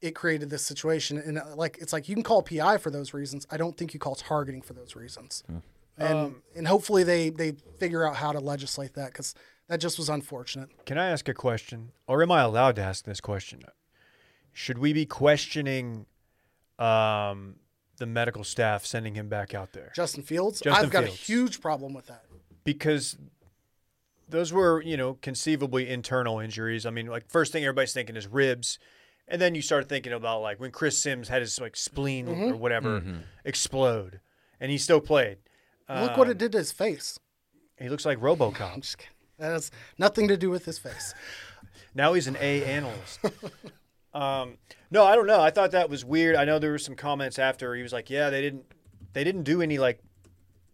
it 0.00 0.14
created 0.14 0.48
this 0.48 0.64
situation 0.64 1.18
and 1.18 1.38
uh, 1.38 1.44
like 1.56 1.76
it's 1.78 1.92
like 1.92 2.08
you 2.08 2.14
can 2.14 2.24
call 2.24 2.40
PI 2.42 2.78
for 2.78 2.90
those 2.90 3.12
reasons. 3.12 3.46
I 3.50 3.58
don't 3.58 3.76
think 3.76 3.92
you 3.92 4.00
call 4.00 4.14
targeting 4.14 4.62
for 4.62 4.72
those 4.72 4.96
reasons. 4.96 5.44
And 5.98 6.36
and 6.56 6.66
hopefully 6.66 7.02
they 7.04 7.28
they 7.28 7.52
figure 7.78 8.08
out 8.08 8.16
how 8.16 8.32
to 8.32 8.40
legislate 8.40 8.94
that 8.94 9.12
cuz 9.12 9.34
that 9.68 9.78
just 9.78 9.98
was 9.98 10.08
unfortunate. 10.08 10.70
Can 10.86 10.96
I 10.96 11.10
ask 11.10 11.28
a 11.28 11.34
question, 11.34 11.92
or 12.06 12.22
am 12.22 12.32
I 12.32 12.40
allowed 12.40 12.76
to 12.76 12.82
ask 12.82 13.04
this 13.04 13.20
question? 13.20 13.62
Should 14.54 14.78
we 14.78 14.94
be 14.94 15.04
questioning 15.04 16.06
um, 16.80 17.56
the 17.98 18.06
medical 18.06 18.42
staff 18.44 18.84
sending 18.86 19.14
him 19.14 19.28
back 19.28 19.54
out 19.54 19.72
there? 19.72 19.92
Justin 19.94 20.22
Fields, 20.22 20.60
Justin 20.60 20.84
I've 20.84 20.90
got 20.90 21.04
Fields. 21.04 21.20
a 21.20 21.22
huge 21.24 21.60
problem 21.60 21.92
with 21.94 22.06
that. 22.06 22.24
because 22.64 23.16
those 24.28 24.52
were, 24.52 24.80
you 24.82 24.96
know, 24.96 25.14
conceivably 25.14 25.88
internal 25.88 26.38
injuries. 26.40 26.86
I 26.86 26.90
mean, 26.90 27.06
like 27.06 27.28
first 27.28 27.52
thing 27.52 27.64
everybody's 27.64 27.92
thinking 27.92 28.16
is 28.16 28.26
ribs, 28.28 28.78
and 29.28 29.40
then 29.40 29.54
you 29.54 29.62
start 29.62 29.88
thinking 29.88 30.12
about 30.12 30.40
like 30.42 30.60
when 30.60 30.70
Chris 30.70 30.96
Simms 30.98 31.28
had 31.28 31.42
his 31.42 31.60
like 31.60 31.76
spleen 31.76 32.26
Mm-hmm. 32.26 32.42
or 32.52 32.56
whatever 32.56 33.02
explode, 33.44 34.20
and 34.60 34.70
he 34.70 34.78
still 34.78 35.00
played. 35.00 35.38
Look 35.88 36.16
what 36.16 36.28
Um, 36.28 36.30
it 36.30 36.38
did 36.38 36.52
to 36.52 36.58
his 36.58 36.70
face. 36.70 37.18
He 37.76 37.88
looks 37.88 38.06
like 38.06 38.18
I'm 38.22 38.24
RoboCop. 38.24 38.80
just 38.82 38.98
kidding. 38.98 39.14
That 39.38 39.52
has 39.52 39.70
nothing 39.98 40.28
to 40.28 40.36
do 40.36 40.50
with 40.50 40.64
his 40.66 40.78
face. 40.78 41.14
Now 41.94 42.12
he's 42.12 42.26
an 42.28 42.36
A 42.40 42.64
analyst. 42.64 43.18
um, 44.12 44.58
no, 44.90 45.04
I 45.04 45.14
don't 45.14 45.26
know. 45.26 45.40
I 45.40 45.50
thought 45.50 45.70
that 45.72 45.88
was 45.88 46.04
weird. 46.04 46.36
I 46.36 46.44
know 46.44 46.58
there 46.58 46.72
were 46.72 46.78
some 46.78 46.96
comments 46.96 47.38
after 47.38 47.74
he 47.74 47.82
was 47.82 47.92
like, 47.92 48.10
"Yeah, 48.10 48.30
they 48.30 48.40
didn't, 48.40 48.64
they 49.12 49.24
didn't 49.24 49.44
do 49.44 49.62
any 49.62 49.78
like 49.78 50.00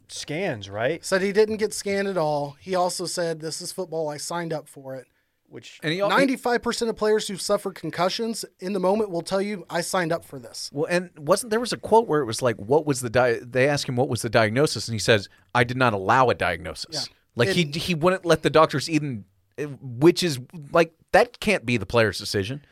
scans, 0.08 0.70
right?" 0.70 1.04
Said 1.04 1.22
he 1.22 1.32
didn't 1.32 1.58
get 1.58 1.74
scanned 1.74 2.08
at 2.08 2.16
all. 2.16 2.56
He 2.60 2.74
also 2.74 3.04
said, 3.04 3.40
"This 3.40 3.60
is 3.60 3.72
football. 3.72 4.08
I 4.08 4.16
signed 4.16 4.52
up 4.52 4.68
for 4.68 4.94
it." 4.94 5.06
Which 5.48 5.78
And 5.82 5.92
he 5.92 6.00
Ninety-five 6.00 6.62
percent 6.62 6.88
of 6.88 6.96
players 6.96 7.28
who 7.28 7.36
suffer 7.36 7.70
concussions 7.70 8.44
in 8.58 8.72
the 8.72 8.80
moment 8.80 9.10
will 9.10 9.22
tell 9.22 9.42
you, 9.42 9.66
"I 9.68 9.82
signed 9.82 10.12
up 10.12 10.24
for 10.24 10.38
this." 10.38 10.70
Well, 10.72 10.86
and 10.90 11.10
wasn't 11.18 11.50
there 11.50 11.60
was 11.60 11.72
a 11.72 11.76
quote 11.76 12.08
where 12.08 12.20
it 12.20 12.26
was 12.26 12.40
like, 12.40 12.56
"What 12.56 12.86
was 12.86 13.00
the 13.00 13.10
di-? 13.10 13.40
They 13.42 13.68
asked 13.68 13.88
him 13.88 13.96
what 13.96 14.08
was 14.08 14.22
the 14.22 14.30
diagnosis, 14.30 14.88
and 14.88 14.94
he 14.94 14.98
says, 14.98 15.28
"I 15.54 15.62
did 15.62 15.76
not 15.76 15.92
allow 15.92 16.30
a 16.30 16.34
diagnosis." 16.34 17.08
Yeah. 17.08 17.14
Like 17.36 17.50
he 17.50 17.64
he 17.66 17.94
wouldn't 17.94 18.24
let 18.24 18.42
the 18.42 18.50
doctors 18.50 18.88
even, 18.88 19.26
which 19.58 20.22
is 20.22 20.40
like 20.72 20.94
that 21.12 21.38
can't 21.38 21.66
be 21.66 21.76
the 21.76 21.86
player's 21.86 22.18
decision 22.18 22.64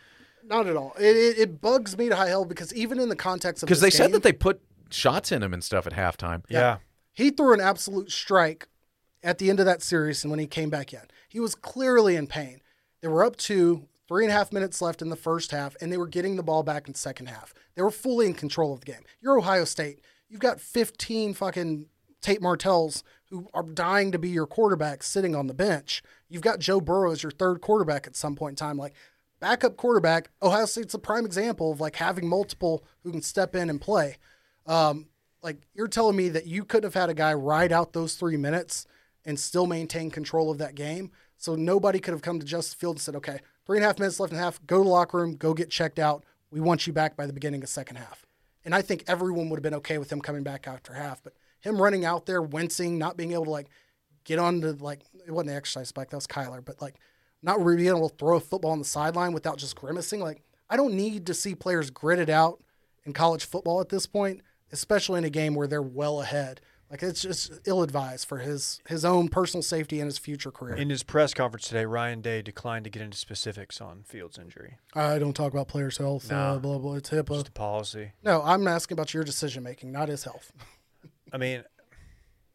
Not 0.47 0.67
at 0.67 0.77
all. 0.77 0.95
It, 0.99 1.17
it, 1.17 1.39
it 1.39 1.61
bugs 1.61 1.97
me 1.97 2.09
to 2.09 2.17
high 2.17 2.29
hell 2.29 2.45
because 2.45 2.75
even 2.75 3.01
in 3.01 3.09
the 3.09 3.17
context 3.17 3.63
of 3.63 3.69
because 3.69 3.81
they 3.81 3.89
this 3.89 3.97
said 3.97 4.13
that 4.13 4.23
they 4.23 4.33
put 4.33 4.61
shots 4.91 5.33
in 5.33 5.43
him 5.43 5.53
and 5.53 5.65
stuff 5.65 5.87
at 5.87 5.95
halftime. 5.95 6.43
yeah. 6.49 6.79
he 7.13 7.31
threw 7.31 7.53
an 7.55 7.61
absolute 7.61 8.11
strike 8.11 8.69
at 9.23 9.39
the 9.39 9.49
end 9.49 9.59
of 9.59 9.67
that 9.67 9.83
series 9.83 10.23
and 10.23 10.31
when 10.31 10.39
he 10.39 10.47
came 10.47 10.71
back 10.71 10.93
in. 10.93 11.01
He 11.29 11.41
was 11.41 11.55
clearly 11.55 12.15
in 12.15 12.27
pain. 12.27 12.61
They 13.01 13.09
were 13.09 13.25
up 13.25 13.37
to 13.37 13.89
three 14.07 14.25
and 14.25 14.31
a 14.31 14.37
half 14.37 14.53
minutes 14.53 14.81
left 14.83 15.03
in 15.03 15.09
the 15.09 15.17
first 15.17 15.51
half, 15.51 15.77
and 15.81 15.91
they 15.91 15.97
were 15.97 16.07
getting 16.07 16.37
the 16.37 16.43
ball 16.43 16.63
back 16.63 16.87
in 16.87 16.93
the 16.93 16.99
second 16.99 17.27
half. 17.27 17.55
They 17.75 17.83
were 17.83 17.91
fully 17.91 18.27
in 18.27 18.35
control 18.35 18.73
of 18.73 18.81
the 18.81 18.87
game. 18.87 19.03
You're 19.21 19.39
Ohio 19.39 19.65
State. 19.65 20.01
You've 20.29 20.41
got 20.41 20.61
15 20.61 21.35
fucking 21.35 21.87
Tate 22.21 22.43
Martells 22.43 23.03
who 23.31 23.49
are 23.53 23.63
dying 23.63 24.13
to 24.13 24.19
be 24.19 24.29
your 24.29 24.47
quarterback 24.47 25.03
sitting 25.03 25.35
on 25.35 25.47
the 25.47 25.55
bench. 25.55 26.03
You've 26.29 26.43
got 26.43 26.59
Joe 26.59 26.81
Burrow 26.81 27.11
as 27.13 27.23
your 27.23 27.33
third 27.33 27.61
quarterback 27.61 28.07
at 28.07 28.17
some 28.17 28.37
point 28.37 28.53
in 28.53 28.57
time. 28.57 28.77
Like 28.77 28.95
backup 29.45 29.77
quarterback, 29.77 30.31
Ohio 30.43 30.65
State's 30.65 30.95
a 30.95 30.99
prime 30.99 31.27
example 31.27 31.71
of 31.71 31.79
like 31.79 31.97
having 31.97 32.27
multiple 32.27 32.83
who 33.03 33.11
can 33.11 33.21
step 33.21 33.55
in 33.55 33.69
and 33.69 33.79
play. 33.79 34.17
Um, 34.67 35.09
like 35.43 35.59
you're 35.75 35.87
telling 35.87 36.17
me 36.17 36.31
that 36.31 36.47
you 36.47 36.65
couldn't 36.65 36.85
have 36.85 36.99
had 36.99 37.11
a 37.11 37.15
guy 37.15 37.35
ride 37.35 37.71
out 37.71 37.93
those 37.93 38.15
three 38.15 38.39
minutes 38.39 38.87
and 39.23 39.39
still 39.39 39.67
maintain 39.67 40.11
control 40.11 40.51
of 40.51 40.57
that 40.59 40.75
game. 40.75 41.11
So 41.37 41.57
nobody 41.57 41.99
could 41.99 42.13
have 42.13 42.23
come 42.23 42.41
to 42.41 42.47
Justin 42.47 42.79
Fields 42.79 43.01
and 43.01 43.03
said, 43.03 43.17
okay, 43.17 43.39
three 43.67 43.77
and 43.77 43.85
a 43.85 43.89
half 43.89 43.99
minutes 43.99 44.19
left 44.19 44.33
in 44.33 44.39
the 44.39 44.43
half, 44.43 44.67
go 44.67 44.79
to 44.79 44.85
the 44.85 44.89
locker 44.89 45.19
room, 45.19 45.37
go 45.37 45.53
get 45.53 45.69
checked 45.69 45.99
out. 45.99 46.25
We 46.51 46.61
want 46.61 46.87
you 46.87 46.95
back 46.95 47.15
by 47.15 47.27
the 47.27 47.35
beginning 47.35 47.63
of 47.63 47.69
second 47.69 47.97
half. 47.97 48.25
And 48.65 48.75
I 48.75 48.81
think 48.81 49.05
everyone 49.07 49.51
would 49.51 49.59
have 49.59 49.63
been 49.63 49.75
okay 49.75 49.99
with 49.99 50.11
him 50.11 50.23
coming 50.23 50.43
back 50.43 50.67
after 50.67 50.95
half. 50.95 51.23
But 51.23 51.35
him 51.61 51.83
running 51.83 52.07
out 52.07 52.25
there, 52.25 52.41
wincing, 52.41 52.97
not 52.97 53.19
being 53.19 53.33
able 53.33 53.45
to 53.45 53.51
like 53.51 53.69
get 54.25 54.39
on 54.39 54.63
to 54.63 54.73
like 54.73 55.03
it 55.27 55.33
wasn't 55.33 55.49
the 55.49 55.57
exercise 55.57 55.93
bike, 55.93 56.09
that 56.09 56.17
was 56.17 56.27
Kyler, 56.27 56.65
but 56.65 56.81
like 56.81 56.95
not 57.45 57.63
really 57.63 57.77
being 57.79 57.91
able 57.97 58.09
to 58.09 58.17
throw 58.17 58.37
a 58.37 58.41
football 58.41 58.71
on 58.73 58.79
the 58.79 58.85
sideline 58.85 59.33
without 59.33 59.59
just 59.59 59.77
grimacing. 59.77 60.21
Like 60.21 60.43
I 60.71 60.77
don't 60.77 60.95
need 60.95 61.27
to 61.27 61.35
see 61.35 61.55
players 61.55 61.91
gritted 61.91 62.31
out 62.31 62.63
in 63.05 63.13
college 63.13 63.45
football 63.45 63.81
at 63.81 63.91
this 63.91 64.07
point, 64.07 64.41
especially 64.73 65.19
in 65.19 65.25
a 65.25 65.31
game 65.31 65.55
where 65.55 65.67
they're 65.67 65.83
well 65.83 66.21
ahead. 66.23 66.61
Like 66.91 67.03
it's 67.03 67.23
just 67.23 67.53
ill 67.67 67.83
advised 67.83 68.27
for 68.29 68.39
his 68.39 68.81
his 68.89 69.05
own 69.05 69.29
personal 69.29 69.63
safety 69.63 70.01
and 70.01 70.07
his 70.07 70.19
future 70.19 70.51
career. 70.51 70.75
In 70.75 70.91
his 70.91 71.03
press 71.03 71.35
conference 71.35 71.67
today, 71.67 71.85
Ryan 71.87 72.21
Day 72.21 72.41
declined 72.41 72.85
to 72.85 72.91
get 72.91 73.03
into 73.03 73.17
specifics 73.19 73.81
on 73.81 74.05
Fields' 74.05 74.39
injury. 74.39 74.79
I 74.95 75.19
don't 75.19 75.33
talk 75.35 75.53
about 75.53 75.67
players' 75.69 75.97
health. 75.99 76.31
Uh, 76.31 76.55
No. 76.55 76.59
blah 76.61 76.79
blah. 76.79 76.95
It's 76.95 77.11
HIPAA. 77.11 77.35
Just 77.35 77.49
a 77.49 77.53
policy. 77.53 78.13
No, 78.23 78.43
I'm 78.43 78.67
asking 78.69 78.95
about 78.95 79.13
your 79.13 79.25
decision 79.25 79.63
making, 79.63 79.93
not 79.93 80.09
his 80.09 80.25
health. 80.25 80.53
I 81.33 81.37
mean, 81.39 81.65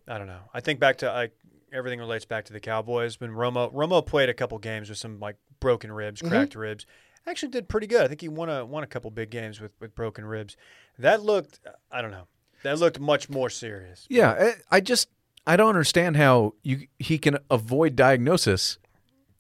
I 0.07 0.17
don't 0.17 0.27
know. 0.27 0.41
I 0.53 0.61
think 0.61 0.79
back 0.79 0.99
to 0.99 1.11
like 1.11 1.33
everything 1.73 1.99
relates 1.99 2.25
back 2.25 2.45
to 2.45 2.53
the 2.53 2.59
Cowboys 2.59 3.19
when 3.19 3.31
Romo 3.31 3.73
Romo 3.73 4.05
played 4.05 4.29
a 4.29 4.33
couple 4.33 4.57
games 4.57 4.89
with 4.89 4.97
some 4.97 5.19
like 5.19 5.37
broken 5.59 5.91
ribs, 5.91 6.21
mm-hmm. 6.21 6.29
cracked 6.29 6.55
ribs. 6.55 6.85
Actually, 7.27 7.49
did 7.49 7.67
pretty 7.67 7.87
good. 7.87 8.01
I 8.01 8.07
think 8.07 8.21
he 8.21 8.29
won 8.29 8.49
a 8.49 8.65
won 8.65 8.83
a 8.83 8.87
couple 8.87 9.11
big 9.11 9.29
games 9.29 9.59
with 9.59 9.71
with 9.79 9.95
broken 9.95 10.25
ribs. 10.25 10.55
That 10.97 11.21
looked, 11.21 11.59
uh, 11.65 11.71
I 11.91 12.01
don't 12.01 12.11
know. 12.11 12.27
That 12.63 12.79
looked 12.79 12.99
much 12.99 13.29
more 13.29 13.49
serious. 13.49 14.05
Yeah, 14.09 14.31
I, 14.31 14.77
I 14.77 14.79
just 14.81 15.09
I 15.47 15.55
don't 15.55 15.69
understand 15.69 16.17
how 16.17 16.53
you 16.63 16.87
he 16.99 17.17
can 17.17 17.37
avoid 17.49 17.95
diagnosis, 17.95 18.77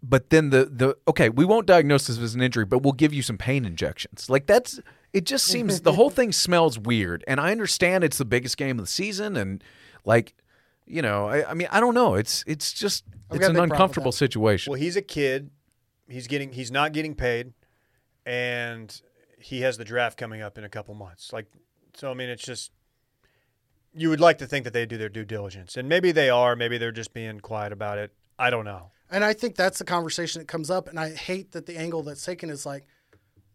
but 0.01 0.29
then 0.29 0.49
the 0.49 0.65
the 0.65 0.97
okay, 1.07 1.29
we 1.29 1.45
won't 1.45 1.65
diagnose 1.65 2.07
this 2.07 2.17
as 2.17 2.35
an 2.35 2.41
injury, 2.41 2.65
but 2.65 2.83
we'll 2.83 2.93
give 2.93 3.13
you 3.13 3.21
some 3.21 3.37
pain 3.37 3.65
injections. 3.65 4.29
Like 4.29 4.45
that's 4.45 4.79
it. 5.13 5.25
Just 5.25 5.45
seems 5.45 5.81
the 5.81 5.93
whole 5.93 6.09
thing 6.19 6.31
smells 6.31 6.79
weird, 6.79 7.23
and 7.27 7.39
I 7.39 7.51
understand 7.51 8.03
it's 8.03 8.17
the 8.17 8.25
biggest 8.25 8.57
game 8.57 8.79
of 8.79 8.85
the 8.85 8.91
season, 8.91 9.35
and 9.35 9.63
like 10.05 10.33
you 10.89 11.01
know, 11.01 11.27
I, 11.27 11.51
I 11.51 11.53
mean, 11.53 11.67
I 11.71 11.79
don't 11.79 11.93
know. 11.93 12.15
It's 12.15 12.43
it's 12.47 12.73
just 12.73 13.05
I've 13.29 13.37
it's 13.37 13.47
got 13.47 13.47
a 13.47 13.49
an 13.49 13.53
big 13.53 13.53
problem 13.55 13.59
with 13.59 13.71
uncomfortable 13.71 14.11
that. 14.11 14.17
situation. 14.17 14.71
Well, 14.71 14.79
he's 14.79 14.95
a 14.95 15.01
kid. 15.01 15.51
He's 16.07 16.27
getting 16.27 16.51
he's 16.51 16.71
not 16.71 16.91
getting 16.91 17.15
paid, 17.15 17.53
and 18.25 19.01
he 19.39 19.61
has 19.61 19.77
the 19.77 19.85
draft 19.85 20.17
coming 20.17 20.41
up 20.41 20.57
in 20.57 20.63
a 20.63 20.69
couple 20.69 20.93
months. 20.95 21.31
Like, 21.31 21.45
so 21.93 22.11
I 22.11 22.13
mean, 22.13 22.29
it's 22.29 22.43
just 22.43 22.71
you 23.93 24.09
would 24.09 24.19
like 24.19 24.39
to 24.39 24.47
think 24.47 24.63
that 24.65 24.73
they 24.73 24.85
do 24.85 24.97
their 24.97 25.09
due 25.09 25.25
diligence, 25.25 25.77
and 25.77 25.87
maybe 25.87 26.11
they 26.11 26.29
are. 26.29 26.55
Maybe 26.55 26.77
they're 26.77 26.91
just 26.91 27.13
being 27.13 27.39
quiet 27.39 27.71
about 27.71 27.97
it. 27.97 28.11
I 28.37 28.49
don't 28.49 28.65
know. 28.65 28.91
And 29.11 29.23
I 29.23 29.33
think 29.33 29.55
that's 29.55 29.79
the 29.79 29.85
conversation 29.85 30.39
that 30.39 30.47
comes 30.47 30.69
up. 30.69 30.87
And 30.87 30.99
I 30.99 31.13
hate 31.13 31.51
that 31.51 31.65
the 31.65 31.77
angle 31.77 32.03
that's 32.03 32.23
taken 32.23 32.49
is 32.49 32.65
like, 32.65 32.85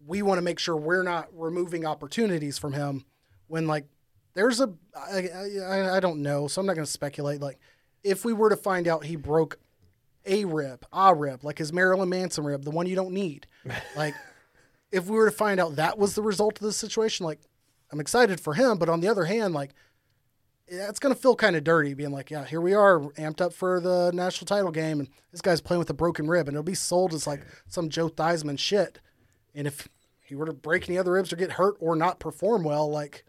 we 0.05 0.20
want 0.20 0.39
to 0.39 0.43
make 0.43 0.59
sure 0.59 0.77
we're 0.77 1.05
not 1.05 1.28
removing 1.32 1.86
opportunities 1.86 2.59
from 2.59 2.73
him 2.73 3.05
when, 3.47 3.66
like, 3.66 3.86
there's 4.35 4.61
a, 4.61 4.73
I, 4.97 5.28
I, 5.62 5.97
I 5.97 6.01
don't 6.01 6.23
know. 6.23 6.48
So 6.48 6.61
I'm 6.61 6.66
not 6.66 6.74
going 6.74 6.85
to 6.85 6.90
speculate. 6.90 7.40
Like, 7.40 7.59
if 8.02 8.24
we 8.24 8.32
were 8.32 8.51
to 8.51 8.56
find 8.56 8.86
out 8.86 9.05
he 9.05 9.16
broke 9.16 9.59
a 10.27 10.44
rib, 10.44 10.85
a 10.93 11.15
rib, 11.15 11.44
like 11.44 11.59
his 11.59 11.73
Marilyn 11.73 12.09
Manson 12.09 12.44
rib, 12.44 12.65
the 12.65 12.70
one 12.70 12.86
you 12.86 12.97
don't 12.97 13.12
need, 13.12 13.47
like, 13.97 14.15
if 14.93 15.06
we 15.06 15.16
were 15.16 15.28
to 15.28 15.36
find 15.36 15.59
out 15.59 15.77
that 15.77 15.98
was 15.98 16.15
the 16.15 16.23
result 16.23 16.61
of 16.61 16.66
the 16.66 16.73
situation, 16.73 17.27
like, 17.27 17.40
I'm 17.90 18.01
excited 18.01 18.40
for 18.40 18.55
him. 18.55 18.78
But 18.78 18.89
on 18.89 19.01
the 19.01 19.09
other 19.09 19.24
hand, 19.24 19.55
like, 19.55 19.73
yeah, 20.70 20.89
it's 20.89 20.98
going 20.98 21.15
to 21.15 21.20
feel 21.20 21.36
kind 21.36 21.56
of 21.56 21.65
dirty 21.65 21.94
being 21.94 22.11
like, 22.11 22.31
yeah, 22.31 22.44
here 22.44 22.61
we 22.61 22.74
are 22.74 23.01
amped 23.01 23.40
up 23.40 23.52
for 23.52 23.81
the 23.81 24.11
national 24.15 24.47
title 24.47 24.70
game, 24.70 25.01
and 25.01 25.09
this 25.31 25.40
guy's 25.40 25.61
playing 25.61 25.78
with 25.78 25.90
a 25.90 25.94
broken 25.94 26.27
rib, 26.27 26.48
and 26.48 26.55
it'll 26.55 26.62
be 26.62 26.74
sold 26.74 27.12
as 27.12 27.27
like 27.27 27.44
some 27.66 27.89
Joe 27.89 28.09
Theismann 28.09 28.59
shit. 28.59 29.01
And 29.55 29.66
if 29.66 29.89
he 30.23 30.35
were 30.35 30.47
to 30.47 30.52
break 30.52 30.89
any 30.89 30.98
other 30.98 31.12
ribs 31.12 31.32
or 31.32 31.36
get 31.36 31.52
hurt 31.52 31.77
or 31.81 31.94
not 31.94 32.19
perform 32.19 32.65
well, 32.65 32.90
like 32.90 33.24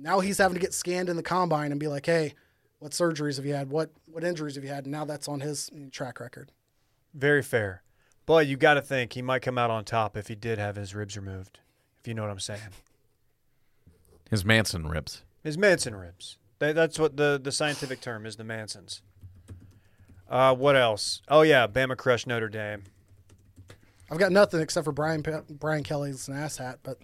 now 0.00 0.20
he's 0.20 0.38
having 0.38 0.54
to 0.54 0.60
get 0.60 0.74
scanned 0.74 1.08
in 1.08 1.16
the 1.16 1.22
combine 1.22 1.70
and 1.70 1.80
be 1.80 1.88
like, 1.88 2.06
hey, 2.06 2.34
what 2.78 2.92
surgeries 2.92 3.36
have 3.36 3.46
you 3.46 3.54
had? 3.54 3.70
What 3.70 3.90
what 4.06 4.24
injuries 4.24 4.54
have 4.54 4.64
you 4.64 4.70
had? 4.70 4.84
And 4.84 4.92
now 4.92 5.04
that's 5.04 5.28
on 5.28 5.40
his 5.40 5.70
track 5.90 6.20
record. 6.20 6.50
Very 7.14 7.42
fair, 7.42 7.82
but 8.26 8.46
you 8.46 8.56
got 8.56 8.74
to 8.74 8.82
think 8.82 9.12
he 9.12 9.22
might 9.22 9.42
come 9.42 9.58
out 9.58 9.70
on 9.70 9.84
top 9.84 10.16
if 10.16 10.28
he 10.28 10.34
did 10.34 10.58
have 10.58 10.76
his 10.76 10.94
ribs 10.94 11.16
removed. 11.16 11.60
If 12.00 12.08
you 12.08 12.14
know 12.14 12.22
what 12.22 12.30
I'm 12.30 12.40
saying. 12.40 12.60
His 14.30 14.44
Manson 14.44 14.86
ribs. 14.86 15.22
His 15.42 15.58
Manson 15.58 15.94
ribs. 15.94 16.38
That, 16.60 16.74
that's 16.74 16.98
what 16.98 17.16
the, 17.16 17.40
the 17.42 17.50
scientific 17.50 18.00
term 18.00 18.24
is, 18.24 18.36
the 18.36 18.44
Mansons. 18.44 19.02
Uh, 20.28 20.54
what 20.54 20.76
else? 20.76 21.20
Oh, 21.28 21.42
yeah, 21.42 21.66
Bama 21.66 21.96
Crush 21.96 22.26
Notre 22.26 22.48
Dame. 22.48 22.84
I've 24.10 24.18
got 24.18 24.30
nothing 24.30 24.60
except 24.60 24.84
for 24.84 24.92
Brian 24.92 25.24
Brian 25.48 25.82
Kelly's 25.82 26.28
an 26.28 26.34
asshat, 26.34 26.76
but 26.82 26.98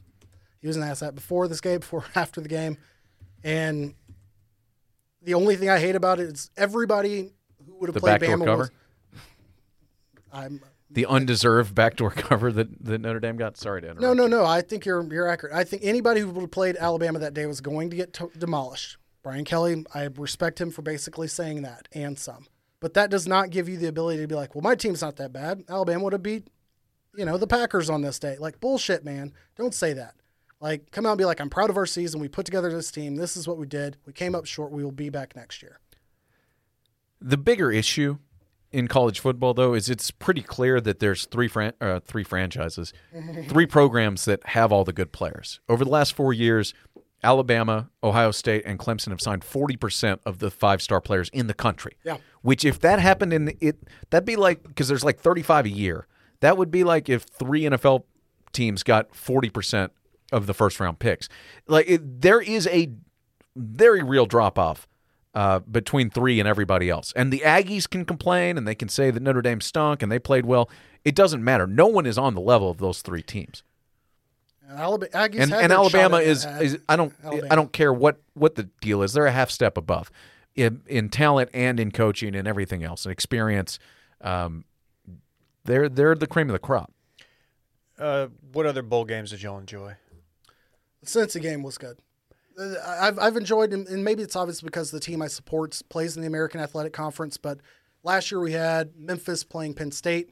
he 0.60 0.66
was 0.66 0.76
an 0.76 0.82
asshat 0.82 1.14
before 1.14 1.48
this 1.48 1.60
game, 1.60 1.80
before 1.80 2.04
after 2.14 2.40
the 2.40 2.48
game, 2.48 2.78
and 3.44 3.94
the 5.22 5.34
only 5.34 5.56
thing 5.56 5.68
I 5.70 5.78
hate 5.78 5.96
about 5.96 6.20
it 6.20 6.28
is 6.28 6.50
everybody 6.56 7.32
who 7.66 7.74
would 7.80 7.88
have 7.88 7.96
played 7.96 8.20
backdoor 8.20 8.36
Bama 8.38 8.44
cover? 8.44 8.58
was. 8.58 8.70
I'm 10.32 10.60
The 10.90 11.06
undeserved 11.06 11.74
backdoor 11.74 12.10
cover 12.16 12.52
that, 12.52 12.84
that 12.84 13.00
Notre 13.00 13.20
Dame 13.20 13.36
got. 13.36 13.56
Sorry 13.56 13.80
to 13.82 13.88
interrupt. 13.90 14.02
no, 14.02 14.12
no, 14.12 14.26
no. 14.26 14.44
I 14.44 14.60
think 14.60 14.84
you're 14.86 15.02
you're 15.12 15.28
accurate. 15.28 15.54
I 15.54 15.64
think 15.64 15.82
anybody 15.84 16.20
who 16.20 16.30
would 16.30 16.40
have 16.42 16.50
played 16.50 16.76
Alabama 16.76 17.18
that 17.20 17.34
day 17.34 17.46
was 17.46 17.60
going 17.60 17.90
to 17.90 17.96
get 17.96 18.12
to- 18.14 18.30
demolished. 18.38 18.98
Brian 19.22 19.44
Kelly, 19.44 19.84
I 19.92 20.04
respect 20.16 20.60
him 20.60 20.70
for 20.70 20.82
basically 20.82 21.26
saying 21.26 21.62
that 21.62 21.88
and 21.92 22.16
some, 22.16 22.46
but 22.78 22.94
that 22.94 23.10
does 23.10 23.26
not 23.26 23.50
give 23.50 23.68
you 23.68 23.76
the 23.76 23.88
ability 23.88 24.20
to 24.20 24.28
be 24.28 24.36
like, 24.36 24.54
well, 24.54 24.62
my 24.62 24.76
team's 24.76 25.02
not 25.02 25.16
that 25.16 25.32
bad. 25.32 25.64
Alabama 25.68 26.04
would 26.04 26.12
have 26.12 26.22
beat, 26.22 26.46
you 27.16 27.24
know, 27.24 27.36
the 27.36 27.48
Packers 27.48 27.90
on 27.90 28.02
this 28.02 28.20
day. 28.20 28.36
Like 28.38 28.60
bullshit, 28.60 29.04
man. 29.04 29.32
Don't 29.56 29.74
say 29.74 29.92
that. 29.94 30.14
Like, 30.66 30.90
come 30.90 31.06
out 31.06 31.10
and 31.10 31.18
be 31.18 31.24
like, 31.24 31.40
I'm 31.40 31.48
proud 31.48 31.70
of 31.70 31.76
our 31.76 31.86
season. 31.86 32.20
We 32.20 32.26
put 32.26 32.44
together 32.44 32.72
this 32.72 32.90
team. 32.90 33.14
This 33.14 33.36
is 33.36 33.46
what 33.46 33.56
we 33.56 33.68
did. 33.68 33.98
We 34.04 34.12
came 34.12 34.34
up 34.34 34.46
short. 34.46 34.72
We 34.72 34.82
will 34.82 34.90
be 34.90 35.10
back 35.10 35.36
next 35.36 35.62
year. 35.62 35.78
The 37.20 37.36
bigger 37.36 37.70
issue 37.70 38.18
in 38.72 38.88
college 38.88 39.20
football, 39.20 39.54
though, 39.54 39.74
is 39.74 39.88
it's 39.88 40.10
pretty 40.10 40.42
clear 40.42 40.80
that 40.80 40.98
there's 40.98 41.26
three 41.26 41.46
fran- 41.46 41.74
uh, 41.80 42.00
three 42.00 42.24
franchises, 42.24 42.92
three 43.48 43.66
programs 43.66 44.24
that 44.24 44.44
have 44.44 44.72
all 44.72 44.82
the 44.82 44.92
good 44.92 45.12
players. 45.12 45.60
Over 45.68 45.84
the 45.84 45.90
last 45.90 46.14
four 46.14 46.32
years, 46.32 46.74
Alabama, 47.22 47.88
Ohio 48.02 48.32
State, 48.32 48.64
and 48.66 48.76
Clemson 48.76 49.10
have 49.10 49.20
signed 49.20 49.42
40% 49.42 50.18
of 50.26 50.40
the 50.40 50.50
five 50.50 50.82
star 50.82 51.00
players 51.00 51.28
in 51.32 51.46
the 51.46 51.54
country. 51.54 51.96
Yeah. 52.02 52.16
Which, 52.42 52.64
if 52.64 52.80
that 52.80 52.98
happened 52.98 53.32
in 53.32 53.44
the, 53.44 53.56
it, 53.60 53.84
that'd 54.10 54.26
be 54.26 54.34
like, 54.34 54.64
because 54.64 54.88
there's 54.88 55.04
like 55.04 55.20
35 55.20 55.66
a 55.66 55.68
year. 55.68 56.08
That 56.40 56.58
would 56.58 56.72
be 56.72 56.82
like 56.82 57.08
if 57.08 57.22
three 57.22 57.62
NFL 57.62 58.02
teams 58.52 58.82
got 58.82 59.12
40% 59.12 59.90
of 60.32 60.46
the 60.46 60.54
first 60.54 60.80
round 60.80 60.98
picks. 60.98 61.28
Like, 61.66 61.88
it, 61.88 62.20
there 62.20 62.40
is 62.40 62.66
a 62.68 62.90
very 63.54 64.02
real 64.02 64.26
drop 64.26 64.58
off 64.58 64.86
uh, 65.34 65.60
between 65.60 66.08
three 66.10 66.40
and 66.40 66.48
everybody 66.48 66.88
else. 66.88 67.12
And 67.14 67.32
the 67.32 67.40
Aggies 67.40 67.88
can 67.88 68.04
complain 68.04 68.56
and 68.56 68.66
they 68.66 68.74
can 68.74 68.88
say 68.88 69.10
that 69.10 69.22
Notre 69.22 69.42
Dame 69.42 69.60
stunk 69.60 70.02
and 70.02 70.10
they 70.10 70.18
played 70.18 70.46
well. 70.46 70.70
It 71.04 71.14
doesn't 71.14 71.44
matter. 71.44 71.66
No 71.66 71.86
one 71.86 72.06
is 72.06 72.16
on 72.16 72.34
the 72.34 72.40
level 72.40 72.70
of 72.70 72.78
those 72.78 73.02
three 73.02 73.22
teams. 73.22 73.62
And 74.68 74.78
Alabama, 74.78 75.10
Aggies 75.12 75.42
And, 75.42 75.52
and 75.52 75.72
Alabama 75.72 76.16
is, 76.18 76.44
at 76.44 76.62
is 76.62 76.78
I 76.88 76.96
don't 76.96 77.12
Alabama. 77.22 77.48
I 77.50 77.54
don't 77.54 77.72
care 77.72 77.92
what 77.92 78.16
what 78.32 78.54
the 78.56 78.64
deal 78.80 79.02
is. 79.02 79.12
They're 79.12 79.26
a 79.26 79.32
half 79.32 79.50
step 79.50 79.76
above 79.76 80.10
in, 80.54 80.80
in 80.86 81.10
talent 81.10 81.50
and 81.52 81.78
in 81.78 81.92
coaching 81.92 82.34
and 82.34 82.48
everything 82.48 82.82
else 82.82 83.04
and 83.04 83.12
experience. 83.12 83.78
Um, 84.22 84.64
they're 85.64 85.88
they're 85.88 86.14
the 86.14 86.26
cream 86.26 86.48
of 86.48 86.54
the 86.54 86.58
crop. 86.58 86.92
Uh, 87.98 88.28
what 88.52 88.66
other 88.66 88.82
bowl 88.82 89.04
games 89.04 89.30
did 89.30 89.42
y'all 89.42 89.58
enjoy? 89.58 89.94
Since 91.04 91.34
the 91.34 91.40
game 91.40 91.62
was 91.62 91.78
good. 91.78 91.98
Uh, 92.58 92.74
I've 92.84 93.18
I've 93.18 93.36
enjoyed, 93.36 93.72
and 93.72 93.86
and 93.88 94.04
maybe 94.04 94.22
it's 94.22 94.36
obvious 94.36 94.60
because 94.60 94.90
the 94.90 95.00
team 95.00 95.22
I 95.22 95.28
support 95.28 95.80
plays 95.88 96.16
in 96.16 96.22
the 96.22 96.28
American 96.28 96.60
Athletic 96.60 96.92
Conference. 96.92 97.36
But 97.36 97.58
last 98.02 98.30
year 98.30 98.40
we 98.40 98.52
had 98.52 98.96
Memphis 98.96 99.44
playing 99.44 99.74
Penn 99.74 99.92
State, 99.92 100.30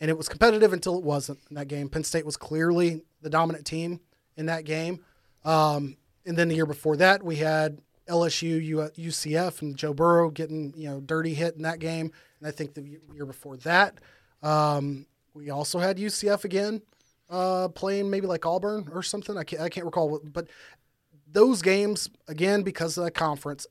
and 0.00 0.10
it 0.10 0.16
was 0.16 0.28
competitive 0.28 0.72
until 0.72 0.96
it 0.96 1.04
wasn't 1.04 1.40
in 1.50 1.56
that 1.56 1.68
game. 1.68 1.88
Penn 1.88 2.04
State 2.04 2.24
was 2.24 2.36
clearly 2.36 3.02
the 3.22 3.30
dominant 3.30 3.66
team 3.66 4.00
in 4.36 4.46
that 4.46 4.64
game. 4.64 5.00
Um, 5.44 5.96
and 6.26 6.36
then 6.36 6.48
the 6.48 6.54
year 6.54 6.66
before 6.66 6.96
that, 6.96 7.22
we 7.22 7.36
had 7.36 7.80
LSU, 8.08 8.92
UCF, 8.96 9.62
and 9.62 9.76
Joe 9.76 9.94
Burrow 9.94 10.30
getting 10.30 10.72
you 10.76 10.88
know 10.88 11.00
dirty 11.00 11.34
hit 11.34 11.56
in 11.56 11.62
that 11.62 11.80
game. 11.80 12.12
And 12.38 12.48
I 12.48 12.50
think 12.50 12.74
the 12.74 12.98
year 13.14 13.26
before 13.26 13.56
that, 13.58 13.98
um, 14.42 15.06
we 15.34 15.50
also 15.50 15.78
had 15.78 15.98
UCF 15.98 16.44
again 16.44 16.82
uh, 17.30 17.68
playing 17.68 18.10
maybe 18.10 18.26
like 18.26 18.46
Auburn 18.46 18.88
or 18.92 19.02
something. 19.02 19.36
I 19.36 19.44
can't 19.44 19.62
I 19.62 19.68
can't 19.68 19.86
recall, 19.86 20.20
but 20.24 20.48
those 21.30 21.62
games 21.62 22.10
again 22.28 22.62
because 22.62 22.96
of 22.96 23.04
the 23.04 23.10
conference, 23.10 23.66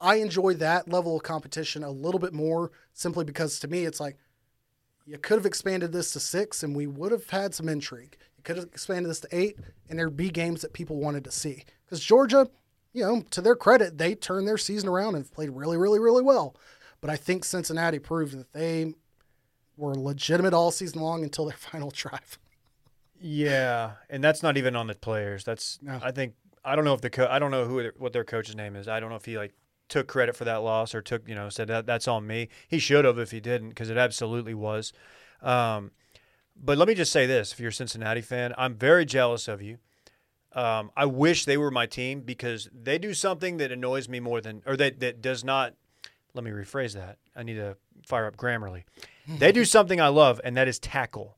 I 0.00 0.16
enjoy 0.16 0.54
that 0.54 0.88
level 0.88 1.16
of 1.16 1.22
competition 1.22 1.82
a 1.82 1.90
little 1.90 2.20
bit 2.20 2.32
more 2.32 2.70
simply 2.92 3.24
because 3.24 3.58
to 3.60 3.68
me 3.68 3.84
it's 3.84 4.00
like 4.00 4.16
you 5.06 5.18
could 5.18 5.38
have 5.38 5.46
expanded 5.46 5.92
this 5.92 6.12
to 6.12 6.20
six 6.20 6.62
and 6.62 6.74
we 6.74 6.86
would 6.86 7.12
have 7.12 7.30
had 7.30 7.54
some 7.54 7.68
intrigue. 7.68 8.16
You 8.36 8.42
could 8.42 8.56
have 8.56 8.66
expanded 8.66 9.08
this 9.08 9.20
to 9.20 9.28
eight 9.30 9.56
and 9.88 9.98
there'd 9.98 10.16
be 10.16 10.30
games 10.30 10.62
that 10.62 10.72
people 10.72 10.96
wanted 10.96 11.24
to 11.24 11.30
see. 11.30 11.64
Because 11.84 12.04
Georgia, 12.04 12.48
you 12.92 13.02
know, 13.02 13.22
to 13.30 13.40
their 13.40 13.54
credit, 13.54 13.98
they 13.98 14.14
turned 14.14 14.48
their 14.48 14.58
season 14.58 14.88
around 14.88 15.14
and 15.14 15.30
played 15.30 15.50
really, 15.50 15.76
really, 15.76 16.00
really 16.00 16.22
well. 16.22 16.56
But 17.00 17.10
I 17.10 17.16
think 17.16 17.44
Cincinnati 17.44 18.00
proved 18.00 18.36
that 18.36 18.52
they 18.52 18.94
were 19.76 19.94
legitimate 19.94 20.54
all 20.54 20.70
season 20.72 21.00
long 21.00 21.22
until 21.22 21.46
their 21.46 21.56
final 21.56 21.90
drive. 21.90 22.38
Yeah, 23.26 23.92
and 24.08 24.22
that's 24.22 24.42
not 24.42 24.56
even 24.56 24.76
on 24.76 24.86
the 24.86 24.94
players. 24.94 25.42
That's 25.42 25.78
No. 25.82 25.98
I 26.02 26.12
think 26.12 26.34
I 26.64 26.76
don't 26.76 26.84
know 26.84 26.94
if 26.94 27.00
the 27.00 27.10
co- 27.10 27.28
I 27.28 27.38
don't 27.38 27.50
know 27.50 27.64
who 27.64 27.90
what 27.98 28.12
their 28.12 28.24
coach's 28.24 28.54
name 28.54 28.76
is. 28.76 28.86
I 28.86 29.00
don't 29.00 29.10
know 29.10 29.16
if 29.16 29.24
he 29.24 29.36
like 29.36 29.52
took 29.88 30.06
credit 30.06 30.36
for 30.36 30.44
that 30.44 30.56
loss 30.62 30.94
or 30.94 31.02
took 31.02 31.28
you 31.28 31.34
know 31.34 31.48
said 31.48 31.68
that 31.68 31.86
that's 31.86 32.06
on 32.06 32.26
me. 32.26 32.48
He 32.68 32.78
should 32.78 33.04
have 33.04 33.18
if 33.18 33.32
he 33.32 33.40
didn't 33.40 33.70
because 33.70 33.90
it 33.90 33.96
absolutely 33.96 34.54
was. 34.54 34.92
Um, 35.42 35.90
but 36.56 36.78
let 36.78 36.86
me 36.86 36.94
just 36.94 37.10
say 37.12 37.26
this: 37.26 37.52
if 37.52 37.58
you're 37.58 37.70
a 37.70 37.72
Cincinnati 37.72 38.20
fan, 38.20 38.54
I'm 38.56 38.76
very 38.76 39.04
jealous 39.04 39.48
of 39.48 39.60
you. 39.60 39.78
Um, 40.52 40.90
I 40.96 41.04
wish 41.04 41.44
they 41.44 41.56
were 41.56 41.70
my 41.72 41.86
team 41.86 42.20
because 42.20 42.68
they 42.72 42.96
do 42.96 43.12
something 43.12 43.56
that 43.58 43.70
annoys 43.72 44.08
me 44.08 44.20
more 44.20 44.40
than, 44.40 44.62
or 44.66 44.76
that 44.76 45.00
that 45.00 45.20
does 45.20 45.42
not. 45.42 45.74
Let 46.32 46.44
me 46.44 46.50
rephrase 46.52 46.94
that. 46.94 47.18
I 47.34 47.42
need 47.42 47.54
to 47.54 47.76
fire 48.06 48.26
up 48.26 48.36
Grammarly. 48.36 48.84
they 49.26 49.50
do 49.52 49.64
something 49.76 50.00
I 50.00 50.08
love, 50.08 50.40
and 50.44 50.56
that 50.56 50.68
is 50.68 50.78
tackle 50.78 51.35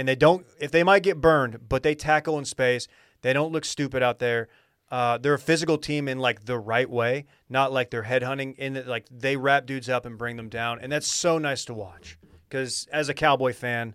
and 0.00 0.08
they 0.08 0.16
don't 0.16 0.46
if 0.58 0.70
they 0.70 0.82
might 0.82 1.02
get 1.02 1.20
burned 1.20 1.68
but 1.68 1.82
they 1.82 1.94
tackle 1.94 2.38
in 2.38 2.44
space 2.46 2.88
they 3.20 3.32
don't 3.34 3.52
look 3.52 3.64
stupid 3.66 4.02
out 4.02 4.18
there 4.18 4.48
uh, 4.90 5.18
they're 5.18 5.34
a 5.34 5.38
physical 5.38 5.76
team 5.78 6.08
in 6.08 6.18
like 6.18 6.46
the 6.46 6.58
right 6.58 6.88
way 6.90 7.26
not 7.48 7.70
like 7.72 7.90
they're 7.90 8.04
headhunting 8.04 8.56
in 8.56 8.72
that 8.72 8.88
like 8.88 9.04
they 9.10 9.36
wrap 9.36 9.66
dudes 9.66 9.88
up 9.88 10.06
and 10.06 10.16
bring 10.16 10.36
them 10.36 10.48
down 10.48 10.78
and 10.80 10.90
that's 10.90 11.06
so 11.06 11.38
nice 11.38 11.64
to 11.66 11.74
watch 11.74 12.18
because 12.48 12.88
as 12.92 13.08
a 13.10 13.14
cowboy 13.14 13.52
fan 13.52 13.94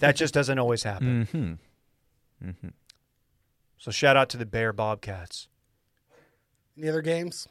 that 0.00 0.14
just 0.16 0.34
doesn't 0.34 0.58
always 0.58 0.82
happen 0.82 1.58
Mm-hmm. 2.44 2.68
so 3.78 3.90
shout 3.92 4.16
out 4.16 4.28
to 4.30 4.36
the 4.36 4.46
bear 4.46 4.72
bobcats 4.72 5.46
Any 6.76 6.88
other 6.88 7.02
games? 7.02 7.46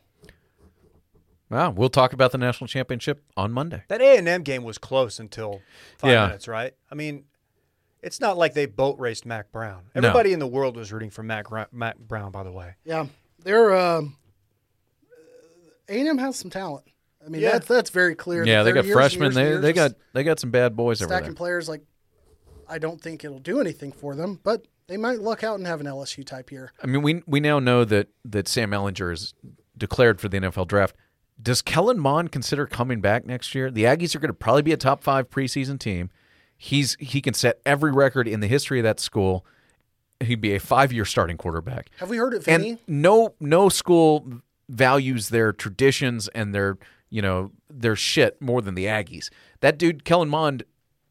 Wow, 1.50 1.70
we'll 1.72 1.90
talk 1.90 2.14
about 2.14 2.32
the 2.32 2.38
national 2.38 2.68
championship 2.68 3.24
on 3.36 3.52
Monday. 3.52 3.84
that 3.90 4.02
a&m 4.02 4.42
game 4.44 4.64
was 4.64 4.78
close 4.78 5.20
until 5.20 5.62
five 5.98 6.12
Yeah. 6.12 6.26
minutes 6.28 6.48
right 6.48 6.74
i 6.92 6.96
mean 6.96 7.24
it's 8.02 8.20
not 8.20 8.38
like 8.38 8.54
they 8.54 8.66
boat 8.66 9.00
raced 9.00 9.26
Mack 9.26 9.52
Brown. 9.52 9.84
No. 9.96 10.00
Everybody 10.08 10.34
in 10.34 10.40
the 10.40 10.48
world 10.48 10.76
was 10.76 10.92
rooting 10.92 11.10
for 11.10 11.24
Mack, 11.24 11.46
Mack 11.74 11.98
Brown, 11.98 12.32
by 12.32 12.44
the 12.44 12.52
way. 12.52 12.76
Yeah, 12.84 13.08
they're 13.44 13.76
um, 13.76 14.18
A&M 15.90 16.18
has 16.18 16.36
some 16.38 16.50
talent. 16.52 16.86
I 17.26 17.30
mean, 17.30 17.42
Yeah. 17.42 17.52
that's 17.52 17.68
that's 17.68 17.90
very 17.92 18.16
clear. 18.16 18.44
Yeah, 18.46 18.64
they 18.64 18.72
got 18.72 18.86
years 18.86 18.96
freshmen. 18.96 19.26
years 19.28 19.36
They 19.36 19.44
years 19.44 19.62
they 19.62 19.70
of 19.70 19.76
got 19.76 19.92
they 20.14 20.24
got 20.24 20.40
some 20.40 20.50
bad 20.52 20.76
boys 20.76 21.02
over 21.02 21.10
stacking 21.10 21.30
there. 21.30 21.36
players. 21.36 21.70
Like, 21.70 21.84
I 22.68 22.80
don't 22.80 23.00
think 23.00 23.24
it'll 23.24 23.40
do 23.40 23.60
anything 23.62 23.92
for 23.92 24.16
them, 24.16 24.40
but 24.44 24.66
they 24.88 24.98
might 24.98 25.20
luck 25.20 25.44
out 25.44 25.60
and 25.60 25.68
have 25.68 25.80
an 25.82 25.86
LSU 25.86 26.26
type 26.26 26.52
year. 26.52 26.72
I 26.84 26.88
mean, 26.88 27.04
we 27.04 27.22
we 27.28 27.40
now 27.40 27.60
know 27.60 27.86
that 27.86 28.08
that 28.26 28.48
Sam 28.48 28.72
Ehlinger 28.72 29.14
is 29.14 29.36
declared 29.78 30.20
for 30.20 30.30
the 30.30 30.40
NFL 30.40 30.68
draft. 30.68 30.96
Does 31.40 31.62
Kellen 31.62 32.00
Mond 32.00 32.32
consider 32.32 32.66
coming 32.66 33.02
back 33.02 33.26
next 33.26 33.54
year? 33.54 33.70
The 33.72 33.84
Aggies 33.84 34.16
are 34.16 34.20
going 34.20 34.30
to 34.30 34.34
probably 34.34 34.62
be 34.64 34.72
a 34.74 34.78
top 34.78 35.04
five 35.04 35.30
preseason 35.30 35.80
team. 35.80 36.10
He's 36.64 36.96
he 37.00 37.22
can 37.22 37.34
set 37.34 37.60
every 37.66 37.92
record 37.92 38.28
in 38.28 38.40
the 38.40 38.46
history 38.46 38.78
of 38.78 38.84
that 38.84 39.00
school. 39.00 39.44
He'd 40.20 40.42
be 40.42 40.54
a 40.54 40.60
five 40.60 40.94
year 40.94 41.06
starting 41.06 41.36
quarterback. 41.36 41.90
Have 41.98 42.12
we 42.12 42.18
heard 42.18 42.36
it, 42.36 42.44
Vinny? 42.44 42.70
And 42.70 42.80
no 42.88 43.34
no 43.40 43.68
school 43.68 44.44
values 44.70 45.30
their 45.30 45.54
traditions 45.54 46.28
and 46.36 46.54
their 46.54 46.78
you 47.10 47.20
know 47.20 47.50
their 47.68 47.96
shit 47.96 48.40
more 48.40 48.62
than 48.62 48.76
the 48.76 48.86
Aggies. 48.86 49.32
That 49.62 49.80
dude 49.80 50.06
Kellen 50.06 50.30
Mond, 50.30 50.62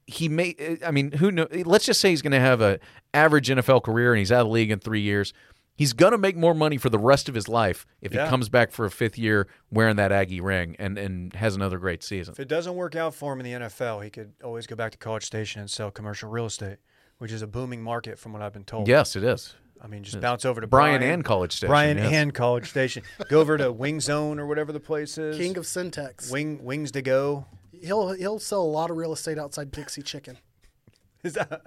he 0.07 0.29
may 0.29 0.55
I 0.87 0.93
mean 0.93 1.11
who 1.11 1.33
know? 1.33 1.49
Let's 1.51 1.85
just 1.85 2.01
say 2.01 2.11
he's 2.11 2.23
going 2.23 2.31
to 2.31 2.39
have 2.39 2.61
a 2.61 2.79
average 3.13 3.49
NFL 3.49 3.83
career 3.83 4.13
and 4.13 4.21
he's 4.21 4.31
out 4.31 4.43
of 4.43 4.47
the 4.47 4.53
league 4.53 4.71
in 4.71 4.79
three 4.79 5.01
years. 5.01 5.33
He's 5.81 5.95
going 5.95 6.13
to 6.13 6.19
make 6.19 6.37
more 6.37 6.53
money 6.53 6.77
for 6.77 6.91
the 6.91 6.99
rest 6.99 7.27
of 7.31 7.35
his 7.35 7.49
life 7.49 7.87
if 8.03 8.13
Yeah. 8.13 8.25
he 8.25 8.29
comes 8.29 8.51
back 8.51 8.71
for 8.71 8.85
a 8.85 8.91
fifth 8.91 9.17
year 9.17 9.47
wearing 9.71 9.97
that 9.97 10.13
Aggie 10.13 10.43
ring 10.43 10.77
and 10.79 10.99
and 10.99 11.33
has 11.33 11.57
another 11.57 11.79
great 11.79 12.03
season. 12.03 12.33
If 12.33 12.39
it 12.41 12.49
doesn't 12.49 12.75
work 12.75 12.95
out 12.97 13.15
for 13.15 13.33
him 13.33 13.41
in 13.41 13.47
the 13.47 13.67
NFL, 13.67 14.05
he 14.05 14.11
could 14.11 14.35
always 14.45 14.67
go 14.67 14.77
back 14.77 14.93
to 14.93 14.99
College 14.99 15.25
Station 15.25 15.63
and 15.63 15.71
sell 15.71 15.91
commercial 15.91 16.29
real 16.29 16.45
estate, 16.45 16.81
which 17.17 17.33
is 17.33 17.41
a 17.41 17.47
booming 17.47 17.83
market 17.83 18.19
from 18.19 18.35
what 18.35 18.43
I've 18.43 18.53
been 18.53 18.65
told. 18.65 18.89
Yes, 18.89 19.17
it 19.17 19.25
is. 19.25 19.55
I 19.83 19.87
mean, 19.87 20.03
just 20.03 20.21
bounce 20.21 20.45
over 20.45 20.61
to 20.61 20.67
Bryan, 20.67 20.99
Bryan, 21.01 21.15
and 21.15 21.25
College 21.25 21.53
Station. 21.53 21.71
Bryan 21.71 21.97
yes. 21.97 22.13
and 22.13 22.35
College 22.35 22.69
Station. 22.69 23.03
Go 23.31 23.41
over 23.41 23.57
to 23.57 23.73
Wing 23.73 24.01
Zone 24.01 24.39
or 24.39 24.47
whatever 24.47 24.73
the 24.73 24.81
place 24.81 25.17
is. 25.17 25.39
King 25.39 25.57
of 25.57 25.67
Syntax. 25.67 26.31
Wing 26.31 26.63
Wings 26.63 26.91
to 26.91 27.01
go. 27.01 27.47
He'll 27.73 28.11
he'll 28.11 28.39
sell 28.39 28.61
a 28.61 28.69
lot 28.69 28.91
of 28.91 28.99
real 28.99 29.15
estate 29.15 29.39
outside 29.39 29.71
Dixie 29.71 30.03
Chicken. 30.03 30.37
Is 31.23 31.33
that, 31.33 31.63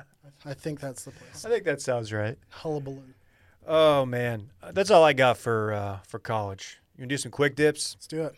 I 0.45 0.53
think 0.53 0.79
that's 0.79 1.03
the 1.03 1.09
place. 1.11 1.43
I 1.45 1.49
think 1.49 1.63
that 1.63 1.81
sounds 1.81 2.13
right. 2.13 2.37
Hullabaloo. 2.49 3.01
Oh 3.67 4.05
man, 4.05 4.49
that's 4.71 4.91
all 4.91 5.03
I 5.03 5.13
got 5.13 5.37
for 5.37 5.73
uh, 5.73 5.99
for 6.07 6.19
college. 6.19 6.79
You 6.95 7.01
gonna 7.01 7.09
do 7.09 7.17
some 7.17 7.31
quick 7.31 7.55
dips? 7.55 7.95
Let's 7.95 8.07
do 8.07 8.23
it. 8.23 8.35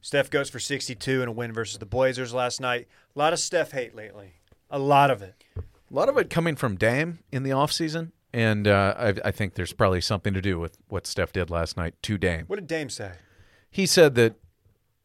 Steph 0.00 0.28
goes 0.28 0.50
for 0.50 0.58
62 0.58 1.22
in 1.22 1.28
a 1.28 1.32
win 1.32 1.52
versus 1.52 1.78
the 1.78 1.86
Blazers 1.86 2.34
last 2.34 2.60
night. 2.60 2.88
A 3.16 3.18
lot 3.18 3.32
of 3.32 3.38
Steph 3.38 3.72
hate 3.72 3.94
lately. 3.94 4.34
A 4.70 4.78
lot 4.78 5.10
of 5.10 5.22
it. 5.22 5.34
A 5.56 5.94
lot 5.94 6.08
of 6.10 6.18
it 6.18 6.28
coming 6.28 6.56
from 6.56 6.76
Dame 6.76 7.20
in 7.32 7.42
the 7.42 7.50
offseason. 7.50 8.12
And 8.34 8.66
uh, 8.66 8.94
I, 8.98 9.28
I 9.28 9.30
think 9.30 9.54
there's 9.54 9.72
probably 9.72 10.00
something 10.00 10.34
to 10.34 10.42
do 10.42 10.58
with 10.58 10.76
what 10.88 11.06
Steph 11.06 11.32
did 11.32 11.48
last 11.50 11.76
night 11.76 11.94
to 12.02 12.18
Dame. 12.18 12.44
What 12.48 12.56
did 12.56 12.66
Dame 12.66 12.90
say? 12.90 13.12
He 13.70 13.86
said 13.86 14.14
that 14.16 14.34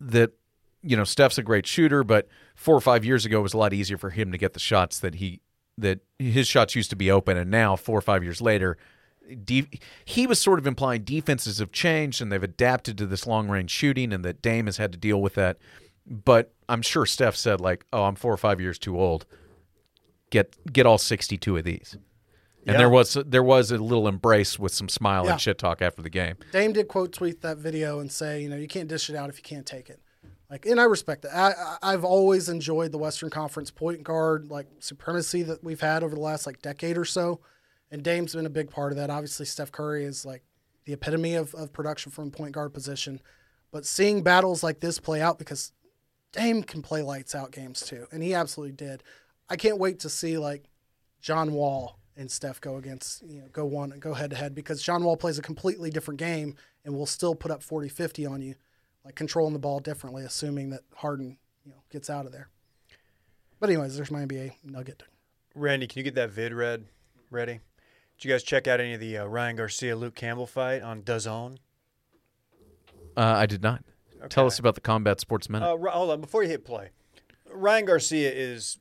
that 0.02 0.32
you 0.82 0.98
know 0.98 1.04
Steph's 1.04 1.38
a 1.38 1.44
great 1.44 1.68
shooter, 1.68 2.04
but 2.04 2.28
four 2.56 2.76
or 2.76 2.82
five 2.82 3.06
years 3.06 3.26
ago 3.26 3.40
it 3.40 3.44
was 3.44 3.54
a 3.54 3.58
lot 3.58 3.72
easier 3.72 3.98
for 3.98 4.10
him 4.10 4.32
to 4.32 4.38
get 4.38 4.54
the 4.54 4.60
shots 4.60 5.00
that 5.00 5.16
he 5.16 5.42
that 5.78 6.00
his 6.18 6.48
shots 6.48 6.76
used 6.76 6.90
to 6.90 6.96
be 6.96 7.10
open, 7.10 7.38
and 7.38 7.50
now 7.50 7.76
four 7.76 7.98
or 7.98 8.02
five 8.02 8.24
years 8.24 8.42
later, 8.42 8.78
de- 9.44 9.70
he 10.06 10.26
was 10.28 10.40
sort 10.40 10.60
of 10.60 10.68
implying 10.68 11.04
defenses 11.04 11.60
have 11.60 11.72
changed 11.72 12.22
and 12.22 12.32
they've 12.32 12.42
adapted 12.44 12.98
to 12.98 13.06
this 13.06 13.26
long 13.28 13.48
range 13.50 13.72
shooting, 13.72 14.12
and 14.14 14.24
that 14.26 14.42
Dame 14.42 14.66
has 14.66 14.78
had 14.78 14.92
to 14.92 14.98
deal 14.98 15.22
with 15.22 15.36
that. 15.36 15.58
But 16.06 16.54
I'm 16.68 16.82
sure 16.82 17.06
Steph 17.06 17.36
said 17.36 17.62
like, 17.62 17.86
"Oh, 17.94 18.04
I'm 18.04 18.16
four 18.16 18.34
or 18.34 18.38
five 18.38 18.60
years 18.60 18.80
too 18.80 19.00
old. 19.00 19.26
Get 20.30 20.56
get 20.72 20.86
all 20.86 20.98
62 20.98 21.58
of 21.58 21.64
these." 21.64 21.98
And 22.68 22.74
Yeah. 22.74 22.78
there 22.78 22.90
was 22.90 23.18
there 23.26 23.44
was 23.44 23.72
a 23.72 23.78
little 23.78 24.08
embrace 24.08 24.60
with 24.60 24.74
some 24.74 24.90
smile 24.90 25.26
Yeah. 25.26 25.32
and 25.34 25.42
shit 25.42 25.58
talk 25.58 25.82
after 25.82 26.02
the 26.02 26.10
game. 26.10 26.36
Dame 26.52 26.74
did 26.74 26.88
quote 26.88 27.14
tweet 27.14 27.42
that 27.42 27.58
video 27.58 28.00
and 28.00 28.12
say, 28.12 28.42
you 28.42 28.50
know, 28.50 28.58
you 28.58 28.68
can't 28.68 28.88
dish 28.90 29.10
it 29.10 29.16
out 29.16 29.30
if 29.30 29.38
you 29.38 29.44
can't 29.44 29.66
take 29.66 29.90
it. 29.90 30.00
Like, 30.50 30.66
and 30.66 30.80
I 30.80 30.84
respect 30.84 31.22
that. 31.24 31.36
I, 31.36 31.52
I- 31.52 31.94
I've 31.94 32.04
always 32.04 32.50
enjoyed 32.50 32.92
the 32.92 32.98
Western 32.98 33.30
Conference 33.30 33.72
point 33.72 34.04
guard 34.04 34.50
like 34.52 34.68
supremacy 34.80 35.42
that 35.44 35.64
we've 35.64 35.80
had 35.82 36.04
over 36.04 36.14
the 36.16 36.22
last 36.22 36.46
like 36.46 36.62
decade 36.62 36.98
or 36.98 37.06
so, 37.06 37.40
and 37.92 38.04
Dame's 38.04 38.36
been 38.36 38.46
a 38.46 38.50
big 38.50 38.70
part 38.70 38.92
of 38.92 38.98
that. 38.98 39.10
Obviously, 39.10 39.46
Steph 39.46 39.72
Curry 39.72 40.06
is 40.06 40.26
like 40.26 40.44
the 40.86 40.94
epitome 40.94 41.36
of, 41.36 41.54
of 41.56 41.74
production 41.74 42.12
from 42.12 42.32
point 42.32 42.54
guard 42.54 42.74
position, 42.74 43.22
but 43.72 43.86
seeing 43.86 44.24
battles 44.24 44.64
like 44.64 44.80
this 44.80 45.00
play 45.00 45.22
out 45.22 45.40
because 45.40 45.72
Dame 46.32 46.64
can 46.64 46.82
play 46.82 47.02
lights 47.02 47.34
out 47.34 47.52
games 47.52 47.82
too, 47.82 48.08
and 48.12 48.22
he 48.22 48.34
absolutely 48.34 48.76
did. 48.76 49.04
I 49.50 49.56
can't 49.56 49.80
wait 49.80 50.00
to 50.00 50.10
see 50.10 50.38
like 50.38 50.70
John 51.22 51.54
Wall 51.54 52.00
and 52.16 52.30
Steph 52.30 52.62
go 52.62 52.76
against, 52.76 53.24
you 53.28 53.42
know, 53.42 53.48
go 53.52 53.66
one 53.66 53.90
go 54.00 54.14
head 54.14 54.30
to 54.32 54.36
head 54.36 54.54
because 54.54 54.84
John 54.84 55.04
Wall 55.04 55.18
plays 55.18 55.40
a 55.40 55.42
completely 55.42 55.90
different 55.90 56.20
game 56.20 56.56
and 56.86 56.94
will 56.94 57.06
still 57.06 57.34
put 57.34 57.52
up 57.52 57.64
40 57.64 57.90
50 57.90 58.26
on 58.26 58.42
you. 58.42 58.56
like 59.06 59.16
controlling 59.16 59.54
the 59.54 59.60
ball 59.60 59.80
differently, 59.80 60.24
assuming 60.24 60.70
that 60.70 60.82
Harden 60.96 61.38
you 61.66 61.72
know 61.72 61.82
gets 61.90 62.10
out 62.10 62.26
of 62.26 62.32
there. 62.32 62.50
But 63.60 63.70
anyways, 63.70 63.96
there's 63.96 64.12
my 64.12 64.26
NBA 64.26 64.54
nugget. 64.64 65.04
Randy, 65.56 65.88
can 65.88 66.00
you 66.00 66.04
get 66.04 66.16
that 66.16 66.30
vid 66.30 66.54
read 66.54 66.86
ready? 67.30 67.60
Did 68.20 68.28
you 68.28 68.34
guys 68.34 68.44
check 68.44 68.68
out 68.68 68.82
any 68.82 68.94
of 68.94 69.00
the 69.00 69.20
uh, 69.20 69.26
Ryan 69.26 69.56
Garcia 69.56 69.96
Luke 69.96 70.14
Campbell 70.14 70.46
fight 70.46 70.82
on 70.82 71.04
DAZN? 71.04 71.58
Uh, 73.16 73.22
I 73.22 73.46
did 73.46 73.64
not. 73.64 73.82
Tell 74.28 74.46
us 74.46 74.60
about 74.60 74.76
the 74.76 74.82
Combat 74.82 75.22
Sports 75.22 75.50
Minute. 75.50 75.66
Uh, 75.66 75.78
hold 75.90 76.12
on, 76.12 76.20
before 76.20 76.44
you 76.44 76.50
hit 76.50 76.66
play, 76.66 76.90
Ryan 77.50 77.86
Garcia 77.86 78.30
is. 78.32 78.78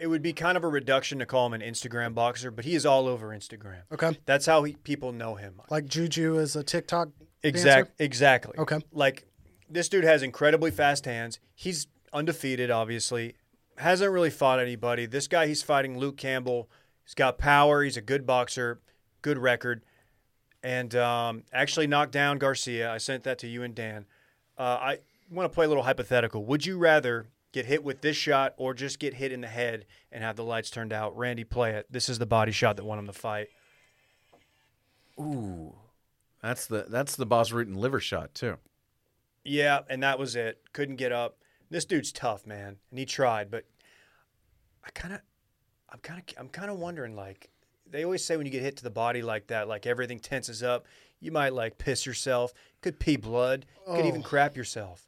It 0.00 0.08
would 0.08 0.22
be 0.22 0.32
kind 0.32 0.56
of 0.56 0.64
a 0.64 0.68
reduction 0.68 1.18
to 1.18 1.26
call 1.26 1.46
him 1.46 1.52
an 1.52 1.60
Instagram 1.60 2.14
boxer, 2.14 2.50
but 2.50 2.64
he 2.64 2.74
is 2.74 2.84
all 2.86 3.06
over 3.06 3.28
Instagram. 3.28 3.82
Okay, 3.92 4.18
That's 4.24 4.46
how 4.46 4.64
he, 4.64 4.72
people 4.72 5.12
know 5.12 5.34
him. 5.34 5.60
like 5.70 5.84
Juju 5.84 6.38
is 6.38 6.56
a 6.56 6.64
TikTok. 6.64 7.10
Exact, 7.42 7.98
dancer? 7.98 8.04
exactly. 8.04 8.58
Okay. 8.58 8.78
Like 8.92 9.26
this 9.68 9.88
dude 9.88 10.04
has 10.04 10.22
incredibly 10.22 10.70
fast 10.70 11.04
hands. 11.04 11.38
He's 11.54 11.86
undefeated, 12.12 12.70
obviously. 12.70 13.34
Hasn't 13.76 14.10
really 14.10 14.30
fought 14.30 14.58
anybody. 14.58 15.06
This 15.06 15.28
guy 15.28 15.46
he's 15.46 15.62
fighting, 15.62 15.98
Luke 15.98 16.16
Campbell. 16.16 16.68
He's 17.10 17.16
got 17.16 17.38
power. 17.38 17.82
He's 17.82 17.96
a 17.96 18.00
good 18.00 18.24
boxer, 18.24 18.78
good 19.20 19.36
record, 19.36 19.82
and 20.62 20.94
um, 20.94 21.42
actually 21.52 21.88
knocked 21.88 22.12
down 22.12 22.38
Garcia. 22.38 22.88
I 22.88 22.98
sent 22.98 23.24
that 23.24 23.36
to 23.40 23.48
you 23.48 23.64
and 23.64 23.74
Dan. 23.74 24.06
Uh, 24.56 24.78
I 24.80 24.98
want 25.28 25.50
to 25.50 25.52
play 25.52 25.64
a 25.64 25.68
little 25.68 25.82
hypothetical. 25.82 26.44
Would 26.44 26.64
you 26.64 26.78
rather 26.78 27.26
get 27.50 27.66
hit 27.66 27.82
with 27.82 28.00
this 28.00 28.16
shot 28.16 28.54
or 28.58 28.74
just 28.74 29.00
get 29.00 29.14
hit 29.14 29.32
in 29.32 29.40
the 29.40 29.48
head 29.48 29.86
and 30.12 30.22
have 30.22 30.36
the 30.36 30.44
lights 30.44 30.70
turned 30.70 30.92
out? 30.92 31.16
Randy, 31.16 31.42
play 31.42 31.72
it. 31.72 31.88
This 31.90 32.08
is 32.08 32.20
the 32.20 32.26
body 32.26 32.52
shot 32.52 32.76
that 32.76 32.84
won 32.84 33.00
him 33.00 33.06
the 33.06 33.12
fight. 33.12 33.48
Ooh, 35.18 35.74
that's 36.40 36.66
the 36.66 36.86
that's 36.88 37.16
the 37.16 37.26
boss 37.26 37.50
root 37.50 37.66
and 37.66 37.76
liver 37.76 37.98
shot 37.98 38.36
too. 38.36 38.58
Yeah, 39.42 39.80
and 39.88 40.00
that 40.04 40.20
was 40.20 40.36
it. 40.36 40.60
Couldn't 40.72 40.94
get 40.94 41.10
up. 41.10 41.38
This 41.70 41.84
dude's 41.84 42.12
tough, 42.12 42.46
man, 42.46 42.76
and 42.88 43.00
he 43.00 43.04
tried, 43.04 43.50
but 43.50 43.64
I 44.84 44.90
kind 44.90 45.14
of, 45.14 45.20
I'm 45.92 45.98
kind 46.00 46.20
of, 46.20 46.34
I'm 46.38 46.48
kind 46.48 46.70
of 46.70 46.78
wondering. 46.78 47.16
Like 47.16 47.50
they 47.88 48.04
always 48.04 48.24
say, 48.24 48.36
when 48.36 48.46
you 48.46 48.52
get 48.52 48.62
hit 48.62 48.76
to 48.78 48.84
the 48.84 48.90
body 48.90 49.22
like 49.22 49.48
that, 49.48 49.68
like 49.68 49.86
everything 49.86 50.18
tenses 50.20 50.62
up. 50.62 50.86
You 51.20 51.32
might 51.32 51.52
like 51.52 51.76
piss 51.78 52.06
yourself. 52.06 52.52
Could 52.80 52.98
pee 52.98 53.16
blood. 53.16 53.66
Could 53.86 54.06
even 54.06 54.20
Oh. 54.22 54.24
crap 54.24 54.56
yourself. 54.56 55.06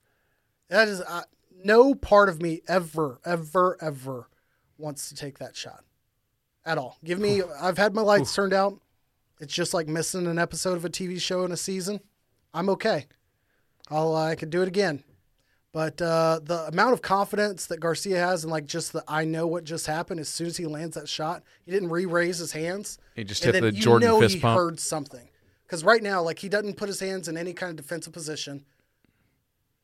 That 0.68 0.88
is 0.88 1.00
uh, 1.00 1.22
no 1.64 1.94
part 1.94 2.28
of 2.28 2.40
me 2.42 2.60
ever, 2.68 3.20
ever, 3.24 3.76
ever 3.80 4.28
wants 4.78 5.08
to 5.10 5.14
take 5.14 5.38
that 5.38 5.54
shot 5.56 5.84
at 6.64 6.78
all. 6.78 6.98
Give 7.04 7.18
me. 7.18 7.42
I've 7.60 7.78
had 7.78 7.94
my 7.94 8.02
lights 8.02 8.34
turned 8.34 8.52
out. 8.52 8.78
It's 9.40 9.52
just 9.54 9.74
like 9.74 9.88
missing 9.88 10.26
an 10.26 10.38
episode 10.38 10.76
of 10.76 10.84
a 10.84 10.90
TV 10.90 11.20
show 11.20 11.44
in 11.44 11.52
a 11.52 11.56
season. 11.56 12.00
I'm 12.54 12.68
okay. 12.70 13.06
I'll 13.90 14.14
I 14.14 14.34
could 14.34 14.50
do 14.50 14.62
it 14.62 14.68
again. 14.68 15.02
But 15.72 16.02
uh, 16.02 16.40
the 16.44 16.66
amount 16.66 16.92
of 16.92 17.00
confidence 17.00 17.66
that 17.66 17.80
Garcia 17.80 18.18
has, 18.18 18.44
and 18.44 18.52
like 18.52 18.66
just 18.66 18.92
the 18.92 19.02
I 19.08 19.24
know 19.24 19.46
what 19.46 19.64
just 19.64 19.86
happened 19.86 20.20
as 20.20 20.28
soon 20.28 20.48
as 20.48 20.58
he 20.58 20.66
lands 20.66 20.96
that 20.96 21.08
shot, 21.08 21.42
he 21.64 21.72
didn't 21.72 21.88
re-raise 21.88 22.36
his 22.38 22.52
hands. 22.52 22.98
He 23.16 23.24
just 23.24 23.42
and 23.44 23.54
hit 23.54 23.62
then 23.62 23.72
the 23.72 23.76
you 23.76 23.82
Jordan 23.82 24.08
know 24.08 24.20
fist 24.20 24.34
he 24.34 24.40
pump. 24.40 24.58
heard 24.58 24.78
something. 24.78 25.28
Because 25.64 25.82
right 25.82 26.02
now, 26.02 26.20
like 26.22 26.38
he 26.38 26.50
doesn't 26.50 26.76
put 26.76 26.88
his 26.88 27.00
hands 27.00 27.26
in 27.26 27.38
any 27.38 27.54
kind 27.54 27.70
of 27.70 27.76
defensive 27.76 28.12
position. 28.12 28.64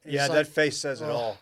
And 0.05 0.12
Yeah, 0.12 0.28
that 0.28 0.35
like, 0.35 0.47
face 0.47 0.77
says 0.77 1.01
it 1.01 1.06
oh. 1.06 1.12
all. 1.12 1.39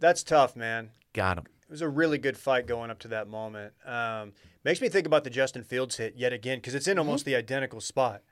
That's 0.00 0.24
tough, 0.24 0.56
man. 0.56 0.90
Got 1.12 1.38
him. 1.38 1.44
It 1.62 1.70
was 1.70 1.82
a 1.82 1.88
really 1.88 2.18
good 2.18 2.36
fight 2.36 2.66
going 2.66 2.90
up 2.90 2.98
to 3.00 3.08
that 3.08 3.28
moment. 3.28 3.74
Um, 3.86 4.32
makes 4.64 4.80
me 4.80 4.88
think 4.88 5.06
about 5.06 5.22
the 5.22 5.30
Justin 5.30 5.62
Fields 5.62 5.96
hit 5.98 6.14
yet 6.16 6.32
again 6.32 6.58
because 6.58 6.74
it's 6.74 6.88
in 6.88 6.98
almost 6.98 7.24
the 7.24 7.36
identical 7.36 7.80
spot, 7.80 8.22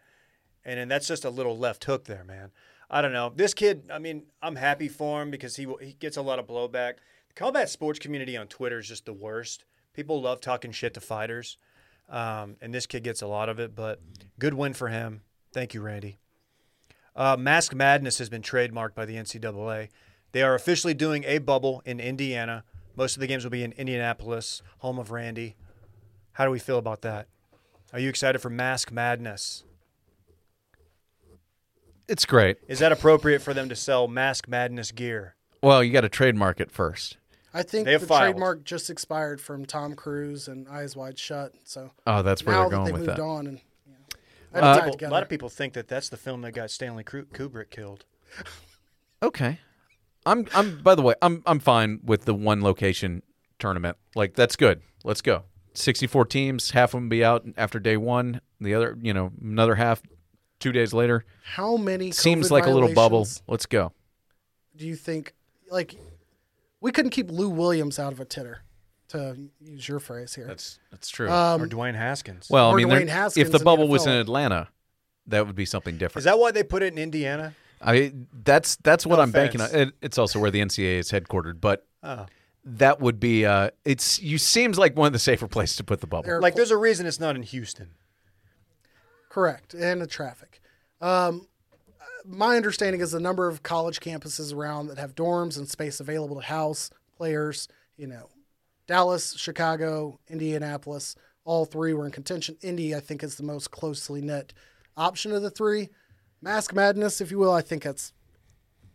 and 0.65 0.81
then 0.81 0.89
that's 0.89 1.07
just 1.07 1.25
a 1.25 1.31
little 1.31 1.57
left 1.57 1.85
hook 1.85 2.07
there, 2.07 2.25
man. 2.25 2.51
I 2.91 3.01
don't 3.03 3.13
know. 3.13 3.33
This 3.35 3.55
kid, 3.55 3.85
I 3.93 4.01
mean, 4.01 4.25
I'm 4.43 4.57
happy 4.57 4.89
for 4.89 5.23
him 5.23 5.31
because 5.31 5.57
he 5.57 5.67
he 5.81 5.93
gets 5.93 6.17
a 6.17 6.23
lot 6.23 6.41
of 6.41 6.47
blowback. 6.47 6.95
The 7.29 7.35
combat 7.35 7.71
sports 7.71 8.01
community 8.01 8.37
on 8.37 8.49
Twitter 8.49 8.81
is 8.81 8.89
just 8.89 9.07
the 9.07 9.13
worst. 9.13 9.65
People 9.95 10.21
love 10.21 10.41
talking 10.41 10.73
shit 10.73 10.95
to 10.95 11.01
fighters, 11.01 11.57
um, 12.09 12.57
and 12.61 12.75
this 12.75 12.87
kid 12.87 13.05
gets 13.05 13.23
a 13.23 13.29
lot 13.29 13.49
of 13.49 13.61
it. 13.61 13.77
But 13.77 14.01
good 14.39 14.55
win 14.55 14.75
for 14.75 14.89
him. 14.89 15.23
Thank 15.53 15.73
you, 15.73 15.81
Randy. 15.81 16.19
Uh, 17.15 17.37
Mask 17.39 17.75
Madness 17.75 18.19
has 18.19 18.29
been 18.29 18.43
trademarked 18.43 18.95
by 18.95 19.05
the 19.05 19.15
NCAA. 19.15 19.89
They 20.33 20.43
are 20.43 20.55
officially 20.55 20.95
doing 20.95 21.25
a 21.25 21.39
bubble 21.39 21.83
in 21.85 22.01
Indiana. 22.01 22.65
Most 22.97 23.17
of 23.17 23.21
the 23.21 23.27
games 23.27 23.45
will 23.45 23.51
be 23.51 23.65
in 23.65 23.73
Indianapolis, 23.73 24.63
home 24.79 24.99
of 24.99 25.11
Randy. 25.11 25.57
How 26.33 26.45
do 26.45 26.51
we 26.51 26.59
feel 26.59 26.79
about 26.79 27.03
that? 27.03 27.27
Are 27.93 27.99
you 27.99 28.09
excited 28.09 28.41
for 28.41 28.51
Mask 28.51 28.93
Madness? 28.93 29.65
It's 32.11 32.27
great. 32.27 32.57
Is 32.67 32.81
that 32.81 32.91
appropriate 32.93 33.41
for 33.41 33.55
them 33.55 33.69
to 33.69 33.77
sell 33.77 34.09
Mask 34.09 34.49
Madness 34.49 34.91
gear? 34.91 35.37
Well, 35.63 35.85
you 35.85 35.93
got 35.93 36.01
to 36.01 36.09
trademark 36.09 36.61
it 36.61 36.71
first. 36.73 37.17
I 37.55 37.63
think 37.63 37.85
They 37.85 37.93
have 37.93 38.01
the 38.03 38.07
filed. 38.09 38.23
trademark 38.35 38.65
just 38.65 38.91
expired 38.91 39.41
from 39.41 39.65
Tom 39.65 39.95
Cruise 39.95 40.49
and 40.49 40.67
Eyes 40.69 40.97
Wide 40.97 41.19
Shut. 41.19 41.53
So 41.65 41.93
Oh, 42.07 42.23
that's 42.23 42.45
where 42.45 42.55
now 42.57 42.63
they're 42.69 42.71
that 42.71 42.77
going 42.77 42.87
they 42.87 42.93
with 42.93 43.01
moved 43.03 43.13
that. 43.19 43.21
on, 43.23 43.47
and 43.47 43.61
you 43.87 43.93
know, 43.93 43.99
I 44.55 44.59
A 44.59 44.63
uh, 44.63 44.65
had 44.65 44.71
lot, 44.71 44.75
to 44.75 44.79
of 44.79 44.81
tie 44.83 44.87
it 44.89 44.91
people, 44.99 45.09
a 45.09 45.13
lot 45.13 45.23
of 45.23 45.29
people 45.29 45.49
think 45.49 45.73
that 45.75 45.89
that's 45.89 46.09
the 46.09 46.17
film 46.17 46.43
that 46.43 46.53
got 46.53 46.71
Stanley 46.71 47.05
Kru- 47.05 47.27
Kubrick 47.27 47.71
killed. 47.71 48.05
Okay. 49.23 49.59
I'm 50.25 50.47
I'm 50.55 50.83
by 50.83 50.95
the 50.95 51.03
way, 51.03 51.15
I'm 51.21 51.43
I'm 51.47 51.61
fine 51.61 52.01
with 52.03 52.25
the 52.25 52.35
one 52.35 52.63
location 52.63 53.23
tournament. 53.59 53.97
Like 54.15 54.35
that's 54.35 54.57
good. 54.57 54.81
Let's 55.05 55.21
go. 55.21 55.43
64 55.75 56.25
teams, 56.27 56.71
half 56.71 56.95
of 56.95 57.01
them 57.01 57.09
be 57.11 57.23
out 57.25 57.45
after 57.57 57.79
day 57.79 57.97
1, 57.97 58.41
the 58.61 58.75
other, 58.75 58.97
you 59.01 59.13
know, 59.15 59.31
another 59.41 59.75
half 59.77 60.03
2 60.61 60.73
days 60.73 60.93
later. 60.95 61.25
How 61.43 61.77
many 61.77 62.11
Seems 62.13 62.47
COVID 62.49 62.51
like 62.53 62.67
a 62.67 62.71
little 62.71 62.89
bubble. 62.95 63.25
violations 63.25 63.43
Let's 63.49 63.67
go. 63.67 63.93
Do 64.77 64.87
you 64.87 64.95
think 64.97 65.35
like 65.71 65.97
we 66.81 66.93
couldn't 66.93 67.11
keep 67.11 67.31
Lou 67.31 67.49
Williams 67.51 67.99
out 67.99 68.13
of 68.13 68.21
a 68.21 68.25
titter, 68.25 68.63
to 69.09 69.37
use 69.61 69.89
your 69.89 69.99
phrase 70.01 70.35
here? 70.35 70.47
That's 70.47 70.79
that's 70.91 71.09
true. 71.09 71.31
Um, 71.31 71.63
or 71.63 71.67
Dwayne 71.67 71.95
Haskins. 71.97 72.47
well, 72.49 72.69
I 72.69 72.73
or 72.73 72.77
mean, 72.77 72.87
Dwayne 72.89 73.07
they're- 73.07 73.15
Haskins 73.15 73.47
if 73.47 73.53
the 73.53 73.59
the 73.59 73.65
bubble 73.65 73.89
was 73.89 74.07
in 74.07 74.13
NFL. 74.13 74.21
Atlanta, 74.21 74.69
that 75.27 75.47
would 75.47 75.57
be 75.57 75.65
something 75.67 75.99
different. 75.99 76.21
is 76.21 76.25
that 76.25 76.39
why 76.39 76.51
they 76.53 76.63
put 76.63 76.83
it 76.83 76.93
in 76.93 76.99
Indiana? 76.99 77.55
I 77.83 78.13
that's 78.45 78.77
that's 78.77 79.05
what 79.07 79.17
No 79.17 79.23
I'm 79.23 79.31
banking 79.33 79.61
on. 79.61 79.67
offense. 79.69 79.91
It, 79.91 79.95
it's 80.03 80.19
also 80.19 80.39
where 80.39 80.51
the 80.51 80.61
NCAA 80.61 80.99
is 80.99 81.11
headquartered, 81.11 81.61
but 81.61 81.87
Oh. 82.03 82.27
that 82.65 83.01
would 83.01 83.19
be 83.21 83.45
uh 83.47 83.71
it's 83.85 84.21
you 84.21 84.37
seems 84.39 84.79
like 84.79 84.97
one 84.97 85.07
of 85.07 85.13
the 85.15 85.19
safer 85.19 85.49
places 85.49 85.77
to 85.77 85.85
put 85.85 86.01
the 86.01 86.07
bubble. 86.07 86.25
They're- 86.27 86.41
Like, 86.41 86.55
there's 86.57 86.71
a 86.71 86.77
reason 86.77 87.07
it's 87.07 87.19
not 87.21 87.37
in 87.37 87.43
Houston. 87.43 87.91
Correct, 89.31 89.73
and 89.73 90.03
the 90.03 90.07
traffic. 90.07 90.61
Um, 91.01 91.47
my 92.27 92.57
understanding 92.57 93.01
is 93.01 93.13
the 93.13 93.21
number 93.21 93.49
of 93.49 93.63
college 93.63 94.01
campuses 94.01 94.55
around 94.55 94.89
that 94.89 94.99
have 94.99 95.15
dorms 95.15 95.57
and 95.57 95.69
space 95.69 96.01
available 96.01 96.37
to 96.37 96.47
house 96.47 96.91
players. 97.17 97.69
You 97.97 98.09
know, 98.09 98.29
Dallas, 98.87 99.35
Chicago, 99.37 100.19
Indianapolis, 100.29 101.15
all 101.45 101.65
three 101.65 101.95
were 101.95 102.07
in 102.07 102.13
contention. 102.13 102.57
Indy, 102.61 102.95
I 102.95 103.01
think, 103.01 103.23
is 103.23 103.37
the 103.37 103.43
most 103.45 103.71
closely 103.71 104.21
knit 104.21 104.53
option 104.97 105.33
of 105.33 105.43
the 105.43 105.51
three. 105.51 105.89
Mask 106.43 106.75
Madness, 106.75 107.21
if 107.21 107.31
you 107.31 107.39
will, 107.39 107.53
I 107.53 107.63
think 107.63 107.85
that's 107.85 108.13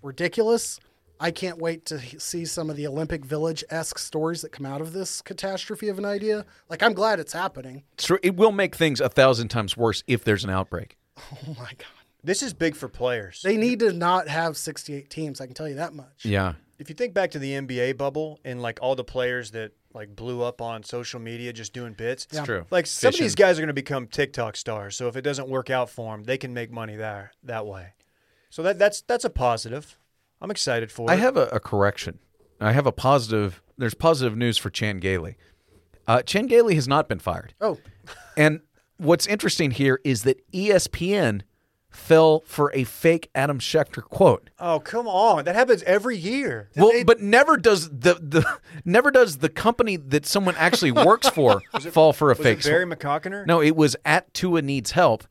ridiculous. 0.01 0.79
I 1.19 1.31
can't 1.31 1.57
wait 1.57 1.85
to 1.85 1.99
see 2.19 2.45
some 2.45 2.69
of 2.69 2.75
the 2.75 2.87
Olympic 2.87 3.23
Village 3.23 3.63
esque 3.69 3.97
stories 3.99 4.41
that 4.41 4.51
come 4.51 4.65
out 4.65 4.81
of 4.81 4.91
this 4.93 5.21
catastrophe 5.21 5.87
of 5.87 5.97
an 5.97 6.05
idea. 6.05 6.45
Like, 6.69 6.83
I'm 6.83 6.93
glad 6.93 7.19
it's 7.19 7.33
happening. 7.33 7.83
It's 7.93 8.05
true. 8.05 8.19
It 8.21 8.35
will 8.35 8.51
make 8.51 8.75
things 8.75 8.99
a 8.99 9.07
thousand 9.09 9.47
times 9.47 9.77
worse 9.77 10.03
if 10.07 10.23
there's 10.23 10.43
an 10.43 10.49
outbreak. 10.49 10.97
Oh 11.47 11.53
my 11.57 11.69
God. 11.77 11.87
This 12.23 12.41
is 12.43 12.53
big 12.53 12.75
for 12.75 12.89
players. 12.89 13.41
They 13.43 13.55
need 13.55 13.79
to 13.79 13.93
not 13.93 14.27
have 14.27 14.57
68 14.57 15.09
teams. 15.09 15.39
I 15.39 15.45
can 15.45 15.53
tell 15.53 15.69
you 15.69 15.75
that 15.75 15.93
much. 15.93 16.25
Yeah. 16.25 16.53
if 16.79 16.89
you 16.89 16.95
think 16.95 17.13
back 17.13 17.31
to 17.31 17.39
the 17.39 17.51
NBA 17.53 17.97
bubble 17.97 18.39
and 18.43 18.61
like 18.61 18.79
all 18.81 18.95
the 18.95 19.03
players 19.03 19.51
that 19.51 19.71
like 19.93 20.13
blew 20.15 20.41
up 20.41 20.59
on 20.61 20.83
social 20.83 21.19
media 21.21 21.53
just 21.53 21.71
doing 21.71 21.93
bits, 21.93 22.27
Yeah. 22.31 22.43
True. 22.43 22.65
like 22.71 22.87
some 22.87 23.09
of 23.09 23.13
Fishing. 23.13 23.25
these 23.25 23.35
guys 23.35 23.57
are 23.57 23.61
going 23.61 23.67
to 23.67 23.73
become 23.73 24.07
TikTok 24.07 24.57
stars. 24.57 24.95
So 24.97 25.07
if 25.07 25.15
it 25.15 25.21
doesn't 25.21 25.47
work 25.47 25.69
out 25.69 25.89
for 25.89 26.11
them, 26.13 26.23
they 26.25 26.37
can 26.37 26.53
make 26.53 26.71
money 26.71 26.95
there 26.95 27.31
that 27.43 27.65
way. 27.65 27.93
So 28.49 28.63
that 28.63 28.77
that's 28.79 29.01
that's 29.01 29.23
a 29.23 29.29
positive. 29.29 29.97
I'm 30.45 30.51
excited 30.51 30.91
for 30.91 31.09
I 31.09 31.15
it. 31.15 31.19
have 31.19 31.37
a, 31.37 31.47
a 31.47 31.59
correction. 31.59 32.19
I 32.61 32.71
have 32.71 32.85
a 32.85 32.91
positive. 32.91 33.63
There's 33.79 33.95
positive 33.95 34.37
news 34.37 34.59
for 34.59 34.69
Chan 34.69 34.99
Gailey. 34.99 35.37
Uh, 36.07 36.21
Chan 36.21 36.45
Gailey 36.45 36.75
has 36.75 36.87
not 36.87 37.09
been 37.09 37.17
fired. 37.17 37.55
Oh, 37.59 37.79
And 38.37 38.59
what's 38.97 39.25
interesting 39.25 39.71
here 39.71 39.99
is 40.03 40.21
that 40.23 40.39
ESPN 40.51 41.41
fell 41.89 42.41
for 42.45 42.71
a 42.75 42.83
fake 42.83 43.29
Adam 43.33 43.57
Schefter 43.57 44.03
quote. 44.03 44.51
oh 44.59 44.79
come 44.81 45.07
on, 45.07 45.45
that 45.45 45.55
happens 45.55 45.81
every 45.83 46.15
year. 46.17 46.69
Well, 46.75 46.91
They- 46.91 47.03
but 47.03 47.21
never 47.21 47.57
does 47.57 47.89
the, 47.89 48.13
the 48.15 48.45
never 48.85 49.09
does 49.09 49.37
the 49.37 49.49
company 49.49 49.95
that 49.97 50.25
someone 50.27 50.53
actually 50.57 50.91
works 50.91 51.27
for 51.29 51.61
fall 51.91 52.13
for 52.13 52.29
a 52.31 52.35
was 52.35 52.45
fake. 52.45 52.59
it 52.59 52.65
Barry 52.65 52.85
McCockiner? 52.85 53.47
no, 53.47 53.61
it 53.63 53.75
was 53.75 53.95
at 54.05 54.31
Tua 54.35 54.61
needs 54.61 54.91
help, 54.91 55.23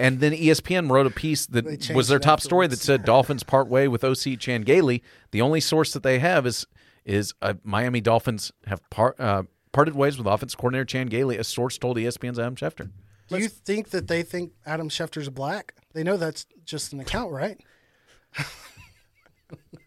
and 0.00 0.18
then 0.20 0.32
ESPN 0.32 0.90
wrote 0.90 1.06
a 1.06 1.10
piece 1.10 1.46
that 1.46 1.92
was 1.94 2.08
their 2.08 2.16
it 2.16 2.22
top 2.22 2.40
story 2.40 2.66
that 2.66 2.78
said 2.78 3.04
Dolphins 3.04 3.42
part 3.42 3.68
way 3.68 3.86
with 3.86 4.02
OC 4.02 4.38
Chan 4.38 4.62
Gailey. 4.62 5.02
The 5.30 5.40
only 5.42 5.60
source 5.60 5.92
that 5.92 6.02
they 6.02 6.18
have 6.18 6.46
is 6.46 6.66
is 7.04 7.34
uh, 7.42 7.54
Miami 7.64 8.00
Dolphins 8.00 8.52
have 8.66 8.88
part, 8.90 9.18
uh, 9.18 9.44
parted 9.72 9.94
ways 9.94 10.18
with 10.18 10.26
offensive 10.26 10.58
coordinator 10.58 10.84
Chan 10.84 11.08
Gailey. 11.08 11.36
A 11.38 11.44
source 11.44 11.78
told 11.78 11.96
ESPN's 11.96 12.38
Adam 12.38 12.56
Schefter. 12.56 12.90
do 13.28 13.38
you 13.38 13.48
think 13.48 13.90
that 13.90 14.08
they 14.08 14.22
think 14.22 14.52
Adam 14.66 14.88
Schefter's 14.88 15.28
black? 15.28 15.74
They 15.92 16.02
know 16.02 16.16
that's 16.16 16.46
just 16.64 16.92
an 16.92 17.00
account, 17.00 17.32
right? 17.32 17.60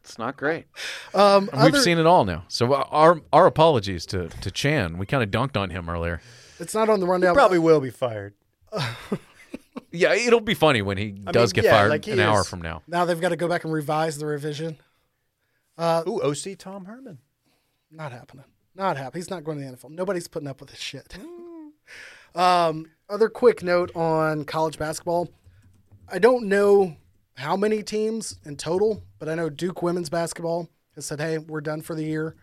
It's 0.04 0.18
not 0.18 0.36
great. 0.36 0.66
Um, 1.14 1.50
And 1.54 1.72
we've 1.72 1.82
seen 1.82 1.98
it 1.98 2.06
all 2.06 2.26
now. 2.26 2.44
So 2.50 2.74
uh, 2.74 2.86
our 2.92 3.22
our 3.32 3.46
apologies 3.48 4.06
to 4.08 4.28
to 4.28 4.52
Chan. 4.52 4.98
We 4.98 5.06
kind 5.06 5.24
of 5.24 5.32
dunked 5.32 5.56
on 5.60 5.70
him 5.70 5.90
earlier. 5.90 6.22
It's 6.60 6.76
not 6.76 6.90
on 6.90 7.00
the 7.00 7.08
rundown. 7.08 7.32
He 7.34 7.36
Probably 7.36 7.60
will 7.60 7.80
be 7.80 7.90
fired. 7.90 8.34
Yeah, 9.94 10.14
it'll 10.16 10.42
be 10.42 10.56
funny 10.56 10.82
when 10.82 10.98
he 10.98 11.12
does 11.12 11.54
mean, 11.54 11.62
get 11.62 11.66
yeah, 11.66 11.78
fired 11.78 11.90
like 11.90 12.06
he 12.06 12.12
an 12.12 12.20
hour 12.20 12.44
from 12.44 12.62
now. 12.62 12.82
Now 12.88 13.06
they've 13.06 13.22
got 13.22 13.30
to 13.30 13.36
go 13.36 13.48
back 13.48 13.64
and 13.64 13.72
revise 13.72 14.18
the 14.18 14.26
revision. 14.26 14.78
Ooh, 15.80 16.22
OC 16.22 16.58
Tom 16.58 16.86
Herman. 16.86 17.20
Not 17.92 18.12
happening. 18.12 18.46
Not 18.76 18.98
happening. 18.98 19.22
He's 19.22 19.30
not 19.30 19.44
going 19.44 19.60
to 19.60 19.66
the 19.66 19.78
NFL. 19.78 19.92
Nobody's 19.92 20.28
putting 20.28 20.48
up 20.48 20.60
with 20.60 20.72
this 20.72 20.80
shit. 20.80 21.16
um, 22.36 22.88
other 23.08 23.30
quick 23.30 23.62
note 23.62 23.96
on 23.96 24.46
college 24.46 24.80
basketball. 24.80 25.30
I 26.10 26.18
don't 26.18 26.48
know 26.48 26.98
how 27.36 27.56
many 27.56 27.84
teams 27.84 28.38
in 28.46 28.58
total, 28.58 29.04
but 29.20 29.30
I 29.30 29.36
know 29.36 29.50
Duke 29.50 29.84
women's 29.84 30.10
basketball 30.10 30.70
has 30.96 31.06
said, 31.06 31.20
"Hey, 31.20 31.38
we're 31.38 31.62
done 31.62 31.82
for 31.82 31.96
the 31.96 32.04
year." 32.04 32.36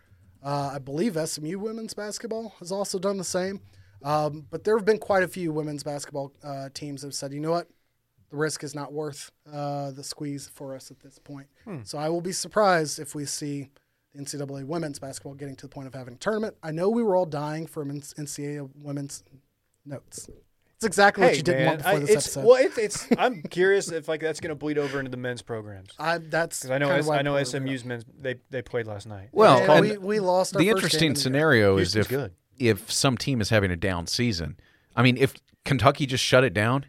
Uh, 0.43 0.71
I 0.73 0.79
believe 0.79 1.17
SMU 1.17 1.59
women's 1.59 1.93
basketball 1.93 2.55
has 2.59 2.71
also 2.71 2.97
done 2.97 3.17
the 3.17 3.23
same. 3.23 3.59
Um, 4.03 4.45
but 4.49 4.63
there 4.63 4.77
have 4.77 4.85
been 4.85 4.97
quite 4.99 5.23
a 5.23 5.27
few 5.27 5.51
women's 5.51 5.83
basketball 5.83 6.33
uh, 6.43 6.69
teams 6.73 7.01
that 7.01 7.07
have 7.07 7.13
said, 7.15 7.33
"You 7.33 7.39
know 7.39 7.51
what? 7.51 7.67
The 8.29 8.37
risk 8.37 8.63
is 8.63 8.73
not 8.73 8.93
worth 8.93 9.31
uh, 9.51 9.91
the 9.91 10.03
squeeze 10.03 10.47
for 10.53 10.75
us 10.75 10.89
at 10.91 10.99
this 11.01 11.19
point." 11.19 11.47
So 11.83 11.97
I 11.97 12.09
will 12.09 12.21
be 12.21 12.31
surprised 12.31 12.99
if 12.99 13.13
we 13.15 13.25
see 13.25 13.69
the 14.13 14.21
NCAA 14.23 14.65
women's 14.65 14.99
basketball 14.99 15.35
getting 15.35 15.55
to 15.55 15.65
the 15.65 15.69
point 15.69 15.87
of 15.87 15.93
having 15.93 16.13
a 16.15 16.17
tournament. 16.17 16.55
I 16.63 16.71
know 16.71 16.89
we 16.89 17.03
were 17.03 17.15
all 17.15 17.25
dying 17.25 17.65
for 17.67 17.85
NCAA 17.85 18.69
women's 18.75 19.23
notes. 19.85 20.27
It's 20.77 20.85
exactly 20.87 21.23
what 21.23 21.37
you 21.37 21.43
didn't 21.43 21.65
want 21.67 21.77
before 21.77 21.91
I- 21.91 21.99
this 21.99 22.09
it's, 22.09 22.25
episode. 22.25 22.45
Well, 22.45 22.55
it's, 22.55 22.77
it's 22.79 23.07
I'm 23.17 23.43
curious 23.43 23.91
if 23.91 24.07
like 24.07 24.19
that's 24.21 24.39
going 24.39 24.49
to 24.49 24.55
bleed 24.55 24.79
over 24.79 24.97
into 24.97 25.11
the 25.11 25.17
men's 25.17 25.43
programs. 25.43 25.91
I, 25.99 26.17
that's 26.17 26.61
Because 26.61 26.71
I 26.71 26.77
know 26.79 26.87
kinda 26.87 26.99
S- 26.99 27.05
why 27.07 27.17
I 27.19 27.21
know 27.21 27.33
brought 27.33 27.41
it 27.53 27.55
up. 27.55 27.61
SMU's 27.61 27.85
men's 27.85 28.05
they 28.19 28.35
they 28.49 28.63
played 28.63 28.87
last 28.87 29.05
night. 29.05 29.29
Well, 29.31 29.59
And 29.59 29.71
and 29.71 29.81
we, 29.81 29.97
we 30.15 30.19
lost 30.19 30.55
our 30.55 30.59
the 30.59 30.69
first 30.71 30.75
game 30.75 30.77
interesting 30.77 31.11
of 31.11 31.15
the 31.15 31.19
year. 31.19 31.23
scenario 31.23 31.77
is 31.77 31.95
if 31.95 32.09
good. 32.09 32.33
If 32.69 32.91
some 32.91 33.17
team 33.17 33.41
is 33.41 33.49
having 33.49 33.71
a 33.71 33.75
down 33.75 34.07
season. 34.07 34.57
I 34.95 35.01
mean, 35.03 35.17
if 35.17 35.33
Kentucky 35.65 36.05
just 36.05 36.23
shut 36.23 36.43
it 36.43 36.53
down, 36.53 36.85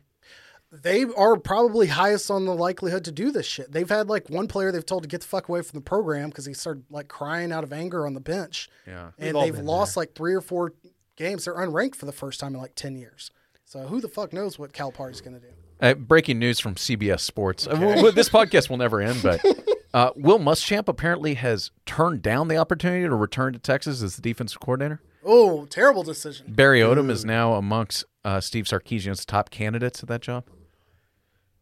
They 0.73 1.05
are 1.05 1.37
probably 1.37 1.89
highest 1.89 2.31
on 2.31 2.47
the 2.47 2.55
likelihood 2.55 3.05
to 3.05 3.13
do 3.13 3.31
this 3.31 3.45
shit. 3.47 3.71
They've 3.73 3.89
had 3.89 4.09
like 4.09 4.31
one 4.31 4.49
player 4.49 4.73
they've 4.73 4.85
told 4.87 5.03
to 5.03 5.09
get 5.09 5.21
the 5.21 5.27
fuck 5.27 5.49
away 5.49 5.61
from 5.61 5.79
the 5.79 5.85
program 5.85 6.31
because 6.31 6.47
he 6.47 6.55
started 6.55 6.85
like 6.91 7.09
crying 7.09 7.53
out 7.53 7.63
of 7.63 7.73
anger 7.75 8.07
on 8.07 8.15
the 8.15 8.21
bench. 8.21 8.71
Yeah. 8.87 9.11
and 9.19 9.37
they've 9.37 9.55
been 9.55 9.67
lost 9.67 9.97
like 9.99 10.15
three 10.15 10.33
or 10.35 10.41
four 10.41 10.73
games. 11.17 11.45
They're 11.45 11.55
unranked 11.57 11.97
for 11.97 12.07
the 12.07 12.13
first 12.13 12.41
time 12.41 12.55
in 12.55 12.61
like 12.61 12.75
ten 12.75 12.97
years. 12.97 13.31
So 13.67 13.81
who 13.81 14.01
the 14.01 14.09
fuck 14.09 14.33
knows 14.33 14.59
what 14.59 14.73
Cal 14.73 14.91
Calipari's 14.91 15.21
going 15.21 15.35
to 15.35 15.41
do? 15.41 15.53
Uh, 15.81 15.95
breaking 15.95 16.39
news 16.39 16.59
from 16.61 16.75
CBS 16.77 17.21
Sports. 17.21 17.67
Uh, 17.67 17.77
well, 17.79 18.03
well, 18.03 18.13
this 18.13 18.29
podcast 18.29 18.71
will 18.71 18.77
never 18.79 19.01
end, 19.01 19.21
but 19.23 19.45
uh, 19.95 20.11
Will 20.17 20.39
Muschamp 20.39 20.89
apparently 20.89 21.35
has 21.35 21.71
turned 21.87 22.23
down 22.23 22.49
the 22.49 22.57
opportunity 22.57 23.03
to 23.03 23.15
return 23.15 23.53
to 23.53 23.59
Texas 23.59 24.01
as 24.03 24.17
the 24.17 24.23
defensive 24.23 24.61
coordinator. 24.61 25.01
Oh, 25.25 25.67
terrible 25.67 26.03
decision. 26.03 26.47
Barry 26.49 26.81
Odom 26.81 27.11
is 27.11 27.25
now 27.25 27.55
amongst 27.55 28.05
uh, 28.25 28.41
Steve 28.41 28.65
Sarkisian's 28.65 29.25
top 29.25 29.51
candidates 29.51 30.03
at 30.03 30.09
that 30.09 30.21
job. 30.21 30.45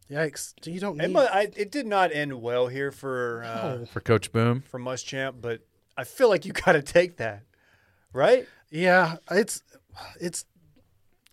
Yikes! 0.09 0.53
You 0.65 0.79
don't 0.79 0.99
It, 0.99 1.07
need. 1.07 1.13
mu- 1.13 1.19
I, 1.21 1.47
it 1.55 1.71
did 1.71 1.85
not 1.85 2.11
end 2.11 2.41
well 2.41 2.67
here 2.67 2.91
for 2.91 3.43
uh, 3.45 3.85
For 3.85 4.01
Coach 4.01 4.31
Boom, 4.31 4.61
for 4.69 4.79
Muschamp, 4.79 5.35
but 5.41 5.61
I 5.95 6.03
feel 6.03 6.27
like 6.27 6.45
you 6.45 6.51
got 6.65 6.73
to 6.73 6.81
take 6.81 7.17
that, 7.17 7.43
right? 8.11 8.45
Yeah, 8.69 9.17
it's 9.29 9.63
it's 10.19 10.45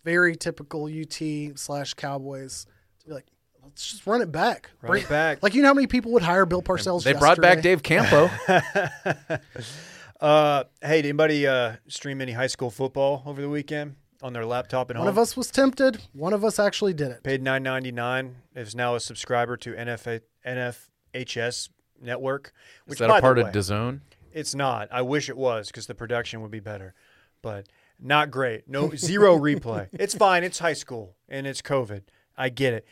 very 0.05 0.35
typical 0.37 0.85
UT 0.85 1.57
slash 1.59 1.93
Cowboys 1.95 2.65
to 3.01 3.07
be 3.07 3.13
like, 3.13 3.25
let's 3.65 3.85
just 3.91 4.07
run 4.07 4.21
it 4.21 4.31
back. 4.31 4.69
Run 4.81 4.97
it 4.99 5.09
back. 5.09 5.43
Like 5.43 5.55
you 5.55 5.61
know 5.61 5.67
how 5.69 5.73
many 5.73 5.87
people 5.87 6.13
would 6.13 6.23
hire 6.23 6.45
Bill 6.45 6.61
Parcells? 6.61 7.03
they 7.03 7.11
brought 7.13 7.41
back 7.41 7.63
yesterday? 7.63 7.75
Dave 7.75 7.83
Campo. 7.83 8.29
Uh, 10.19 10.65
hey, 10.81 11.01
did 11.01 11.09
anybody 11.09 11.47
uh, 11.47 11.75
stream 11.87 12.21
any 12.21 12.33
high 12.33 12.47
school 12.47 12.69
football 12.69 13.23
over 13.25 13.41
the 13.41 13.49
weekend 13.49 13.95
on 14.21 14.33
their 14.33 14.45
laptop 14.45 14.89
at 14.89 14.97
One 14.97 15.05
home? 15.05 15.09
of 15.09 15.17
us 15.17 15.37
was 15.37 15.49
tempted. 15.49 16.01
One 16.13 16.33
of 16.33 16.43
us 16.43 16.59
actually 16.59 16.93
did 16.93 17.11
it. 17.11 17.23
paid 17.23 17.41
nine 17.41 17.63
ninety 17.63 17.91
nine. 17.91 18.35
Is 18.55 18.75
now 18.75 18.95
a 18.95 18.99
subscriber 18.99 19.55
to 19.57 19.73
NFA, 19.73 20.21
NFHS 20.45 21.69
network. 22.01 22.51
Is 22.87 22.97
that 22.97 23.09
a 23.09 23.21
part 23.21 23.35
the 23.37 23.41
of 23.43 23.47
way, 23.47 23.53
DAZN? 23.53 24.01
It's 24.33 24.53
not. 24.53 24.89
I 24.91 25.01
wish 25.01 25.29
it 25.29 25.37
was 25.37 25.67
because 25.67 25.87
the 25.87 25.95
production 25.95 26.41
would 26.41 26.51
be 26.51 26.59
better, 26.59 26.93
but 27.41 27.67
not 27.99 28.29
great. 28.29 28.67
No 28.67 28.93
zero 28.95 29.37
replay. 29.39 29.87
It's 29.93 30.13
fine. 30.15 30.43
It's 30.43 30.59
high 30.59 30.73
school 30.73 31.15
and 31.29 31.47
it's 31.47 31.61
COVID. 31.61 32.01
I 32.37 32.49
get 32.49 32.73
it. 32.73 32.85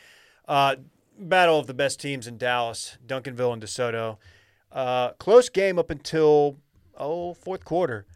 Uh, 0.46 0.76
battle 1.18 1.58
of 1.58 1.66
the 1.66 1.74
best 1.74 2.00
teams 2.00 2.26
in 2.26 2.38
Dallas, 2.38 2.96
Duncanville 3.06 3.52
and 3.52 3.62
DeSoto. 3.62 4.16
Uh, 4.72 5.10
close 5.12 5.48
game 5.48 5.78
up 5.78 5.90
until 5.90 6.58
oh 6.98 7.34
fourth 7.34 7.64
quarter. 7.64 8.06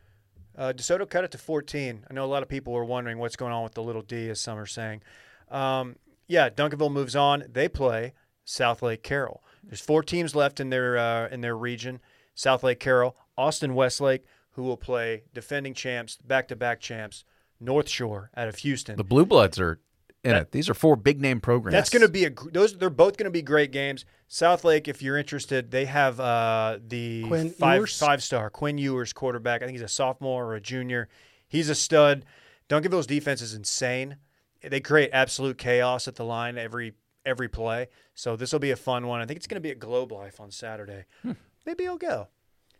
Uh, 0.57 0.73
DeSoto 0.75 1.09
cut 1.09 1.25
it 1.25 1.31
to 1.31 1.39
14. 1.39 2.05
I 2.11 2.13
know 2.13 2.25
a 2.25 2.27
lot 2.27 2.43
of 2.43 2.49
people 2.49 2.75
were 2.75 2.85
wondering 2.85 3.17
what's 3.17 3.37
going 3.37 3.53
on 3.53 3.63
with 3.63 3.73
the 3.73 3.83
little 3.83 4.03
D, 4.03 4.29
as 4.29 4.39
some 4.39 4.59
are 4.59 4.67
saying. 4.67 5.03
Um, 5.51 5.97
yeah, 6.29 6.51
Duncanville 6.51 6.93
moves 6.93 7.17
on. 7.17 7.45
They 7.51 7.69
play 7.69 8.13
Southlake 8.47 9.03
Carroll. 9.03 9.43
There's 9.65 9.81
four 9.81 10.03
teams 10.03 10.35
left 10.35 10.61
in 10.61 10.71
their 10.71 10.99
uh, 10.99 11.29
in 11.29 11.41
their 11.41 11.57
region. 11.57 12.01
Southlake 12.37 12.81
Carroll, 12.81 13.17
Austin 13.37 13.75
Westlake, 13.75 14.25
who 14.53 14.63
will 14.63 14.77
play 14.77 15.25
defending 15.35 15.75
champs, 15.75 16.17
back-to-back 16.17 16.81
champs, 16.81 17.25
North 17.61 17.89
Shore 17.89 18.31
out 18.37 18.49
of 18.49 18.57
Houston. 18.57 18.97
The 18.97 19.05
Blue 19.05 19.27
Bloods 19.27 19.59
are 19.61 19.81
in 20.25 20.37
it. 20.37 20.53
These 20.53 20.69
are 20.69 20.75
four 20.75 20.97
big 20.97 21.21
name 21.21 21.41
programs. 21.41 21.73
That's 21.73 21.91
going 21.91 22.03
to 22.03 22.09
be 22.09 22.25
a 22.25 22.31
those. 22.53 22.77
They're 22.77 22.91
both 22.91 23.17
going 23.17 23.25
to 23.25 23.31
be 23.31 23.43
great 23.43 23.73
games. 23.73 24.05
Southlake, 24.31 24.89
if 24.89 25.03
you're 25.03 25.17
interested, 25.17 25.71
they 25.71 25.85
have 25.87 26.21
uh, 26.21 26.79
the 26.87 27.25
Quinn 27.25 27.51
five 27.51 27.79
Ewers? 27.81 27.99
five 27.99 28.23
star 28.23 28.51
Quinn 28.51 28.79
Ewers 28.79 29.13
quarterback. 29.13 29.63
I 29.63 29.67
think 29.67 29.77
he's 29.77 29.83
a 29.83 29.89
sophomore 29.89 30.47
or 30.47 30.55
a 30.55 30.61
junior. 30.61 31.09
He's 31.49 31.69
a 31.69 31.75
stud. 31.75 32.25
Duncanville's 32.69 33.07
defense 33.07 33.43
is 33.43 33.55
insane. 33.55 34.17
They 34.63 34.81
create 34.81 35.11
absolute 35.13 35.59
chaos 35.59 36.07
at 36.09 36.15
the 36.15 36.25
line 36.25 36.57
every 36.57 36.95
every 37.27 37.49
play. 37.49 37.89
So 38.15 38.37
this 38.37 38.53
will 38.53 38.61
be 38.61 38.71
a 38.71 38.77
fun 38.77 39.07
one. 39.07 39.21
I 39.21 39.27
think 39.27 39.37
it's 39.37 39.47
going 39.47 39.57
to 39.57 39.61
be 39.61 39.71
at 39.71 39.79
Globe 39.79 40.13
Life 40.13 40.41
on 40.41 40.51
Saturday. 40.51 41.05
Hmm. 41.23 41.33
Maybe 41.67 41.87
I'll 41.87 41.97
go 41.99 42.29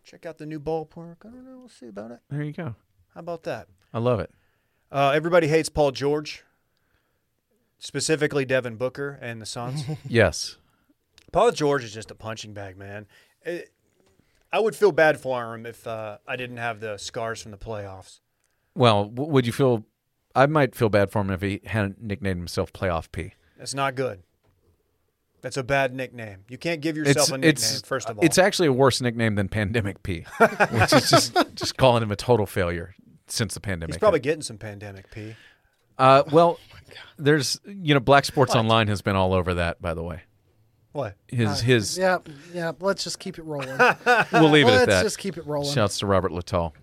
check 0.03 0.25
out 0.25 0.37
the 0.37 0.45
new 0.45 0.59
ballpark. 0.59 1.17
I 1.25 1.29
don't 1.29 1.45
know. 1.45 1.59
We'll 1.59 1.69
see 1.69 1.87
about 1.87 2.11
it. 2.11 2.19
There 2.29 2.43
you 2.43 2.51
go. 2.51 2.75
How 3.13 3.19
about 3.19 3.43
that? 3.43 3.67
I 3.93 3.99
love 3.99 4.19
it. 4.19 4.31
Uh, 4.91 5.11
everybody 5.15 5.47
hates 5.47 5.69
Paul 5.69 5.91
George, 5.91 6.43
specifically 7.83 8.45
Devin 8.45 8.77
Booker 8.77 9.19
and 9.21 9.41
the 9.41 9.45
Suns. 9.45 9.83
Yes. 10.07 10.57
Paul 11.33 11.51
George 11.51 11.83
is 11.83 11.93
just 11.93 12.11
a 12.11 12.15
punching 12.15 12.53
bag, 12.53 12.77
man. 12.77 13.05
It- 13.43 13.69
I 14.51 14.59
would 14.59 14.75
feel 14.75 14.91
bad 14.91 15.19
for 15.19 15.55
him 15.55 15.65
if 15.65 15.87
uh, 15.87 16.19
I 16.27 16.35
didn't 16.35 16.57
have 16.57 16.79
the 16.79 16.97
scars 16.97 17.41
from 17.41 17.49
the 17.51 17.57
playoffs. 17.57 18.19
Well, 18.75 19.05
w- 19.05 19.31
would 19.31 19.47
you 19.47 19.51
feel? 19.51 19.83
I 20.35 20.45
might 20.45 20.75
feel 20.75 20.89
bad 20.89 21.09
for 21.11 21.21
him 21.21 21.31
if 21.31 21.41
he 21.41 21.59
hadn't 21.65 22.01
nicknamed 22.03 22.37
himself 22.39 22.71
Playoff 22.71 23.11
P. 23.11 23.33
That's 23.57 23.73
not 23.73 23.95
good. 23.95 24.21
That's 25.41 25.57
a 25.57 25.63
bad 25.63 25.95
nickname. 25.95 26.45
You 26.49 26.59
can't 26.59 26.81
give 26.81 26.95
yourself 26.95 27.17
It's 27.17 27.29
a 27.29 27.37
nickname. 27.37 27.49
it's 27.51 27.81
first 27.81 28.07
of 28.11 28.19
all, 28.19 28.23
it's 28.23 28.37
actually 28.37 28.67
a 28.67 28.73
worse 28.73 29.01
nickname 29.01 29.33
than 29.33 29.49
Pandemic 29.49 30.03
P, 30.03 30.23
which 30.37 30.93
is 30.93 31.09
just 31.09 31.35
just 31.55 31.75
calling 31.77 32.03
him 32.03 32.11
a 32.11 32.15
total 32.15 32.45
failure 32.45 32.93
since 33.27 33.55
the 33.55 33.59
pandemic. 33.59 33.95
he's 33.95 33.99
probably 33.99 34.19
getting 34.19 34.43
some 34.43 34.59
pandemic 34.59 35.09
P. 35.09 35.35
Uh, 35.97 36.23
well, 36.31 36.59
there's 37.17 37.59
you 37.65 37.93
know 37.93 37.99
Black 37.99 38.25
Sports 38.25 38.55
Online 38.55 38.87
has 38.87 39.01
been 39.01 39.15
all 39.15 39.33
over 39.33 39.53
that. 39.55 39.81
By 39.81 39.93
the 39.93 40.03
way, 40.03 40.21
What? 40.91 41.15
his 41.27 41.61
his 41.61 41.97
Yeah, 41.97 42.19
yeah. 42.53 42.71
Let's 42.79 43.03
just 43.03 43.19
keep 43.19 43.37
it 43.37 43.43
rolling. 43.43 43.67
we'll 44.31 44.49
leave 44.49 44.67
it 44.67 44.71
let's 44.71 44.81
at 44.83 44.87
that. 44.87 44.87
Let's 44.87 45.03
just 45.03 45.19
keep 45.19 45.37
it 45.37 45.45
rolling. 45.45 45.73
Shouts 45.73 45.99
to 45.99 46.07
Robert 46.07 46.31
Littal. 46.31 46.73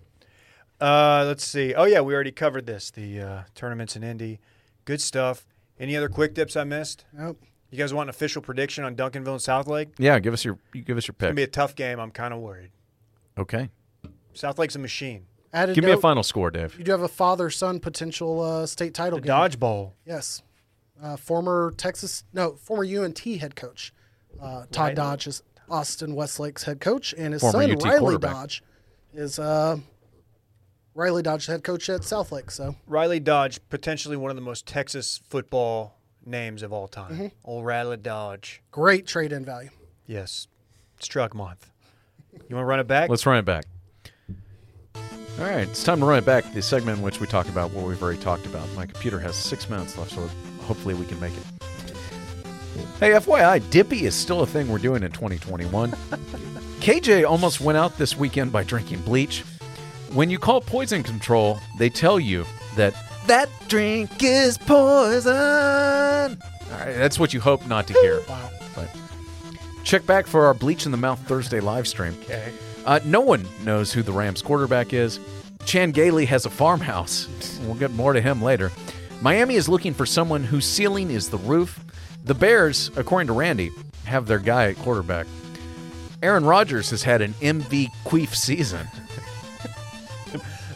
Uh, 0.79 1.25
let's 1.27 1.45
see. 1.45 1.73
Oh 1.75 1.83
yeah, 1.83 2.01
we 2.01 2.13
already 2.13 2.31
covered 2.31 2.65
this. 2.65 2.89
The 2.91 3.19
uh, 3.19 3.41
tournaments 3.53 3.95
in 3.95 4.03
Indy. 4.03 4.39
Good 4.85 5.01
stuff. 5.01 5.45
Any 5.79 5.95
other 5.95 6.09
quick 6.09 6.35
tips 6.35 6.55
I 6.55 6.63
missed? 6.63 7.05
Nope. 7.13 7.41
You 7.69 7.77
guys 7.77 7.93
want 7.93 8.07
an 8.07 8.09
official 8.09 8.41
prediction 8.41 8.83
on 8.83 8.95
Duncanville 8.95 9.15
and 9.15 9.25
Southlake? 9.39 9.91
Yeah, 9.97 10.19
give 10.19 10.33
us 10.33 10.43
your 10.43 10.57
give 10.73 10.97
us 10.97 11.07
your 11.07 11.13
pick. 11.13 11.29
It's 11.29 11.29
gonna 11.29 11.29
pick. 11.29 11.35
be 11.35 11.43
a 11.43 11.47
tough 11.47 11.75
game. 11.75 11.99
I'm 11.99 12.11
kind 12.11 12.33
of 12.33 12.39
worried. 12.41 12.71
Okay, 13.37 13.69
Southlake's 14.33 14.75
a 14.75 14.79
machine. 14.79 15.25
Added 15.53 15.75
give 15.75 15.83
me 15.83 15.91
a 15.91 15.97
final 15.97 16.23
score, 16.23 16.49
Dave. 16.49 16.77
You 16.77 16.83
do 16.85 16.91
have 16.91 17.01
a 17.01 17.07
father-son 17.09 17.79
potential 17.81 18.41
uh, 18.41 18.65
state 18.65 18.93
title 18.93 19.19
The 19.19 19.27
game. 19.27 19.35
dodgeball. 19.35 19.91
Yes. 20.05 20.41
Uh, 21.01 21.17
former 21.17 21.73
Texas, 21.77 22.23
no, 22.33 22.53
former 22.53 22.83
UNT 22.85 23.19
head 23.19 23.55
coach. 23.55 23.93
Uh, 24.41 24.65
Todd 24.71 24.77
Riley? 24.89 24.95
Dodge 24.95 25.27
is 25.27 25.43
Austin 25.69 26.15
Westlake's 26.15 26.63
head 26.63 26.79
coach, 26.79 27.13
and 27.17 27.33
his 27.33 27.41
Former 27.41 27.63
son 27.63 27.71
UT 27.71 27.83
Riley. 27.83 28.17
Dodge 28.17 28.63
is 29.13 29.39
uh, 29.39 29.77
Riley 30.93 31.21
Dodge, 31.23 31.45
head 31.47 31.63
coach 31.63 31.89
at 31.89 32.01
Southlake. 32.01 32.51
So 32.51 32.75
Riley 32.87 33.19
Dodge, 33.19 33.59
potentially 33.69 34.15
one 34.17 34.29
of 34.29 34.35
the 34.35 34.41
most 34.41 34.65
Texas 34.67 35.21
football 35.29 35.97
names 36.25 36.61
of 36.63 36.71
all 36.71 36.87
time. 36.87 37.11
Mm-hmm. 37.13 37.27
Old 37.43 37.65
Riley 37.65 37.97
Dodge. 37.97 38.61
great 38.71 39.07
trade-in 39.07 39.43
value. 39.43 39.69
Yes. 40.05 40.47
It's 40.97 41.07
truck 41.07 41.33
month. 41.33 41.71
You 42.31 42.55
want 42.55 42.63
to 42.63 42.65
run 42.65 42.79
it 42.79 42.87
back? 42.87 43.09
Let's 43.09 43.25
run 43.25 43.37
it 43.39 43.45
back. 43.45 43.65
All 45.41 45.47
right, 45.47 45.67
it's 45.67 45.83
time 45.83 45.99
to 46.01 46.05
run 46.05 46.19
it 46.19 46.25
back. 46.25 46.53
The 46.53 46.61
segment 46.61 46.99
in 46.99 47.03
which 47.03 47.19
we 47.19 47.25
talk 47.25 47.49
about 47.49 47.71
what 47.71 47.87
we've 47.87 47.99
already 47.99 48.19
talked 48.19 48.45
about. 48.45 48.71
My 48.75 48.85
computer 48.85 49.19
has 49.21 49.35
six 49.35 49.67
minutes 49.67 49.97
left, 49.97 50.11
so 50.11 50.29
hopefully 50.61 50.93
we 50.93 51.03
can 51.03 51.19
make 51.19 51.33
it. 51.35 51.43
Hey, 52.99 53.09
FYI, 53.13 53.67
Dippy 53.71 54.05
is 54.05 54.13
still 54.13 54.41
a 54.41 54.45
thing 54.45 54.67
we're 54.67 54.77
doing 54.77 55.01
in 55.01 55.11
2021. 55.11 55.89
KJ 56.79 57.27
almost 57.27 57.59
went 57.59 57.75
out 57.75 57.97
this 57.97 58.15
weekend 58.15 58.51
by 58.51 58.63
drinking 58.63 59.01
bleach. 59.01 59.39
When 60.13 60.29
you 60.29 60.37
call 60.37 60.61
poison 60.61 61.01
control, 61.01 61.59
they 61.79 61.89
tell 61.89 62.19
you 62.19 62.45
that 62.75 62.93
that 63.25 63.49
drink 63.67 64.21
is 64.21 64.59
poison. 64.59 65.33
All 65.33 66.77
right, 66.77 66.93
that's 66.93 67.17
what 67.17 67.33
you 67.33 67.41
hope 67.41 67.65
not 67.65 67.87
to 67.87 67.93
hear. 67.93 68.21
But 68.75 68.95
check 69.83 70.05
back 70.05 70.27
for 70.27 70.45
our 70.45 70.53
Bleach 70.53 70.85
in 70.85 70.91
the 70.91 70.99
Mouth 70.99 71.19
Thursday 71.27 71.61
live 71.61 71.87
stream. 71.87 72.15
Okay. 72.25 72.53
Uh, 72.85 72.99
no 73.05 73.21
one 73.21 73.45
knows 73.63 73.93
who 73.93 74.01
the 74.01 74.11
Rams 74.11 74.41
quarterback 74.41 74.93
is. 74.93 75.19
Chan 75.65 75.91
Gailey 75.91 76.25
has 76.25 76.45
a 76.45 76.49
farmhouse. 76.49 77.27
We'll 77.61 77.75
get 77.75 77.91
more 77.91 78.13
to 78.13 78.21
him 78.21 78.41
later. 78.41 78.71
Miami 79.21 79.53
is 79.53 79.69
looking 79.69 79.93
for 79.93 80.07
someone 80.07 80.43
whose 80.43 80.65
ceiling 80.65 81.11
is 81.11 81.29
the 81.29 81.37
roof. 81.37 81.79
The 82.23 82.33
Bears, 82.33 82.89
according 82.95 83.27
to 83.27 83.33
Randy, 83.33 83.69
have 84.05 84.25
their 84.25 84.39
guy 84.39 84.69
at 84.69 84.77
quarterback. 84.77 85.27
Aaron 86.23 86.43
Rodgers 86.43 86.89
has 86.89 87.03
had 87.03 87.21
an 87.21 87.33
MV 87.35 87.89
queef 88.03 88.33
season. 88.35 88.87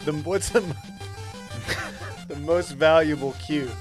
The, 0.05 0.13
what's 0.17 0.49
the, 0.49 0.61
the 2.27 2.35
most 2.35 2.73
valuable 2.73 3.33
cue? 3.43 3.71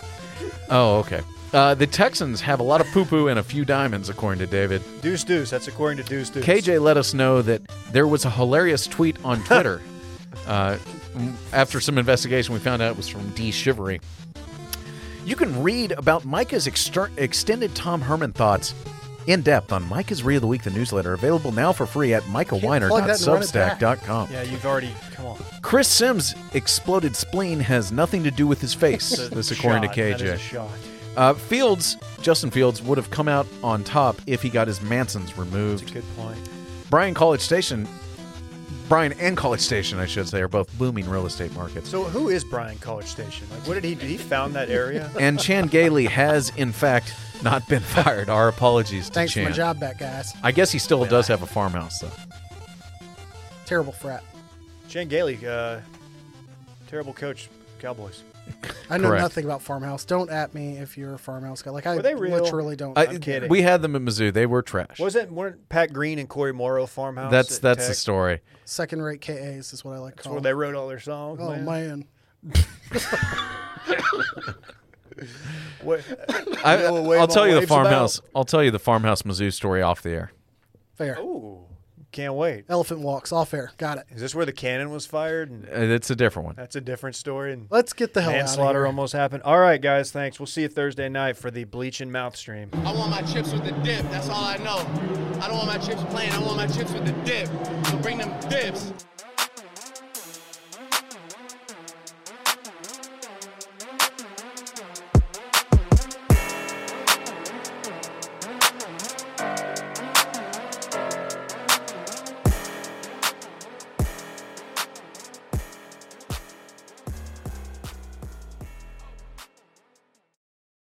Oh, 0.70 1.00
okay. 1.00 1.20
Uh, 1.54 1.72
the 1.72 1.86
Texans 1.86 2.40
have 2.40 2.58
a 2.58 2.64
lot 2.64 2.80
of 2.80 2.86
poo 2.88 3.04
poo 3.04 3.28
and 3.28 3.38
a 3.38 3.42
few 3.44 3.64
diamonds, 3.64 4.08
according 4.08 4.40
to 4.40 4.46
David. 4.46 4.82
Deuce 5.02 5.22
Deuce. 5.22 5.50
That's 5.50 5.68
according 5.68 6.02
to 6.02 6.08
Deuce 6.10 6.28
Deuce. 6.28 6.44
KJ 6.44 6.82
let 6.82 6.96
us 6.96 7.14
know 7.14 7.42
that 7.42 7.62
there 7.92 8.08
was 8.08 8.24
a 8.24 8.30
hilarious 8.30 8.88
tweet 8.88 9.16
on 9.24 9.42
Twitter. 9.44 9.80
uh, 10.48 10.76
after 11.52 11.78
some 11.80 11.96
investigation, 11.96 12.54
we 12.54 12.60
found 12.60 12.82
out 12.82 12.90
it 12.90 12.96
was 12.96 13.06
from 13.08 13.30
D. 13.30 13.52
Shivery. 13.52 14.00
You 15.24 15.36
can 15.36 15.62
read 15.62 15.92
about 15.92 16.24
Micah's 16.24 16.66
exter- 16.66 17.10
extended 17.16 17.72
Tom 17.76 18.00
Herman 18.00 18.32
thoughts 18.32 18.74
in 19.28 19.40
depth 19.40 19.72
on 19.72 19.88
Micah's 19.88 20.24
Read 20.24 20.34
of 20.36 20.42
the 20.42 20.48
Week, 20.48 20.64
the 20.64 20.70
newsletter, 20.70 21.12
available 21.14 21.52
now 21.52 21.72
for 21.72 21.86
free 21.86 22.12
at 22.14 22.24
plug 22.24 22.48
that 22.48 22.58
and 22.60 23.26
run 23.28 23.42
it 23.42 23.52
back. 23.52 23.78
micahweiner.substack.com. 23.78 24.28
Yeah, 24.32 24.42
you've 24.42 24.66
already. 24.66 24.92
Come 25.12 25.26
on. 25.26 25.38
Chris 25.62 25.86
Simms' 25.88 26.34
exploded 26.52 27.14
spleen 27.14 27.60
has 27.60 27.92
nothing 27.92 28.24
to 28.24 28.30
do 28.32 28.46
with 28.48 28.60
his 28.60 28.74
face, 28.74 29.28
this 29.28 29.52
according 29.52 29.84
Shot. 29.84 29.94
to 29.94 30.02
That 30.02 30.20
is 30.20 30.30
a 30.32 30.34
KJ. 30.34 30.93
Shot. 31.14 31.18
Uh, 31.18 31.34
Fields, 31.34 31.96
Justin 32.20 32.50
Fields, 32.50 32.82
would 32.82 32.98
have 32.98 33.10
come 33.10 33.28
out 33.28 33.46
on 33.62 33.84
top 33.84 34.16
if 34.26 34.42
he 34.42 34.48
got 34.48 34.66
his 34.66 34.80
Mansons 34.82 35.36
removed. 35.36 35.84
That's 35.84 35.90
a 35.92 35.94
good 35.94 36.16
point. 36.16 36.38
Bryan 36.90 37.14
College 37.14 37.40
Station, 37.40 37.88
Bryan 38.88 39.14
and 39.14 39.36
College 39.36 39.60
Station, 39.60 39.98
I 39.98 40.06
should 40.06 40.28
say, 40.28 40.40
are 40.40 40.48
both 40.48 40.76
booming 40.78 41.08
real 41.08 41.26
estate 41.26 41.54
markets. 41.54 41.88
So 41.88 42.04
who 42.04 42.28
is 42.28 42.44
Bryan 42.44 42.78
College 42.78 43.06
Station? 43.06 43.46
Like, 43.50 43.66
what 43.66 43.74
did 43.74 43.84
he 43.84 43.94
do? 43.94 44.06
He 44.06 44.18
found 44.18 44.54
that 44.54 44.68
area. 44.68 45.10
and 45.18 45.40
Chan 45.40 45.68
Gailey 45.68 46.06
has, 46.06 46.50
in 46.56 46.70
fact, 46.72 47.14
not 47.42 47.66
been 47.68 47.82
fired. 47.82 48.28
Our 48.28 48.48
apologies 48.48 49.08
to 49.08 49.14
Thanks 49.14 49.32
for 49.32 49.42
my 49.42 49.50
job 49.50 49.80
back, 49.80 49.98
guys. 49.98 50.32
I 50.42 50.52
guess 50.52 50.70
he 50.70 50.78
still 50.78 51.04
does 51.04 51.26
have 51.28 51.42
a 51.42 51.46
farmhouse, 51.46 52.00
though. 52.00 52.10
Terrible 53.66 53.92
frat. 53.92 54.22
Shane 54.88 55.08
Gailey, 55.08 55.38
uh, 55.46 55.80
terrible 56.86 57.14
coach, 57.14 57.48
Cowboys. 57.78 58.22
I 58.90 58.98
know 58.98 59.08
Correct. 59.08 59.22
nothing 59.22 59.44
about 59.44 59.62
farmhouse. 59.62 60.04
Don't 60.04 60.30
at 60.30 60.54
me 60.54 60.76
if 60.78 60.96
you're 60.98 61.14
a 61.14 61.18
farmhouse 61.18 61.62
guy. 61.62 61.70
Like 61.70 61.86
I 61.86 61.96
Were 61.96 62.02
they 62.02 62.14
real? 62.14 62.42
literally 62.42 62.76
don't. 62.76 62.96
I, 62.96 63.06
I'm 63.06 63.18
kidding. 63.20 63.48
We 63.48 63.62
had 63.62 63.82
them 63.82 63.96
at 63.96 64.02
Mizzou. 64.02 64.32
They 64.32 64.46
were 64.46 64.62
trash. 64.62 64.98
Wasn't 64.98 65.32
weren't 65.32 65.68
Pat 65.68 65.92
Green 65.92 66.18
and 66.18 66.28
Cory 66.28 66.52
Morrow 66.52 66.86
farmhouse? 66.86 67.30
that's 67.30 67.56
at 67.56 67.62
that's 67.62 67.84
the 67.84 67.88
Tech? 67.92 67.96
story. 67.96 68.40
Second 68.64 69.02
rate 69.02 69.20
KAs 69.20 69.72
is 69.72 69.84
what 69.84 69.94
I 69.94 69.98
like 69.98 70.12
to 70.12 70.16
That's 70.16 70.24
call. 70.24 70.32
where 70.34 70.40
them. 70.40 70.44
they 70.44 70.54
wrote 70.54 70.74
all 70.74 70.88
their 70.88 71.00
songs. 71.00 71.40
Oh 71.42 71.56
man. 71.56 72.04
man. 72.44 72.54
What, 75.82 76.00
I, 76.64 76.76
know 76.78 76.94
what 76.94 77.02
Wave 77.04 77.20
I'll 77.20 77.28
tell 77.28 77.46
you 77.46 77.52
the 77.54 77.60
Wave's 77.60 77.68
farmhouse. 77.68 78.18
about? 78.18 78.30
I'll 78.34 78.44
tell 78.44 78.64
you 78.64 78.70
the 78.70 78.78
farmhouse 78.80 79.22
Mizzou 79.22 79.52
story 79.52 79.80
off 79.82 80.02
the 80.02 80.10
air. 80.10 80.32
Fair. 80.94 81.18
Ooh, 81.20 81.60
can't 82.14 82.34
wait. 82.34 82.64
Elephant 82.68 83.00
walks. 83.00 83.32
off 83.32 83.52
air. 83.52 83.72
Got 83.76 83.98
it. 83.98 84.04
Is 84.14 84.20
this 84.20 84.34
where 84.34 84.46
the 84.46 84.52
cannon 84.52 84.90
was 84.90 85.04
fired? 85.04 85.50
And 85.50 85.66
Uh, 85.66 85.94
It's 85.94 86.08
a 86.10 86.16
different 86.16 86.46
one. 86.46 86.54
that's 86.56 86.76
a 86.76 86.80
different 86.80 87.16
story. 87.16 87.52
And 87.52 87.66
Let's 87.70 87.92
get 87.92 88.14
the 88.14 88.22
hell 88.22 88.30
out 88.30 88.36
of 88.36 88.40
manslaughter 88.46 88.78
here. 88.80 88.86
almost 88.86 89.12
happened. 89.12 89.42
All 89.42 89.58
right, 89.58 89.80
guys. 89.80 90.10
Thanks. 90.12 90.38
We'll 90.40 90.46
see 90.46 90.62
you 90.62 90.68
Thursday 90.68 91.08
night 91.08 91.36
for 91.36 91.50
the 91.50 91.64
bleach 91.64 92.00
and 92.00 92.10
mouth 92.12 92.36
stream. 92.36 92.70
I 92.84 92.92
want 92.94 93.10
my 93.10 93.22
chips 93.22 93.52
with 93.52 93.64
the 93.64 93.72
dip. 93.82 94.02
That's 94.10 94.28
all 94.28 94.44
I 94.44 94.56
know. 94.58 94.78
I 95.42 95.48
don't 95.48 95.56
want 95.56 95.66
my 95.68 95.78
chips 95.78 96.02
plain. 96.04 96.30
I 96.32 96.38
want 96.38 96.56
my 96.56 96.66
chips 96.66 96.92
with 96.92 97.04
the 97.04 97.12
dip. 97.24 97.48
So 97.86 97.96
bring 97.98 98.18
them 98.18 98.32
dips. 98.48 98.92